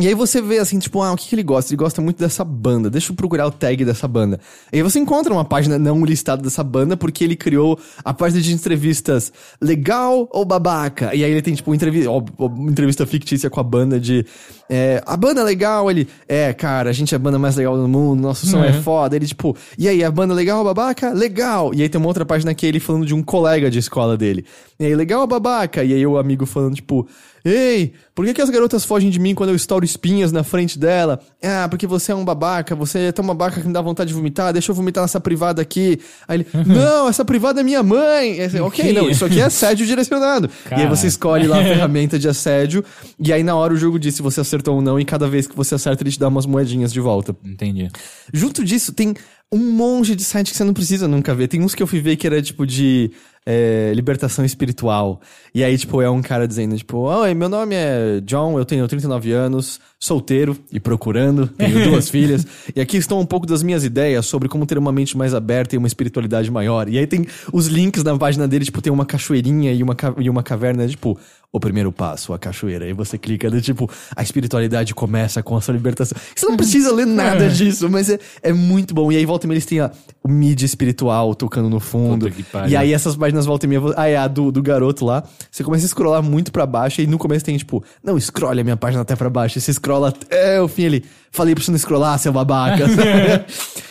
E 0.00 0.08
aí 0.08 0.14
você 0.14 0.40
vê 0.40 0.56
assim, 0.56 0.78
tipo, 0.78 1.02
ah, 1.02 1.12
o 1.12 1.16
que, 1.16 1.28
que 1.28 1.34
ele 1.34 1.42
gosta? 1.42 1.70
Ele 1.70 1.76
gosta 1.76 2.00
muito 2.00 2.18
dessa 2.18 2.42
banda. 2.42 2.88
Deixa 2.88 3.12
eu 3.12 3.16
procurar 3.16 3.46
o 3.46 3.50
tag 3.50 3.84
dessa 3.84 4.08
banda. 4.08 4.40
E 4.72 4.76
aí 4.76 4.82
você 4.82 4.98
encontra 4.98 5.30
uma 5.30 5.44
página 5.44 5.78
não 5.78 6.02
listada 6.02 6.42
dessa 6.42 6.64
banda 6.64 6.96
porque 6.96 7.22
ele 7.22 7.36
criou 7.36 7.78
a 8.02 8.14
página 8.14 8.40
de 8.40 8.54
entrevistas 8.54 9.30
legal 9.60 10.26
ou 10.32 10.46
babaca. 10.46 11.14
E 11.14 11.22
aí 11.22 11.30
ele 11.30 11.42
tem, 11.42 11.54
tipo, 11.54 11.74
entrevista, 11.74 12.10
ó, 12.10 12.22
entrevista 12.66 13.04
fictícia 13.04 13.50
com 13.50 13.60
a 13.60 13.62
banda 13.62 14.00
de. 14.00 14.24
é, 14.66 15.02
a 15.04 15.14
banda 15.14 15.42
é 15.42 15.44
legal, 15.44 15.90
ele. 15.90 16.08
É, 16.26 16.54
cara, 16.54 16.88
a 16.88 16.92
gente 16.94 17.14
é 17.14 17.16
a 17.16 17.18
banda 17.18 17.38
mais 17.38 17.56
legal 17.56 17.76
do 17.76 17.86
mundo, 17.86 18.18
nosso 18.18 18.46
som 18.46 18.64
é 18.64 18.72
foda. 18.72 19.14
Ele, 19.14 19.26
tipo, 19.26 19.54
e 19.76 19.88
aí, 19.88 20.02
a 20.02 20.10
banda 20.10 20.32
legal 20.32 20.60
ou 20.60 20.64
babaca? 20.64 21.10
Legal. 21.10 21.74
E 21.74 21.82
aí 21.82 21.88
tem 21.90 22.00
uma 22.00 22.08
outra 22.08 22.24
página 22.24 22.54
que 22.54 22.64
é 22.64 22.70
ele 22.70 22.80
falando 22.80 23.04
de 23.04 23.12
um 23.12 23.22
colega 23.22 23.70
de 23.70 23.78
escola 23.78 24.16
dele. 24.16 24.46
E 24.80 24.86
aí, 24.86 24.94
legal 24.96 25.20
ou 25.20 25.26
babaca? 25.26 25.84
E 25.84 25.92
aí 25.92 26.06
o 26.06 26.16
amigo 26.16 26.46
falando, 26.46 26.76
tipo. 26.76 27.06
Ei, 27.44 27.92
por 28.14 28.24
que, 28.24 28.34
que 28.34 28.42
as 28.42 28.50
garotas 28.50 28.84
fogem 28.84 29.10
de 29.10 29.18
mim 29.18 29.34
quando 29.34 29.50
eu 29.50 29.56
estouro 29.56 29.84
espinhas 29.84 30.30
na 30.30 30.44
frente 30.44 30.78
dela? 30.78 31.20
Ah, 31.42 31.66
porque 31.68 31.86
você 31.86 32.12
é 32.12 32.14
um 32.14 32.24
babaca, 32.24 32.74
você 32.74 33.06
é 33.06 33.12
tão 33.12 33.26
babaca 33.26 33.60
que 33.60 33.66
me 33.66 33.72
dá 33.72 33.80
vontade 33.80 34.08
de 34.08 34.14
vomitar, 34.14 34.52
deixa 34.52 34.70
eu 34.70 34.76
vomitar 34.76 35.02
nessa 35.02 35.20
privada 35.20 35.60
aqui. 35.60 35.98
Aí 36.28 36.38
ele, 36.38 36.46
não, 36.66 37.08
essa 37.08 37.24
privada 37.24 37.60
é 37.60 37.64
minha 37.64 37.82
mãe. 37.82 38.40
Aí 38.40 38.48
você, 38.48 38.60
ok, 38.60 38.92
não, 38.92 39.10
isso 39.10 39.24
aqui 39.24 39.40
é 39.40 39.44
assédio 39.46 39.86
direcionado. 39.86 40.48
E 40.70 40.74
aí 40.74 40.86
você 40.86 41.06
escolhe 41.06 41.46
lá 41.46 41.60
a 41.60 41.64
ferramenta 41.64 42.18
de 42.18 42.28
assédio, 42.28 42.84
e 43.18 43.32
aí 43.32 43.42
na 43.42 43.56
hora 43.56 43.74
o 43.74 43.76
jogo 43.76 43.98
diz 43.98 44.14
se 44.14 44.22
você 44.22 44.40
acertou 44.40 44.76
ou 44.76 44.82
não, 44.82 45.00
e 45.00 45.04
cada 45.04 45.28
vez 45.28 45.46
que 45.46 45.56
você 45.56 45.74
acerta 45.74 46.02
ele 46.02 46.10
te 46.10 46.20
dá 46.20 46.28
umas 46.28 46.46
moedinhas 46.46 46.92
de 46.92 47.00
volta. 47.00 47.34
Entendi. 47.44 47.88
Junto 48.32 48.64
disso, 48.64 48.92
tem 48.92 49.14
um 49.52 49.58
monte 49.58 50.16
de 50.16 50.24
site 50.24 50.50
que 50.50 50.56
você 50.56 50.64
não 50.64 50.72
precisa 50.72 51.06
nunca 51.06 51.34
ver. 51.34 51.46
Tem 51.46 51.60
uns 51.62 51.74
que 51.74 51.82
eu 51.82 51.86
fui 51.86 52.00
ver 52.00 52.16
que 52.16 52.26
era 52.26 52.40
tipo 52.40 52.66
de 52.66 53.10
é, 53.44 53.92
libertação 53.94 54.44
espiritual. 54.44 55.20
E 55.54 55.62
aí, 55.62 55.76
tipo, 55.76 56.00
é 56.00 56.08
um 56.08 56.22
cara 56.22 56.46
dizendo, 56.46 56.76
tipo, 56.76 56.98
oi, 56.98 57.34
meu 57.34 57.48
nome 57.48 57.74
é 57.74 58.20
John, 58.24 58.58
eu 58.58 58.64
tenho 58.64 58.86
39 58.86 59.32
anos, 59.32 59.80
solteiro 59.98 60.56
e 60.72 60.80
procurando, 60.80 61.46
tenho 61.48 61.82
duas 61.90 62.08
filhas. 62.08 62.46
E 62.74 62.80
aqui 62.80 62.96
estão 62.96 63.20
um 63.20 63.26
pouco 63.26 63.46
das 63.46 63.62
minhas 63.62 63.84
ideias 63.84 64.26
sobre 64.26 64.48
como 64.48 64.66
ter 64.66 64.78
uma 64.78 64.92
mente 64.92 65.16
mais 65.16 65.34
aberta 65.34 65.74
e 65.74 65.78
uma 65.78 65.86
espiritualidade 65.86 66.50
maior. 66.50 66.88
E 66.88 66.98
aí 66.98 67.06
tem 67.06 67.26
os 67.52 67.66
links 67.66 68.02
na 68.02 68.16
página 68.16 68.46
dele, 68.46 68.64
tipo, 68.64 68.80
tem 68.80 68.92
uma 68.92 69.06
cachoeirinha 69.06 69.72
e 69.72 69.82
uma, 69.82 69.96
e 70.18 70.30
uma 70.30 70.42
caverna, 70.42 70.86
tipo, 70.86 71.18
o 71.52 71.60
primeiro 71.60 71.92
passo, 71.92 72.32
a 72.32 72.38
cachoeira. 72.38 72.86
Aí 72.86 72.94
você 72.94 73.18
clica, 73.18 73.50
né, 73.50 73.60
tipo, 73.60 73.88
a 74.16 74.22
espiritualidade 74.22 74.94
começa 74.94 75.42
com 75.42 75.54
a 75.54 75.60
sua 75.60 75.74
libertação. 75.74 76.16
Você 76.34 76.46
não 76.46 76.56
precisa 76.56 76.92
ler 76.92 77.04
nada 77.06 77.48
disso, 77.50 77.90
mas 77.90 78.08
é, 78.08 78.18
é 78.42 78.52
muito 78.54 78.94
bom. 78.94 79.12
E 79.12 79.16
aí 79.16 79.26
volta 79.26 79.46
e 79.46 79.50
eles 79.50 79.66
têm 79.66 79.80
a, 79.80 79.90
o 80.24 80.28
mídia 80.28 80.64
espiritual 80.64 81.34
tocando 81.34 81.68
no 81.68 81.78
fundo. 81.78 82.32
E 82.66 82.74
aí 82.74 82.94
essas 82.94 83.14
páginas 83.14 83.31
volta 83.40 83.66
e 83.66 83.68
meia. 83.68 83.80
Ah, 83.96 84.06
é 84.08 84.16
a 84.16 84.28
do, 84.28 84.52
do 84.52 84.62
garoto 84.62 85.04
lá. 85.04 85.24
Você 85.50 85.64
começa 85.64 85.84
a 85.84 85.88
scrollar 85.88 86.22
muito 86.22 86.52
pra 86.52 86.66
baixo 86.66 87.00
e 87.00 87.06
no 87.06 87.18
começo 87.18 87.44
tem 87.44 87.56
tipo, 87.56 87.82
não, 88.02 88.18
scrolle 88.18 88.60
a 88.60 88.64
minha 88.64 88.76
página 88.76 89.02
até 89.02 89.16
pra 89.16 89.30
baixo. 89.30 89.58
E 89.58 89.60
você 89.60 89.72
scrolla 89.72 90.08
até 90.08 90.60
o 90.60 90.68
fim 90.68 90.82
ele. 90.84 91.04
Falei 91.30 91.54
pra 91.54 91.64
você 91.64 91.70
não 91.70 91.78
scrollar, 91.78 92.18
seu 92.18 92.32
babaca. 92.32 92.84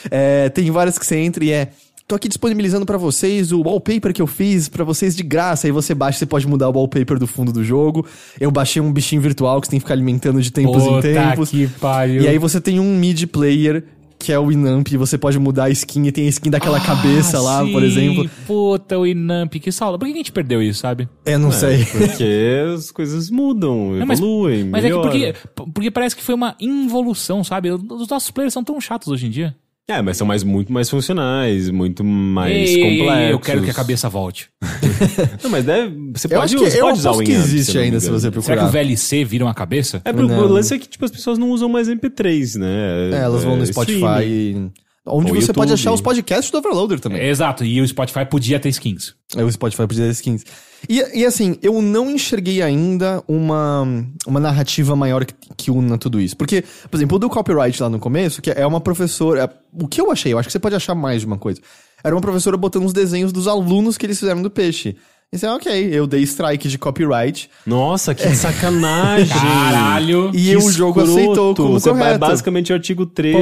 É, 0.10 0.50
tem 0.50 0.70
várias 0.72 0.98
que 0.98 1.06
você 1.06 1.16
entra 1.18 1.44
e 1.44 1.52
é. 1.52 1.70
Tô 2.08 2.16
aqui 2.16 2.28
disponibilizando 2.28 2.86
pra 2.86 2.98
vocês 2.98 3.52
o 3.54 3.62
wallpaper 3.62 4.14
que 4.14 4.22
eu 4.22 4.28
fiz 4.28 4.68
pra 4.68 4.84
vocês 4.84 5.16
de 5.16 5.24
graça. 5.24 5.68
Aí 5.68 5.72
você 5.72 5.96
baixa, 5.96 6.20
você 6.20 6.26
pode 6.26 6.46
mudar 6.48 6.68
o 6.68 6.74
wallpaper 6.74 7.18
do 7.18 7.26
fundo 7.26 7.54
do 7.54 7.64
jogo. 7.64 8.06
Eu 8.40 8.52
baixei 8.52 8.82
um 8.82 8.92
bichinho 8.92 9.22
virtual 9.22 9.62
que 9.62 9.68
você 9.68 9.72
tem 9.72 9.80
que 9.80 9.86
ficar 9.86 9.94
alimentando 9.94 10.42
de 10.42 10.52
tempos 10.52 10.84
em 10.84 10.88
Puta 10.88 11.02
tempos. 11.02 11.50
que 11.50 11.68
pariu. 11.68 12.24
E 12.24 12.28
aí 12.28 12.38
você 12.38 12.60
tem 12.60 12.80
um 12.80 12.98
mid 12.98 13.28
player 13.28 13.86
que 14.22 14.32
é 14.32 14.40
o 14.40 14.52
Inamp, 14.52 14.88
e 14.92 14.98
você 14.98 15.18
pode 15.18 15.38
mudar 15.40 15.66
a 15.66 15.70
skin 15.70 16.06
e 16.06 16.12
tem 16.12 16.26
a 16.26 16.30
skin 16.30 16.50
daquela 16.50 16.80
cabeça 16.80 17.40
lá, 17.40 17.60
por 17.66 17.84
Ah, 17.84 17.90
Sim, 17.90 17.92
exemplo. 18.20 18.30
Puta, 18.46 18.98
o 19.00 19.06
Inamp, 19.08 19.54
que 19.56 19.72
saudade. 19.72 20.00
Por 20.00 20.06
que 20.08 20.14
a 20.14 20.18
gente 20.18 20.32
perdeu 20.32 20.62
isso, 20.62 20.80
sabe? 20.80 21.10
Eu 21.26 21.40
não 21.40 21.52
sei. 21.52 21.86
Porque 21.92 22.64
as 22.76 22.92
coisas 22.92 23.30
mudam, 23.30 23.92
Não, 23.94 24.06
mas- 24.06 24.20
evoluem, 24.20 24.66
Mas 24.66 24.86
é 24.86 24.90
que 24.90 24.96
porque, 24.96 25.34
porque 25.74 25.92
parece 25.92 26.16
que 26.16 26.22
foi 26.24 26.36
uma 26.36 26.56
involução, 26.60 27.44
sabe? 27.44 27.72
Os 27.72 28.08
nossos 28.08 28.32
players 28.32 28.54
são 28.54 28.64
tão 28.64 28.80
chatos 28.80 29.08
hoje 29.08 29.28
em 29.28 29.30
dia. 29.30 29.56
É, 29.90 30.02
mas 30.02 30.16
são 30.16 30.26
mais, 30.26 30.44
muito 30.44 30.72
mais 30.72 30.90
funcionais, 30.90 31.70
muito 31.70 32.04
mais 32.04 32.70
Ei, 32.70 32.98
complexos. 33.00 33.32
Eu 33.32 33.40
quero 33.40 33.64
que 33.64 33.70
a 33.70 33.74
cabeça 33.74 34.08
volte. 34.08 34.50
Não, 35.44 35.50
mas 35.50 35.66
deve, 35.66 35.94
você 36.14 36.28
Eu 36.28 36.30
pode, 36.40 36.44
acho 36.56 36.64
que, 36.64 36.72
você 36.72 36.80
eu 36.80 36.86
pode 36.86 37.00
usar 37.00 37.12
o 37.12 37.20
que 37.20 37.32
existe 37.32 37.78
ainda 37.78 38.00
se 38.00 38.10
você 38.10 38.22
Será 38.22 38.32
procurar. 38.32 38.58
que 38.58 38.64
o 38.66 38.70
VLC 38.70 39.26
vira 39.26 39.44
uma 39.44 39.54
cabeça? 39.54 40.02
É, 40.06 40.14
porque 40.14 40.32
o 40.32 40.48
lance 40.48 40.74
é 40.74 40.80
que 40.80 40.88
tipo, 40.88 41.04
as 41.04 41.12
pessoas 41.12 41.38
não 41.38 41.50
usam 41.50 41.68
mais 41.68 41.90
MP3, 41.90 42.58
né? 42.60 43.10
É, 43.12 43.24
elas 43.24 43.44
vão 43.44 43.58
no 43.58 43.64
É, 43.64 43.66
Spotify 43.66 43.96
streaming. 44.00 44.72
e... 44.78 44.82
Onde 45.06 45.32
Ou 45.32 45.42
você 45.42 45.52
pode 45.52 45.72
YouTube. 45.72 45.74
achar 45.74 45.92
os 45.94 46.02
podcasts 46.02 46.52
do 46.52 46.60
Overloader 46.60 47.00
também. 47.00 47.26
Exato, 47.26 47.66
e 47.66 47.82
o 47.82 47.88
Spotify 47.88 48.24
podia 48.24 48.60
ter 48.60 48.70
skins. 48.70 49.16
É 49.36 49.44
o 49.44 49.52
Spotify 49.52 49.88
podia 49.88 50.06
ter 50.06 50.12
skins. 50.12 50.44
E, 50.88 51.22
e 51.22 51.26
assim, 51.26 51.58
eu 51.64 51.82
não 51.82 52.10
enxerguei 52.10 52.62
ainda 52.62 53.24
uma, 53.28 53.84
uma 54.28 54.40
narrativa 54.40 54.96
maior 54.96 55.26
que, 55.26 55.34
que 55.58 55.72
una 55.72 55.98
tudo 55.98 56.20
isso. 56.20 56.38
Porque, 56.38 56.64
por 56.90 56.98
exemplo, 56.98 57.16
o 57.16 57.20
do 57.20 57.30
copyright 57.30 57.82
lá 57.82 57.90
no 57.90 58.00
começo, 58.00 58.42
que 58.42 58.52
é 58.52 58.66
uma 58.66 58.80
professora. 58.80 59.52
O 59.74 59.88
que 59.88 60.00
eu 60.00 60.12
achei? 60.12 60.34
Eu 60.34 60.38
acho 60.38 60.48
que 60.48 60.54
você 60.54 60.60
pode 60.60 60.76
achar 60.76 60.94
mais 60.94 61.22
de 61.22 61.28
uma 61.28 61.38
coisa. 61.38 61.60
Era 62.04 62.14
uma 62.16 62.22
professora 62.22 62.56
botando 62.56 62.86
os 62.86 62.94
desenhos 62.94 63.32
dos 63.32 63.48
alunos 63.48 63.98
que 63.98 64.06
eles 64.06 64.20
fizeram 64.20 64.42
do 64.42 64.52
peixe. 64.52 64.96
E 65.34 65.38
você, 65.38 65.48
ok, 65.48 65.90
eu 65.94 66.06
dei 66.06 66.24
strike 66.24 66.68
de 66.68 66.78
copyright. 66.78 67.50
Nossa, 67.66 68.14
que 68.14 68.36
sacanagem! 68.36 69.30
Caralho! 69.32 70.30
E 70.34 70.48
Que 70.50 70.58
o 70.58 70.70
jogo 70.70 71.00
escroto. 71.00 71.20
aceitou 71.22 71.56
como 71.56 71.80
Você 71.80 71.90
vai 71.92 72.00
correto. 72.00 72.20
basicamente 72.20 72.74
o 72.74 72.76
artigo 72.76 73.06
13. 73.06 73.38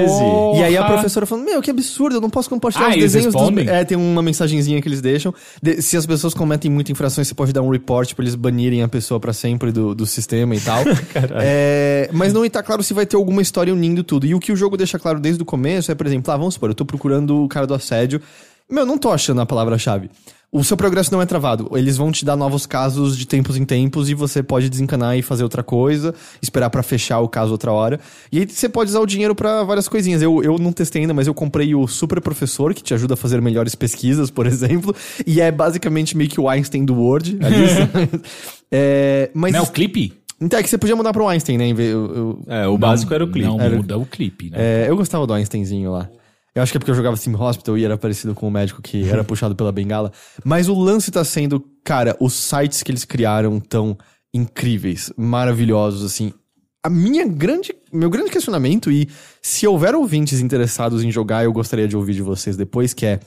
E 0.60 0.64
aí 0.64 0.78
a 0.78 0.84
Porra. 0.84 0.94
professora 0.94 1.26
falando, 1.26 1.46
meu, 1.46 1.60
que 1.64 1.72
absurdo, 1.72 2.18
eu 2.18 2.22
não 2.22 2.30
posso 2.30 2.48
compartilhar 2.48 2.86
Ah, 2.86 2.90
os 2.90 2.94
eles 2.96 3.14
desenhos 3.14 3.34
dos... 3.34 3.68
É, 3.68 3.84
tem 3.84 3.98
uma 3.98 4.22
mensagenzinha 4.22 4.80
que 4.84 4.88
eles 4.88 5.02
deixam. 5.02 5.34
De- 5.64 5.82
se 5.82 5.98
as 5.98 6.06
pessoas 6.06 6.36
cometem 6.36 6.70
muitas 6.70 6.92
infrações, 6.92 7.28
você 7.28 7.34
pode 7.34 7.52
dar 7.52 7.64
um 7.64 7.70
report 7.72 8.14
pra 8.14 8.24
eles 8.24 8.36
banirem 8.36 8.84
a 8.84 8.88
pessoa 8.88 9.20
pra 9.20 9.34
sempre 9.34 9.72
do, 9.72 9.96
do 9.96 10.06
sistema 10.06 10.54
e 10.56 10.60
tal. 10.62 10.84
É, 11.42 12.08
mas 12.14 12.34
não 12.34 12.48
tá 12.50 12.62
claro 12.62 12.84
se 12.84 12.94
vai 12.94 13.08
ter 13.08 13.16
alguma 13.16 13.42
história 13.42 13.74
unindo 13.74 14.04
tudo. 14.04 14.28
E 14.28 14.36
o 14.36 14.40
que 14.40 14.52
o 14.52 14.56
jogo 14.56 14.78
deixa 14.78 15.00
claro 15.00 15.20
desde 15.20 15.42
o 15.42 15.46
começo 15.46 15.92
é, 15.92 15.96
por 15.96 16.06
exemplo, 16.06 16.32
ah, 16.32 16.38
vamos 16.38 16.54
supor, 16.54 16.70
eu 16.70 16.76
tô 16.76 16.86
procurando 16.86 17.44
o 17.44 17.48
cara 17.48 17.66
do 17.66 17.74
assédio. 17.74 18.22
Meu, 18.70 18.86
não 18.86 18.98
tô 19.00 19.10
achando 19.12 19.42
a 19.42 19.46
palavra-chave. 19.48 20.12
O 20.52 20.64
seu 20.64 20.76
progresso 20.76 21.12
não 21.12 21.22
é 21.22 21.28
travado. 21.28 21.70
Eles 21.76 21.96
vão 21.96 22.12
te 22.12 22.26
dar 22.26 22.36
novos 22.36 22.66
casos 22.66 23.16
de 23.16 23.28
tempos 23.28 23.56
em 23.56 23.64
tempos 23.64 24.10
e 24.10 24.16
você 24.16 24.42
pode 24.42 24.68
desencanar 24.68 25.16
e 25.16 25.22
fazer 25.22 25.44
outra 25.44 25.62
coisa, 25.62 26.16
esperar 26.42 26.72
pra 26.72 26.82
fechar 26.82 27.20
o 27.20 27.30
caso 27.30 27.52
outra 27.52 27.72
hora. 27.72 28.00
E 28.32 28.40
aí 28.40 28.48
você 28.50 28.68
pode 28.68 28.90
usar 28.90 29.00
o 29.00 29.06
dinheiro 29.06 29.36
pra 29.36 29.64
várias 29.64 29.88
coisinhas. 29.88 30.24
Eu, 30.24 30.42
eu 30.42 30.58
não 30.58 30.72
testei 30.72 31.02
ainda, 31.04 31.14
mas 31.14 31.28
eu 31.28 31.36
comprei 31.36 31.76
o 31.76 31.86
Super 31.88 32.20
Professor, 32.20 32.74
que 32.74 32.82
te 32.82 32.96
ajuda 32.96 33.14
a 33.14 33.18
fazer 33.18 33.40
melhores 33.44 33.76
pesquisas, 33.76 34.32
por 34.32 34.46
exemplo. 34.48 34.96
E 35.28 35.40
é 35.40 35.52
basicamente 35.52 36.18
meio 36.18 36.30
que 36.32 36.42
o 36.42 36.50
Einstein 36.50 36.84
do 36.84 36.96
Word. 36.96 37.38
Sabe? 37.40 38.22
é, 38.72 39.30
mas. 39.36 39.52
Não 39.54 39.60
é 39.60 39.64
o 39.64 39.68
clipe? 39.68 40.14
Então 40.42 40.58
é 40.60 40.64
que 40.64 40.70
você 40.70 40.78
podia 40.78 40.96
mudar 40.96 41.12
pro 41.14 41.28
Einstein, 41.28 41.58
né? 41.58 41.70
Eu, 41.70 41.78
eu, 41.78 42.40
É, 42.48 42.66
o 42.68 42.78
básico 42.78 43.14
era 43.14 43.24
o 43.24 43.28
clipe. 43.32 43.48
Não 43.48 43.60
Era- 43.62 43.76
muda 43.76 43.98
o 43.98 44.06
clipe, 44.06 44.50
né? 44.50 44.58
é, 44.58 44.86
eu 44.90 44.96
gostava 44.96 45.28
do 45.28 45.34
Einsteinzinho 45.34 45.92
lá. 45.92 46.10
Eu 46.54 46.64
acho 46.64 46.72
que 46.72 46.78
é 46.78 46.80
porque 46.80 46.92
eu 46.92 46.96
jogava 46.96 47.16
Sim 47.16 47.36
Hospital 47.36 47.78
e 47.78 47.86
era 47.86 47.98
parecido 47.98 48.34
com 48.34 48.48
o 48.48 48.52
médico 48.52 48.82
que 48.82 49.08
era 49.08 49.24
puxado 49.26 49.56
pela 49.56 49.72
bengala. 49.72 50.12
Mas 50.44 50.68
o 50.68 50.74
lance 50.74 51.12
tá 51.12 51.24
sendo, 51.24 51.64
cara, 51.84 52.16
os 52.20 52.34
sites 52.34 52.84
que 52.84 52.92
eles 52.92 53.06
criaram 53.06 53.60
tão 53.60 53.98
incríveis, 54.34 55.12
maravilhosos, 55.18 56.04
assim. 56.04 56.34
A 56.84 56.90
minha 56.90 57.28
grande, 57.28 57.76
meu 57.92 58.10
grande 58.10 58.32
questionamento, 58.32 58.90
e 58.92 59.10
se 59.42 59.68
houver 59.68 59.94
ouvintes 59.94 60.40
interessados 60.40 61.04
em 61.04 61.12
jogar, 61.12 61.44
eu 61.44 61.52
gostaria 61.52 61.88
de 61.88 61.98
ouvir 61.98 62.14
de 62.14 62.22
vocês 62.22 62.56
depois, 62.56 62.94
que 62.94 63.06
é. 63.06 63.20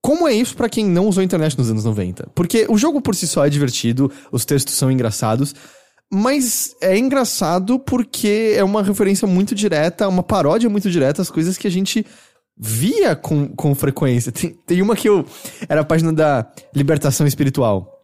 Como 0.00 0.28
é 0.28 0.32
isso 0.32 0.56
pra 0.56 0.68
quem 0.68 0.86
não 0.86 1.08
usou 1.08 1.20
a 1.20 1.24
internet 1.24 1.58
nos 1.58 1.70
anos 1.70 1.84
90? 1.84 2.30
Porque 2.34 2.66
o 2.68 2.78
jogo 2.78 3.02
por 3.02 3.14
si 3.14 3.26
só 3.26 3.44
é 3.44 3.50
divertido, 3.50 4.10
os 4.30 4.44
textos 4.44 4.74
são 4.74 4.90
engraçados, 4.90 5.54
mas 6.10 6.74
é 6.80 6.96
engraçado 6.96 7.78
porque 7.78 8.54
é 8.56 8.64
uma 8.64 8.82
referência 8.82 9.26
muito 9.26 9.54
direta, 9.54 10.08
uma 10.08 10.22
paródia 10.22 10.70
muito 10.70 10.88
direta 10.88 11.20
às 11.20 11.30
coisas 11.30 11.58
que 11.58 11.66
a 11.66 11.70
gente 11.70 12.06
via 12.58 13.14
com, 13.14 13.48
com 13.48 13.74
frequência. 13.74 14.32
Tem, 14.32 14.50
tem 14.66 14.82
uma 14.82 14.96
que 14.96 15.08
eu. 15.08 15.24
Era 15.68 15.82
a 15.82 15.84
página 15.84 16.12
da 16.12 16.46
libertação 16.74 17.26
espiritual. 17.26 17.98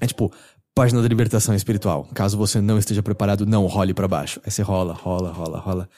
É 0.00 0.06
tipo, 0.06 0.32
página 0.74 1.02
da 1.02 1.08
libertação 1.08 1.54
espiritual. 1.54 2.06
Caso 2.14 2.36
você 2.36 2.60
não 2.60 2.78
esteja 2.78 3.02
preparado, 3.02 3.46
não 3.46 3.66
role 3.66 3.94
pra 3.94 4.06
baixo. 4.06 4.40
Aí 4.44 4.50
você 4.50 4.62
rola, 4.62 4.92
rola, 4.92 5.32
rola, 5.32 5.58
rola. 5.58 5.88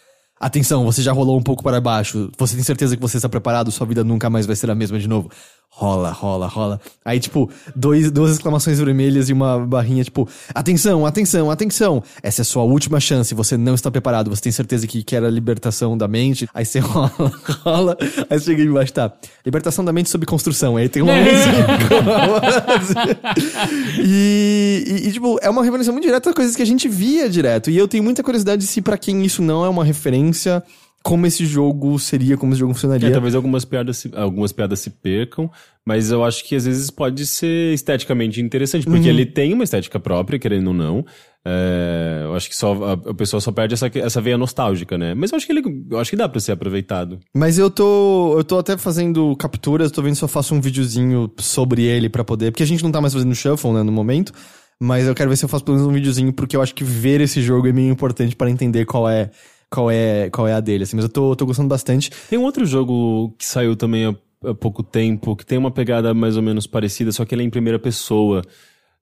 Atenção, 0.41 0.85
você 0.85 1.03
já 1.03 1.13
rolou 1.13 1.37
um 1.37 1.43
pouco 1.43 1.65
para 1.65 1.81
baixo. 1.81 2.31
Você 2.39 2.55
tem 2.55 2.63
certeza 2.63 2.97
que 2.97 3.03
você 3.03 3.17
está 3.17 3.29
preparado? 3.29 3.73
Sua 3.73 3.87
vida 3.87 4.05
nunca 4.05 4.31
mais 4.31 4.47
vai 4.47 4.55
ser 4.55 4.71
a 4.71 4.75
mesma 4.75 4.99
de 4.99 5.09
novo. 5.09 5.29
Rola, 5.71 6.11
rola, 6.11 6.49
rola. 6.49 6.81
Aí, 7.05 7.21
tipo, 7.21 7.49
dois, 7.75 8.11
duas 8.11 8.33
exclamações 8.33 8.81
vermelhas 8.81 9.29
e 9.29 9.33
uma 9.33 9.65
barrinha, 9.65 10.03
tipo, 10.03 10.29
atenção, 10.53 11.07
atenção, 11.07 11.53
atenção. 11.53 12.03
Essa 12.21 12.41
é 12.41 12.43
a 12.43 12.45
sua 12.45 12.65
última 12.65 12.99
chance. 12.99 13.33
Você 13.33 13.57
não 13.57 13.75
está 13.75 13.89
preparado. 13.89 14.29
Você 14.29 14.43
tem 14.43 14.51
certeza 14.51 14.89
que 14.89 15.05
quer 15.05 15.23
a 15.23 15.31
libertação 15.31 15.97
da 15.97 16.09
mente? 16.09 16.49
Aí 16.53 16.65
você 16.65 16.81
rola, 16.83 17.33
rola. 17.63 17.97
Aí 18.29 18.41
chega 18.41 18.61
embaixo, 18.63 18.93
tá. 18.93 19.13
Libertação 19.47 19.85
da 19.85 19.93
mente 19.93 20.11
sob 20.11 20.27
construção. 20.27 20.77
Aí 20.77 20.89
tem 20.89 21.01
um 21.01 21.07
e, 24.03 24.85
e, 24.85 25.09
e, 25.09 25.13
tipo, 25.13 25.39
é 25.41 25.49
uma 25.49 25.63
referência 25.63 25.93
muito 25.93 26.07
direta 26.07 26.31
a 26.31 26.35
coisas 26.35 26.57
que 26.57 26.63
a 26.63 26.67
gente 26.67 26.89
via 26.89 27.31
direto. 27.31 27.71
E 27.71 27.77
eu 27.77 27.87
tenho 27.87 28.03
muita 28.03 28.25
curiosidade 28.25 28.67
se 28.67 28.83
pra 28.83 28.99
quem 28.99 29.25
isso 29.25 29.43
não 29.43 29.65
é 29.65 29.69
uma 29.69 29.85
referência, 29.85 30.61
como 31.03 31.27
esse 31.27 31.47
jogo 31.47 31.99
seria, 31.99 32.37
como 32.37 32.53
esse 32.53 32.61
jogo 32.61 32.75
funcionaria. 32.75 33.09
É, 33.09 33.13
talvez 33.13 33.35
algumas 33.35 33.65
piadas, 33.65 33.99
se, 33.99 34.11
algumas 34.15 34.53
piadas 34.53 34.81
se 34.81 34.91
percam, 34.91 35.51
mas 35.87 36.11
eu 36.11 36.25
acho 36.25 36.45
que 36.45 36.55
às 36.55 36.67
vezes 36.67 36.91
pode 36.91 37.27
ser 37.27 37.73
esteticamente 37.73 38.41
interessante, 38.41 38.85
porque 38.85 39.09
ele 39.09 39.25
tem 39.25 39.55
uma 39.55 39.65
estética 39.65 39.99
própria, 39.99 40.39
querendo 40.39 40.69
ou 40.69 40.75
não. 40.75 41.05
É, 41.45 42.23
eu 42.25 42.35
acho 42.35 42.49
que 42.49 42.57
só 42.57 42.75
a, 42.85 42.93
a 42.93 43.15
pessoa 43.15 43.41
só 43.41 43.51
perde 43.51 43.73
essa, 43.73 43.91
essa 43.95 44.21
veia 44.21 44.37
nostálgica, 44.37 44.99
né? 44.99 45.15
Mas 45.15 45.33
eu 45.33 45.37
acho 45.37 45.47
que 45.47 45.53
ele 45.53 45.63
eu 45.91 45.99
acho 45.99 46.11
que 46.11 46.17
dá 46.17 46.29
pra 46.29 46.41
ser 46.41 46.53
aproveitado. 46.53 47.19
Mas 47.35 47.59
eu 47.59 47.71
tô. 47.71 48.35
Eu 48.37 48.45
tô 48.45 48.59
até 48.59 48.77
fazendo 48.77 49.35
capturas, 49.37 49.91
tô 49.91 50.03
vendo 50.03 50.17
se 50.17 50.23
eu 50.23 50.29
faço 50.29 50.55
um 50.55 50.61
videozinho 50.61 51.31
sobre 51.39 51.85
ele 51.85 52.09
pra 52.09 52.23
poder. 52.25 52.51
Porque 52.51 52.63
a 52.63 52.67
gente 52.67 52.83
não 52.83 52.91
tá 52.91 53.01
mais 53.01 53.15
fazendo 53.15 53.35
shuffle, 53.35 53.73
né, 53.73 53.83
no 53.83 53.93
momento. 53.93 54.33
Mas 54.81 55.07
eu 55.07 55.15
quero 55.15 55.31
ver 55.31 55.37
se 55.37 55.45
eu 55.45 55.49
faço 55.49 55.65
pelo 55.65 55.77
menos 55.77 55.91
um 55.91 55.95
videozinho, 55.95 56.33
porque 56.33 56.55
eu 56.55 56.63
acho 56.63 56.75
que 56.75 56.85
ver 56.85 57.21
esse 57.21 57.43
jogo 57.43 57.67
é 57.67 57.73
meio 57.73 57.91
importante 57.91 58.37
para 58.37 58.51
entender 58.51 58.85
qual 58.85 59.09
é. 59.09 59.31
Qual 59.71 59.91
é, 59.91 60.31
qual 60.31 60.49
é 60.49 60.55
a 60.55 60.61
dele, 60.61 60.85
assim, 60.85 60.97
mas 60.97 61.05
eu 61.05 61.11
tô, 61.11 61.37
tô 61.37 61.45
gostando 61.45 61.69
bastante. 61.69 62.11
Tem 62.31 62.39
um 62.39 62.45
outro 62.45 62.65
jogo 62.65 63.35
que 63.39 63.45
saiu 63.45 63.77
também 63.77 64.07
há, 64.07 64.15
há 64.49 64.55
pouco 64.55 64.83
tempo, 64.83 65.37
que 65.37 65.45
tem 65.45 65.59
uma 65.59 65.71
pegada 65.71 66.15
mais 66.15 66.37
ou 66.37 66.43
menos 66.43 66.67
parecida, 66.67 67.13
só 67.13 67.25
que 67.25 67.35
ele 67.35 67.43
é 67.43 67.45
em 67.45 67.51
primeira 67.51 67.79
pessoa. 67.79 68.43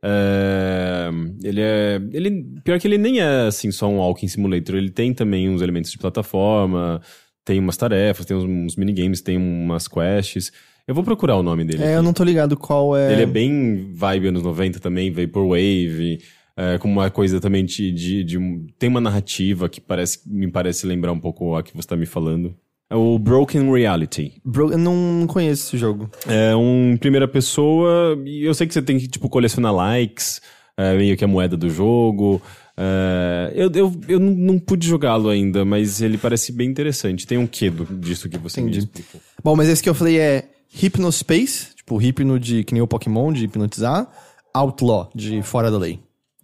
É. 0.03 1.09
Ele 1.43 1.61
é. 1.61 2.01
Ele, 2.13 2.45
pior 2.63 2.79
que 2.79 2.87
ele 2.87 2.99
nem 2.99 3.21
é 3.21 3.47
assim 3.47 3.71
só 3.71 3.89
um 3.89 3.99
Walking 3.99 4.29
Simulator. 4.29 4.77
Ele 4.77 4.91
tem 4.91 5.13
também 5.15 5.49
uns 5.49 5.63
elementos 5.63 5.91
de 5.91 5.99
plataforma, 5.99 7.01
tem 7.45 7.59
umas 7.59 7.77
tarefas, 7.77 8.27
tem 8.27 8.37
uns, 8.37 8.45
uns 8.45 8.77
minigames, 8.77 9.21
tem 9.21 9.37
umas 9.37 9.89
quests. 9.89 10.53
Eu 10.87 10.95
vou 10.95 11.03
procurar 11.03 11.37
o 11.37 11.43
nome 11.43 11.65
dele. 11.65 11.83
É, 11.83 11.87
aqui. 11.87 11.95
eu 11.97 12.03
não 12.03 12.13
tô 12.13 12.23
ligado 12.23 12.57
qual 12.57 12.97
é. 12.97 13.13
Ele 13.13 13.23
é 13.23 13.27
bem 13.27 13.91
vibe 13.93 14.29
anos 14.29 14.43
90 14.43 14.79
também, 14.79 15.11
Vaporwave, 15.11 16.21
é, 16.57 16.79
com 16.79 16.89
uma 16.91 17.11
coisa 17.11 17.41
também 17.41 17.65
de, 17.65 17.93
de, 17.93 18.25
de 18.25 18.39
Tem 18.79 18.89
uma 18.89 19.01
narrativa 19.01 19.69
que 19.69 19.81
parece, 19.81 20.21
me 20.27 20.51
parece 20.51 20.87
lembrar 20.87 21.13
um 21.13 21.21
pouco 21.21 21.55
a 21.55 21.63
que 21.63 21.77
você 21.77 21.87
tá 21.89 21.97
me 21.97 22.07
falando. 22.07 22.55
É 22.89 22.95
o 22.95 23.19
Broken 23.19 23.71
Reality. 23.73 24.41
Bro, 24.45 24.71
eu 24.73 24.79
não 24.79 25.27
conheço 25.27 25.67
esse 25.69 25.77
jogo. 25.79 26.09
É 26.27 26.55
um 26.55 26.97
primeira 26.97 27.27
pessoa, 27.27 28.17
e 28.25 28.45
eu 28.45 28.55
sei 28.55 28.67
que 28.67 28.73
você 28.73 28.81
tem 28.81 28.97
que, 28.99 29.09
tipo, 29.09 29.29
colecionar 29.29 29.75
likes, 29.75 30.41
é, 30.77 30.97
meio 30.97 31.17
que 31.17 31.25
a 31.25 31.29
moeda 31.29 31.57
do 31.57 31.69
jogo. 31.69 32.41
É, 32.77 33.53
eu, 33.57 33.71
eu, 33.75 33.93
eu 34.09 34.21
não, 34.21 34.33
não 34.33 34.59
pude 34.61 34.87
jogá-lo 34.87 35.29
ainda, 35.31 35.65
mas 35.65 36.01
ele 36.01 36.17
parece 36.17 36.53
bem 36.53 36.69
interessante. 36.69 37.27
Tem 37.27 37.37
um 37.39 37.47
quê 37.47 37.71
do- 37.71 37.85
disso 37.87 38.29
que 38.29 38.39
você 38.39 38.61
me 38.61 38.69
Entendi. 38.69 38.85
explicou? 38.87 39.21
Bom, 39.43 39.57
mas 39.57 39.69
esse 39.69 39.83
que 39.83 39.89
eu 39.89 39.95
falei 39.95 40.19
é 40.21 40.49
Hypnospace, 40.73 41.75
tipo, 41.75 42.01
hipno 42.01 42.39
de 42.39 42.63
que 42.65 42.73
nem 42.73 42.83
o 42.83 42.87
Pokémon, 42.87 43.33
de 43.33 43.45
hipnotizar. 43.45 44.09
Outlaw, 44.55 45.11
de 45.15 45.43
fora 45.43 45.71
da 45.71 45.79
lei. 45.79 45.99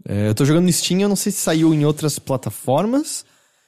É, 0.09 0.29
eu 0.29 0.35
tô 0.35 0.45
jogando 0.45 0.65
no 0.65 0.73
Steam, 0.73 1.01
eu 1.01 1.09
não 1.09 1.17
sei 1.17 1.31
se 1.33 1.39
saiu 1.39 1.73
em 1.73 1.85
outras 1.85 2.19
plataformas. 2.19 3.25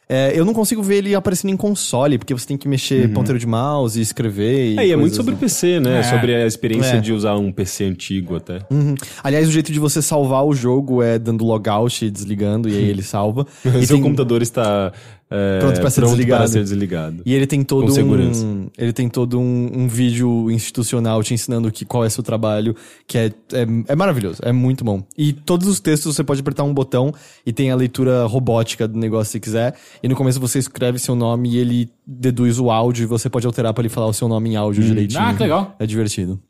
É, 0.07 0.33
eu 0.39 0.45
não 0.45 0.53
consigo 0.53 0.83
ver 0.83 0.97
ele 0.97 1.15
aparecendo 1.15 1.51
em 1.51 1.57
console, 1.57 2.19
porque 2.19 2.35
você 2.35 2.47
tem 2.47 2.59
que 2.59 2.69
mexer 2.69 3.11
ponteiro 3.15 3.39
de 3.39 3.47
mouse 3.47 3.99
e 3.99 4.03
escrever. 4.03 4.75
E 4.75 4.79
É, 4.79 4.87
e 4.89 4.93
é 4.93 4.97
muito 4.97 5.17
sobre 5.17 5.33
assim. 5.33 5.41
PC, 5.41 5.81
né? 5.81 6.01
É. 6.01 6.03
Sobre 6.03 6.35
a 6.35 6.47
experiência 6.47 6.97
É. 6.97 7.01
de 7.01 7.11
usar 7.11 7.37
um 7.37 7.51
PC 7.51 7.85
antigo 7.85 8.37
até. 8.37 8.59
Uhum. 8.71 8.95
Aliás, 9.23 9.49
o 9.49 9.51
jeito 9.51 9.73
de 9.73 9.81
você 9.81 10.03
salvar 10.03 10.45
o 10.45 10.55
jogo 10.55 11.03
é 11.03 11.19
dando 11.19 11.43
logout 11.43 12.05
e 12.05 12.11
desligando, 12.11 12.69
e 12.69 12.77
aí 12.77 12.85
ele 12.91 13.03
salva. 13.03 13.47
e, 13.65 13.87
Seu 13.87 13.97
tem- 13.97 14.03
computador 14.03 14.43
está 14.43 14.93
é, 15.37 15.59
Pronto 15.59 15.81
pra 15.81 15.91
ser 15.91 16.03
desligado. 16.03 16.39
para 16.39 16.47
ser 16.47 16.63
desligado. 16.63 17.23
e 17.27 17.35
ele 17.35 17.45
tem 17.45 17.65
todo 17.65 17.93
um. 17.93 18.69
Ele 18.79 18.93
tem 18.93 19.09
todo 19.09 19.41
um, 19.41 19.71
um 19.75 19.89
vídeo 19.89 20.49
institucional 20.49 21.21
te 21.25 21.35
ensinando 21.35 21.73
que, 21.73 21.85
qual 21.85 22.05
é 22.05 22.09
seu 22.09 22.23
trabalho, 22.23 22.77
que 23.05 23.19
é, 23.19 23.27
é, 23.53 23.67
é 23.89 23.97
maravilhoso, 23.97 24.39
é 24.45 24.53
muito 24.53 24.85
bom. 24.85 25.03
E 25.19 25.33
todos 25.33 25.67
os 25.67 25.81
textos 25.81 26.15
você 26.15 26.23
pode 26.23 26.41
apertar 26.41 26.63
um 26.63 26.73
botão 26.73 27.13
e 27.45 27.53
tem 27.53 27.73
a 27.73 27.75
leitura 27.75 28.25
robótica 28.27 28.87
do 28.87 28.97
negócio 28.97 29.33
se 29.33 29.41
quiser. 29.41 29.75
E 30.01 30.09
no 30.09 30.15
começo 30.15 30.39
você 30.39 30.61
escreve 30.61 31.01
seu 31.01 31.17
nome 31.17 31.51
e 31.51 31.59
ele 31.59 31.91
deduz 32.07 32.61
o 32.61 32.71
áudio 32.71 33.03
e 33.03 33.07
você 33.07 33.29
pode 33.29 33.45
alterar 33.45 33.75
pra 33.75 33.83
ele 33.83 33.89
falar 33.89 34.07
o 34.07 34.13
seu 34.13 34.29
nome 34.29 34.51
em 34.51 34.57
áudio 34.57 34.85
direitinho. 34.85 35.21
Ah, 35.21 35.35
que 35.35 35.43
legal. 35.43 35.75
É 35.81 35.85
divertido. 35.87 36.41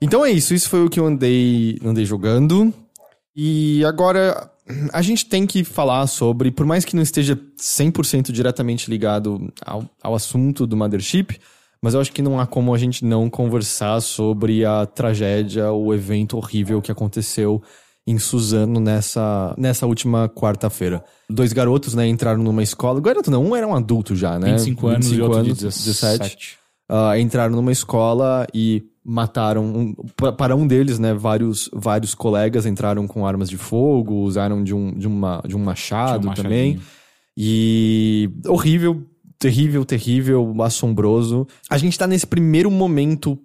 Então 0.00 0.24
é 0.24 0.30
isso, 0.30 0.54
isso 0.54 0.68
foi 0.68 0.84
o 0.84 0.88
que 0.88 1.00
eu 1.00 1.06
andei, 1.06 1.80
andei 1.84 2.04
jogando. 2.04 2.72
E 3.34 3.84
agora 3.84 4.53
a 4.92 5.02
gente 5.02 5.26
tem 5.26 5.46
que 5.46 5.62
falar 5.62 6.06
sobre, 6.06 6.50
por 6.50 6.64
mais 6.64 6.84
que 6.84 6.96
não 6.96 7.02
esteja 7.02 7.38
100% 7.58 8.32
diretamente 8.32 8.90
ligado 8.90 9.52
ao, 9.64 9.84
ao 10.02 10.14
assunto 10.14 10.66
do 10.66 10.76
Mothership, 10.76 11.38
mas 11.82 11.92
eu 11.92 12.00
acho 12.00 12.12
que 12.12 12.22
não 12.22 12.40
há 12.40 12.46
como 12.46 12.74
a 12.74 12.78
gente 12.78 13.04
não 13.04 13.28
conversar 13.28 14.00
sobre 14.00 14.64
a 14.64 14.86
tragédia, 14.86 15.70
o 15.70 15.92
evento 15.92 16.36
horrível 16.36 16.80
que 16.80 16.90
aconteceu 16.90 17.62
em 18.06 18.18
Suzano 18.18 18.80
nessa, 18.80 19.54
nessa 19.58 19.86
última 19.86 20.28
quarta-feira. 20.28 21.04
Dois 21.28 21.52
garotos, 21.52 21.94
né, 21.94 22.06
entraram 22.06 22.42
numa 22.42 22.62
escola. 22.62 23.00
Garoto 23.00 23.30
não, 23.30 23.44
um 23.44 23.56
era 23.56 23.66
um 23.66 23.74
adulto 23.74 24.16
já, 24.16 24.38
né? 24.38 24.52
25 24.52 24.86
anos 24.86 25.12
e 25.12 25.20
outro 25.20 25.42
de 25.42 25.54
17. 25.54 26.58
ah, 26.88 27.18
entraram 27.18 27.54
numa 27.54 27.72
escola 27.72 28.46
e 28.52 28.82
mataram 29.04 29.64
um- 29.64 29.94
pa- 30.16 30.32
para 30.32 30.56
um 30.56 30.66
deles, 30.66 30.98
né? 30.98 31.12
Vários, 31.12 31.68
vários 31.72 32.14
colegas 32.14 32.64
entraram 32.66 33.06
com 33.06 33.26
armas 33.26 33.50
de 33.50 33.56
fogo, 33.58 34.14
usaram 34.14 34.64
de 34.64 34.74
um, 34.74 34.92
de 34.96 35.06
uma, 35.06 35.42
de 35.46 35.54
um 35.54 35.58
machado 35.62 36.28
um 36.30 36.34
também. 36.34 36.80
E 37.36 38.30
horrível, 38.46 39.04
terrível, 39.38 39.84
terrível, 39.84 40.54
assombroso. 40.62 41.46
A 41.68 41.76
gente 41.78 41.98
tá 41.98 42.06
nesse 42.06 42.26
primeiro 42.26 42.70
momento 42.70 43.38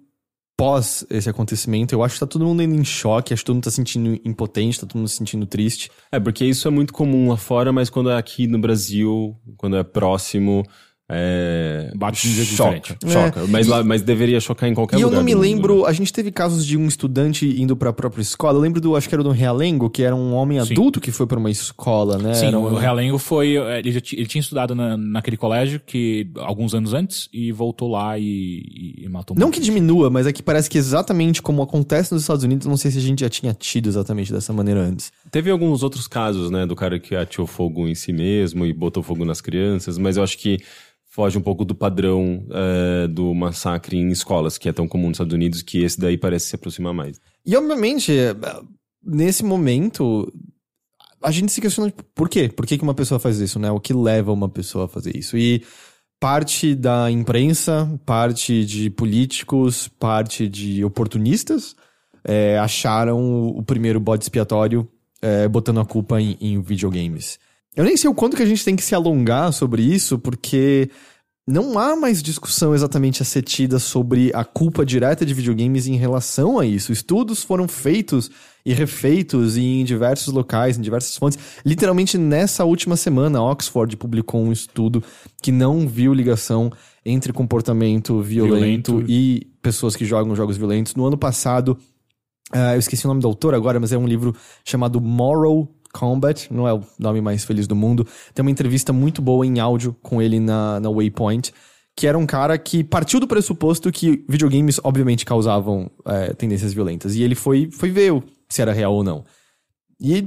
pós 0.56 1.04
esse 1.10 1.28
acontecimento. 1.28 1.94
Eu 1.94 2.02
acho 2.04 2.14
que 2.14 2.20
tá 2.20 2.26
todo 2.26 2.44
mundo 2.44 2.60
ainda 2.60 2.76
em 2.76 2.84
choque, 2.84 3.32
acho 3.32 3.42
que 3.42 3.46
todo 3.46 3.56
mundo 3.56 3.64
tá 3.64 3.70
se 3.70 3.76
sentindo 3.76 4.20
impotente, 4.24 4.78
tá 4.78 4.86
todo 4.86 4.98
mundo 4.98 5.08
se 5.08 5.16
sentindo 5.16 5.46
triste. 5.46 5.90
É, 6.12 6.20
porque 6.20 6.44
isso 6.44 6.68
é 6.68 6.70
muito 6.70 6.92
comum 6.92 7.30
lá 7.30 7.36
fora, 7.36 7.72
mas 7.72 7.88
quando 7.90 8.10
é 8.10 8.16
aqui 8.16 8.46
no 8.46 8.58
Brasil, 8.58 9.34
quando 9.56 9.76
é 9.76 9.82
próximo, 9.82 10.62
é... 11.10 11.90
Bate 11.96 12.22
de 12.22 12.28
um 12.28 12.36
jeito 12.36 12.48
choca, 12.54 12.70
diferente. 12.80 13.12
choca. 13.12 13.46
Mas, 13.48 13.66
lá, 13.66 13.82
mas 13.82 14.02
deveria 14.02 14.40
chocar 14.40 14.68
em 14.68 14.74
qualquer 14.74 14.98
e 14.98 15.00
eu 15.02 15.08
lugar 15.08 15.18
não 15.18 15.24
me 15.24 15.32
do 15.32 15.36
mundo, 15.38 15.42
lembro, 15.46 15.82
né? 15.82 15.88
a 15.88 15.92
gente 15.92 16.12
teve 16.12 16.30
casos 16.30 16.64
de 16.64 16.76
um 16.76 16.86
estudante 16.86 17.46
indo 17.60 17.76
pra 17.76 17.92
própria 17.92 18.22
escola. 18.22 18.58
Eu 18.58 18.62
lembro 18.62 18.80
do, 18.80 18.94
acho 18.96 19.08
que 19.08 19.14
era 19.14 19.22
do 19.24 19.30
Realengo, 19.30 19.90
que 19.90 20.02
era 20.02 20.14
um 20.14 20.32
homem 20.34 20.64
Sim. 20.64 20.72
adulto 20.72 21.00
que 21.00 21.10
foi 21.10 21.26
pra 21.26 21.38
uma 21.38 21.50
escola, 21.50 22.16
né? 22.18 22.34
Sim, 22.34 22.46
Era 22.46 22.58
o 22.58 22.66
um- 22.70 22.74
Realengo 22.74 23.18
foi. 23.18 23.56
é, 23.56 23.78
Ele, 23.80 23.92
já 23.92 24.00
ti- 24.00 24.16
ele 24.16 24.26
tinha 24.26 24.40
estudado 24.40 24.74
na, 24.74 24.96
naquele 24.96 25.36
colégio 25.36 25.80
que 25.84 26.30
alguns 26.36 26.74
anos 26.74 26.94
antes 26.94 27.28
e 27.32 27.50
voltou 27.52 27.90
lá 27.90 28.18
e, 28.18 28.22
e- 28.24 29.04
e 29.04 29.08
matou 29.08 29.36
Não 29.36 29.46
muito. 29.48 29.54
que 29.54 29.60
diminua, 29.60 30.10
mas 30.10 30.26
é 30.26 30.32
que 30.32 30.42
parece 30.42 30.70
que 30.70 30.78
exatamente 30.78 31.42
como 31.42 31.62
acontece 31.62 32.12
nos 32.12 32.22
Estados 32.22 32.44
Unidos, 32.44 32.66
eu 32.66 32.70
não 32.70 32.76
sei 32.76 32.90
se 32.90 32.98
a 32.98 33.00
gente 33.02 33.20
já 33.20 33.28
tinha 33.28 33.52
tido 33.54 33.88
exatamente 33.88 34.32
dessa 34.32 34.52
maneira 34.52 34.80
antes. 34.80 35.10
Teve 35.30 35.50
alguns 35.50 35.82
outros 35.82 36.06
casos, 36.06 36.50
né, 36.50 36.66
do 36.66 36.76
cara 36.76 36.98
que 36.98 37.14
atirou 37.16 37.46
fogo 37.46 37.88
em 37.88 37.94
si 37.94 38.12
mesmo 38.12 38.64
e 38.66 38.72
botou 38.72 39.02
fogo 39.02 39.24
nas 39.24 39.40
crianças, 39.40 39.98
mas 39.98 40.16
eu 40.16 40.22
acho 40.22 40.38
que 40.38 40.58
foge 41.10 41.36
um 41.36 41.42
pouco 41.42 41.64
do 41.64 41.74
padrão 41.74 42.46
é, 42.50 43.08
do 43.08 43.34
massacre 43.34 43.98
em 43.98 44.08
escolas, 44.10 44.56
que 44.56 44.68
é 44.68 44.72
tão 44.72 44.86
comum 44.86 45.08
nos 45.08 45.16
Estados 45.16 45.34
Unidos, 45.34 45.60
que 45.60 45.82
esse 45.82 46.00
daí 46.00 46.16
parece 46.16 46.46
se 46.46 46.54
aproximar 46.54 46.94
mais. 46.94 47.20
E 47.44 47.56
obviamente, 47.56 48.12
é, 48.16 48.34
nesse 49.04 49.44
momento, 49.44 50.32
a 51.20 51.32
gente 51.32 51.50
se 51.50 51.60
questiona 51.60 51.90
tipo, 51.90 52.04
por 52.14 52.28
quê? 52.28 52.48
Por 52.48 52.64
que, 52.64 52.78
que 52.78 52.84
uma 52.84 52.94
pessoa 52.94 53.18
faz 53.18 53.40
isso, 53.40 53.58
né? 53.58 53.70
O 53.72 53.80
que 53.80 53.92
leva 53.92 54.32
uma 54.32 54.48
pessoa 54.48 54.84
a 54.84 54.88
fazer 54.88 55.16
isso? 55.16 55.36
E 55.36 55.64
parte 56.20 56.76
da 56.76 57.10
imprensa, 57.10 58.00
parte 58.06 58.64
de 58.64 58.88
políticos, 58.88 59.88
parte 59.88 60.48
de 60.48 60.84
oportunistas 60.84 61.74
é, 62.22 62.56
acharam 62.58 63.48
o 63.48 63.62
primeiro 63.62 63.98
bode 63.98 64.24
expiatório 64.24 64.88
é, 65.20 65.48
botando 65.48 65.80
a 65.80 65.84
culpa 65.84 66.20
em, 66.20 66.36
em 66.40 66.60
videogames. 66.62 67.38
Eu 67.76 67.84
nem 67.84 67.96
sei 67.96 68.10
o 68.10 68.14
quanto 68.14 68.36
que 68.36 68.42
a 68.42 68.46
gente 68.46 68.64
tem 68.64 68.74
que 68.74 68.82
se 68.82 68.94
alongar 68.94 69.52
sobre 69.52 69.82
isso, 69.82 70.18
porque 70.18 70.90
não 71.46 71.78
há 71.78 71.96
mais 71.96 72.22
discussão 72.22 72.74
exatamente 72.74 73.22
acetida 73.22 73.78
sobre 73.78 74.30
a 74.34 74.44
culpa 74.44 74.84
direta 74.84 75.24
de 75.24 75.34
videogames 75.34 75.86
em 75.86 75.96
relação 75.96 76.58
a 76.58 76.66
isso. 76.66 76.92
Estudos 76.92 77.42
foram 77.42 77.66
feitos 77.66 78.30
e 78.64 78.72
refeitos 78.72 79.56
em 79.56 79.84
diversos 79.84 80.32
locais, 80.32 80.78
em 80.78 80.82
diversas 80.82 81.16
fontes. 81.16 81.38
Literalmente 81.64 82.18
nessa 82.18 82.64
última 82.64 82.96
semana, 82.96 83.42
Oxford 83.42 83.96
publicou 83.96 84.42
um 84.42 84.52
estudo 84.52 85.02
que 85.42 85.50
não 85.50 85.88
viu 85.88 86.12
ligação 86.12 86.70
entre 87.04 87.32
comportamento 87.32 88.20
violento, 88.20 88.92
Violento. 88.98 89.10
e 89.10 89.48
pessoas 89.62 89.96
que 89.96 90.04
jogam 90.04 90.36
jogos 90.36 90.56
violentos. 90.56 90.94
No 90.94 91.06
ano 91.06 91.16
passado, 91.16 91.78
ah, 92.52 92.74
eu 92.74 92.78
esqueci 92.78 93.06
o 93.06 93.08
nome 93.08 93.22
do 93.22 93.28
autor 93.28 93.54
agora, 93.54 93.80
mas 93.80 93.92
é 93.92 93.98
um 93.98 94.06
livro 94.06 94.36
chamado 94.64 95.00
Moral 95.00 95.68
Combat, 95.92 96.52
não 96.52 96.66
é 96.66 96.72
o 96.72 96.80
nome 96.98 97.20
mais 97.20 97.44
feliz 97.44 97.66
do 97.66 97.74
mundo. 97.74 98.06
Tem 98.34 98.42
uma 98.42 98.50
entrevista 98.50 98.92
muito 98.92 99.20
boa 99.20 99.46
em 99.46 99.58
áudio 99.58 99.96
com 100.02 100.22
ele 100.22 100.38
na, 100.38 100.80
na 100.80 100.90
Waypoint, 100.90 101.52
que 101.96 102.06
era 102.06 102.16
um 102.16 102.26
cara 102.26 102.56
que 102.56 102.82
partiu 102.84 103.20
do 103.20 103.26
pressuposto 103.26 103.90
que 103.90 104.24
videogames 104.28 104.80
obviamente 104.82 105.24
causavam 105.24 105.90
é, 106.06 106.32
tendências 106.32 106.72
violentas. 106.72 107.14
E 107.14 107.22
ele 107.22 107.34
foi, 107.34 107.70
foi 107.70 107.90
ver 107.90 108.22
se 108.48 108.62
era 108.62 108.72
real 108.72 108.94
ou 108.94 109.04
não. 109.04 109.24
E 110.00 110.24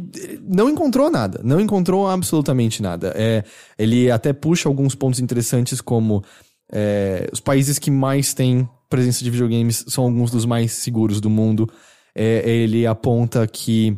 não 0.47 0.69
encontrou 0.69 1.09
nada, 1.09 1.41
não 1.43 1.59
encontrou 1.59 2.07
absolutamente 2.07 2.81
nada. 2.81 3.11
É, 3.15 3.43
ele 3.77 4.11
até 4.11 4.31
puxa 4.31 4.69
alguns 4.69 4.93
pontos 4.93 5.19
interessantes, 5.19 5.81
como 5.81 6.23
é, 6.71 7.27
os 7.33 7.39
países 7.39 7.79
que 7.79 7.89
mais 7.89 8.35
têm 8.35 8.69
presença 8.87 9.23
de 9.23 9.31
videogames 9.31 9.83
são 9.87 10.03
alguns 10.03 10.29
dos 10.29 10.45
mais 10.45 10.73
seguros 10.73 11.19
do 11.19 11.29
mundo. 11.29 11.67
É, 12.13 12.47
ele 12.47 12.85
aponta 12.85 13.47
que 13.47 13.97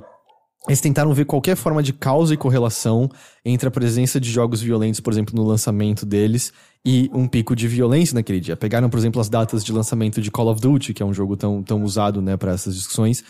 eles 0.67 0.81
tentaram 0.81 1.13
ver 1.13 1.25
qualquer 1.25 1.55
forma 1.55 1.83
de 1.83 1.93
causa 1.93 2.33
e 2.33 2.37
correlação 2.37 3.09
entre 3.43 3.67
a 3.67 3.71
presença 3.71 4.19
de 4.19 4.29
jogos 4.29 4.61
violentos, 4.61 4.99
por 4.99 5.13
exemplo, 5.13 5.35
no 5.35 5.45
lançamento 5.45 6.05
deles, 6.05 6.51
e 6.83 7.09
um 7.13 7.27
pico 7.27 7.55
de 7.55 7.67
violência 7.67 8.15
naquele 8.15 8.39
dia. 8.39 8.55
Pegaram, 8.55 8.89
por 8.89 8.97
exemplo, 8.97 9.21
as 9.21 9.29
datas 9.29 9.63
de 9.63 9.71
lançamento 9.71 10.21
de 10.21 10.31
Call 10.31 10.47
of 10.49 10.61
Duty, 10.61 10.93
que 10.93 11.03
é 11.03 11.05
um 11.05 11.13
jogo 11.13 11.37
tão, 11.37 11.61
tão 11.61 11.83
usado 11.83 12.21
né, 12.21 12.35
para 12.35 12.53
essas 12.53 12.75
discussões. 12.75 13.23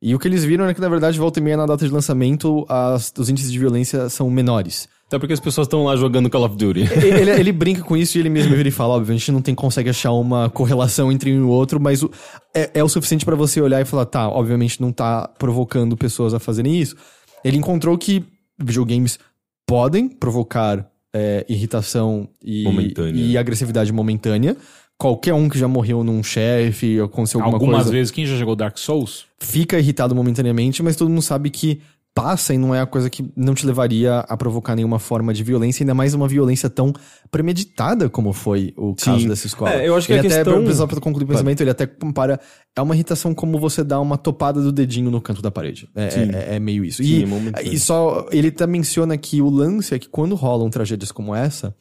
E 0.00 0.14
o 0.14 0.18
que 0.18 0.28
eles 0.28 0.44
viram 0.44 0.66
é 0.66 0.74
que, 0.74 0.80
na 0.80 0.88
verdade, 0.88 1.18
volta 1.18 1.40
e 1.40 1.42
meia 1.42 1.56
na 1.56 1.66
data 1.66 1.86
de 1.86 1.92
lançamento, 1.92 2.64
as, 2.68 3.12
os 3.16 3.30
índices 3.30 3.50
de 3.50 3.58
violência 3.58 4.08
são 4.08 4.30
menores. 4.30 4.88
Até 5.06 5.18
porque 5.20 5.32
as 5.32 5.40
pessoas 5.40 5.66
estão 5.66 5.84
lá 5.84 5.94
jogando 5.96 6.28
Call 6.28 6.44
of 6.44 6.56
Duty. 6.56 6.80
ele, 7.04 7.30
ele 7.30 7.52
brinca 7.52 7.82
com 7.82 7.96
isso 7.96 8.16
e 8.18 8.20
ele 8.20 8.28
mesmo 8.28 8.56
vira 8.56 8.68
e 8.68 8.72
fala, 8.72 8.94
óbvio, 8.94 9.14
a 9.14 9.16
gente 9.18 9.30
não 9.30 9.40
tem, 9.40 9.54
consegue 9.54 9.88
achar 9.90 10.10
uma 10.12 10.50
correlação 10.50 11.12
entre 11.12 11.32
um 11.32 11.36
e 11.36 11.40
o 11.40 11.48
outro, 11.48 11.80
mas 11.80 12.02
o- 12.02 12.10
é, 12.54 12.70
é 12.74 12.82
o 12.84 12.88
suficiente 12.88 13.24
pra 13.24 13.36
você 13.36 13.60
olhar 13.60 13.80
e 13.80 13.84
falar, 13.84 14.06
tá, 14.06 14.28
obviamente 14.28 14.80
não 14.80 14.90
tá 14.90 15.28
provocando 15.38 15.96
pessoas 15.96 16.34
a 16.34 16.40
fazerem 16.40 16.76
isso. 16.80 16.96
Ele 17.44 17.56
encontrou 17.56 17.96
que 17.96 18.24
videogames 18.58 19.18
podem 19.64 20.08
provocar 20.08 20.86
é, 21.14 21.46
irritação 21.48 22.28
e, 22.44 22.64
Momentânea. 22.64 23.14
e 23.24 23.38
agressividade 23.38 23.92
momentânea. 23.92 24.56
Qualquer 24.98 25.34
um 25.34 25.48
que 25.48 25.58
já 25.58 25.68
morreu 25.68 26.02
num 26.02 26.22
chefe, 26.22 26.98
aconteceu 27.00 27.38
alguma 27.40 27.56
Algumas 27.56 27.76
coisa 27.82 27.90
vezes, 27.92 28.10
quem 28.10 28.24
já 28.26 28.34
jogou 28.34 28.56
Dark 28.56 28.76
Souls? 28.78 29.26
fica 29.38 29.78
irritado 29.78 30.14
momentaneamente, 30.14 30.82
mas 30.82 30.96
todo 30.96 31.08
mundo 31.10 31.20
sabe 31.22 31.50
que 31.50 31.80
passa 32.16 32.54
e 32.54 32.58
não 32.58 32.74
é 32.74 32.80
a 32.80 32.86
coisa 32.86 33.10
que 33.10 33.30
não 33.36 33.54
te 33.54 33.66
levaria 33.66 34.20
a 34.20 34.36
provocar 34.38 34.74
nenhuma 34.74 34.98
forma 34.98 35.34
de 35.34 35.44
violência, 35.44 35.82
ainda 35.84 35.92
mais 35.92 36.14
uma 36.14 36.26
violência 36.26 36.70
tão 36.70 36.90
premeditada 37.30 38.08
como 38.08 38.32
foi 38.32 38.72
o 38.74 38.94
caso 38.94 39.20
Sim. 39.20 39.28
dessa 39.28 39.46
escola. 39.46 39.74
É, 39.74 39.86
eu 39.86 39.94
acho 39.94 40.06
que 40.06 40.14
ele 40.14 40.20
a 40.20 40.22
até, 40.22 40.42
questão- 40.42 40.62
exemplo, 40.62 40.88
pra 40.88 41.00
concluir 41.00 41.24
o 41.24 41.28
pensamento, 41.28 41.60
ele 41.60 41.68
até 41.70 41.86
compara, 41.86 42.40
é 42.74 42.80
uma 42.80 42.94
irritação 42.94 43.34
como 43.34 43.58
você 43.58 43.84
dá 43.84 44.00
uma 44.00 44.16
topada 44.16 44.62
do 44.62 44.72
dedinho 44.72 45.10
no 45.10 45.20
canto 45.20 45.42
da 45.42 45.50
parede. 45.50 45.90
É, 45.94 46.08
Sim. 46.08 46.30
é- 46.32 46.56
é 46.56 46.58
meio 46.58 46.86
isso. 46.86 47.02
Sim, 47.04 47.26
e, 47.26 47.52
é 47.54 47.68
e 47.74 47.78
só, 47.78 48.26
ele 48.32 48.48
até 48.48 48.66
menciona 48.66 49.14
que 49.18 49.42
o 49.42 49.50
lance 49.50 49.94
é 49.94 49.98
que 49.98 50.08
quando 50.08 50.34
rolam 50.34 50.70
tragédias 50.70 51.12
como 51.12 51.34
essa, 51.34 51.76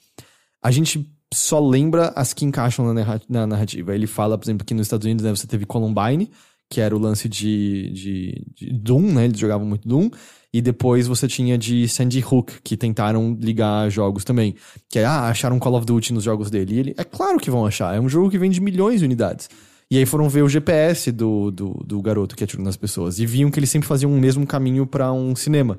a 0.62 0.70
gente 0.70 1.10
só 1.34 1.66
lembra 1.66 2.12
as 2.14 2.34
que 2.34 2.44
encaixam 2.44 2.94
na 3.30 3.48
narrativa. 3.48 3.96
Ele 3.96 4.06
fala, 4.06 4.38
por 4.38 4.44
exemplo, 4.46 4.66
que 4.66 4.74
nos 4.74 4.86
Estados 4.88 5.06
Unidos 5.06 5.24
né, 5.24 5.34
você 5.34 5.48
teve 5.48 5.66
Columbine, 5.66 6.30
que 6.70 6.82
era 6.82 6.96
o 6.96 7.00
lance 7.00 7.30
de, 7.30 7.92
de, 7.92 8.46
de 8.56 8.74
Doom, 8.74 9.14
né? 9.14 9.26
Eles 9.26 9.40
jogavam 9.40 9.66
muito 9.66 9.88
Doom. 9.88 10.10
E 10.54 10.62
depois 10.62 11.06
você 11.06 11.28
tinha 11.28 11.58
de 11.58 11.88
Sandy 11.88 12.24
Hook, 12.26 12.62
que 12.64 12.78
tentaram 12.78 13.38
ligar 13.40 13.90
jogos 13.90 14.24
também. 14.24 14.56
Que 14.90 15.00
é, 15.00 15.06
ah, 15.06 15.28
acharam 15.28 15.60
Call 15.60 15.76
of 15.76 15.86
Duty 15.86 16.14
nos 16.14 16.24
jogos 16.24 16.50
dele. 16.50 16.76
E 16.76 16.80
ele, 16.80 16.96
é 16.98 17.04
claro 17.04 17.38
que 17.40 17.52
vão 17.52 17.66
achar. 17.66 17.96
É 17.96 18.00
um 18.00 18.10
jogo 18.10 18.30
que 18.30 18.38
vende 18.38 18.62
milhões 18.62 19.00
de 19.00 19.06
unidades. 19.06 19.50
E 19.92 19.98
aí 19.98 20.06
foram 20.06 20.28
ver 20.28 20.44
o 20.44 20.50
GPS 20.50 21.12
do, 21.12 21.52
do, 21.52 21.74
do 21.86 22.02
garoto 22.02 22.36
que 22.36 22.44
atirou 22.44 22.66
nas 22.66 22.78
pessoas. 22.78 23.20
E 23.20 23.26
viam 23.26 23.52
que 23.52 23.60
ele 23.60 23.68
sempre 23.68 23.88
fazia 23.88 24.08
um 24.08 24.20
mesmo 24.20 24.48
caminho 24.48 24.88
pra 24.88 25.12
um 25.12 25.36
cinema. 25.36 25.78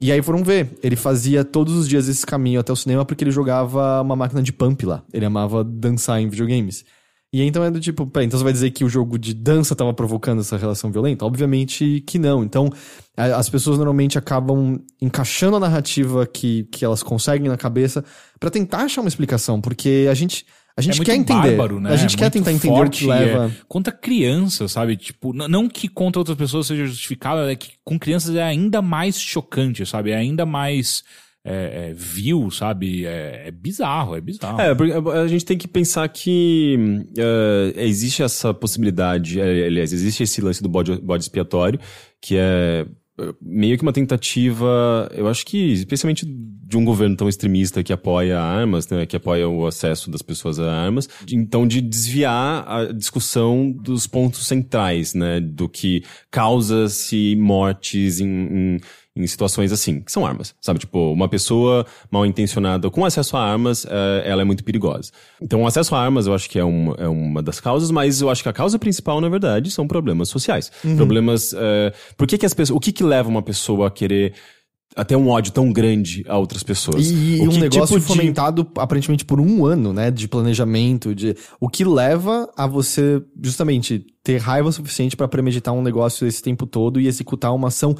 E 0.00 0.10
aí 0.10 0.20
foram 0.20 0.42
ver. 0.42 0.70
Ele 0.82 0.96
fazia 0.96 1.44
todos 1.44 1.74
os 1.76 1.88
dias 1.88 2.08
esse 2.08 2.26
caminho 2.26 2.58
até 2.58 2.72
o 2.72 2.76
cinema 2.76 3.04
porque 3.04 3.22
ele 3.22 3.30
jogava 3.30 4.00
uma 4.02 4.16
máquina 4.16 4.42
de 4.42 4.52
pump 4.52 4.84
lá. 4.84 5.04
Ele 5.12 5.24
amava 5.24 5.62
dançar 5.62 6.20
em 6.20 6.28
videogames. 6.28 6.84
E 7.34 7.42
então 7.42 7.64
é 7.64 7.70
do 7.70 7.80
tipo, 7.80 8.06
peraí, 8.06 8.26
então 8.26 8.38
você 8.38 8.44
vai 8.44 8.52
dizer 8.52 8.70
que 8.72 8.84
o 8.84 8.88
jogo 8.90 9.18
de 9.18 9.32
dança 9.32 9.74
tava 9.74 9.94
provocando 9.94 10.40
essa 10.40 10.56
relação 10.58 10.92
violenta? 10.92 11.24
Obviamente 11.24 12.04
que 12.06 12.18
não. 12.18 12.44
Então, 12.44 12.68
as 13.16 13.48
pessoas 13.48 13.78
normalmente 13.78 14.18
acabam 14.18 14.78
encaixando 15.00 15.56
a 15.56 15.60
narrativa 15.60 16.26
que, 16.26 16.64
que 16.64 16.84
elas 16.84 17.02
conseguem 17.02 17.48
na 17.48 17.56
cabeça 17.56 18.04
pra 18.38 18.50
tentar 18.50 18.80
achar 18.82 19.00
uma 19.00 19.08
explicação, 19.08 19.62
porque 19.62 20.06
a 20.10 20.14
gente, 20.14 20.44
a 20.76 20.82
gente 20.82 21.00
é 21.00 21.04
quer 21.06 21.14
entender. 21.14 21.56
bárbaro, 21.56 21.80
né? 21.80 21.90
A 21.92 21.96
gente 21.96 22.14
É 22.16 22.18
quer 22.18 22.30
tentar 22.30 22.52
entender 22.52 22.74
forte, 22.76 22.96
o 23.04 23.06
que 23.06 23.06
leva. 23.06 23.46
é, 23.46 23.50
contra 23.66 23.92
criança, 23.94 24.68
sabe? 24.68 24.94
Tipo, 24.98 25.32
não 25.32 25.70
que 25.70 25.88
contra 25.88 26.20
outras 26.20 26.36
pessoas 26.36 26.66
seja 26.66 26.84
justificável, 26.84 27.44
é 27.48 27.56
que 27.56 27.70
com 27.82 27.98
crianças 27.98 28.34
é 28.34 28.42
ainda 28.42 28.82
mais 28.82 29.18
chocante, 29.18 29.86
sabe? 29.86 30.10
É 30.10 30.16
ainda 30.16 30.44
mais 30.44 31.02
é, 31.44 31.90
é, 31.90 31.94
vil, 31.94 32.50
sabe? 32.50 33.04
É, 33.04 33.48
é 33.48 33.50
bizarro, 33.50 34.14
é 34.16 34.20
bizarro. 34.20 34.60
É, 34.60 34.74
porque 34.74 34.92
a 34.92 35.26
gente 35.26 35.44
tem 35.44 35.58
que 35.58 35.66
pensar 35.66 36.08
que 36.08 37.04
eh, 37.18 37.72
existe 37.84 38.22
essa 38.22 38.54
possibilidade, 38.54 39.40
eh, 39.40 39.66
aliás, 39.66 39.92
existe 39.92 40.22
esse 40.22 40.40
lance 40.40 40.62
do 40.62 40.68
bode, 40.68 41.00
bode 41.00 41.24
expiatório, 41.24 41.80
que 42.20 42.36
é 42.36 42.86
eh, 43.18 43.34
meio 43.42 43.76
que 43.76 43.82
uma 43.82 43.92
tentativa, 43.92 45.10
eu 45.14 45.26
acho 45.28 45.44
que 45.44 45.72
especialmente 45.72 46.24
de 46.24 46.76
um 46.78 46.84
governo 46.86 47.14
tão 47.14 47.28
extremista 47.28 47.82
que 47.82 47.92
apoia 47.92 48.40
armas, 48.40 48.88
né, 48.88 49.04
que 49.04 49.14
apoia 49.14 49.46
o 49.46 49.66
acesso 49.66 50.10
das 50.10 50.22
pessoas 50.22 50.58
a 50.58 50.72
armas, 50.72 51.06
de- 51.24 51.36
então 51.36 51.66
de 51.66 51.82
desviar 51.82 52.64
a 52.66 52.92
discussão 52.92 53.70
dos 53.70 54.06
pontos 54.06 54.46
centrais, 54.46 55.12
né, 55.12 55.38
do 55.38 55.68
que 55.68 56.02
causa-se 56.30 57.36
mortes 57.36 58.20
em, 58.20 58.26
em 58.26 58.80
em 59.14 59.26
situações 59.26 59.72
assim, 59.72 60.00
que 60.00 60.10
são 60.10 60.24
armas, 60.24 60.54
sabe? 60.60 60.78
Tipo, 60.78 61.12
uma 61.12 61.28
pessoa 61.28 61.84
mal 62.10 62.24
intencionada 62.24 62.88
com 62.90 63.04
acesso 63.04 63.36
a 63.36 63.42
armas, 63.44 63.84
eh, 63.86 64.22
ela 64.24 64.40
é 64.40 64.44
muito 64.44 64.64
perigosa. 64.64 65.10
Então, 65.40 65.62
o 65.62 65.66
acesso 65.66 65.94
a 65.94 66.00
armas 66.00 66.26
eu 66.26 66.32
acho 66.34 66.48
que 66.48 66.58
é 66.58 66.64
uma, 66.64 66.94
é 66.98 67.06
uma 67.08 67.42
das 67.42 67.60
causas, 67.60 67.90
mas 67.90 68.22
eu 68.22 68.30
acho 68.30 68.42
que 68.42 68.48
a 68.48 68.52
causa 68.54 68.78
principal, 68.78 69.20
na 69.20 69.28
verdade, 69.28 69.70
são 69.70 69.86
problemas 69.86 70.30
sociais. 70.30 70.72
Problemas. 70.96 71.52
eh, 71.54 71.92
por 72.16 72.26
que, 72.26 72.38
que 72.38 72.46
as 72.46 72.54
pessoas. 72.54 72.76
O 72.76 72.80
que, 72.80 72.90
que 72.90 73.04
leva 73.04 73.28
uma 73.28 73.42
pessoa 73.42 73.88
a 73.88 73.90
querer. 73.90 74.32
a 74.96 75.04
ter 75.04 75.16
um 75.16 75.28
ódio 75.28 75.52
tão 75.52 75.70
grande 75.72 76.22
a 76.28 76.36
outras 76.38 76.62
pessoas? 76.62 77.10
E, 77.10 77.40
O 77.40 77.50
um 77.50 77.58
negócio 77.58 77.98
tipo 77.98 78.00
de- 78.00 78.06
fomentado 78.06 78.66
aparentemente 78.76 79.24
por 79.26 79.40
um 79.40 79.64
ano, 79.66 79.92
né? 79.92 80.10
De 80.10 80.26
planejamento, 80.28 81.14
de 81.14 81.34
o 81.60 81.68
que 81.68 81.84
leva 81.84 82.50
a 82.56 82.66
você 82.66 83.22
justamente 83.42 84.04
ter 84.24 84.38
raiva 84.38 84.70
suficiente 84.72 85.16
pra 85.16 85.26
premeditar 85.28 85.72
um 85.74 85.82
negócio 85.82 86.26
esse 86.26 86.42
tempo 86.42 86.66
todo 86.66 87.00
e 87.00 87.06
executar 87.08 87.54
uma 87.54 87.68
ação 87.68 87.94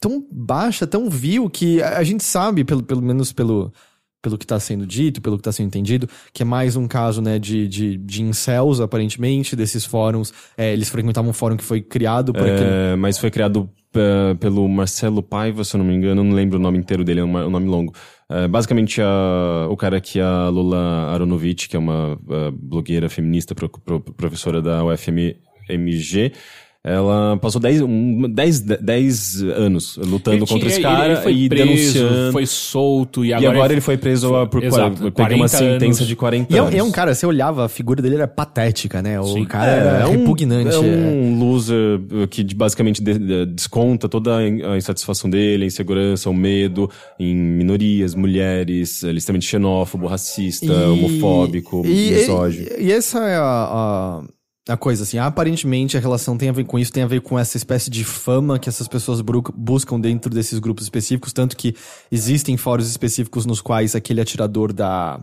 tão 0.00 0.24
baixa, 0.30 0.86
tão 0.86 1.08
vil 1.10 1.48
que 1.50 1.82
a 1.82 1.98
a 1.98 2.04
gente 2.04 2.22
sabe, 2.24 2.64
pelo, 2.64 2.82
pelo 2.82 3.02
menos 3.02 3.32
pelo 3.32 3.72
pelo 4.20 4.36
que 4.36 4.44
tá 4.46 4.58
sendo 4.58 4.84
dito, 4.84 5.22
pelo 5.22 5.36
que 5.36 5.44
tá 5.44 5.52
sendo 5.52 5.68
entendido, 5.68 6.08
que 6.32 6.42
é 6.42 6.44
mais 6.44 6.74
um 6.74 6.88
caso, 6.88 7.22
né, 7.22 7.38
de, 7.38 7.68
de, 7.68 7.96
de 7.96 8.20
incels, 8.24 8.80
aparentemente, 8.80 9.54
desses 9.54 9.84
fóruns. 9.84 10.32
É, 10.56 10.72
eles 10.72 10.88
frequentavam 10.88 11.30
um 11.30 11.32
fórum 11.32 11.56
que 11.56 11.62
foi 11.62 11.80
criado 11.80 12.32
por 12.32 12.42
aquele... 12.42 12.68
É, 12.68 12.96
mas 12.96 13.16
foi 13.16 13.30
criado 13.30 13.70
eh, 13.94 14.34
pelo 14.40 14.68
Marcelo 14.68 15.22
Paiva, 15.22 15.62
se 15.62 15.76
eu 15.76 15.78
não 15.78 15.84
me 15.86 15.94
engano, 15.94 16.24
não 16.24 16.32
lembro 16.32 16.58
o 16.58 16.60
nome 16.60 16.78
inteiro 16.78 17.04
dele, 17.04 17.20
é 17.20 17.24
um, 17.24 17.48
nome 17.48 17.68
longo. 17.68 17.94
Eh, 18.28 18.48
basicamente, 18.48 19.00
a- 19.00 19.68
o 19.70 19.76
cara 19.76 20.00
que 20.00 20.18
a 20.20 20.48
Lula 20.48 21.12
Aronovich, 21.12 21.68
que 21.68 21.76
é 21.76 21.78
uma 21.78 22.18
blogueira 22.52 23.08
feminista, 23.08 23.54
pro- 23.54 23.68
pro- 23.70 24.00
professora 24.00 24.60
da 24.60 24.82
UFMG, 24.84 26.32
ela 26.84 27.36
passou 27.38 27.60
10 27.60 27.82
um, 27.82 28.22
10 28.30 28.60
10 28.60 29.42
anos 29.42 29.96
lutando 29.96 30.36
Ele 30.38 30.46
contra 30.46 30.58
tinha- 30.58 30.68
esse 30.68 30.76
ele- 30.78 30.82
cara 30.82 31.12
ele 31.14 31.16
foi 31.22 31.32
e 31.34 31.48
preso, 31.48 31.66
denunciando. 31.66 32.32
Foi 32.32 32.46
solto 32.46 33.24
e 33.24 33.28
e 33.28 33.34
agora, 33.34 33.52
agora, 33.52 33.72
ele 33.72 33.80
foi 33.80 33.98
preso 33.98 34.34
a- 34.34 34.46
por 34.46 34.62
Exato, 34.62 34.96
40, 34.96 35.10
pegou 35.10 35.36
uma 35.36 35.48
40 35.48 35.48
sentença 35.48 35.98
anos. 36.00 36.06
de 36.08 36.16
40 36.16 36.52
E 36.54 36.56
é, 36.56 36.60
anos. 36.60 36.74
é 36.74 36.82
um 36.82 36.90
cara, 36.90 37.14
você 37.14 37.26
olhava, 37.26 37.64
a 37.64 37.68
figura 37.68 38.00
dele 38.00 38.14
era 38.14 38.28
patética, 38.28 39.02
né? 39.02 39.20
O 39.20 39.24
Sim. 39.24 39.44
cara 39.44 39.70
era 39.72 40.08
um- 40.08 40.12
repugnante. 40.18 40.70
É 40.74 40.78
é. 40.78 40.80
um 40.80 41.38
loser 41.38 42.00
uh, 42.12 42.28
que 42.28 42.42
basicamente 42.54 43.02
de- 43.02 43.18
de- 43.18 43.46
desconta 43.46 44.08
toda 44.08 44.36
a 44.36 44.48
in- 44.48 44.62
a 44.62 44.76
insatisfação 44.76 45.28
dele, 45.28 45.64
a 45.64 45.66
insegurança, 45.66 46.30
o 46.30 46.34
medo 46.34 46.88
em 47.18 47.34
minorias, 47.34 48.14
mulheres, 48.14 49.02
ele 49.02 49.14
é 49.14 49.18
extremamente 49.18 49.46
xenófobo, 49.46 50.06
racista, 50.06 50.66
E- 50.72 50.84
homofóbico, 50.86 51.82
e, 51.84 52.12
misógino. 52.12 52.66
E, 52.78 52.84
e 52.84 52.92
essa 52.92 53.18
é 53.24 53.36
a, 53.36 53.40
a, 53.42 54.22
a 54.68 54.76
coisa, 54.76 55.02
assim, 55.02 55.18
aparentemente 55.18 55.96
a 55.96 56.00
relação 56.00 56.36
tem 56.36 56.50
a 56.50 56.52
ver 56.52 56.64
com 56.64 56.78
isso, 56.78 56.92
tem 56.92 57.02
a 57.02 57.06
ver 57.06 57.22
com 57.22 57.38
essa 57.38 57.56
espécie 57.56 57.90
de 57.90 58.04
fama 58.04 58.58
que 58.58 58.68
essas 58.68 58.86
pessoas 58.86 59.22
buscam 59.54 59.98
dentro 59.98 60.30
desses 60.32 60.58
grupos 60.58 60.84
específicos, 60.84 61.32
tanto 61.32 61.56
que 61.56 61.74
existem 62.12 62.56
fóruns 62.56 62.88
específicos 62.88 63.46
nos 63.46 63.60
quais 63.60 63.94
aquele 63.94 64.20
atirador 64.20 64.72
da... 64.72 65.20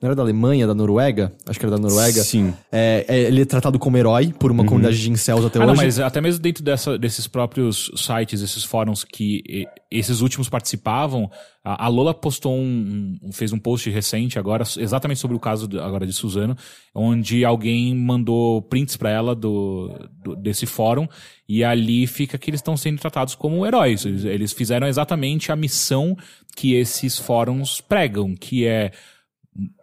Não 0.00 0.06
era 0.08 0.16
da 0.16 0.22
Alemanha, 0.22 0.66
da 0.66 0.74
Noruega? 0.74 1.30
Acho 1.46 1.58
que 1.58 1.64
era 1.66 1.76
da 1.76 1.80
Noruega. 1.82 2.22
Sim. 2.22 2.54
É, 2.72 3.04
é, 3.06 3.20
ele 3.24 3.42
é 3.42 3.44
tratado 3.44 3.78
como 3.78 3.98
herói 3.98 4.32
por 4.32 4.50
uma 4.50 4.64
comunidade 4.64 4.98
de 4.98 5.10
incels 5.10 5.44
até 5.44 5.58
Ah, 5.58 5.62
hoje. 5.62 5.68
não, 5.68 5.76
mas 5.76 5.98
até 6.00 6.20
mesmo 6.22 6.40
dentro 6.40 6.64
dessa- 6.64 6.98
desses 6.98 7.26
próprios 7.26 7.90
sites, 7.96 8.40
esses 8.40 8.64
fóruns 8.64 9.04
que 9.04 9.42
esses 9.90 10.22
últimos 10.22 10.48
participavam, 10.48 11.30
a, 11.62 11.84
a 11.84 11.88
Lola 11.88 12.14
postou 12.14 12.56
um, 12.56 13.18
um- 13.22 13.30
fez 13.32 13.52
um 13.52 13.58
post 13.58 13.90
recente 13.90 14.38
agora, 14.38 14.64
exatamente 14.78 15.20
sobre 15.20 15.36
o 15.36 15.40
caso 15.40 15.68
de- 15.68 15.78
agora 15.78 16.06
de 16.06 16.14
Suzano, 16.14 16.56
onde 16.94 17.44
alguém 17.44 17.94
mandou 17.94 18.62
prints 18.62 18.96
pra 18.96 19.10
ela 19.10 19.34
do, 19.34 19.90
do- 20.24 20.34
desse 20.34 20.64
fórum 20.64 21.06
e 21.46 21.62
ali 21.62 22.06
fica 22.06 22.38
que 22.38 22.48
eles 22.48 22.60
estão 22.60 22.74
sendo 22.74 22.98
tratados 22.98 23.34
como 23.34 23.66
heróis. 23.66 24.06
Eles, 24.06 24.24
eles 24.24 24.52
fizeram 24.54 24.86
exatamente 24.86 25.52
a 25.52 25.56
missão 25.56 26.16
que 26.56 26.72
esses 26.74 27.18
fóruns 27.18 27.82
pregam, 27.82 28.34
que 28.34 28.64
é 28.66 28.92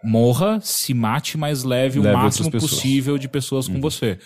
morra, 0.03 0.59
se 0.61 0.93
mate, 0.93 1.37
mas 1.37 1.63
leve, 1.63 1.99
Leve 1.99 2.15
o 2.15 2.17
máximo 2.17 2.51
possível 2.51 3.17
de 3.17 3.27
pessoas 3.27 3.67
com 3.67 3.79
você. 3.79 4.17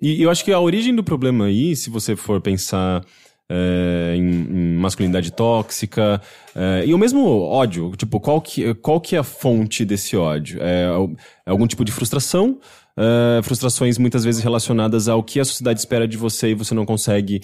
E 0.00 0.22
eu 0.22 0.30
acho 0.30 0.44
que 0.44 0.52
a 0.52 0.58
origem 0.58 0.94
do 0.94 1.04
problema 1.04 1.46
aí, 1.46 1.76
se 1.76 1.90
você 1.90 2.16
for 2.16 2.40
pensar 2.40 3.04
é, 3.50 4.14
em, 4.16 4.20
em 4.20 4.76
masculinidade 4.76 5.30
tóxica, 5.30 6.20
é, 6.54 6.84
e 6.86 6.94
o 6.94 6.98
mesmo 6.98 7.26
ódio, 7.42 7.92
tipo, 7.96 8.18
qual 8.18 8.40
que, 8.40 8.72
qual 8.74 9.00
que 9.00 9.14
é 9.14 9.18
a 9.18 9.24
fonte 9.24 9.84
desse 9.84 10.16
ódio? 10.16 10.58
É, 10.62 10.86
é 11.46 11.50
algum 11.50 11.66
tipo 11.66 11.84
de 11.84 11.92
frustração? 11.92 12.58
é, 12.96 13.42
frustrações 13.42 13.98
muitas 13.98 14.24
vezes 14.24 14.42
relacionadas 14.42 15.08
ao 15.08 15.22
que 15.22 15.40
a 15.40 15.44
sociedade 15.44 15.78
espera 15.78 16.06
de 16.06 16.16
você 16.16 16.50
e 16.50 16.54
você 16.54 16.74
não 16.74 16.84
consegue 16.84 17.40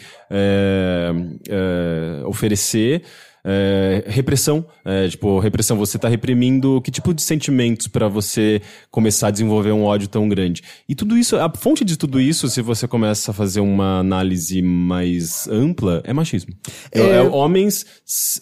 oferecer. 2.26 3.02
É, 3.48 4.02
repressão, 4.08 4.66
é, 4.84 5.06
tipo, 5.06 5.38
repressão, 5.38 5.76
você 5.76 5.96
tá 5.96 6.08
reprimindo 6.08 6.80
que 6.80 6.90
tipo 6.90 7.14
de 7.14 7.22
sentimentos 7.22 7.86
pra 7.86 8.08
você 8.08 8.60
começar 8.90 9.28
a 9.28 9.30
desenvolver 9.30 9.70
um 9.70 9.84
ódio 9.84 10.08
tão 10.08 10.28
grande? 10.28 10.62
E 10.88 10.96
tudo 10.96 11.16
isso, 11.16 11.36
a 11.36 11.48
fonte 11.56 11.84
de 11.84 11.96
tudo 11.96 12.20
isso, 12.20 12.48
se 12.48 12.60
você 12.60 12.88
começa 12.88 13.30
a 13.30 13.34
fazer 13.34 13.60
uma 13.60 14.00
análise 14.00 14.60
mais 14.60 15.46
ampla, 15.46 16.02
é 16.04 16.12
machismo. 16.12 16.52
É, 16.90 17.00
é 17.00 17.22
homens 17.22 17.86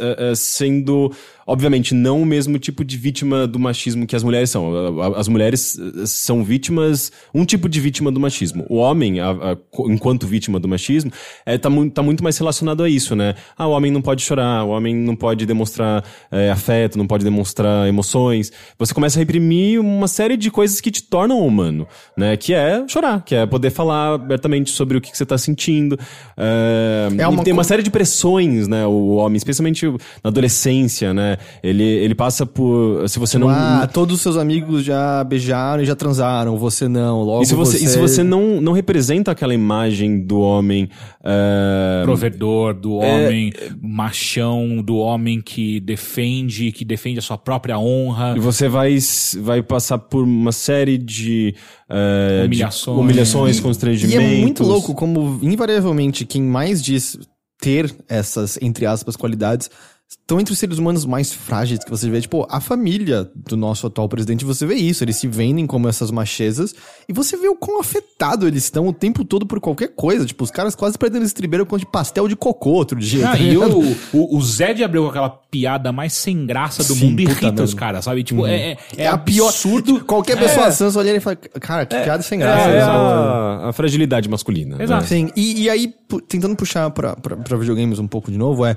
é, 0.01 0.31
é, 0.31 0.35
sendo, 0.35 1.12
obviamente, 1.47 1.95
não 1.95 2.23
o 2.23 2.27
mesmo 2.27 2.59
tipo 2.59 2.85
de 2.85 2.97
vítima 2.97 3.47
do 3.47 3.59
machismo 3.59 4.07
que 4.07 4.16
as 4.16 4.23
mulheres 4.23 4.51
são. 4.51 4.73
As 5.16 5.29
mulheres 5.29 5.79
eh, 5.79 6.07
são 6.07 6.43
vítimas, 6.45 7.11
um 7.35 7.45
tipo 7.45 7.69
de 7.69 7.81
vítima 7.81 8.11
do 8.11 8.19
machismo. 8.21 8.65
O 8.69 8.77
homem, 8.77 9.21
a- 9.21 9.31
a- 9.31 9.57
enquanto 9.89 10.27
vítima 10.27 10.59
do 10.61 10.66
machismo, 10.69 11.11
é, 11.45 11.57
tá, 11.59 11.69
muito, 11.71 11.93
tá 11.93 12.03
muito 12.03 12.23
mais 12.23 12.37
relacionado 12.39 12.83
a 12.83 12.89
isso, 12.89 13.15
né? 13.16 13.35
Ah, 13.57 13.66
o 13.66 13.71
homem 13.73 13.91
não 13.93 14.01
pode 14.03 14.23
chorar, 14.23 14.65
o 14.65 14.71
homem 14.71 14.95
não 14.95 15.15
pode 15.16 15.47
demonstrar 15.47 16.05
é, 16.31 16.51
afeto, 16.51 16.97
não 16.99 17.07
pode 17.07 17.25
demonstrar 17.25 17.87
emoções. 17.89 18.51
Você 18.79 18.95
começa 18.95 19.19
a 19.19 19.21
reprimir 19.21 19.81
uma 19.81 20.09
série 20.09 20.37
de 20.37 20.51
coisas 20.51 20.81
que 20.81 20.91
te 20.91 21.03
tornam 21.03 21.45
humano, 21.47 21.87
né? 22.16 22.37
Que 22.37 22.55
é 22.55 22.85
chorar, 22.89 23.23
que 23.25 23.35
é 23.35 23.47
poder 23.47 23.71
falar 23.71 24.15
abertamente 24.15 24.71
sobre 24.71 24.97
o 24.97 25.01
que, 25.01 25.11
que 25.11 25.16
você 25.16 25.27
tá 25.27 25.37
sentindo. 25.39 25.99
É, 26.37 27.09
É 27.19 27.29
uma 27.29 27.41
e 27.41 27.45
tem 27.45 27.53
uma 27.53 27.65
série 27.65 27.83
de 27.83 27.91
pressões, 27.91 28.69
né? 28.69 28.87
O 28.87 29.16
homem, 29.16 29.37
especialmente 29.37 29.87
na 29.87 29.97
adolescência, 30.31 31.12
né? 31.15 31.34
Ele, 31.62 31.82
ele 31.82 32.15
passa 32.15 32.44
por. 32.47 33.09
Se 33.09 33.19
você 33.19 33.39
não. 33.39 33.48
Ah, 33.48 33.89
todos 33.93 34.16
os 34.16 34.23
seus 34.23 34.36
amigos 34.36 34.85
já 34.85 35.23
beijaram 35.24 35.82
e 35.82 35.86
já 35.86 35.94
transaram, 35.94 36.56
você 36.56 36.89
não. 36.89 37.23
Logo 37.23 37.43
E 37.43 37.47
se 37.47 37.55
você, 37.55 37.77
e 37.78 37.89
se 37.89 37.98
você 37.98 38.23
não, 38.23 38.61
não 38.61 38.73
representa 38.73 39.31
aquela 39.31 39.55
imagem 39.55 40.20
do 40.20 40.39
homem. 40.40 40.89
é, 41.24 42.02
Provedor, 42.05 42.74
do 42.74 42.94
homem 42.94 43.52
machão, 43.81 44.82
do 44.82 44.97
homem 44.97 45.40
que 45.40 45.81
defende, 45.81 46.73
que 46.73 46.85
defende 46.85 47.19
a 47.19 47.23
sua 47.23 47.39
própria 47.39 47.78
honra. 47.78 48.35
E 48.36 48.40
você 48.40 48.69
vai, 48.69 48.97
vai 49.40 49.62
passar 49.62 49.98
por 49.98 50.24
uma 50.24 50.52
série 50.52 50.98
de, 50.98 51.55
é, 51.89 52.40
de 52.40 52.47
Humilhações. 52.47 52.98
humilhações 52.98 53.59
E 53.59 53.62
constrangimentos. 53.62 54.23
é 54.24 54.40
muito 54.40 54.62
louco 54.65 54.94
como, 54.94 55.39
invariavelmente, 55.43 56.24
quem 56.24 56.43
mais 56.43 56.82
diz 56.82 57.19
ter 57.61 57.94
essas, 58.09 58.59
entre 58.61 58.85
aspas, 58.85 59.16
qualidades 59.16 59.70
estão 60.09 60.39
entre 60.40 60.52
os 60.52 60.59
seres 60.59 60.78
humanos 60.78 61.05
mais 61.05 61.32
frágeis 61.32 61.81
que 61.85 61.90
você 61.90 62.09
vê. 62.09 62.20
Tipo, 62.20 62.47
a 62.51 62.60
família 62.60 63.28
do 63.35 63.56
nosso 63.56 63.86
atual 63.86 64.09
presidente, 64.09 64.44
você 64.44 64.64
vê 64.64 64.74
isso. 64.74 65.02
Eles 65.05 65.16
se 65.16 65.26
vendem 65.26 65.66
como 65.66 65.89
essas 65.89 66.10
machezas 66.10 66.74
e 67.09 67.12
você 67.12 67.36
vê 67.36 67.48
o 67.48 67.56
quão 67.56 67.81
afetado 67.81 68.47
eles 68.47 68.64
estão 68.64 68.86
o 68.86 68.93
tempo 68.93 69.24
todo 69.24 69.44
por 69.47 69.60
qualquer 69.60 69.89
coisa. 69.89 70.24
Tipo, 70.24 70.44
os 70.44 70.51
caras 70.51 70.74
quase 70.74 70.97
perdendo 70.97 71.24
estribeiro 71.24 71.66
com 71.66 71.76
de 71.76 71.85
pastel 71.86 72.28
de 72.28 72.36
cocô 72.36 72.70
outro 72.70 72.98
dia. 72.98 73.28
Ah, 73.28 73.32
tá 73.32 73.39
e 73.39 73.56
o, 73.56 73.97
o, 74.12 74.36
o 74.39 74.43
Zed 74.43 74.82
abriu 74.85 75.02
com 75.05 75.09
aquela 75.10 75.28
piada 75.31 75.90
mais 75.93 76.12
sem 76.12 76.47
graça 76.47 76.82
do 76.85 76.94
Sim, 76.94 77.10
mundo 77.10 77.20
e 77.20 77.24
irrita 77.24 77.62
os 77.62 77.74
merda. 77.74 77.76
caras, 77.76 78.05
sabe? 78.05 78.22
Tipo, 78.22 78.47
é, 78.47 78.72
é, 78.72 78.76
É 78.98 79.06
a 79.09 79.18
pior. 79.18 79.48
absurdo. 79.48 80.05
Qualquer 80.05 80.39
pessoa 80.39 80.70
sã 80.70 80.90
olha 80.97 81.14
e 81.16 81.20
fala, 81.20 81.36
cara, 81.36 81.86
que 81.86 81.97
piada 82.01 82.22
sem 82.22 82.39
É, 82.40 82.43
graça. 82.44 82.70
é 82.70 82.76
Exato. 82.78 82.98
a, 82.98 83.68
a 83.68 83.72
fragilidade 83.72 84.28
masculina. 84.28 84.76
né? 84.76 84.85
Exato. 84.85 85.06
Sim, 85.06 85.31
e, 85.36 85.62
e 85.62 85.70
aí, 85.70 85.93
pu- 86.09 86.20
tentando 86.20 86.55
puxar 86.56 86.90
pra, 86.90 87.14
pra, 87.16 87.36
pra 87.36 87.56
videogames 87.56 87.98
um 87.98 88.06
pouco 88.06 88.31
de 88.31 88.39
novo, 88.39 88.64
é. 88.64 88.76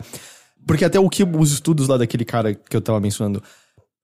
Porque 0.67 0.83
até 0.85 0.99
o 0.99 1.09
que 1.09 1.23
os 1.23 1.51
estudos 1.53 1.87
lá 1.87 1.97
daquele 1.97 2.25
cara 2.25 2.53
que 2.53 2.75
eu 2.75 2.81
tava 2.81 2.99
mencionando. 2.99 3.41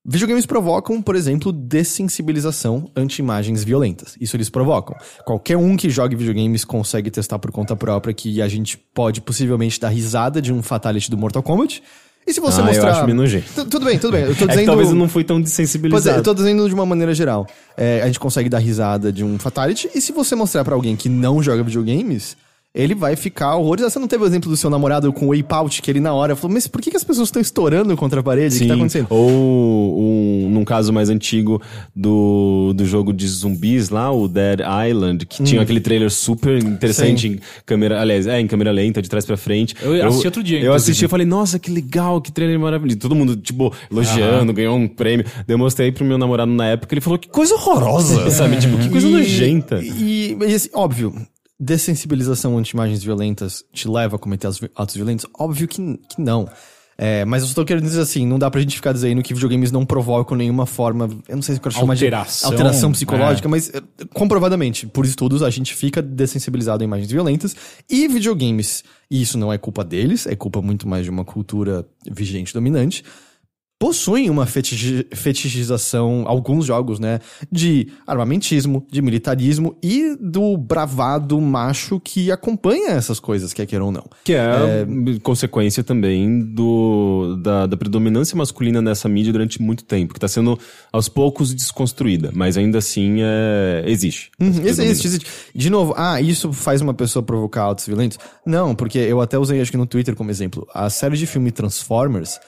Videogames 0.06 0.44
provocam, 0.44 1.00
por 1.00 1.16
exemplo, 1.16 1.50
dessensibilização 1.52 2.90
ante 2.94 3.20
imagens 3.20 3.64
violentas. 3.64 4.16
Isso 4.20 4.36
eles 4.36 4.50
provocam. 4.50 4.94
Qualquer 5.24 5.56
um 5.56 5.76
que 5.76 5.88
jogue 5.88 6.14
videogames 6.16 6.64
consegue 6.64 7.10
testar 7.10 7.38
por 7.38 7.50
conta 7.50 7.74
própria 7.74 8.12
que 8.12 8.42
a 8.42 8.48
gente 8.48 8.76
pode 8.76 9.20
possivelmente 9.20 9.80
dar 9.80 9.88
risada 9.88 10.42
de 10.42 10.52
um 10.52 10.62
fatality 10.62 11.10
do 11.10 11.16
Mortal 11.16 11.42
Kombat. 11.42 11.82
E 12.26 12.32
se 12.32 12.40
você 12.40 12.58
Ah, 12.60 12.64
eu 12.64 12.66
mostrar. 12.68 12.90
acho 12.92 13.04
meio 13.04 13.16
nojento. 13.16 13.46
Tu- 13.54 13.64
Tudo 13.66 13.84
bem, 13.86 13.98
tudo 13.98 14.12
bem. 14.12 14.22
Eu 14.24 14.34
tô 14.36 14.44
É 14.44 14.48
dizendo. 14.48 14.60
que 14.60 14.66
talvez 14.66 14.88
eu 14.90 14.94
não 14.94 15.08
fui 15.08 15.24
tão 15.24 15.36
Pois 15.36 15.46
é, 15.48 15.50
desensibilizado. 15.50 16.18
eu 16.18 16.22
tô 16.22 16.34
dizendo 16.34 16.66
de 16.68 16.74
uma 16.74 16.86
maneira 16.86 17.14
geral. 17.14 17.46
É, 17.76 18.00
a 18.02 18.06
gente 18.06 18.18
consegue 18.20 18.48
dar 18.48 18.58
risada 18.58 19.12
de 19.12 19.22
um 19.24 19.38
Fatality, 19.38 19.90
e 19.94 20.00
se 20.00 20.10
você 20.12 20.34
mostrar 20.34 20.64
pra 20.64 20.74
alguém 20.74 20.96
que 20.96 21.08
não 21.08 21.42
joga 21.42 21.62
videogames, 21.62 22.34
ele 22.74 22.94
vai 22.94 23.14
ficar 23.14 23.54
horrorizado. 23.56 23.92
Você 23.92 23.98
não 24.00 24.08
teve 24.08 24.24
o 24.24 24.26
exemplo 24.26 24.50
do 24.50 24.56
seu 24.56 24.68
namorado 24.68 25.12
com 25.12 25.26
o 25.26 25.28
Wipeout, 25.28 25.80
que 25.80 25.88
ele 25.90 26.00
na 26.00 26.12
hora 26.12 26.34
falou, 26.34 26.54
mas 26.54 26.66
por 26.66 26.80
que, 26.82 26.90
que 26.90 26.96
as 26.96 27.04
pessoas 27.04 27.28
estão 27.28 27.40
estourando 27.40 27.96
contra 27.96 28.18
a 28.18 28.22
parede? 28.22 28.56
O 28.56 28.58
que 28.58 28.66
tá 28.66 28.74
acontecendo? 28.74 29.06
Ou 29.10 30.00
um, 30.00 30.50
num 30.50 30.64
caso 30.64 30.92
mais 30.92 31.08
antigo 31.08 31.62
do, 31.94 32.72
do 32.74 32.84
jogo 32.84 33.12
de 33.12 33.28
zumbis 33.28 33.90
lá, 33.90 34.10
o 34.10 34.26
Dead 34.26 34.58
Island, 34.90 35.24
que 35.26 35.40
Hum. 35.40 35.44
tinha 35.44 35.62
aquele 35.62 35.80
trailer 35.80 36.10
super 36.10 36.58
interessante 36.62 37.28
em 37.28 37.38
câmera, 37.64 38.00
aliás, 38.00 38.26
é, 38.26 38.40
em 38.40 38.46
câmera 38.46 38.72
lenta, 38.72 39.00
de 39.00 39.08
trás 39.08 39.24
pra 39.24 39.36
frente. 39.36 39.74
Eu 39.82 40.08
assisti 40.08 40.26
outro 40.26 40.42
dia, 40.42 40.56
Eu 40.58 40.62
inclusive. 40.62 40.76
assisti 40.90 41.04
e 41.04 41.08
falei, 41.08 41.26
nossa, 41.26 41.58
que 41.58 41.70
legal, 41.70 42.20
que 42.20 42.32
trailer 42.32 42.58
maravilhoso. 42.58 42.98
Todo 42.98 43.14
mundo, 43.14 43.36
tipo, 43.36 43.72
elogiando, 43.90 44.52
ganhou 44.52 44.76
um 44.76 44.88
prêmio. 44.88 45.24
Demonstrei 45.46 45.92
pro 45.92 46.04
meu 46.04 46.18
namorado 46.18 46.50
na 46.50 46.66
época, 46.68 46.92
ele 46.94 47.00
falou, 47.00 47.18
que 47.18 47.28
coisa 47.28 47.54
horrorosa, 47.54 48.28
sabe? 48.32 48.56
Tipo, 48.56 48.78
que 48.78 48.88
coisa 48.88 49.06
E- 49.06 49.10
nojenta. 49.12 49.80
E, 49.82 50.36
e, 50.40 50.54
assim, 50.54 50.68
óbvio, 50.74 51.14
dessensibilização 51.64 52.58
ante 52.58 52.70
imagens 52.70 53.02
violentas 53.02 53.64
te 53.72 53.88
leva 53.88 54.16
a 54.16 54.18
cometer 54.18 54.48
atos 54.76 54.94
violentos? 54.94 55.26
Óbvio 55.38 55.66
que, 55.66 55.98
que 56.08 56.20
não. 56.20 56.48
É, 56.96 57.24
mas 57.24 57.42
eu 57.42 57.48
só 57.48 57.54
tô 57.54 57.64
querendo 57.64 57.82
dizer 57.82 58.00
assim, 58.00 58.24
não 58.24 58.38
dá 58.38 58.48
pra 58.48 58.60
gente 58.60 58.76
ficar 58.76 58.92
dizendo 58.92 59.20
que 59.20 59.34
videogames 59.34 59.72
não 59.72 59.84
provocam 59.84 60.36
nenhuma 60.36 60.64
forma, 60.64 61.10
eu 61.28 61.34
não 61.34 61.42
sei 61.42 61.56
se 61.56 61.58
eu 61.58 61.62
quero 61.62 61.74
chamar 61.74 61.94
Alteração, 61.94 62.50
de 62.50 62.54
alteração 62.54 62.92
psicológica, 62.92 63.48
é. 63.48 63.50
mas 63.50 63.68
eh, 63.74 63.82
comprovadamente, 64.12 64.86
por 64.86 65.04
estudos, 65.04 65.42
a 65.42 65.50
gente 65.50 65.74
fica 65.74 66.00
dessensibilizado 66.00 66.84
a 66.84 66.86
imagens 66.86 67.10
violentas 67.10 67.56
e 67.90 68.06
videogames, 68.06 68.84
e 69.10 69.20
isso 69.20 69.36
não 69.36 69.52
é 69.52 69.58
culpa 69.58 69.82
deles, 69.82 70.24
é 70.24 70.36
culpa 70.36 70.62
muito 70.62 70.86
mais 70.86 71.02
de 71.04 71.10
uma 71.10 71.24
cultura 71.24 71.84
vigente 72.08 72.54
dominante, 72.54 73.02
possuem 73.84 74.30
uma 74.30 74.46
fetichi- 74.46 75.06
fetichização, 75.12 76.24
alguns 76.26 76.64
jogos, 76.64 76.98
né? 76.98 77.20
De 77.52 77.88
armamentismo, 78.06 78.86
de 78.90 79.02
militarismo 79.02 79.76
e 79.82 80.16
do 80.18 80.56
bravado 80.56 81.38
macho 81.38 82.00
que 82.00 82.32
acompanha 82.32 82.92
essas 82.92 83.20
coisas, 83.20 83.52
quer 83.52 83.66
queira 83.66 83.84
ou 83.84 83.92
não. 83.92 84.06
Que 84.24 84.32
é, 84.32 84.86
consequência 85.22 85.84
também 85.84 86.40
do, 86.40 87.36
da, 87.42 87.66
da 87.66 87.76
predominância 87.76 88.34
masculina 88.34 88.80
nessa 88.80 89.06
mídia 89.06 89.34
durante 89.34 89.60
muito 89.60 89.84
tempo, 89.84 90.14
que 90.14 90.20
tá 90.20 90.28
sendo 90.28 90.58
aos 90.90 91.06
poucos 91.06 91.52
desconstruída, 91.52 92.30
mas 92.32 92.56
ainda 92.56 92.78
assim 92.78 93.18
é, 93.20 93.84
existe. 93.86 94.30
Uhum, 94.40 94.62
existe, 94.64 95.06
existe. 95.06 95.26
De 95.54 95.68
novo, 95.68 95.92
ah, 95.94 96.22
isso 96.22 96.54
faz 96.54 96.80
uma 96.80 96.94
pessoa 96.94 97.22
provocar 97.22 97.70
atos 97.70 97.86
violentos? 97.86 98.18
Não, 98.46 98.74
porque 98.74 98.98
eu 98.98 99.20
até 99.20 99.38
usei, 99.38 99.60
acho 99.60 99.70
que 99.70 99.76
no 99.76 99.84
Twitter 99.84 100.16
como 100.16 100.30
exemplo, 100.30 100.66
a 100.72 100.88
série 100.88 101.18
de 101.18 101.26
filme 101.26 101.50
Transformers 101.50 102.40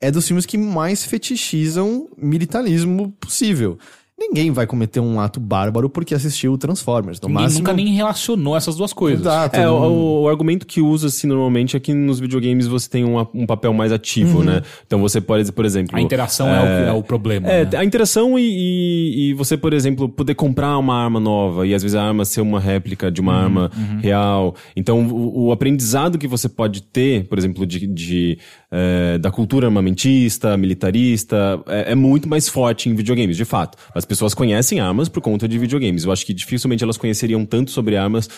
é 0.00 0.10
dos 0.10 0.26
filmes 0.26 0.46
que 0.46 0.56
mais 0.58 1.04
fetichizam 1.04 2.08
militarismo 2.16 3.12
possível. 3.20 3.78
Ninguém 4.22 4.50
vai 4.50 4.66
cometer 4.66 5.00
um 5.00 5.18
ato 5.18 5.40
bárbaro 5.40 5.88
porque 5.88 6.14
assistiu 6.14 6.58
Transformers. 6.58 7.18
No 7.22 7.28
Ninguém 7.28 7.42
máximo, 7.42 7.60
nunca 7.60 7.72
nem 7.72 7.94
relacionou 7.94 8.54
essas 8.54 8.76
duas 8.76 8.92
coisas. 8.92 9.20
Exato. 9.22 9.56
É, 9.56 9.64
não- 9.64 9.90
o, 9.90 10.22
o 10.24 10.28
argumento 10.28 10.66
que 10.66 10.78
usa-se 10.82 11.26
normalmente 11.26 11.74
é 11.74 11.80
que 11.80 11.94
nos 11.94 12.20
videogames 12.20 12.66
você 12.66 12.86
tem 12.86 13.02
um, 13.02 13.18
um 13.32 13.46
papel 13.46 13.72
mais 13.72 13.90
ativo, 13.92 14.44
né? 14.44 14.60
Então 14.86 15.00
você 15.00 15.22
pode, 15.22 15.50
por 15.52 15.64
exemplo... 15.64 15.96
A 15.96 16.02
interação 16.02 16.48
é, 16.50 16.58
o, 16.60 16.62
que- 16.62 16.90
é 16.90 16.92
o 16.92 17.02
problema. 17.02 17.48
É, 17.48 17.64
né? 17.64 17.78
a 17.78 17.82
interação 17.82 18.38
e, 18.38 18.42
e, 18.44 19.30
e 19.30 19.32
você, 19.32 19.56
por 19.56 19.72
exemplo, 19.72 20.06
poder 20.06 20.34
comprar 20.34 20.76
uma 20.76 21.02
arma 21.02 21.18
nova 21.18 21.66
e 21.66 21.74
às 21.74 21.82
vezes 21.82 21.94
a 21.94 22.02
arma 22.02 22.26
ser 22.26 22.42
uma 22.42 22.60
réplica 22.60 23.10
de 23.10 23.22
uma 23.22 23.32
arma 23.34 23.70
real. 24.02 24.54
Então, 24.76 25.00
o, 25.08 25.46
o 25.46 25.50
aprendizado 25.52 26.18
que 26.18 26.28
você 26.28 26.46
pode 26.46 26.82
ter, 26.82 27.24
por 27.26 27.38
exemplo, 27.38 27.64
de, 27.64 27.86
de, 27.86 28.38
eh, 28.72 29.18
da 29.18 29.30
cultura 29.30 29.66
armamentista, 29.66 30.56
militarista, 30.56 31.60
é, 31.66 31.92
é 31.92 31.94
muito 31.94 32.28
mais 32.28 32.48
forte 32.48 32.88
em 32.88 32.94
videogames, 32.94 33.36
de 33.36 33.44
fato. 33.44 33.76
As 33.94 34.04
pessoas 34.04 34.32
conhecem 34.32 34.78
armas 34.78 35.08
por 35.08 35.20
conta 35.20 35.48
de 35.48 35.58
videogames. 35.58 36.04
Eu 36.04 36.12
acho 36.12 36.24
que 36.24 36.32
dificilmente 36.32 36.84
elas 36.84 36.96
conheceriam 36.96 37.44
tanto 37.44 37.70
sobre 37.70 37.96
armas 37.96 38.28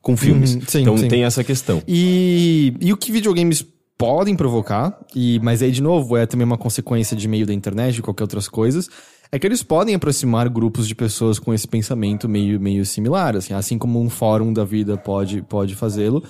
com 0.00 0.16
filmes. 0.16 0.54
Uhum, 0.54 0.62
sim, 0.66 0.80
então 0.82 0.96
sim. 0.96 1.08
tem 1.08 1.24
essa 1.24 1.44
questão. 1.44 1.82
E, 1.86 2.74
e 2.80 2.92
o 2.92 2.96
que 2.96 3.12
videogames 3.12 3.64
podem 3.98 4.34
provocar, 4.34 4.98
e 5.14 5.38
mas 5.42 5.62
aí 5.62 5.70
de 5.70 5.82
novo 5.82 6.16
é 6.16 6.26
também 6.26 6.44
uma 6.44 6.58
consequência 6.58 7.16
de 7.16 7.28
meio 7.28 7.46
da 7.46 7.52
internet 7.52 7.98
e 7.98 8.02
qualquer 8.02 8.24
outras 8.24 8.48
coisas, 8.48 8.88
é 9.30 9.38
que 9.38 9.46
eles 9.46 9.62
podem 9.62 9.94
aproximar 9.94 10.48
grupos 10.48 10.88
de 10.88 10.94
pessoas 10.94 11.38
com 11.38 11.54
esse 11.54 11.68
pensamento 11.68 12.28
meio, 12.28 12.58
meio 12.58 12.84
similar, 12.84 13.36
assim, 13.36 13.54
assim 13.54 13.78
como 13.78 14.00
um 14.00 14.10
fórum 14.10 14.52
da 14.52 14.64
vida 14.64 14.96
pode, 14.96 15.42
pode 15.42 15.74
fazê-lo. 15.74 16.22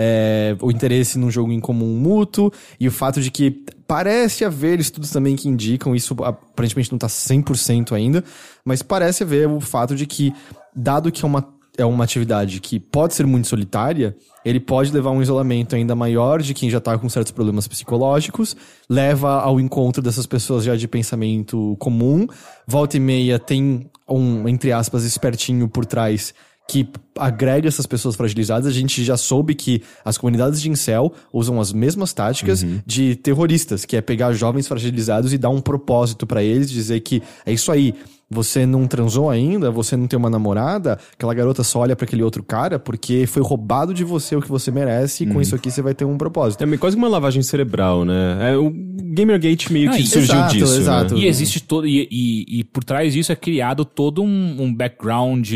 É, 0.00 0.56
o 0.60 0.70
interesse 0.70 1.18
num 1.18 1.28
jogo 1.28 1.50
em 1.50 1.58
comum 1.58 1.96
mútuo 1.96 2.52
e 2.78 2.86
o 2.86 2.92
fato 2.92 3.20
de 3.20 3.32
que 3.32 3.64
parece 3.84 4.44
haver 4.44 4.78
estudos 4.78 5.10
também 5.10 5.34
que 5.34 5.48
indicam, 5.48 5.92
isso 5.92 6.14
aparentemente 6.22 6.92
não 6.92 6.98
tá 6.98 7.08
100% 7.08 7.92
ainda, 7.92 8.22
mas 8.64 8.80
parece 8.80 9.24
haver 9.24 9.48
o 9.48 9.60
fato 9.60 9.96
de 9.96 10.06
que, 10.06 10.32
dado 10.72 11.10
que 11.10 11.24
é 11.24 11.26
uma 11.26 11.58
é 11.78 11.84
uma 11.84 12.02
atividade 12.02 12.60
que 12.60 12.80
pode 12.80 13.14
ser 13.14 13.24
muito 13.24 13.46
solitária, 13.46 14.16
ele 14.44 14.58
pode 14.58 14.90
levar 14.90 15.10
a 15.10 15.12
um 15.12 15.22
isolamento 15.22 15.76
ainda 15.76 15.94
maior 15.94 16.42
de 16.42 16.52
quem 16.52 16.68
já 16.68 16.80
tá 16.80 16.98
com 16.98 17.08
certos 17.08 17.30
problemas 17.30 17.68
psicológicos, 17.68 18.56
leva 18.90 19.40
ao 19.40 19.60
encontro 19.60 20.02
dessas 20.02 20.26
pessoas 20.26 20.64
já 20.64 20.74
de 20.74 20.88
pensamento 20.88 21.76
comum, 21.78 22.26
volta 22.66 22.96
e 22.96 23.00
meia 23.00 23.38
tem 23.38 23.88
um, 24.08 24.48
entre 24.48 24.72
aspas, 24.72 25.04
espertinho 25.04 25.68
por 25.68 25.86
trás 25.86 26.34
que 26.68 26.86
agrega 27.16 27.66
essas 27.66 27.86
pessoas 27.86 28.14
fragilizadas. 28.14 28.66
A 28.66 28.70
gente 28.70 29.02
já 29.02 29.16
soube 29.16 29.54
que 29.54 29.82
as 30.04 30.18
comunidades 30.18 30.60
de 30.60 30.70
incel 30.70 31.12
usam 31.32 31.58
as 31.58 31.72
mesmas 31.72 32.12
táticas 32.12 32.62
de 32.86 33.16
terroristas, 33.16 33.86
que 33.86 33.96
é 33.96 34.02
pegar 34.02 34.32
jovens 34.34 34.68
fragilizados 34.68 35.32
e 35.32 35.38
dar 35.38 35.48
um 35.48 35.62
propósito 35.62 36.26
pra 36.26 36.42
eles, 36.42 36.70
dizer 36.70 37.00
que 37.00 37.22
é 37.46 37.52
isso 37.52 37.72
aí. 37.72 37.94
Você 38.30 38.66
não 38.66 38.86
transou 38.86 39.30
ainda, 39.30 39.70
você 39.70 39.96
não 39.96 40.06
tem 40.06 40.18
uma 40.18 40.28
namorada, 40.28 40.98
aquela 41.14 41.32
garota 41.32 41.64
só 41.64 41.78
olha 41.80 41.96
pra 41.96 42.04
aquele 42.04 42.22
outro 42.22 42.42
cara 42.42 42.78
porque 42.78 43.26
foi 43.26 43.42
roubado 43.42 43.94
de 43.94 44.04
você 44.04 44.36
o 44.36 44.42
que 44.42 44.48
você 44.50 44.70
merece 44.70 45.24
e 45.24 45.26
com 45.26 45.40
isso 45.40 45.54
aqui 45.54 45.70
você 45.70 45.80
vai 45.80 45.94
ter 45.94 46.04
um 46.04 46.18
propósito. 46.18 46.62
É 46.62 46.66
meio- 46.66 46.78
quase 46.78 46.94
uma 46.94 47.08
lavagem 47.08 47.42
cerebral, 47.42 48.04
né? 48.04 48.50
É, 48.52 48.56
o 48.58 48.70
Gamergate 48.70 49.72
meio 49.72 49.90
Ah, 49.90 49.96
que 49.96 50.02
surgiu 50.06 50.34
exato, 50.36 50.52
disso. 50.54 50.72
né? 50.74 50.78
exato. 50.78 51.16
E 51.16 51.26
existe 51.26 51.62
todo. 51.62 51.86
E, 51.86 52.06
e, 52.10 52.58
e 52.60 52.64
por 52.64 52.84
trás 52.84 53.14
disso 53.14 53.32
é 53.32 53.36
criado 53.36 53.82
todo 53.84 54.22
um, 54.22 54.62
um 54.62 54.74
background 54.74 55.48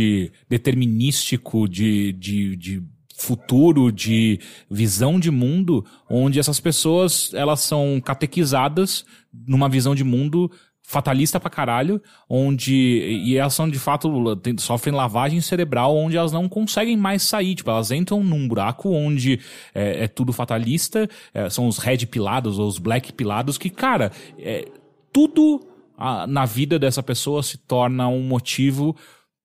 determinístico 0.49 1.69
de, 1.69 2.13
de, 2.15 2.57
de 2.57 2.83
futuro, 3.17 3.93
de 3.93 4.41
visão 4.71 5.21
de 5.21 5.31
mundo, 5.31 5.85
onde 6.09 6.39
essas 6.41 6.59
pessoas 6.59 7.31
elas 7.35 7.61
são 7.61 8.01
catequizadas 8.03 9.05
numa 9.47 9.69
visão 9.69 9.95
de 9.95 10.03
mundo 10.05 10.51
fatalista 10.83 11.39
pra 11.39 11.49
caralho, 11.49 12.03
onde 12.29 12.75
e 12.75 13.37
elas 13.37 13.55
são 13.55 13.69
de 13.69 13.79
fato 13.79 14.11
sofrem 14.59 14.95
lavagem 14.95 15.41
cerebral, 15.41 15.97
onde 15.97 16.17
elas 16.17 16.33
não 16.33 16.49
conseguem 16.49 16.97
mais 16.97 17.23
sair, 17.23 17.55
tipo 17.55 17.71
elas 17.71 17.91
entram 17.91 18.23
num 18.23 18.47
buraco 18.47 18.91
onde 18.91 19.41
é, 19.75 20.05
é 20.05 20.09
tudo 20.09 20.33
fatalista, 20.33 21.09
é, 21.33 21.49
são 21.49 21.67
os 21.67 21.79
red 21.79 22.07
pilados 22.07 22.59
ou 22.59 22.67
os 22.67 22.79
black 22.79 23.13
pilados 23.13 23.57
que 23.57 23.71
cara 23.71 24.11
é, 24.39 24.67
tudo 25.13 25.61
ah, 25.97 26.27
na 26.27 26.45
vida 26.45 26.79
dessa 26.79 27.03
pessoa 27.03 27.43
se 27.43 27.59
torna 27.59 28.09
um 28.09 28.23
motivo 28.23 28.97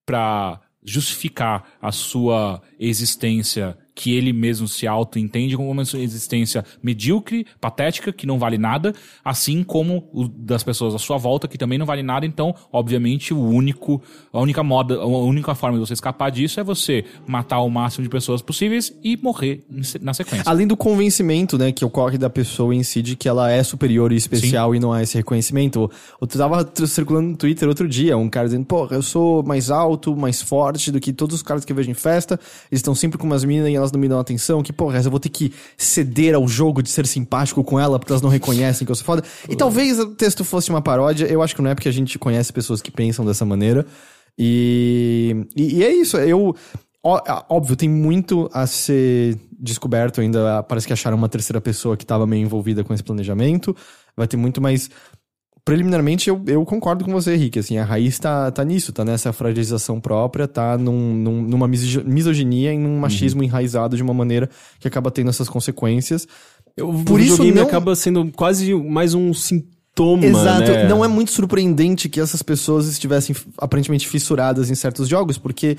pra 0.04 0.60
justificar 0.84 1.64
a 1.80 1.92
sua 1.92 2.62
existência 2.78 3.76
que 3.98 4.16
ele 4.16 4.32
mesmo 4.32 4.68
se 4.68 4.86
auto-entende 4.86 5.56
como 5.56 5.68
uma 5.68 5.82
existência 5.82 6.64
medíocre, 6.80 7.44
patética, 7.60 8.12
que 8.12 8.28
não 8.28 8.38
vale 8.38 8.56
nada, 8.56 8.94
assim 9.24 9.64
como 9.64 10.08
o 10.12 10.28
das 10.28 10.62
pessoas 10.62 10.94
à 10.94 10.98
sua 10.98 11.18
volta, 11.18 11.48
que 11.48 11.58
também 11.58 11.76
não 11.76 11.84
vale 11.84 12.04
nada. 12.04 12.24
Então, 12.24 12.54
obviamente, 12.72 13.34
o 13.34 13.40
único, 13.40 14.00
a 14.32 14.40
única 14.40 14.62
moda, 14.62 14.94
a 14.94 15.04
única 15.04 15.52
forma 15.56 15.76
de 15.76 15.84
você 15.84 15.94
escapar 15.94 16.30
disso 16.30 16.60
é 16.60 16.62
você 16.62 17.04
matar 17.26 17.58
o 17.58 17.68
máximo 17.68 18.04
de 18.04 18.08
pessoas 18.08 18.40
possíveis 18.40 18.96
e 19.02 19.16
morrer 19.16 19.64
na 20.00 20.14
sequência. 20.14 20.44
Além 20.46 20.68
do 20.68 20.76
convencimento, 20.76 21.58
né, 21.58 21.72
que 21.72 21.84
ocorre 21.84 22.16
da 22.16 22.30
pessoa 22.30 22.72
em 22.72 22.84
si 22.84 23.02
de 23.02 23.16
que 23.16 23.28
ela 23.28 23.50
é 23.50 23.64
superior 23.64 24.12
e 24.12 24.16
especial 24.16 24.76
e 24.76 24.78
não 24.78 24.92
há 24.92 25.02
esse 25.02 25.16
reconhecimento. 25.16 25.90
Eu 26.20 26.26
tava 26.28 26.70
circulando 26.86 27.30
no 27.30 27.36
Twitter 27.36 27.68
outro 27.68 27.88
dia, 27.88 28.16
um 28.16 28.30
cara 28.30 28.46
dizendo, 28.46 28.64
porra, 28.64 28.94
eu 28.94 29.02
sou 29.02 29.42
mais 29.42 29.72
alto, 29.72 30.16
mais 30.16 30.40
forte 30.40 30.92
do 30.92 31.00
que 31.00 31.12
todos 31.12 31.34
os 31.34 31.42
caras 31.42 31.64
que 31.64 31.72
eu 31.72 31.76
vejo 31.76 31.90
em 31.90 31.94
festa, 31.94 32.38
eles 32.70 32.78
estão 32.78 32.94
sempre 32.94 33.18
com 33.18 33.26
umas 33.26 33.44
minas 33.44 33.68
e 33.68 33.74
elas 33.74 33.87
não 33.92 34.00
me 34.00 34.08
dão 34.08 34.18
atenção, 34.18 34.62
que 34.62 34.72
porra, 34.72 35.00
eu 35.00 35.10
vou 35.10 35.20
ter 35.20 35.28
que 35.28 35.52
ceder 35.76 36.34
ao 36.34 36.46
jogo 36.48 36.82
de 36.82 36.90
ser 36.90 37.06
simpático 37.06 37.62
com 37.64 37.78
ela 37.78 37.98
porque 37.98 38.12
elas 38.12 38.22
não 38.22 38.30
reconhecem 38.30 38.84
que 38.84 38.90
eu 38.90 38.96
sou 38.96 39.04
foda. 39.04 39.22
E 39.48 39.56
talvez 39.56 39.98
o 39.98 40.06
texto 40.14 40.44
fosse 40.44 40.70
uma 40.70 40.80
paródia, 40.82 41.26
eu 41.26 41.42
acho 41.42 41.54
que 41.54 41.62
não 41.62 41.70
é 41.70 41.74
porque 41.74 41.88
a 41.88 41.92
gente 41.92 42.18
conhece 42.18 42.52
pessoas 42.52 42.80
que 42.82 42.90
pensam 42.90 43.24
dessa 43.24 43.44
maneira. 43.44 43.86
E, 44.38 45.46
e, 45.56 45.78
e 45.78 45.84
é 45.84 45.92
isso, 45.92 46.16
eu... 46.16 46.54
Ó- 47.02 47.18
é, 47.18 47.44
Óbvio, 47.48 47.76
tem 47.76 47.88
muito 47.88 48.50
a 48.52 48.66
ser 48.66 49.38
descoberto 49.58 50.20
ainda. 50.20 50.62
Parece 50.64 50.86
que 50.86 50.92
acharam 50.92 51.16
uma 51.16 51.28
terceira 51.28 51.60
pessoa 51.60 51.96
que 51.96 52.04
estava 52.04 52.26
meio 52.26 52.42
envolvida 52.42 52.82
com 52.82 52.92
esse 52.92 53.02
planejamento. 53.02 53.74
Vai 54.16 54.26
ter 54.26 54.36
muito 54.36 54.60
mais. 54.60 54.90
Preliminarmente, 55.68 56.30
eu, 56.30 56.42
eu 56.46 56.64
concordo 56.64 57.04
com 57.04 57.12
você, 57.12 57.34
Henrique. 57.34 57.58
Assim, 57.58 57.76
a 57.76 57.84
raiz 57.84 58.18
tá, 58.18 58.50
tá 58.50 58.64
nisso, 58.64 58.90
tá 58.92 59.04
nessa 59.04 59.32
fragilização 59.32 60.00
própria, 60.00 60.48
tá 60.48 60.78
num, 60.78 61.14
num- 61.14 61.42
numa 61.42 61.68
miso- 61.68 62.02
misoginia 62.04 62.72
e 62.72 62.78
num 62.78 62.98
machismo 62.98 63.44
enraizado 63.44 63.94
de 63.96 64.02
uma 64.02 64.14
maneira 64.14 64.48
que 64.80 64.88
acaba 64.88 65.10
tendo 65.10 65.28
essas 65.28 65.48
consequências. 65.48 66.26
Eu, 66.76 66.86
Por 67.04 67.18
o 67.18 67.22
isso 67.22 67.32
videogame 67.32 67.52
não- 67.60 67.66
acaba 67.66 67.94
sendo 67.94 68.30
quase 68.32 68.72
mais 68.74 69.12
um 69.12 69.34
sintoma, 69.34 70.24
Exato. 70.24 70.70
né? 70.70 70.88
Não 70.88 71.04
é 71.04 71.08
muito 71.08 71.30
surpreendente 71.32 72.08
que 72.08 72.18
essas 72.20 72.42
pessoas 72.42 72.86
estivessem 72.86 73.36
aparentemente 73.58 74.08
fissuradas 74.08 74.70
em 74.70 74.74
certos 74.74 75.06
jogos, 75.08 75.36
porque 75.36 75.76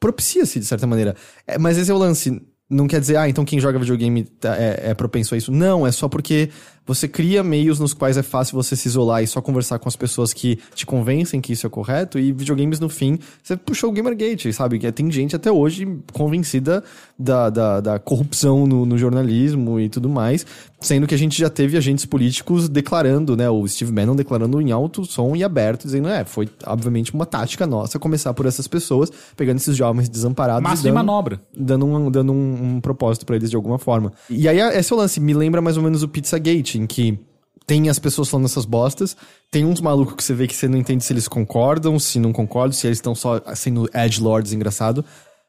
propicia-se 0.00 0.58
de 0.58 0.66
certa 0.66 0.86
maneira. 0.86 1.14
É, 1.46 1.58
mas 1.58 1.78
esse 1.78 1.90
é 1.90 1.94
o 1.94 1.98
lance. 1.98 2.42
Não 2.68 2.86
quer 2.88 3.00
dizer, 3.00 3.16
ah, 3.16 3.28
então 3.28 3.44
quem 3.44 3.60
joga 3.60 3.78
videogame 3.78 4.24
tá- 4.24 4.56
é, 4.56 4.90
é 4.90 4.94
propenso 4.94 5.34
a 5.34 5.38
isso. 5.38 5.52
Não, 5.52 5.86
é 5.86 5.92
só 5.92 6.08
porque 6.08 6.48
você 6.86 7.06
cria 7.06 7.42
meios 7.42 7.78
nos 7.78 7.94
quais 7.94 8.16
é 8.16 8.22
fácil 8.22 8.54
você 8.54 8.74
se 8.76 8.88
isolar 8.88 9.22
e 9.22 9.26
só 9.26 9.40
conversar 9.40 9.78
com 9.78 9.88
as 9.88 9.96
pessoas 9.96 10.32
que 10.32 10.58
te 10.74 10.84
convencem 10.84 11.40
que 11.40 11.52
isso 11.52 11.66
é 11.66 11.70
correto. 11.70 12.18
E 12.18 12.32
videogames, 12.32 12.80
no 12.80 12.88
fim, 12.88 13.18
você 13.42 13.56
puxou 13.56 13.90
o 13.90 13.92
Gamergate, 13.92 14.52
sabe? 14.52 14.78
Que 14.78 14.90
Tem 14.90 15.10
gente 15.10 15.36
até 15.36 15.50
hoje 15.50 15.86
convencida 16.12 16.82
da, 17.18 17.50
da, 17.50 17.80
da 17.80 17.98
corrupção 17.98 18.66
no, 18.66 18.84
no 18.84 18.98
jornalismo 18.98 19.78
e 19.78 19.88
tudo 19.88 20.08
mais. 20.08 20.44
Sendo 20.80 21.06
que 21.06 21.14
a 21.14 21.18
gente 21.18 21.38
já 21.38 21.48
teve 21.48 21.76
agentes 21.76 22.04
políticos 22.04 22.68
declarando, 22.68 23.36
né? 23.36 23.48
O 23.48 23.66
Steve 23.68 23.92
Bannon 23.92 24.16
declarando 24.16 24.60
em 24.60 24.72
alto 24.72 25.04
som 25.04 25.36
e 25.36 25.44
aberto, 25.44 25.84
dizendo, 25.84 26.08
é, 26.08 26.24
foi 26.24 26.48
obviamente 26.66 27.14
uma 27.14 27.24
tática 27.24 27.66
nossa 27.66 27.98
começar 28.00 28.34
por 28.34 28.46
essas 28.46 28.66
pessoas, 28.66 29.10
pegando 29.36 29.58
esses 29.58 29.76
jovens 29.76 30.08
desamparados 30.08 30.62
Massa 30.62 30.74
e 30.74 30.82
de 30.82 30.88
dando, 30.88 30.94
manobra. 30.94 31.40
dando, 31.56 31.86
um, 31.86 32.10
dando 32.10 32.32
um, 32.32 32.74
um 32.76 32.80
propósito 32.80 33.24
pra 33.24 33.36
eles 33.36 33.48
de 33.48 33.54
alguma 33.54 33.78
forma. 33.78 34.12
E 34.28 34.48
aí, 34.48 34.58
esse 34.76 34.92
é 34.92 34.96
o 34.96 34.98
lance. 34.98 35.20
Me 35.20 35.32
lembra 35.32 35.62
mais 35.62 35.76
ou 35.76 35.82
menos 35.84 36.02
o 36.02 36.08
Pizzagate, 36.08 36.71
em 36.78 36.86
que 36.86 37.18
tem 37.66 37.88
as 37.88 37.98
pessoas 37.98 38.28
falando 38.28 38.46
essas 38.46 38.64
bostas, 38.64 39.16
tem 39.50 39.64
uns 39.64 39.80
malucos 39.80 40.14
que 40.14 40.24
você 40.24 40.34
vê 40.34 40.46
que 40.46 40.54
você 40.54 40.68
não 40.68 40.78
entende 40.78 41.04
se 41.04 41.12
eles 41.12 41.28
concordam, 41.28 41.98
se 41.98 42.18
não 42.18 42.32
concordam, 42.32 42.72
se 42.72 42.86
eles 42.86 42.98
estão 42.98 43.14
só 43.14 43.40
sendo 43.54 43.88
edgelords 43.94 44.52
engraçado. 44.52 45.04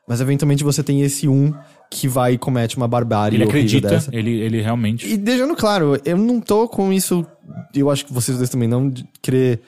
Mas 0.07 0.19
eventualmente 0.19 0.63
você 0.63 0.83
tem 0.83 1.01
esse 1.01 1.27
um 1.27 1.53
que 1.89 2.07
vai 2.07 2.33
e 2.33 2.37
comete 2.37 2.75
uma 2.75 2.87
barbárie 2.87 3.37
Ele 3.37 3.45
acredita, 3.45 3.87
dessa. 3.87 4.09
ele, 4.13 4.31
ele 4.31 4.61
realmente. 4.61 5.07
E 5.07 5.15
deixando 5.15 5.55
claro, 5.55 5.99
eu 6.03 6.17
não 6.17 6.41
tô 6.41 6.67
com 6.67 6.91
isso. 6.91 7.25
Eu 7.73 7.89
acho 7.89 8.05
que 8.05 8.13
vocês 8.13 8.37
dois 8.37 8.49
também 8.49 8.67
não 8.67 8.89
de 8.89 9.05
querer 9.21 9.61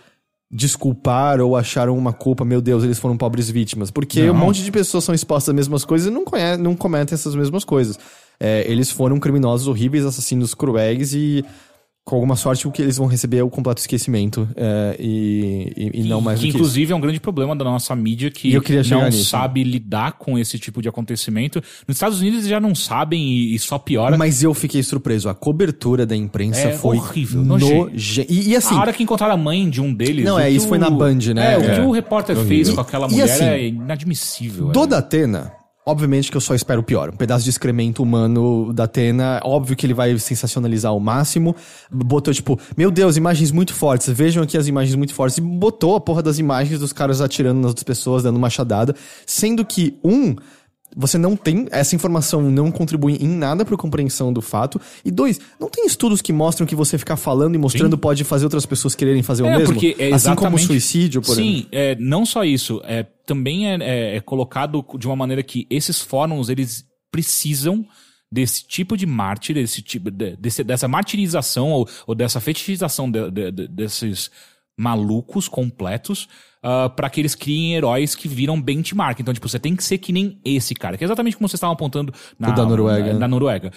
desculpar 0.52 1.42
ou 1.42 1.56
acharam 1.56 1.98
uma 1.98 2.14
culpa, 2.14 2.46
meu 2.46 2.62
Deus, 2.62 2.84
eles 2.84 3.00
foram 3.00 3.18
pobres 3.18 3.50
vítimas. 3.50 3.92
Porque 3.92 4.24
Não. 4.24 4.34
um 4.34 4.38
monte 4.38 4.64
de 4.64 4.72
pessoas 4.72 5.04
são 5.04 5.16
expostas 5.16 5.50
às 5.50 5.56
mesmas 5.56 5.86
coisas 5.86 6.08
e 6.08 6.12
não, 6.12 6.24
conhe 6.26 6.58
não 6.58 6.76
cometem 6.76 7.14
essas 7.14 7.36
mesmas 7.36 7.64
coisas. 7.64 7.98
É, 8.40 8.66
eles 8.70 8.92
foram 8.92 9.20
criminosos 9.20 9.68
horríveis, 9.68 10.06
assassinos 10.06 10.54
cruéis 10.54 11.14
e. 11.14 11.44
Com 12.08 12.18
alguma 12.18 12.36
sorte, 12.36 12.68
o 12.68 12.72
que 12.72 12.84
eles 12.84 12.98
vão 12.98 13.08
receber 13.08 13.38
é 13.38 13.44
o 13.44 13.50
completo 13.50 13.82
esquecimento. 13.82 14.48
é, 14.56 14.96
e, 15.00 15.74
e, 15.76 16.02
e 16.02 16.04
não 16.04 16.22
mais 16.22 16.40
que 16.40 16.46
do 16.46 16.52
que 16.52 16.56
inclusive 16.60 16.94
é 16.94 16.96
um 16.96 17.00
grande 17.00 17.20
problema 17.20 17.56
da 17.56 17.66
nossa 17.66 17.96
mídia 17.96 18.30
que 18.30 18.54
não 18.92 19.06
nisso. 19.06 19.26
sabe 19.26 19.64
lidar 19.64 20.12
com 20.20 20.38
esse 20.38 20.60
tipo 20.60 20.84
de 20.84 20.88
acontecimento. 20.88 21.60
Nos 21.88 21.98
Estados 21.98 22.20
Unidos 22.22 22.42
eles 22.42 22.50
já 22.50 22.60
não 22.60 22.76
sabem 22.76 23.20
e, 23.28 23.56
e 23.56 23.58
só 23.58 23.80
piora. 23.80 24.12
isso. 24.12 24.20
Mas 24.20 24.44
eu 24.44 24.54
fiquei 24.54 24.84
surpreso. 24.84 25.30
A 25.30 25.34
cobertura 25.34 26.06
da 26.06 26.16
imprensa 26.16 26.60
É 26.60 26.74
foi 26.74 26.98
horrível, 26.98 27.42
nojenta. 27.44 27.92
E, 28.30 28.50
e 28.52 28.56
assim, 28.56 28.76
a 28.76 28.82
hora 28.82 28.94
que 28.94 29.02
encontraram 29.02 29.34
a 29.34 29.38
mãe 29.38 29.68
de 29.68 29.82
um 29.82 29.92
deles. 29.92 30.26
Não, 30.26 30.38
é, 30.40 30.48
isso 30.48 30.68
o- 30.68 30.70
foi 30.70 30.78
na 30.78 30.92
Band, 30.92 31.18
né? 31.34 31.56
É, 31.56 31.58
o 31.58 31.64
É. 31.64 31.74
que 31.74 31.82
o 31.82 31.90
repórter 31.90 32.38
fez 32.38 32.70
com 32.70 32.82
aquela 32.82 33.08
mulher 33.08 33.24
assim, 33.24 33.46
é 33.46 33.68
inadmissível. 33.70 34.68
Do 34.68 34.94
é. 34.94 34.98
Atena, 34.98 35.52
obviamente 35.86 36.32
que 36.32 36.38
eu 36.38 36.42
só 36.42 36.56
espero 36.56 36.82
o 36.82 36.84
pior. 36.84 37.10
Um 37.10 37.18
pedaço 37.18 37.44
de 37.44 37.50
excremento 37.50 38.02
humano 38.02 38.74
da 38.74 38.86
Atena, 38.86 39.40
óbvio 39.44 39.76
que 39.76 39.86
ele 39.86 39.94
vai 39.94 40.18
sensacionalizar 40.18 40.92
ao 40.92 41.00
máximo. 41.00 41.56
Botou, 41.92 42.34
tipo, 42.34 42.60
meu 42.76 42.90
Deus, 42.90 43.16
imagens 43.16 43.52
muito 43.52 43.74
fortes. 43.74 44.10
Vejam 44.10 44.44
aqui 44.44 44.58
as 44.58 44.68
imagens 44.68 44.96
muito 44.96 45.14
fortes. 45.14 45.38
E 45.38 45.42
botou 45.42 45.96
a 45.96 46.02
porra 46.02 46.24
das 46.24 46.40
imagens 46.40 46.80
dos 46.80 46.92
caras 46.92 47.22
atirando 47.22 47.58
nas 47.58 47.68
outras 47.68 47.84
pessoas, 47.84 48.24
dando 48.24 48.40
machadada. 48.40 48.96
Sendo 49.26 49.64
que, 49.64 49.98
um, 50.04 50.36
você 50.96 51.18
não 51.18 51.36
tem, 51.36 51.68
essa 51.72 51.94
informação 51.96 52.42
não 52.50 52.72
contribui 52.72 53.16
em 53.20 53.28
nada 53.28 53.66
para 53.66 53.76
compreensão 53.76 54.32
do 54.32 54.42
fato. 54.42 54.80
E 55.04 55.12
dois, 55.12 55.40
não 55.60 55.70
tem 55.70 55.86
estudos 55.86 56.22
que 56.22 56.32
mostram 56.32 56.66
que 56.66 56.74
você 56.76 56.98
ficar 56.98 57.18
falando 57.18 57.56
e 57.56 57.58
mostrando 57.58 57.98
pode 57.98 58.24
fazer 58.24 58.46
outras 58.46 58.66
pessoas 58.66 58.96
quererem 58.96 59.22
fazer 59.22 59.44
o 59.44 59.48
É, 59.48 59.58
mesmo? 59.58 59.74
porque 59.74 59.96
é 60.00 60.14
assim 60.14 60.34
como 60.36 60.56
o 60.56 60.60
suicídio, 60.60 61.22
por 61.22 61.34
exemplo. 61.34 61.52
Sim, 61.62 61.68
é, 61.72 61.96
não 62.00 62.26
só 62.26 62.44
isso. 62.46 62.82
É, 62.86 63.04
também 63.26 63.70
é, 63.70 63.78
é- 63.82 64.16
é 64.16 64.20
colocado 64.22 64.86
de 64.98 65.06
uma 65.06 65.16
maneira 65.16 65.44
que 65.44 65.68
esses 65.70 66.00
fóruns, 66.02 66.48
eles 66.50 66.86
precisam 67.12 67.86
desse 68.32 68.66
tipo 68.68 68.98
de 68.98 69.06
mártir, 69.06 69.56
desse 69.56 69.82
tipo, 69.82 70.12
de- 70.12 70.36
desse- 70.38 70.64
dessa 70.64 70.88
martirização 70.88 71.72
ou, 71.72 71.88
ou 72.08 72.14
dessa 72.16 72.40
fetichização 72.40 73.10
de- 73.10 73.32
de- 73.32 73.68
desses 73.68 74.30
malucos 74.78 75.48
completos 75.48 76.28
para 76.96 77.12
que 77.12 77.22
eles 77.22 77.36
criem 77.36 77.76
heróis 77.76 78.16
que 78.16 78.28
viram 78.28 78.60
benchmark. 78.60 79.20
Então, 79.20 79.32
tipo, 79.32 79.48
você 79.48 79.60
tem 79.60 79.76
que 79.76 79.84
ser 79.84 80.00
que 80.00 80.12
nem 80.12 80.40
esse 80.44 80.74
cara, 80.74 80.98
que 80.98 81.04
é 81.04 81.06
exatamente 81.06 81.38
como 81.38 81.48
vocês 81.48 81.58
estavam 81.60 81.74
apontando 81.76 82.12
na, 82.40 82.50
O 82.50 82.56
da 82.56 82.66
Noruega. 82.66 83.14
na- 83.14 83.20
na 83.20 83.28
Noruega. 83.28 83.72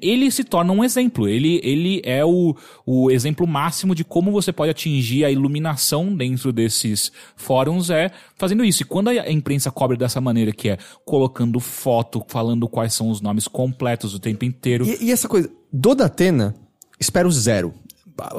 Ele 0.00 0.30
se 0.30 0.42
torna 0.42 0.72
um 0.72 0.82
exemplo. 0.82 1.28
Ele, 1.28 1.60
ele 1.62 2.00
é 2.02 2.24
o, 2.24 2.56
o 2.86 3.10
exemplo 3.10 3.46
máximo 3.46 3.94
de 3.94 4.02
como 4.02 4.32
você 4.32 4.50
pode 4.50 4.70
atingir 4.70 5.26
a 5.26 5.30
iluminação 5.30 6.16
dentro 6.16 6.54
desses 6.54 7.12
fóruns 7.36 7.90
é 7.90 8.10
fazendo 8.34 8.64
isso. 8.64 8.82
E 8.82 8.86
quando 8.86 9.08
a 9.08 9.30
imprensa 9.30 9.70
cobre 9.70 9.98
dessa 9.98 10.18
maneira, 10.18 10.52
que 10.52 10.70
é 10.70 10.78
colocando 11.04 11.60
foto, 11.60 12.24
falando 12.28 12.66
quais 12.66 12.94
são 12.94 13.10
os 13.10 13.20
nomes 13.20 13.46
completos 13.46 14.14
o 14.14 14.18
tempo 14.18 14.42
inteiro. 14.46 14.86
E, 14.86 15.04
e 15.04 15.12
essa 15.12 15.28
coisa, 15.28 15.50
do 15.70 15.94
Datena, 15.94 16.54
espero 16.98 17.30
zero. 17.30 17.74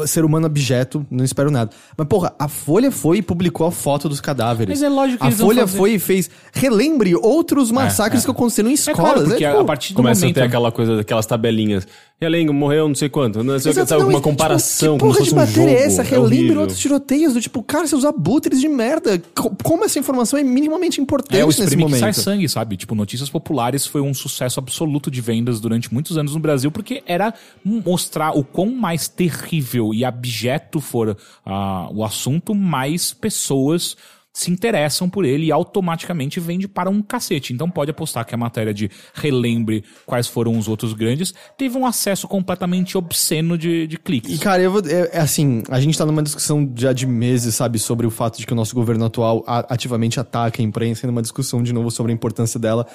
Ser 0.05 0.23
humano 0.23 0.45
objeto, 0.45 1.05
não 1.09 1.23
espero 1.25 1.49
nada. 1.49 1.71
Mas, 1.97 2.07
porra, 2.07 2.33
a 2.37 2.47
Folha 2.47 2.91
foi 2.91 3.17
e 3.17 3.21
publicou 3.21 3.65
a 3.65 3.71
foto 3.71 4.07
dos 4.07 4.21
cadáveres. 4.21 4.79
Mas 4.79 4.83
é 4.83 4.89
lógico 4.93 5.17
que 5.19 5.23
A 5.23 5.27
eles 5.27 5.39
vão 5.39 5.47
Folha 5.47 5.61
fazer. 5.67 5.77
foi 5.77 5.91
e 5.93 5.99
fez. 5.99 6.29
Relembre 6.53 7.15
outros 7.15 7.71
massacres 7.71 8.23
que 8.25 8.31
aconteceram 8.31 8.69
em 8.69 8.73
É 8.73 8.75
escolas. 8.75 8.99
claro, 9.13 9.23
porque 9.27 9.43
É, 9.43 9.47
a, 9.47 9.51
tipo, 9.51 9.61
a 9.61 9.65
partir 9.65 9.93
do 9.93 9.97
Começa 9.97 10.21
momento... 10.21 10.37
a 10.37 10.41
ter 10.41 10.47
aquela 10.47 10.71
coisa, 10.71 11.01
aquelas 11.01 11.25
tabelinhas. 11.25 11.87
Relengo, 12.23 12.53
morreu 12.53 12.87
não 12.87 12.95
sei 12.95 13.09
quanto. 13.09 13.43
Não 13.43 13.59
sei 13.59 13.71
o 13.71 13.75
que, 13.75 13.79
Exato, 13.81 13.89
sabe, 13.89 14.01
não, 14.01 14.07
uma 14.09 14.13
e, 14.13 14.15
tipo, 14.17 14.29
comparação, 14.29 14.97
que 14.97 14.99
porra 15.05 15.13
de 15.21 15.29
fosse 15.29 15.59
um 15.59 15.67
é 15.67 15.83
essa? 15.83 16.01
É 16.01 16.05
Relembre 16.05 16.37
horrível. 16.37 16.61
outros 16.61 16.79
tiroteios 16.79 17.33
do 17.33 17.41
tipo, 17.41 17.61
cara, 17.63 17.85
seus 17.87 18.05
abutres 18.05 18.59
de 18.61 18.67
merda. 18.67 19.21
Co- 19.35 19.55
Como 19.63 19.83
essa 19.85 19.99
informação 19.99 20.39
é 20.39 20.43
minimamente 20.43 20.99
importante 21.01 21.37
É 21.39 21.43
o 21.43 21.47
nesse 21.47 21.61
que 21.63 21.69
sai 21.69 21.77
momento? 21.77 22.13
sangue, 22.15 22.49
sabe? 22.49 22.77
Tipo, 22.77 22.95
Notícias 22.95 23.29
Populares 23.29 23.85
foi 23.85 24.01
um 24.01 24.13
sucesso 24.13 24.59
absoluto 24.59 25.11
de 25.11 25.21
vendas 25.21 25.59
durante 25.59 25.93
muitos 25.93 26.17
anos 26.17 26.33
no 26.33 26.39
Brasil, 26.39 26.71
porque 26.71 27.03
era 27.05 27.33
mostrar 27.63 28.37
o 28.37 28.43
quão 28.43 28.67
mais 28.71 29.07
terrível 29.07 29.93
e 29.93 30.03
abjeto 30.05 30.79
for 30.79 31.17
ah, 31.45 31.87
o 31.93 32.03
assunto, 32.03 32.55
mais 32.55 33.13
pessoas 33.13 33.95
se 34.33 34.51
interessam 34.51 35.07
por 35.07 35.23
ele 35.23 35.45
e 35.45 35.51
automaticamente 35.51 36.39
vende 36.39 36.67
para 36.67 36.89
um 36.89 37.01
cacete. 37.01 37.53
Então 37.53 37.69
pode 37.69 37.91
apostar 37.91 38.25
que 38.25 38.33
a 38.33 38.37
matéria 38.37 38.73
de 38.73 38.89
relembre 39.13 39.83
quais 40.05 40.27
foram 40.27 40.57
os 40.57 40.67
outros 40.67 40.93
grandes 40.93 41.33
teve 41.55 41.77
um 41.77 41.85
acesso 41.85 42.27
completamente 42.27 42.97
obsceno 42.97 43.57
de, 43.57 43.85
de 43.85 43.97
cliques. 43.97 44.35
E, 44.35 44.39
cara, 44.39 44.61
eu 44.61 44.71
vou. 44.71 44.81
É, 44.85 45.11
é 45.13 45.19
assim, 45.19 45.61
a 45.69 45.79
gente 45.79 45.95
tá 45.95 46.05
numa 46.05 46.23
discussão 46.23 46.69
já 46.75 46.91
de 46.91 47.05
meses, 47.05 47.53
sabe, 47.53 47.77
sobre 47.77 48.07
o 48.07 48.11
fato 48.11 48.39
de 48.39 48.47
que 48.47 48.53
o 48.53 48.55
nosso 48.55 48.73
governo 48.73 49.05
atual 49.05 49.43
ativamente 49.47 50.19
ataca 50.19 50.61
a 50.61 50.65
imprensa 50.65 51.05
e 51.05 51.07
numa 51.07 51.21
discussão 51.21 51.61
de 51.61 51.71
novo 51.71 51.91
sobre 51.91 52.11
a 52.11 52.15
importância 52.15 52.59
dela. 52.59 52.87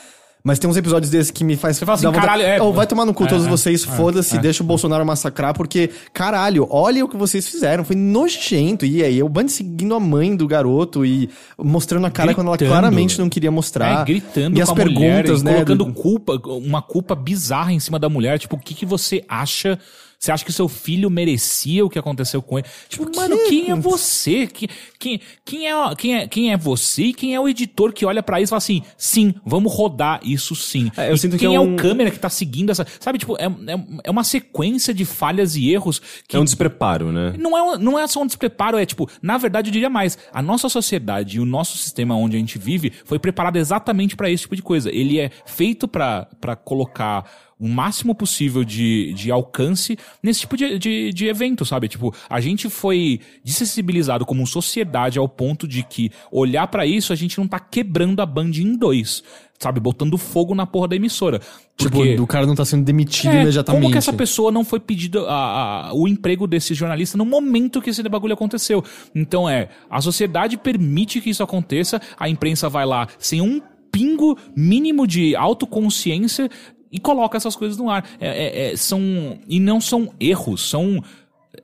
Mas 0.43 0.59
tem 0.59 0.70
uns 0.70 0.77
episódios 0.77 1.10
desses 1.10 1.31
que 1.31 1.43
me 1.44 1.56
faz. 1.56 1.77
Você 1.77 1.85
fala 1.85 1.97
assim, 1.98 2.10
caralho, 2.12 2.43
é- 2.43 2.59
vai 2.73 2.86
tomar 2.86 3.05
no 3.05 3.12
cu 3.12 3.24
é, 3.24 3.27
todos 3.27 3.47
é, 3.47 3.51
vocês, 3.51 3.82
é, 3.85 3.86
foda-se, 3.86 4.36
é. 4.36 4.39
deixa 4.39 4.62
o 4.62 4.66
Bolsonaro 4.66 5.05
massacrar, 5.05 5.52
porque, 5.52 5.90
caralho, 6.12 6.66
olha 6.70 7.05
o 7.05 7.09
que 7.09 7.16
vocês 7.16 7.47
fizeram. 7.48 7.85
Foi 7.85 7.97
nojento. 7.97 8.86
E 8.86 9.02
aí, 9.02 9.23
o 9.23 9.28
Band 9.28 9.48
seguindo 9.48 9.94
a 9.94 10.01
mãe 10.01 10.35
do 10.36 10.47
garoto 10.47 11.05
e 11.05 11.28
mostrando 11.59 12.06
a 12.06 12.10
cara 12.10 12.35
quando 12.35 12.47
ela 12.47 12.56
Gritando. 12.56 12.73
claramente 12.81 13.19
não 13.19 13.28
queria 13.28 13.51
mostrar. 13.51 14.02
É, 14.02 14.05
gritando 14.05 14.56
e 14.59 14.62
as 14.62 14.70
mulher, 14.70 14.85
perguntas, 14.85 15.40
e 15.40 15.44
né? 15.44 15.52
colocando 15.55 15.85
do- 15.85 15.93
culpa, 15.93 16.40
uma 16.47 16.81
culpa 16.81 17.15
bizarra 17.15 17.73
em 17.73 17.81
cima 17.81 17.98
da 17.98 18.09
mulher. 18.09 18.39
Tipo, 18.39 18.56
o 18.56 18.59
que, 18.60 18.74
que 18.74 18.86
você 18.86 19.24
acha? 19.28 19.78
Você 20.19 20.32
acha 20.32 20.45
que 20.45 20.53
seu 20.53 20.69
filho 20.69 21.09
merecia 21.09 21.85
o 21.86 21.89
que 21.89 21.99
aconteceu 21.99 22.43
com 22.43 22.59
ele? 22.59 22.66
Tipo, 22.89 23.09
mano, 23.15 23.36
quem 23.49 23.70
é 23.70 23.74
você? 23.77 24.47
Que- 24.49 24.69
Quem, 24.99 25.20
quem, 25.45 25.69
é, 25.70 25.95
quem, 25.97 26.16
é, 26.16 26.27
quem 26.27 26.53
é 26.53 26.57
você 26.57 27.05
e 27.05 27.15
quem 27.15 27.35
é 27.36 27.40
o 27.40 27.49
editor 27.49 27.93
que 27.93 28.05
olha 28.05 28.20
pra 28.20 28.40
isso 28.40 28.51
e 28.51 28.53
fala 28.53 28.59
assim, 28.59 28.82
sim, 28.97 29.32
vamos 29.47 29.73
rodar 29.73 30.19
isso 30.24 30.57
sim. 30.57 30.90
É, 30.97 31.11
eu 31.11 31.15
E 31.15 31.19
sinto 31.19 31.32
que 31.32 31.39
quem 31.47 31.53
é 31.53 31.57
é, 31.57 31.61
um- 31.61 31.74
o 31.74 31.77
câmera 31.77 32.11
que 32.11 32.19
tá 32.19 32.28
seguindo 32.28 32.70
essa... 32.70 32.85
Sabe, 32.99 33.19
tipo, 33.20 33.36
é, 33.39 33.45
é, 33.45 33.85
é 34.05 34.11
uma 34.11 34.24
sequência 34.24 34.93
de 34.93 35.05
falhas 35.05 35.55
e 35.55 35.70
erros 35.70 36.01
que 36.27 36.36
É 36.36 36.40
um 36.40 36.45
despreparo, 36.45 37.12
né? 37.12 37.35
não 37.39 37.74
é, 37.74 37.78
não 37.78 37.97
é 37.97 38.05
só 38.09 38.20
um 38.20 38.27
despreparo, 38.27 38.77
é 38.77 38.85
tipo, 38.85 39.09
na 39.23 39.39
verdade 39.39 39.69
eu 39.69 39.73
diria 39.73 39.89
mais, 39.89 40.19
a 40.32 40.43
nossa 40.43 40.69
sociedade 40.69 41.36
e 41.36 41.40
o 41.40 41.47
nosso 41.47 41.78
sistema 41.78 42.16
onde 42.16 42.36
a 42.36 42.40
gente 42.40 42.59
vive 42.59 42.93
foi 43.05 43.20
preparado 43.20 43.57
exatamente 43.57 44.16
pra 44.16 44.28
esse 44.28 44.43
tipo 44.43 44.57
de 44.57 44.62
coisa. 44.62 44.90
Ele 44.90 45.20
é 45.20 45.31
feito 45.47 45.86
pra 45.86 46.27
colocar 46.65 47.24
o 47.60 47.68
máximo 47.68 48.14
possível 48.14 48.62
de, 48.64 49.12
de 49.14 49.30
alcance 49.32 49.98
nesse 50.22 50.40
tipo 50.40 50.56
de, 50.56 50.78
de, 50.78 51.12
de 51.12 51.26
evento, 51.26 51.64
sabe? 51.64 51.89
Tipo, 51.89 52.14
a 52.30 52.40
gente 52.40 52.68
foi 52.68 53.20
desensibilizado 53.43 54.24
como 54.24 54.47
sociedade 54.47 55.18
ao 55.18 55.28
ponto 55.28 55.66
de 55.66 55.82
que 55.82 56.10
olhar 56.30 56.66
pra 56.68 56.86
isso 56.86 57.12
a 57.12 57.16
gente 57.16 57.36
não 57.39 57.48
tá 57.48 57.59
quebrando 57.59 58.20
a 58.22 58.26
Band 58.26 58.51
em 58.55 58.76
dois, 58.76 59.22
sabe? 59.59 59.80
Botando 59.80 60.16
fogo 60.16 60.55
na 60.55 60.66
porra 60.66 60.86
da 60.89 60.97
emissora. 60.97 61.40
Tipo, 61.76 61.97
Porque- 61.97 62.20
o 62.20 62.26
cara 62.26 62.47
não 62.47 62.55
tá 62.55 62.64
sendo 62.64 62.85
demitido 62.85 63.32
é, 63.32 63.43
imediatamente. 63.43 63.80
Como 63.82 63.93
que 63.93 63.98
essa 63.98 64.12
pessoa 64.12 64.52
não 64.52 64.64
foi 64.64 64.78
pedido 64.78 65.26
a- 65.26 65.89
a- 65.89 65.94
o 65.94 66.06
emprego 66.06 66.47
desse 66.47 66.74
jornalista 66.74 67.18
no 67.18 67.24
momento 67.24 67.80
que 67.82 67.90
esse 67.90 68.02
bagulho 68.09 68.35
aconteceu? 68.35 68.85
Então 69.14 69.48
é, 69.48 69.68
a 69.90 70.01
sociedade 70.01 70.56
permite 70.56 71.20
que 71.20 71.30
isso 71.30 71.43
aconteça, 71.43 72.01
a 72.18 72.28
imprensa 72.28 72.68
vai 72.68 72.86
lá 72.86 73.09
sem 73.18 73.40
um 73.40 73.60
pingo 73.90 74.39
mínimo 74.55 75.06
de 75.06 75.35
autoconsciência 75.35 76.48
e 76.93 76.98
coloca 76.98 77.36
essas 77.36 77.55
coisas 77.56 77.77
no 77.78 77.90
ar. 77.90 78.05
É, 78.20 78.28
é- 78.28 78.73
é, 78.73 78.77
são 78.77 79.39
e 79.48 79.59
não 79.60 79.81
são 79.81 80.12
erros, 80.20 80.69
são 80.69 81.02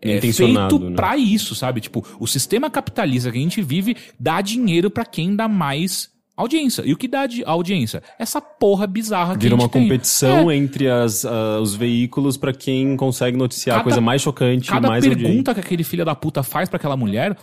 é 0.02 0.20
feito 0.20 0.78
né? 0.78 0.96
pra 0.96 1.16
isso, 1.16 1.54
sabe? 1.54 1.80
Tipo, 1.80 2.04
o 2.18 2.26
sistema 2.26 2.68
capitalista 2.70 3.30
que 3.30 3.38
a 3.38 3.40
gente 3.40 3.62
vive 3.62 3.96
dá 4.18 4.40
dinheiro 4.40 4.90
pra 4.90 5.04
quem 5.04 5.34
dá 5.36 5.46
mais 5.48 6.10
audiência. 6.36 6.82
E 6.84 6.92
o 6.92 6.96
que 6.96 7.06
dá 7.06 7.26
de 7.26 7.44
audiência? 7.44 8.02
Essa 8.18 8.40
porra 8.40 8.86
bizarra 8.88 9.34
que 9.36 9.42
Vira 9.44 9.54
a 9.54 9.58
gente 9.58 9.64
uma 9.66 9.70
tem. 9.70 9.82
competição 9.82 10.50
É. 10.50 10.56
entre 10.56 10.88
as, 10.90 11.24
ah, 11.24 11.60
os 11.62 11.74
veículos 11.76 12.36
pra 12.36 12.52
quem 12.52 12.96
consegue 12.96 13.36
noticiar 13.36 13.76
a 13.76 13.78
Cada- 13.78 13.84
coisa 13.84 14.00
mais 14.00 14.20
chocante, 14.20 14.68
Cada 14.68 14.88
mais 14.88 15.06
pergunta 15.06 15.54
que 15.54 15.60
aquele 15.60 15.84
filho 15.84 16.04
da 16.04 16.14
puta 16.14 16.42
faz 16.42 16.68
pra 16.68 16.76
aquela 16.76 16.96
mulher 16.96 17.36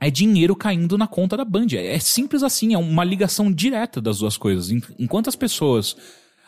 é 0.00 0.10
dinheiro 0.10 0.56
caindo 0.56 0.98
na 0.98 1.06
conta 1.06 1.36
da 1.36 1.44
Band. 1.44 1.68
É, 1.74 1.94
é 1.94 1.98
simples 2.00 2.42
assim, 2.42 2.74
é 2.74 2.78
uma 2.78 3.04
ligação 3.04 3.50
direta 3.52 4.00
das 4.00 4.18
duas 4.18 4.36
coisas. 4.36 4.70
En- 4.72 4.82
Enquanto 4.98 5.28
as 5.28 5.36
pessoas, 5.36 5.96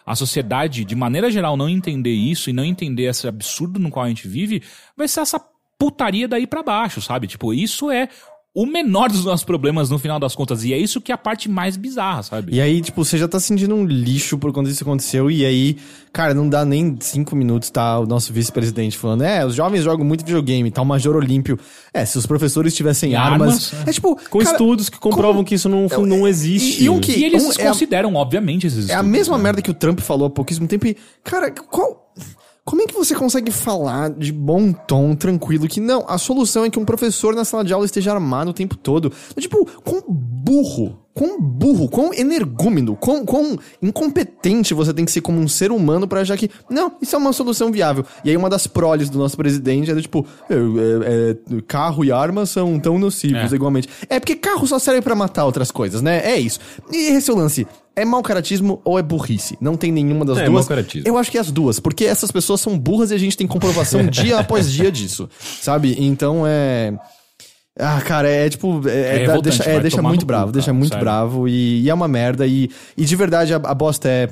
a 0.08 0.16
sociedade, 0.16 0.84
de 0.84 0.96
maneira 0.96 1.30
geral, 1.30 1.56
não 1.56 1.68
entender 1.68 2.14
isso 2.14 2.48
e 2.48 2.52
não 2.52 2.64
entender 2.64 3.04
esse 3.04 3.28
absurdo 3.28 3.78
no 3.78 3.90
qual 3.90 4.06
a 4.06 4.08
gente 4.08 4.26
vive, 4.26 4.62
vai 4.96 5.06
ser 5.06 5.20
essa 5.20 5.38
putaria 5.78 6.26
daí 6.26 6.46
pra 6.46 6.62
baixo, 6.62 7.02
sabe? 7.02 7.26
Tipo, 7.26 7.52
isso 7.52 7.90
é 7.90 8.08
o 8.54 8.66
menor 8.66 9.08
dos 9.08 9.24
nossos 9.24 9.44
problemas 9.44 9.90
no 9.90 9.98
final 9.98 10.18
das 10.18 10.34
contas. 10.34 10.64
E 10.64 10.72
é 10.72 10.78
isso 10.78 11.00
que 11.00 11.12
é 11.12 11.14
a 11.14 11.18
parte 11.18 11.48
mais 11.48 11.76
bizarra, 11.76 12.22
sabe? 12.22 12.54
E 12.54 12.60
aí, 12.60 12.80
tipo, 12.80 13.04
você 13.04 13.16
já 13.18 13.28
tá 13.28 13.38
sentindo 13.38 13.74
um 13.74 13.84
lixo 13.84 14.36
por 14.38 14.52
quando 14.52 14.68
isso 14.68 14.82
aconteceu. 14.82 15.30
E 15.30 15.44
aí, 15.44 15.76
cara, 16.12 16.34
não 16.34 16.48
dá 16.48 16.64
nem 16.64 16.96
cinco 17.00 17.36
minutos, 17.36 17.70
tá? 17.70 17.98
O 17.98 18.06
nosso 18.06 18.32
vice-presidente 18.32 18.96
falando: 18.98 19.22
é, 19.22 19.44
os 19.46 19.54
jovens 19.54 19.84
jogam 19.84 20.04
muito 20.04 20.24
videogame, 20.24 20.70
tá? 20.70 20.82
O 20.82 20.86
Major 20.86 21.14
Olímpio. 21.14 21.58
É, 21.92 22.04
se 22.04 22.18
os 22.18 22.26
professores 22.26 22.74
tivessem 22.74 23.14
armas. 23.14 23.72
armas, 23.72 23.88
é. 23.88 23.92
tipo. 23.92 24.18
Com 24.28 24.38
cara, 24.38 24.50
estudos 24.50 24.88
que 24.88 24.98
comprovam 24.98 25.34
como- 25.36 25.44
que 25.44 25.54
isso 25.54 25.68
não, 25.68 25.86
não 26.06 26.26
existe. 26.26 26.80
E, 26.82 26.86
e 26.86 26.90
um 26.90 26.98
que. 27.00 27.12
E 27.12 27.24
eles 27.24 27.44
um, 27.44 27.52
é, 27.60 27.66
a, 27.66 27.68
consideram, 27.68 28.14
obviamente, 28.14 28.66
esses 28.66 28.88
é 28.88 28.94
a 28.94 28.96
estudos, 28.96 29.10
mesma 29.12 29.36
né? 29.36 29.42
merda 29.44 29.62
que 29.62 29.70
o 29.70 29.74
Trump 29.74 30.00
falou 30.00 30.26
há 30.26 30.30
pouquíssimo 30.30 30.66
tempo. 30.66 30.86
E, 30.86 30.96
cara, 31.22 31.50
qual. 31.50 32.07
Como 32.68 32.82
é 32.82 32.86
que 32.86 32.94
você 32.94 33.14
consegue 33.14 33.50
falar 33.50 34.10
de 34.10 34.30
bom 34.30 34.74
tom, 34.74 35.14
tranquilo, 35.14 35.66
que 35.66 35.80
não, 35.80 36.04
a 36.06 36.18
solução 36.18 36.66
é 36.66 36.70
que 36.70 36.78
um 36.78 36.84
professor 36.84 37.34
na 37.34 37.42
sala 37.42 37.64
de 37.64 37.72
aula 37.72 37.86
esteja 37.86 38.12
armado 38.12 38.50
o 38.50 38.52
tempo 38.52 38.76
todo? 38.76 39.10
Tipo, 39.38 39.66
quão 39.82 40.02
burro, 40.06 40.98
quão 41.14 41.40
burro, 41.40 41.88
quão 41.88 42.12
energúmeno, 42.12 42.94
quão, 42.94 43.24
quão 43.24 43.58
incompetente 43.80 44.74
você 44.74 44.92
tem 44.92 45.06
que 45.06 45.10
ser 45.10 45.22
como 45.22 45.40
um 45.40 45.48
ser 45.48 45.72
humano 45.72 46.06
pra 46.06 46.20
achar 46.20 46.36
que, 46.36 46.50
não, 46.68 46.92
isso 47.00 47.16
é 47.16 47.18
uma 47.18 47.32
solução 47.32 47.72
viável. 47.72 48.04
E 48.22 48.28
aí 48.28 48.36
uma 48.36 48.50
das 48.50 48.66
proles 48.66 49.08
do 49.08 49.16
nosso 49.18 49.34
presidente 49.38 49.90
é 49.90 49.94
do 49.94 50.02
tipo, 50.02 50.26
é, 50.50 50.54
é, 50.54 51.30
é, 51.56 51.62
carro 51.66 52.04
e 52.04 52.12
arma 52.12 52.44
são 52.44 52.78
tão 52.78 52.98
nocivos 52.98 53.50
É. 53.50 53.56
igualmente. 53.56 53.88
É 54.10 54.20
porque 54.20 54.36
carro 54.36 54.66
só 54.66 54.78
serve 54.78 55.00
pra 55.00 55.14
matar 55.14 55.46
outras 55.46 55.70
coisas, 55.70 56.02
né? 56.02 56.20
É 56.22 56.38
isso. 56.38 56.60
E 56.92 57.16
esse 57.16 57.30
é 57.30 57.32
o 57.32 57.36
lance. 57.36 57.66
É 58.00 58.04
mau 58.04 58.22
caratismo 58.22 58.80
ou 58.84 58.98
é 58.98 59.02
burrice? 59.02 59.56
Não 59.60 59.76
tem 59.76 59.90
nenhuma 59.92 60.24
das 60.24 60.38
É, 60.38 60.44
duas. 60.44 60.54
mau 60.60 60.64
caratismo. 60.68 61.08
Eu 61.08 61.16
acho 61.18 61.30
que 61.30 61.36
é 61.38 61.40
as 61.40 61.50
duas, 61.50 61.80
porque 61.80 62.04
essas 62.04 62.30
pessoas 62.30 62.60
são 62.60 62.78
burras 62.78 63.10
e 63.10 63.14
a 63.14 63.18
gente 63.18 63.36
tem 63.36 63.46
comprovação 63.46 64.04
dia 64.08 64.38
após 64.38 64.70
dia 64.70 64.90
disso, 64.90 65.28
sabe? 65.60 65.96
Então 65.98 66.44
é. 66.46 66.94
Ah, 67.78 68.00
cara, 68.00 68.28
é 68.28 68.48
tipo. 68.48 68.82
É, 68.88 68.90
É 68.90 69.18
revoltante, 69.18 69.58
deixa, 69.58 69.70
é, 69.70 69.80
deixa 69.80 70.02
muito 70.02 70.20
cu, 70.22 70.26
bravo, 70.26 70.44
cara, 70.46 70.52
deixa 70.52 70.72
muito 70.72 70.88
sério. 70.88 71.04
bravo 71.04 71.46
e, 71.46 71.82
e 71.82 71.90
é 71.90 71.94
uma 71.94 72.08
merda. 72.08 72.46
E, 72.46 72.68
e 72.96 73.04
de 73.04 73.14
verdade, 73.16 73.54
a, 73.54 73.56
a 73.56 73.74
bosta 73.74 74.08
é. 74.08 74.28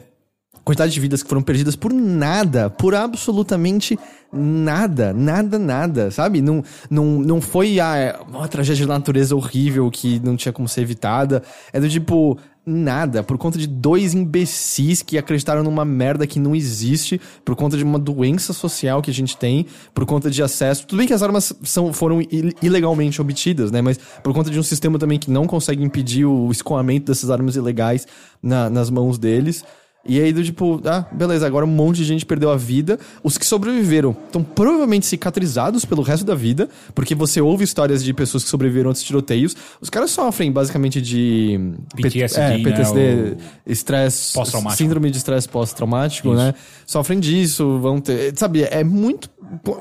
Quantidade 0.66 0.92
de 0.92 0.98
vidas 0.98 1.22
que 1.22 1.28
foram 1.28 1.42
perdidas 1.42 1.76
por 1.76 1.92
nada, 1.92 2.68
por 2.68 2.92
absolutamente 2.92 3.96
nada, 4.32 5.12
nada, 5.12 5.60
nada, 5.60 6.10
sabe? 6.10 6.42
Não, 6.42 6.60
não, 6.90 7.04
não 7.20 7.40
foi 7.40 7.78
a, 7.78 8.20
uma 8.28 8.48
tragédia 8.48 8.84
da 8.84 8.94
natureza 8.94 9.36
horrível 9.36 9.88
que 9.92 10.18
não 10.24 10.36
tinha 10.36 10.52
como 10.52 10.68
ser 10.68 10.80
evitada. 10.80 11.40
É 11.72 11.78
do 11.78 11.88
tipo, 11.88 12.36
nada, 12.66 13.22
por 13.22 13.38
conta 13.38 13.56
de 13.56 13.68
dois 13.68 14.12
imbecis 14.12 15.02
que 15.02 15.16
acreditaram 15.16 15.62
numa 15.62 15.84
merda 15.84 16.26
que 16.26 16.40
não 16.40 16.52
existe, 16.52 17.20
por 17.44 17.54
conta 17.54 17.76
de 17.76 17.84
uma 17.84 17.98
doença 17.98 18.52
social 18.52 19.00
que 19.00 19.10
a 19.12 19.14
gente 19.14 19.36
tem, 19.36 19.66
por 19.94 20.04
conta 20.04 20.28
de 20.28 20.42
acesso. 20.42 20.84
Tudo 20.84 20.98
bem 20.98 21.06
que 21.06 21.14
as 21.14 21.22
armas 21.22 21.52
são, 21.62 21.92
foram 21.92 22.20
il- 22.20 22.52
ilegalmente 22.60 23.20
obtidas, 23.22 23.70
né? 23.70 23.80
Mas 23.80 24.00
por 24.20 24.34
conta 24.34 24.50
de 24.50 24.58
um 24.58 24.64
sistema 24.64 24.98
também 24.98 25.16
que 25.16 25.30
não 25.30 25.46
consegue 25.46 25.84
impedir 25.84 26.24
o 26.24 26.50
escoamento 26.50 27.06
dessas 27.06 27.30
armas 27.30 27.54
ilegais 27.54 28.04
na- 28.42 28.68
nas 28.68 28.90
mãos 28.90 29.16
deles. 29.16 29.64
E 30.08 30.20
aí, 30.20 30.32
do 30.32 30.42
tipo, 30.42 30.80
ah, 30.84 31.06
beleza, 31.12 31.46
agora 31.46 31.64
um 31.64 31.68
monte 31.68 31.96
de 31.96 32.04
gente 32.04 32.24
perdeu 32.26 32.50
a 32.50 32.56
vida. 32.56 32.98
Os 33.22 33.36
que 33.38 33.46
sobreviveram 33.46 34.16
estão 34.26 34.42
provavelmente 34.42 35.06
cicatrizados 35.06 35.84
pelo 35.84 36.02
resto 36.02 36.24
da 36.24 36.34
vida, 36.34 36.68
porque 36.94 37.14
você 37.14 37.40
ouve 37.40 37.64
histórias 37.64 38.02
de 38.04 38.12
pessoas 38.14 38.44
que 38.44 38.50
sobreviveram 38.50 38.90
a 38.90 38.92
esses 38.92 39.04
tiroteios. 39.04 39.56
Os 39.80 39.90
caras 39.90 40.10
sofrem 40.10 40.50
basicamente 40.52 41.00
de 41.00 41.58
PTSD, 41.94 42.40
é, 42.40 42.58
né, 42.58 42.64
PTSD, 42.64 43.36
estresse, 43.66 44.32
Pós-traumático. 44.34 44.78
síndrome 44.82 45.10
de 45.10 45.16
estresse 45.18 45.48
pós-traumático, 45.48 46.32
né? 46.34 46.54
Sofrem 46.86 47.18
disso, 47.18 47.78
vão 47.80 48.00
ter, 48.00 48.32
sabe, 48.36 48.62
é 48.62 48.84
muito 48.84 49.28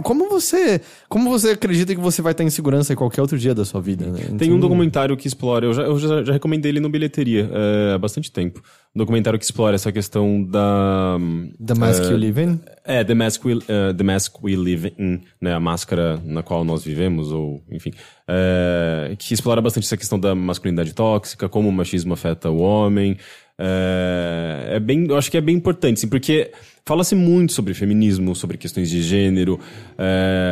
como 0.03 0.29
você, 0.29 0.79
como 1.09 1.29
você 1.29 1.49
acredita 1.51 1.95
que 1.95 2.01
você 2.01 2.21
vai 2.21 2.33
estar 2.33 2.43
em 2.43 2.49
segurança 2.51 2.93
em 2.93 2.95
qualquer 2.95 3.21
outro 3.21 3.37
dia 3.37 3.53
da 3.55 3.65
sua 3.65 3.81
vida, 3.81 4.05
né? 4.05 4.19
Tem 4.37 4.47
Então, 4.47 4.57
um 4.57 4.59
documentário 4.59 5.17
que 5.17 5.27
explora, 5.27 5.65
eu 5.65 5.73
já, 5.73 5.81
eu 5.83 5.97
já, 5.97 6.23
já 6.23 6.33
recomendei 6.33 6.71
ele 6.71 6.79
no 6.79 6.89
Bilheteria 6.89 7.49
é, 7.51 7.93
há 7.95 7.97
bastante 7.97 8.31
tempo. 8.31 8.61
Um 8.95 8.99
documentário 8.99 9.37
que 9.37 9.43
explora 9.43 9.75
essa 9.75 9.91
questão 9.91 10.41
da. 10.41 11.17
The 11.63 11.73
Mask 11.73 12.03
You 12.03 12.15
Live 12.15 12.41
In? 12.41 12.59
É, 12.85 13.03
The 13.03 13.13
Mask, 13.13 13.43
We, 13.43 13.59
eh, 13.67 13.93
The 13.93 14.03
Mask 14.05 14.41
We 14.41 14.55
Live 14.55 14.93
In, 14.97 15.19
né? 15.41 15.53
A 15.53 15.59
máscara 15.59 16.21
na 16.23 16.41
qual 16.41 16.63
nós 16.63 16.85
vivemos, 16.85 17.29
ou 17.29 17.61
enfim. 17.69 17.91
eh, 18.25 19.13
que 19.19 19.33
explora 19.33 19.61
bastante 19.61 19.83
essa 19.83 19.97
questão 19.97 20.17
da 20.17 20.33
masculinidade 20.33 20.93
tóxica, 20.93 21.49
como 21.49 21.67
o 21.67 21.73
machismo 21.73 22.13
afeta 22.13 22.49
o 22.49 22.59
homem. 22.59 23.17
É 23.57 24.79
bem, 24.79 25.07
eu 25.07 25.17
acho 25.17 25.29
que 25.29 25.37
é 25.37 25.41
bem 25.41 25.57
importante, 25.57 25.99
sim, 25.99 26.07
porque 26.07 26.51
fala-se 26.85 27.15
muito 27.15 27.51
sobre 27.51 27.73
feminismo, 27.73 28.33
sobre 28.33 28.57
questões 28.57 28.89
de 28.89 29.01
gênero, 29.01 29.59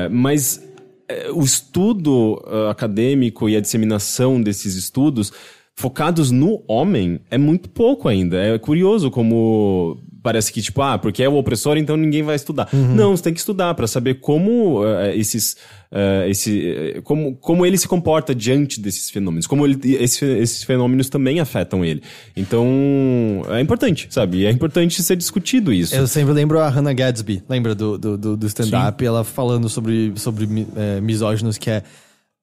mas 0.10 0.62
o 1.34 1.44
estudo 1.44 2.42
acadêmico 2.70 3.50
e 3.50 3.58
a 3.58 3.60
disseminação 3.60 4.42
desses 4.42 4.76
estudos 4.76 5.34
focados 5.76 6.32
no 6.32 6.64
homem 6.68 7.20
é 7.32 7.38
muito 7.38 7.70
pouco 7.70 8.08
ainda. 8.08 8.38
É 8.38 8.58
curioso 8.60 9.10
como 9.12 9.98
parece 10.22 10.54
que, 10.54 10.62
tipo, 10.62 10.82
ah, 10.82 10.98
porque 10.98 11.22
é 11.22 11.28
o 11.28 11.36
opressor, 11.36 11.76
então 11.78 11.98
ninguém 11.98 12.24
vai 12.24 12.36
estudar. 12.38 12.70
Não, 12.74 13.16
você 13.18 13.24
tem 13.24 13.34
que 13.34 13.40
estudar 13.42 13.74
pra 13.74 13.88
saber 13.88 14.22
como 14.22 14.82
eh, 14.86 15.18
esses. 15.18 15.58
eh, 15.92 16.28
esse, 16.30 16.66
eh, 16.96 17.02
como, 17.04 17.36
como 17.36 17.66
ele 17.66 17.78
se 17.78 17.90
comporta 17.90 18.34
diante 18.34 18.80
desses 18.80 19.10
fenômenos, 19.10 19.46
como 19.46 19.66
ele, 19.68 19.78
esse- 20.00 20.24
esses 20.26 20.64
fenômenos 20.64 21.10
também 21.10 21.42
afetam 21.42 21.84
ele. 21.84 22.02
Então, 22.38 22.66
é 23.50 23.60
importante, 23.60 24.08
sabe? 24.12 24.38
E 24.40 24.46
é 24.46 24.52
importante 24.52 25.04
ser 25.04 25.16
discutido 25.18 25.74
isso. 25.74 25.94
Eu 25.96 26.08
sempre 26.08 26.34
lembro 26.34 26.58
a 26.60 26.70
Hannah 26.70 26.94
Gadsby, 26.94 27.44
lembra 27.50 27.76
do, 27.76 27.98
do, 27.98 28.18
do, 28.18 28.38
do 28.38 28.48
stand-up, 28.48 29.04
ela 29.06 29.24
falando 29.26 29.68
sobre, 29.68 30.14
sobre 30.16 30.48
é, 30.78 31.02
misóginos, 31.02 31.58
que 31.58 31.70
é 31.70 31.84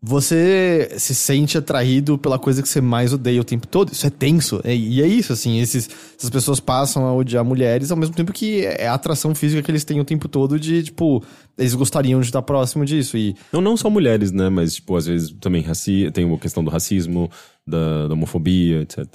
você 0.03 0.95
se 0.99 1.15
sente 1.15 1.59
atraído 1.59 2.17
pela 2.17 2.39
coisa 2.39 2.63
que 2.63 2.69
você 2.69 2.81
mais 2.81 3.13
odeia 3.13 3.41
o 3.41 3.45
tempo 3.45 3.67
todo. 3.67 3.93
Isso 3.93 4.07
é 4.07 4.11
tenso. 4.11 4.61
É- 4.65 4.75
e 4.75 5.03
é 5.03 5.07
isso, 5.07 5.33
assim, 5.33 5.61
esses, 5.61 5.91
essas 6.19 6.31
pessoas 6.31 6.59
passam 6.59 7.05
a 7.05 7.13
odiar 7.15 7.45
mulheres 7.45 7.91
ao 7.91 7.97
mesmo 7.97 8.15
tempo 8.15 8.33
que 8.33 8.65
é 8.65 8.87
a 8.87 8.95
atração 8.95 9.35
física 9.35 9.63
que 9.63 9.71
eles 9.71 9.85
têm 9.85 10.01
o 10.01 10.05
tempo 10.05 10.27
todo 10.27 10.59
de, 10.59 10.85
tipo, 10.85 11.23
eles 11.59 11.75
gostariam 11.75 12.21
de 12.21 12.27
estar 12.27 12.41
próximo 12.41 12.85
disso. 12.85 13.19
E 13.19 13.37
Não, 13.53 13.61
não 13.61 13.77
só 13.77 13.91
mulheres, 13.91 14.33
né? 14.33 14.49
Mas, 14.49 14.77
tipo, 14.77 14.97
às 14.97 15.05
vezes 15.07 15.35
também 15.39 15.63
raci 15.63 16.11
tem 16.13 16.33
a 16.33 16.39
questão 16.39 16.65
do 16.65 16.71
racismo, 16.71 17.31
da, 17.67 18.09
da 18.09 18.15
homofobia, 18.15 18.81
etc. 18.81 19.07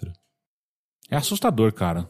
É 1.10 1.18
assustador, 1.18 1.74
cara. 1.74 2.08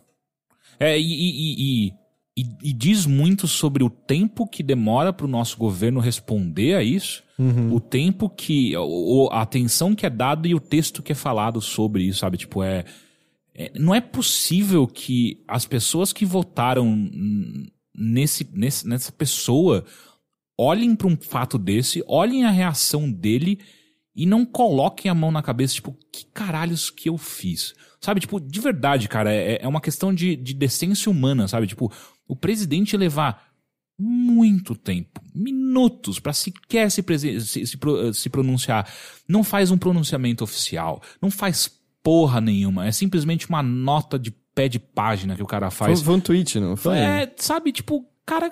É, 0.78 1.00
e, 1.00 1.04
e, 1.04 1.88
e, 1.88 1.94
e, 2.38 2.46
e 2.62 2.74
diz 2.74 3.06
muito 3.06 3.48
sobre 3.48 3.84
o 3.84 3.90
tempo 3.90 4.46
que 4.46 4.62
demora 4.62 5.14
para 5.14 5.26
o 5.26 5.30
nosso 5.30 5.58
governo 5.58 6.02
responder 6.02 6.76
a 6.76 6.84
isso, 6.84 7.24
o 7.72 7.80
tempo 7.80 8.30
que. 8.30 8.76
O, 8.78 9.30
a 9.32 9.42
atenção 9.42 9.96
que 9.96 10.06
é 10.06 10.10
dada 10.10 10.48
e 10.48 10.56
o 10.56 10.60
texto 10.60 11.02
que 11.02 11.12
é 11.12 11.16
falado 11.16 11.62
sobre 11.62 12.04
isso, 12.04 12.20
sabe? 12.20 12.38
Tipo, 12.38 12.64
é. 12.64 12.84
é- 13.54 13.72
não 13.78 13.96
é 13.96 14.02
possível 14.02 14.86
que 14.88 15.44
as 15.48 15.66
pessoas 15.66 16.12
que 16.12 16.26
votaram 16.26 17.10
nesse, 17.94 18.48
nesse, 18.54 18.88
nessa 18.88 19.12
pessoa 19.12 19.86
olhem 20.58 20.96
para 20.96 21.08
um 21.08 21.18
fato 21.18 21.58
desse, 21.58 22.04
olhem 22.08 22.46
a 22.46 22.52
reação 22.52 23.10
dele 23.12 23.60
e 24.16 24.26
não 24.26 24.46
coloquem 24.46 25.12
a 25.12 25.16
mão 25.16 25.30
na 25.30 25.42
cabeça, 25.42 25.74
tipo, 25.74 25.98
que 26.12 26.26
caralhos 26.34 26.90
que 26.90 27.10
eu 27.10 27.18
fiz? 27.18 27.74
Sabe, 28.00 28.22
tipo, 28.22 28.40
de 28.40 28.62
verdade, 28.62 29.10
cara, 29.10 29.34
é, 29.34 29.60
é 29.62 29.68
uma 29.68 29.82
questão 29.82 30.14
de, 30.14 30.36
de 30.36 30.54
decência 30.54 31.12
humana, 31.12 31.48
sabe? 31.48 31.68
Tipo, 31.68 31.92
o 32.28 32.36
presidente 32.36 32.96
levar 32.98 33.46
muito 33.98 34.76
tempo, 34.76 35.22
minutos, 35.34 36.20
pra 36.20 36.34
sequer 36.34 36.92
se, 36.92 37.04
se, 37.40 37.66
se, 37.66 37.78
pro- 37.78 38.14
se 38.14 38.30
pronunciar. 38.30 38.88
Não 39.28 39.44
faz 39.44 39.72
um 39.72 39.78
pronunciamento 39.78 40.44
oficial, 40.44 41.02
não 41.22 41.32
faz 41.32 41.72
porra 42.04 42.42
nenhuma, 42.42 42.86
é 42.86 42.92
simplesmente 42.92 43.48
uma 43.48 43.64
nota 43.64 44.20
de 44.20 44.32
pé 44.54 44.68
de 44.68 44.80
página 44.80 45.36
que 45.36 45.42
o 45.44 45.48
cara 45.48 45.72
foi, 45.72 45.88
faz. 45.88 46.02
foi 46.02 46.16
um 46.16 46.20
tweet, 46.20 46.60
não 46.60 46.76
foi? 46.76 46.98
É, 46.98 47.34
sabe, 47.38 47.72
tipo, 47.72 48.06
cara, 48.26 48.52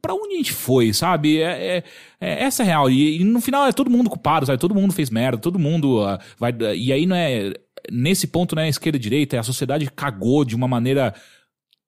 pra 0.00 0.14
onde 0.14 0.34
a 0.34 0.36
gente 0.36 0.52
foi, 0.52 0.92
sabe? 0.92 1.38
É, 1.40 1.78
é- 1.78 1.84
é- 2.20 2.44
essa 2.44 2.62
é 2.62 2.64
a 2.64 2.66
real. 2.66 2.90
E, 2.90 3.20
e 3.20 3.24
no 3.24 3.40
final 3.40 3.66
é 3.66 3.72
todo 3.72 3.90
mundo 3.90 4.08
culpado, 4.08 4.46
sabe? 4.46 4.58
Todo 4.58 4.74
mundo 4.74 4.92
fez 4.92 5.10
merda, 5.10 5.38
todo 5.38 5.58
mundo 5.58 6.02
ah, 6.04 6.20
vai. 6.38 6.52
E 6.76 6.92
aí 6.92 7.04
não 7.04 7.16
é. 7.16 7.52
Nesse 7.92 8.26
ponto 8.26 8.54
não 8.56 8.62
é 8.62 8.68
esquerda 8.68 8.96
e 8.96 9.00
direita, 9.00 9.36
é 9.36 9.38
a 9.38 9.42
sociedade 9.42 9.90
cagou 9.90 10.44
de 10.44 10.56
uma 10.56 10.66
maneira 10.66 11.14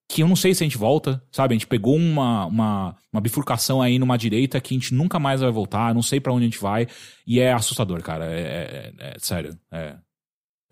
que 0.09 0.23
eu 0.23 0.29
não 0.29 0.37
sei 0.37 0.55
se 0.55 0.63
a 0.63 0.67
gente 0.67 0.79
volta, 0.79 1.23
sabe? 1.33 1.55
A 1.55 1.57
gente 1.57 1.67
pegou 1.67 1.97
uma, 1.97 2.47
uma, 2.47 2.97
uma 3.13 3.21
bifurcação 3.21 3.83
aí 3.83 3.99
numa 3.99 4.17
direita 4.17 4.61
que 4.61 4.75
a 4.75 4.79
gente 4.79 4.95
nunca 4.95 5.19
mais 5.19 5.41
vai 5.41 5.51
voltar, 5.51 5.95
não 5.95 6.03
sei 6.03 6.21
pra 6.21 6.33
onde 6.33 6.45
a 6.45 6.49
gente 6.49 6.61
vai. 6.61 6.87
E 7.27 7.41
é 7.41 7.53
assustador, 7.53 8.01
cara. 8.03 8.25
É, 8.27 8.39
é- 8.41 8.93
é- 8.99 9.09
é 9.11 9.15
sério. 9.19 9.57
É. 9.73 9.95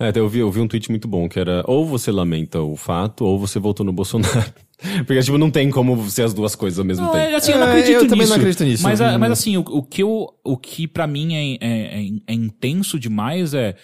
É, 0.01 0.09
até 0.09 0.19
eu 0.19 0.29
vi, 0.29 0.41
eu 0.41 0.51
vi 0.51 0.61
um 0.61 0.67
tweet 0.67 0.91
muito 0.91 1.07
bom 1.07 1.29
que 1.29 1.39
era 1.39 1.63
ou 1.69 1.87
você 1.87 2.11
lamenta 2.11 2.61
o 2.61 2.75
fato 2.77 3.25
ou 3.25 3.39
você 3.39 3.61
votou 3.61 3.87
no 3.87 3.93
Bolsonaro. 3.93 4.53
Porque, 5.07 5.21
tipo, 5.21 5.39
não 5.39 5.51
tem 5.53 5.71
como 5.71 6.11
ser 6.11 6.23
as 6.25 6.35
duas 6.35 6.55
coisas 6.57 6.79
ao 6.81 6.85
mesmo 6.85 7.05
Não, 7.07 7.13
tempo. 7.13 7.25
é, 7.25 7.35
assim, 7.37 7.53
eu 7.53 7.59
não 7.61 7.67
É, 7.69 7.71
acredito 7.71 7.95
eu 7.95 8.01
também 8.09 8.19
nisso. 8.19 8.31
não 8.31 8.37
acredito 8.37 8.65
nisso. 8.65 8.83
Mas, 8.83 9.01
a- 9.01 9.15
Hum. 9.15 9.19
mas 9.19 9.31
assim, 9.33 9.57
o, 9.57 9.61
o 9.61 9.83
que 9.85 10.03
eu, 10.03 10.29
o 10.45 10.57
que 10.57 10.89
para 10.89 11.07
mim 11.07 11.35
é, 11.35 11.59
é, 11.65 12.01
é- 12.03 12.09
é 12.27 12.33
intenso 12.35 12.99
demais 12.99 13.55
é 13.55 13.77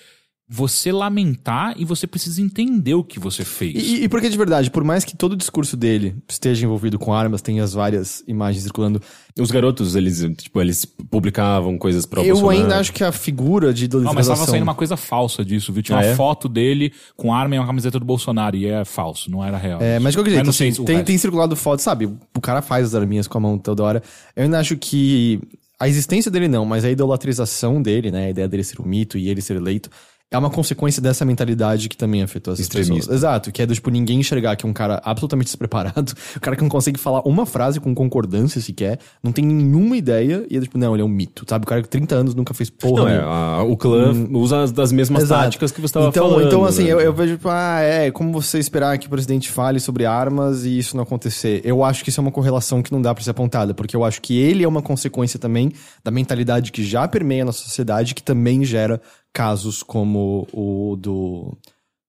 você 0.52 0.90
lamentar 0.90 1.74
e 1.77 1.85
você 1.85 2.09
precisa 2.09 2.43
entender 2.43 2.94
o 2.94 3.05
que 3.05 3.20
você 3.20 3.44
fez. 3.44 3.77
E, 3.77 4.02
e 4.02 4.09
porque 4.09 4.28
de 4.28 4.36
verdade, 4.36 4.68
por 4.68 4.82
mais 4.82 5.05
que 5.05 5.16
todo 5.16 5.35
o 5.35 5.36
discurso 5.36 5.77
dele 5.77 6.16
esteja 6.28 6.64
envolvido 6.66 6.98
com 6.98 7.14
armas, 7.14 7.40
tem 7.40 7.60
as 7.60 7.72
várias 7.72 8.24
imagens 8.27 8.64
circulando, 8.64 9.01
Os 9.39 9.52
garotos, 9.52 9.94
eles, 9.94 10.18
tipo, 10.39 10.60
eles 10.60 10.85
publicavam 10.85 11.78
coisas 11.78 12.05
pro 12.05 12.20
eu 12.22 12.35
Bolsonaro. 12.35 12.62
ainda 12.62 12.78
acho 12.81 12.93
que 12.93 13.05
a 13.05 13.12
figura 13.12 13.72
de 13.72 13.86
Não, 13.89 14.01
mas 14.01 14.02
idolatrização... 14.02 14.35
tava 14.35 14.51
saindo 14.51 14.64
uma 14.64 14.74
coisa 14.74 14.97
falsa 14.97 15.44
disso, 15.44 15.72
viu? 15.72 15.85
Tinha 15.85 15.98
Ah, 15.98 16.01
uma 16.01 16.06
é? 16.09 16.16
foto 16.16 16.48
dele 16.48 16.93
com 17.16 17.32
arma 17.32 17.55
e 17.55 17.59
uma 17.59 17.66
camiseta 17.66 18.01
do 18.01 18.05
Bolsonaro, 18.05 18.56
e 18.56 18.66
é 18.66 18.85
falso, 18.85 19.31
não 19.31 19.44
era 19.44 19.56
real. 19.56 19.81
É, 19.81 20.01
mas 20.01 20.14
de 20.14 20.18
qualquer 20.18 20.32
jeito, 20.32 20.52
sei 20.52 20.70
assim, 20.70 20.85
tem, 20.85 21.05
tem 21.05 21.16
circulado 21.16 21.55
foto, 21.55 21.78
sabe? 21.81 22.06
O 22.06 22.40
cara 22.40 22.60
faz 22.60 22.86
as 22.86 22.94
arminhas 22.97 23.28
com 23.28 23.39
a 23.39 23.40
mão 23.40 23.56
toda 23.56 23.85
hora. 23.85 24.02
Eu 24.35 24.43
ainda 24.43 24.59
acho 24.59 24.77
que 24.77 25.40
a 25.78 25.89
existência 25.89 26.28
dele 26.28 26.48
não, 26.48 26.64
mas 26.66 26.85
a 26.85 26.90
idolatrização 26.90 27.81
dele, 27.81 28.10
né? 28.10 28.27
A 28.27 28.31
ideia 28.31 28.48
dele 28.48 28.64
ser 28.64 28.81
um 28.82 28.85
mito 28.85 29.16
e 29.16 29.28
ele 29.28 29.40
ser 29.40 29.55
eleito, 29.56 29.89
é 30.32 30.39
uma 30.39 30.48
consequência 30.51 31.02
dessa 31.02 31.24
mentalidade 31.24 31.89
que 31.89 31.97
também 31.97 32.23
afetou 32.23 32.52
essas 32.55 32.65
Extremista. 32.65 32.94
pessoas. 32.94 33.16
Exato, 33.16 33.51
que 33.51 33.61
é 33.62 33.66
do 33.66 33.74
tipo 33.74 33.90
ninguém 33.90 34.20
enxergar 34.20 34.55
que 34.55 34.65
é 34.65 34.69
um 34.69 34.73
cara 34.73 35.01
absolutamente 35.05 35.47
despreparado, 35.47 36.12
um 36.36 36.40
cara 36.40 36.55
que 36.57 36.62
não 36.62 36.69
consegue 36.69 37.01
falar 37.01 37.20
uma 37.27 37.44
frase 37.44 37.81
com 37.81 37.93
concordância 37.94 38.61
sequer, 38.61 39.01
não 39.23 39.32
tem 39.32 39.44
nenhuma 39.44 39.97
ideia, 39.97 40.47
e 40.48 40.57
é 40.57 40.61
tipo, 40.61 40.78
não, 40.78 40.94
ele 40.94 41.02
é 41.02 41.05
um 41.05 41.09
mito, 41.09 41.44
sabe? 41.48 41.65
O 41.65 41.66
cara 41.66 41.82
que 41.82 41.89
30 41.89 42.15
anos 42.15 42.35
nunca 42.35 42.55
fez 42.55 42.70
porra 42.70 43.02
Não, 43.02 43.09
é, 43.09 43.19
a- 43.20 43.62
o 43.65 43.77
clã 43.77 44.12
usa 44.32 44.62
as 44.62 44.70
das 44.73 44.93
mesmas 44.93 45.23
Hum. 45.23 45.27
Exato. 45.27 45.43
táticas 45.44 45.73
que 45.73 45.81
você 45.81 45.86
estava 45.86 46.09
então, 46.09 46.28
falando. 46.31 46.47
Então, 46.47 46.65
assim, 46.65 46.85
né? 46.85 46.93
eu, 46.93 47.01
eu 47.01 47.12
vejo, 47.12 47.35
tipo, 47.36 47.48
ah, 47.48 47.81
é, 47.81 48.11
como 48.12 48.32
você 48.32 48.59
esperar 48.61 48.97
que 48.98 49.09
o 49.09 49.11
presidente 49.11 49.51
fale 49.51 49.81
sobre 49.81 50.07
armas 50.07 50.65
e 50.65 50.78
isso 50.78 50.97
não 50.97 51.02
acontecer? 51.02 51.61
Eu 51.65 51.82
acho 51.85 52.05
que 52.05 52.11
isso 52.11 52.20
é 52.20 52.23
uma 52.23 52.31
correlação 52.31 52.82
que 52.82 52.93
não 52.93 53.02
dá 53.02 53.12
pra 53.12 53.24
ser 53.24 53.31
apontada, 53.31 53.74
porque 53.74 53.97
eu 53.97 54.05
acho 54.05 54.23
que 54.23 54.39
ele 54.39 54.62
é 54.62 54.69
uma 54.69 54.81
consequência 54.81 55.39
também 55.40 55.73
da 56.05 56.11
mentalidade 56.12 56.70
que 56.70 56.85
já 56.85 57.09
permeia 57.09 57.44
na 57.44 57.52
sociedade, 57.52 58.15
que 58.15 58.23
também 58.23 58.65
gera 58.65 59.01
casos 59.32 59.82
como 59.82 60.47
o 60.52 60.97
do. 60.97 61.57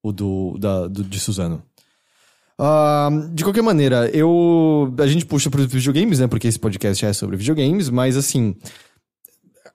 o 0.04 0.12
do, 0.12 0.58
da, 0.60 0.88
do 0.88 1.04
de 1.04 1.20
Suzano. 1.20 1.62
Ah, 2.58 3.10
de 3.34 3.44
qualquer 3.44 3.64
maneira, 3.64 4.10
eu. 4.14 4.94
A 5.00 5.08
gente 5.08 5.26
puxa 5.26 5.50
pros 5.50 5.66
videogames, 5.66 6.20
né? 6.20 6.28
Porque 6.28 6.48
esse 6.48 6.60
podcast 6.60 7.06
é 7.06 7.14
sobre 7.14 7.38
videogames, 7.38 7.90
mas 7.90 8.16
assim. 8.16 8.56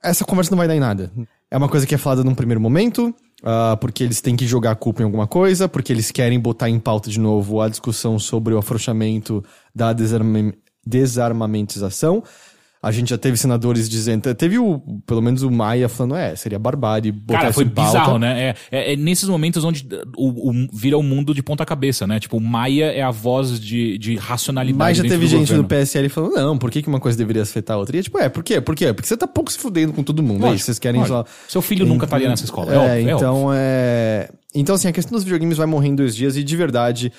Essa 0.03 0.25
conversa 0.25 0.51
não 0.53 0.59
vai 0.59 0.69
dar 0.69 0.77
em 0.77 0.81
nada. 0.81 1.11
É 1.51 1.57
uma 1.57 1.69
coisa 1.69 1.87
que 1.87 1.95
é 1.95 1.99
falada 1.99 2.23
num 2.23 2.35
primeiro 2.35 2.61
momento, 2.61 3.13
ah, 3.43 3.77
porque 3.81 4.05
eles 4.05 4.21
têm 4.21 4.37
que 4.37 4.47
jogar 4.47 4.73
a 4.73 4.77
culpa 4.77 5.03
em 5.03 5.05
alguma 5.05 5.27
coisa, 5.27 5.69
porque 5.69 5.93
eles 5.93 6.11
querem 6.13 6.39
botar 6.39 6.69
em 6.69 6.79
pauta 6.79 7.11
de 7.11 7.19
novo 7.19 7.61
a 7.61 7.69
discussão 7.69 8.19
sobre 8.19 8.55
o 8.55 8.59
afrouxamento 8.59 9.45
da 9.75 9.93
desarma- 9.93 10.53
desarmamentização. 10.87 12.23
A 12.87 12.93
gente 12.93 13.11
já 13.11 13.19
teve 13.19 13.37
senadores 13.37 13.89
dizendo. 13.89 14.35
Teve 14.35 14.59
o, 14.59 14.79
pelo 15.07 15.21
menos 15.21 15.43
o 15.43 15.51
Maia 15.51 15.89
falando, 15.89 16.17
é, 16.17 16.37
seria 16.37 16.59
barbárie 16.59 17.11
botar 17.11 17.41
Cara, 17.41 17.53
foi 17.53 17.65
bizarro, 17.65 18.19
né? 18.19 18.51
É, 18.51 18.55
é- 18.71 18.93
é 18.93 18.97
nesses 18.97 19.29
momentos 19.29 19.65
onde 19.65 19.87
o, 20.17 20.51
o- 20.51 20.69
vira 20.73 20.97
o 20.97 21.03
mundo 21.03 21.35
de 21.35 21.43
ponta 21.43 21.65
cabeça, 21.65 22.07
né? 22.07 22.21
Tipo, 22.21 22.37
o 22.37 22.41
Maia 22.41 22.87
é 22.93 23.03
a 23.03 23.11
voz 23.11 23.59
de, 23.61 23.99
de 23.99 24.17
racionalidade 24.17 24.79
Mas 24.79 24.97
já 24.99 25.03
teve 25.03 25.27
gente 25.27 25.41
governo. 25.49 25.63
do 25.65 25.69
PSL 25.69 26.09
falando, 26.09 26.35
não, 26.37 26.57
por 26.59 26.71
que, 26.71 26.83
que 26.83 26.89
uma 26.89 27.01
coisa 27.01 27.19
deveria 27.19 27.43
afetar 27.43 27.77
a 27.77 27.79
outra? 27.81 27.97
E 27.97 28.01
é 28.01 28.03
tipo, 28.03 28.19
é, 28.19 28.29
por 28.29 28.45
quê? 28.45 28.61
Por 28.61 28.75
quê? 28.75 28.93
Porque 28.93 29.09
você 29.09 29.17
tá 29.17 29.27
pouco 29.27 29.51
se 29.51 29.59
fudendo 29.59 29.93
com 29.93 30.03
todo 30.03 30.23
mundo, 30.23 30.45
é 30.45 30.51
Lógico, 30.51 30.65
vocês 30.67 30.79
querem 30.79 31.01
lógico. 31.01 31.19
só... 31.19 31.25
Seu 31.49 31.63
filho 31.63 31.85
nunca 31.87 32.05
estaria 32.05 32.29
nessa 32.29 32.45
escola, 32.45 32.73
é 32.73 32.75
É, 32.75 32.79
óbvio, 32.79 32.93
é 33.09 33.13
então 33.13 33.49
é... 33.53 34.31
Então, 34.55 34.75
assim, 34.75 34.89
a 34.89 34.93
questão 34.93 35.13
dos 35.15 35.23
videogames 35.23 35.59
vai 35.59 35.67
morrer 35.67 35.89
em 35.89 35.95
dois 35.95 36.17
dias 36.17 36.35
e, 36.35 36.43
de 36.43 36.57
verdade, 36.57 37.13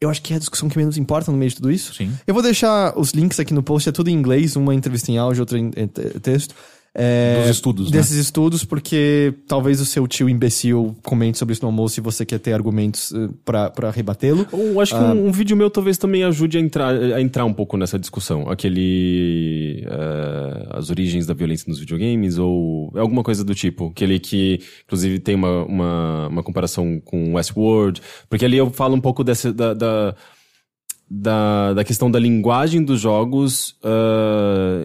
eu 0.00 0.08
acho 0.08 0.22
que 0.22 0.32
é 0.32 0.36
a 0.36 0.38
discussão 0.38 0.68
que 0.68 0.78
menos 0.78 0.96
importa 0.96 1.30
no 1.30 1.36
meio 1.36 1.50
de 1.50 1.56
tudo 1.56 1.70
isso. 1.70 1.94
Sim. 1.94 2.12
Eu 2.26 2.32
vou 2.34 2.42
deixar 2.42 2.98
os 2.98 3.10
links 3.10 3.38
aqui 3.38 3.52
no 3.52 3.62
post, 3.62 3.88
é 3.88 3.92
tudo 3.92 4.08
em 4.08 4.14
inglês, 4.14 4.56
uma 4.56 4.74
entrevista 4.74 5.10
em 5.10 5.18
áudio, 5.18 5.42
outra 5.42 5.58
em, 5.58 5.70
te- 5.70 6.20
texto. 6.20 6.54
É, 6.92 7.42
Dos 7.42 7.50
estudos, 7.50 7.90
né? 7.90 7.98
Desses 7.98 8.16
estudos, 8.16 8.64
porque 8.64 9.32
talvez 9.46 9.80
o 9.80 9.86
seu 9.86 10.08
tio 10.08 10.28
imbecil 10.28 10.96
comente 11.04 11.38
sobre 11.38 11.52
isso 11.52 11.62
no 11.62 11.68
almoço 11.68 12.00
e 12.00 12.02
você 12.02 12.26
quer 12.26 12.40
ter 12.40 12.52
argumentos 12.52 13.12
eh, 13.14 13.28
pra, 13.44 13.70
pra 13.70 13.90
rebatê-lo. 13.92 14.44
Eu 14.52 14.80
acho 14.80 14.92
que 14.96 15.00
Ah. 15.00 15.12
um, 15.12 15.28
um 15.28 15.32
vídeo 15.32 15.56
meu 15.56 15.70
talvez 15.70 15.96
também 15.96 16.24
ajude 16.24 16.58
a 16.58 16.60
entrar, 16.60 16.92
a 16.92 17.20
entrar 17.22 17.44
um 17.44 17.52
pouco 17.52 17.76
nessa 17.76 17.96
discussão. 17.96 18.48
Aquele. 18.50 19.84
eh, 19.88 20.66
as 20.70 20.90
origens 20.90 21.26
da 21.26 21.34
violência 21.34 21.66
nos 21.68 21.78
videogames, 21.78 22.38
ou 22.38 22.92
alguma 22.96 23.22
coisa 23.22 23.44
do 23.44 23.54
tipo. 23.54 23.88
Aquele 23.88 24.18
que, 24.18 24.58
inclusive, 24.84 25.18
tem 25.20 25.34
uma, 25.36 25.64
uma, 25.64 26.28
uma 26.28 26.42
comparação 26.42 27.00
com 27.04 27.34
Westworld. 27.34 28.00
Porque 28.28 28.44
ali 28.44 28.56
eu 28.56 28.70
falo 28.70 28.96
um 28.96 29.00
pouco 29.00 29.22
dessa. 29.22 29.52
da, 29.52 29.74
da 29.74 30.14
da, 31.10 31.74
da 31.74 31.82
questão 31.82 32.08
da 32.08 32.20
linguagem 32.20 32.84
dos 32.84 33.00
jogos, 33.00 33.76
ah, 33.82 34.84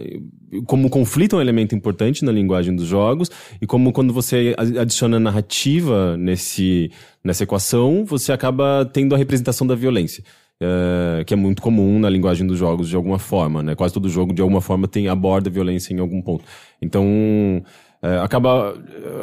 como 0.66 0.88
o 0.88 0.90
conflito 0.90 1.36
é 1.36 1.38
um 1.38 1.42
elemento 1.42 1.74
importante 1.74 2.24
na 2.24 2.32
linguagem 2.32 2.74
dos 2.74 2.86
jogos, 2.86 3.30
e 3.60 3.66
como 3.66 3.92
quando 3.92 4.12
você 4.12 4.56
adiciona 4.58 5.20
narrativa 5.20 6.16
nesse, 6.16 6.90
nessa 7.22 7.44
equação, 7.44 8.04
você 8.04 8.32
acaba 8.32 8.88
tendo 8.92 9.14
a 9.14 9.18
representação 9.18 9.66
da 9.66 9.76
violência. 9.76 10.24
ah, 10.60 11.22
que 11.24 11.32
é 11.34 11.36
muito 11.36 11.62
comum 11.62 11.98
na 12.00 12.10
linguagem 12.10 12.46
dos 12.46 12.58
jogos 12.58 12.88
de 12.88 12.96
alguma 12.96 13.18
forma, 13.18 13.62
né? 13.62 13.74
Quase 13.76 13.94
todo 13.94 14.08
jogo 14.08 14.34
de 14.34 14.42
alguma 14.42 14.60
forma 14.60 14.88
tem 14.88 15.06
aborda 15.08 15.48
violência 15.50 15.94
em 15.94 16.00
algum 16.00 16.20
ponto. 16.20 16.44
Então 16.82 17.62
é, 18.02 18.18
acaba 18.18 18.74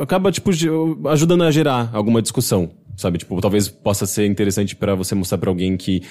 acaba 0.01 0.31
tipo 0.31 0.51
ajudando 1.09 1.43
a 1.43 1.51
gerar 1.51 1.89
alguma 1.93 2.21
discussão, 2.21 2.71
sabe? 2.95 3.17
Tipo 3.17 3.41
talvez 3.41 3.67
possa 3.67 4.05
ser 4.05 4.25
interessante 4.25 4.75
para 4.75 4.95
você 4.95 5.15
mostrar 5.15 5.37
para 5.37 5.49
alguém 5.49 5.75
que 5.77 6.03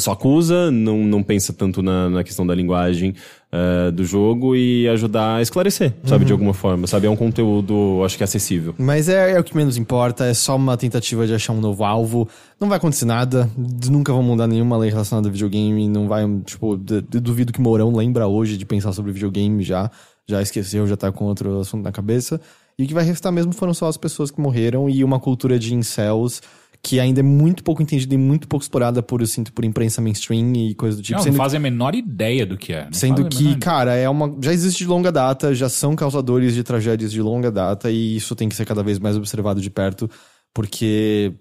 só 0.00 0.12
acusa, 0.12 0.70
não, 0.70 0.98
não 0.98 1.22
pensa 1.22 1.52
tanto 1.52 1.80
na, 1.80 2.10
na 2.10 2.24
questão 2.24 2.46
da 2.46 2.54
linguagem 2.54 3.14
uh, 3.52 3.92
do 3.92 4.04
jogo 4.04 4.56
e 4.56 4.88
ajudar 4.88 5.36
a 5.36 5.42
esclarecer, 5.42 5.94
sabe, 6.04 6.24
de 6.24 6.32
alguma 6.32 6.52
forma, 6.52 6.86
sabe? 6.86 7.06
É 7.06 7.10
um 7.10 7.16
conteúdo, 7.16 8.02
acho 8.04 8.18
que 8.18 8.24
acessível. 8.24 8.74
Mas 8.76 9.08
é, 9.08 9.32
é 9.32 9.40
o 9.40 9.44
que 9.44 9.56
menos 9.56 9.76
importa, 9.76 10.26
é 10.26 10.34
só 10.34 10.56
uma 10.56 10.76
tentativa 10.76 11.26
de 11.26 11.34
achar 11.34 11.52
um 11.52 11.60
novo 11.60 11.84
alvo. 11.84 12.28
Não 12.60 12.68
vai 12.68 12.78
acontecer 12.78 13.04
nada, 13.04 13.48
nunca 13.88 14.12
vão 14.12 14.22
mudar 14.22 14.48
nenhuma 14.48 14.76
lei 14.76 14.90
relacionada 14.90 15.28
a 15.28 15.32
videogame, 15.32 15.88
não 15.88 16.08
vai, 16.08 16.24
tipo, 16.44 16.76
duvido 16.76 17.52
que 17.52 17.60
Mourão 17.60 17.94
lembra 17.94 18.26
hoje 18.26 18.56
de 18.56 18.66
pensar 18.66 18.92
sobre 18.92 19.12
videogame 19.12 19.62
já, 19.62 19.88
já 20.28 20.42
esqueceu, 20.42 20.86
já 20.86 20.96
tá 20.96 21.12
com 21.12 21.24
outro 21.26 21.60
assunto 21.60 21.84
na 21.84 21.92
cabeça. 21.92 22.40
E 22.76 22.84
o 22.84 22.86
que 22.86 22.94
vai 22.94 23.04
restar 23.04 23.30
mesmo 23.30 23.52
foram 23.52 23.72
só 23.72 23.86
as 23.86 23.96
pessoas 23.96 24.30
que 24.30 24.40
morreram 24.40 24.90
e 24.90 25.04
uma 25.04 25.20
cultura 25.20 25.58
de 25.58 25.74
incels 25.74 26.40
que 26.82 26.98
ainda 26.98 27.20
é 27.20 27.22
muito 27.22 27.62
pouco 27.62 27.82
entendida 27.82 28.14
e 28.14 28.18
muito 28.18 28.48
pouco 28.48 28.62
explorada 28.64 29.02
por, 29.02 29.20
eu 29.20 29.26
sinto, 29.26 29.52
por 29.52 29.64
imprensa 29.64 30.00
mainstream 30.00 30.52
e 30.56 30.74
coisa 30.74 30.96
do 30.96 31.02
tipo. 31.02 31.18
não, 31.18 31.26
não 31.26 31.34
fazem 31.34 31.58
a 31.58 31.60
menor 31.60 31.94
ideia 31.94 32.46
do 32.46 32.56
que 32.56 32.72
é. 32.72 32.88
Sendo 32.90 33.28
que, 33.28 33.54
cara, 33.56 33.94
é 33.94 34.08
uma, 34.08 34.34
já 34.42 34.52
existe 34.52 34.78
de 34.78 34.86
longa 34.86 35.12
data, 35.12 35.54
já 35.54 35.68
são 35.68 35.94
causadores 35.94 36.54
de 36.54 36.62
tragédias 36.64 37.12
de 37.12 37.20
longa 37.20 37.50
data 37.50 37.90
e 37.90 38.16
isso 38.16 38.34
tem 38.34 38.48
que 38.48 38.56
ser 38.56 38.64
cada 38.64 38.82
vez 38.82 38.98
mais 38.98 39.16
observado 39.16 39.60
de 39.60 39.68
perto, 39.70 40.08
porque 40.54 41.32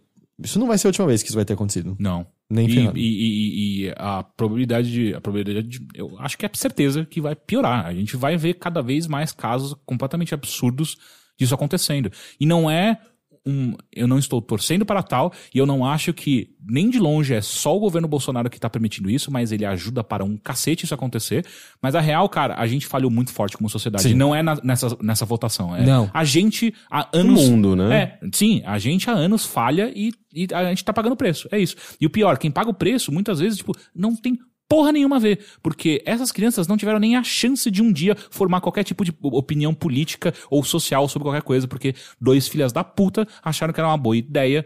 isso 0.44 0.60
não 0.60 0.68
vai 0.68 0.78
ser 0.78 0.88
a 0.88 0.90
última 0.90 1.08
vez 1.08 1.22
que 1.22 1.30
isso 1.30 1.36
vai 1.38 1.46
ter 1.46 1.54
acontecido. 1.54 1.96
Não. 2.00 2.26
Nem 2.50 2.68
e, 2.68 2.90
e, 2.96 3.00
e- 3.00 3.86
e 3.86 3.94
a 3.96 4.24
probabilidade 4.24 4.92
de. 4.92 5.14
A 5.14 5.22
probabilidade 5.22 5.68
de, 5.68 5.80
Eu 5.94 6.16
acho 6.20 6.36
que 6.38 6.46
é 6.46 6.50
certeza 6.54 7.06
que 7.06 7.22
vai 7.22 7.36
piorar. 7.36 7.86
A 7.86 7.94
gente 7.94 8.18
vai 8.18 8.38
ver 8.38 8.56
cada 8.56 8.82
vez 8.82 9.06
mais 9.06 9.32
casos 9.32 9.76
completamente 9.86 10.34
absurdos 10.34 10.98
disso 11.38 11.54
acontecendo. 11.54 12.12
E 12.40 12.46
não 12.48 12.70
é 12.70 12.98
um. 13.46 13.74
Eu 13.92 14.08
não 14.08 14.18
estou 14.20 14.42
torcendo 14.42 14.86
para 14.86 15.02
tal, 15.04 15.32
e 15.54 15.58
eu 15.58 15.66
não 15.66 15.86
acho 15.86 16.14
que 16.14 16.50
nem 16.68 16.90
de 16.90 17.00
longe 17.00 17.34
é 17.34 17.42
só 17.42 17.76
o 17.76 17.80
governo 17.80 18.08
Bolsonaro 18.08 18.50
que 18.50 18.58
está 18.58 18.70
permitindo 18.70 19.10
isso, 19.10 19.32
mas 19.32 19.52
ele 19.52 19.66
ajuda 19.66 20.04
para 20.04 20.24
um 20.24 20.38
cacete 20.38 20.86
isso 20.86 20.94
acontecer. 20.94 21.46
Mas 21.82 21.96
a 21.96 22.00
real, 22.00 22.28
cara, 22.30 22.56
a 22.58 22.68
gente 22.68 22.86
falhou 22.86 23.10
muito 23.10 23.32
forte 23.34 23.58
como 23.58 23.70
sociedade. 23.70 24.04
Sim. 24.04 24.12
E 24.12 24.14
não 24.14 24.36
é 24.36 24.44
na- 24.44 24.60
nessa, 24.64 24.98
nessa 25.02 25.26
votação. 25.26 25.76
É 25.76 25.86
Não. 25.86 26.10
A 26.14 26.24
gente 26.24 26.74
há 26.92 27.10
anos. 27.14 27.42
mundo, 27.48 27.76
né? 27.76 28.18
É, 28.22 28.28
Sim, 28.34 28.62
a 28.66 28.78
gente 28.78 29.10
há 29.10 29.14
anos 29.14 29.46
falha 29.46 29.92
e, 29.96 30.12
e 30.34 30.48
a 30.54 30.66
gente 30.70 30.84
tá 30.84 30.94
pagando 30.94 31.16
preço. 31.16 31.48
É 31.52 31.60
isso. 31.60 31.76
E 32.00 32.06
o 32.06 32.10
pior, 32.10 32.38
quem 32.38 32.52
paga 32.52 32.70
o 32.70 32.74
preço, 32.74 33.12
muitas 33.12 33.40
vezes, 33.40 33.58
tipo, 33.58 33.76
não 33.96 34.16
tem 34.16 34.38
porra 34.70 34.92
nenhuma 34.94 35.18
a 35.18 35.20
ver. 35.20 35.46
Porque 35.62 36.02
essas 36.06 36.32
crianças 36.32 36.68
não 36.68 36.78
tiveram 36.78 37.00
nem 37.00 37.18
a 37.18 37.24
chance 37.24 37.70
de 37.70 37.82
um 37.82 37.92
dia 37.92 38.16
formar 38.30 38.62
qualquer 38.62 38.86
tipo 38.86 39.04
de 39.04 39.14
opinião 39.22 39.74
política 39.74 40.34
ou 40.50 40.64
social 40.64 41.10
sobre 41.10 41.28
qualquer 41.28 41.42
coisa, 41.42 41.68
porque 41.68 41.94
dois 42.22 42.48
filhas 42.48 42.72
da 42.72 42.84
puta 42.84 43.28
acharam 43.44 43.74
que 43.74 43.80
era 43.80 43.90
uma 43.90 43.98
boa 43.98 44.16
ideia 44.16 44.66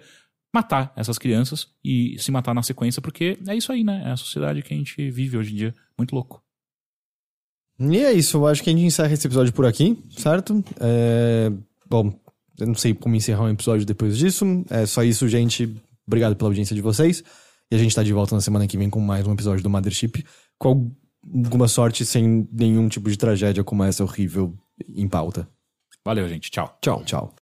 matar 0.54 0.94
essas 0.96 1.18
crianças 1.18 1.68
e 1.84 2.16
se 2.20 2.32
matar 2.32 2.54
na 2.54 2.62
sequência, 2.62 3.02
porque 3.02 3.40
é 3.48 3.56
isso 3.56 3.72
aí, 3.72 3.84
né? 3.84 4.04
É 4.06 4.12
a 4.12 4.18
sociedade 4.18 4.62
que 4.62 4.72
a 4.72 4.78
gente 4.78 5.10
vive 5.10 5.36
hoje 5.36 5.52
em 5.52 5.56
dia. 5.56 5.74
Muito 5.98 6.14
louco. 6.14 6.44
E 7.80 7.98
é 7.98 8.14
isso, 8.14 8.38
eu 8.38 8.46
acho 8.46 8.62
que 8.62 8.70
a 8.70 8.74
gente 8.74 8.86
encerra 8.86 9.12
esse 9.12 9.26
episódio 9.26 9.52
por 9.52 9.66
aqui, 9.66 9.98
certo? 10.16 10.64
É, 10.80 11.52
Bom, 11.94 12.12
eu 12.60 12.66
não 12.66 12.74
sei 12.74 12.94
como 12.94 13.16
encerrar 13.16 13.44
um 13.44 13.50
episódio 13.50 13.86
depois 13.86 14.18
disso. 14.18 14.66
É 14.68 14.86
só 14.88 15.04
isso, 15.04 15.28
gente. 15.28 15.76
Obrigado 16.08 16.36
pela 16.36 16.50
audiência 16.50 16.76
de 16.76 16.82
vocês. 16.82 17.24
E 17.74 17.76
a 17.76 17.80
gente 17.80 17.96
tá 17.96 18.04
de 18.04 18.14
volta 18.14 18.36
na 18.36 18.42
semana 18.42 18.68
que 18.68 18.78
vem 18.78 18.88
com 18.88 19.00
mais 19.00 19.26
um 19.26 19.34
episódio 19.34 19.64
do 19.64 19.68
Mothership. 19.68 20.24
Com 20.60 20.92
alguma 21.44 21.68
sorte, 21.68 22.06
sem 22.06 22.48
nenhum 22.52 22.88
tipo 22.88 23.10
de 23.10 23.18
tragédia 23.18 23.64
como 23.64 23.84
essa 23.84 24.04
horrível 24.04 24.56
em 24.88 25.08
pauta. 25.08 25.50
Valeu, 26.06 26.30
gente. 26.30 26.52
Tchau. 26.52 26.78
Tchau. 26.80 27.04
Tchau. 27.04 27.32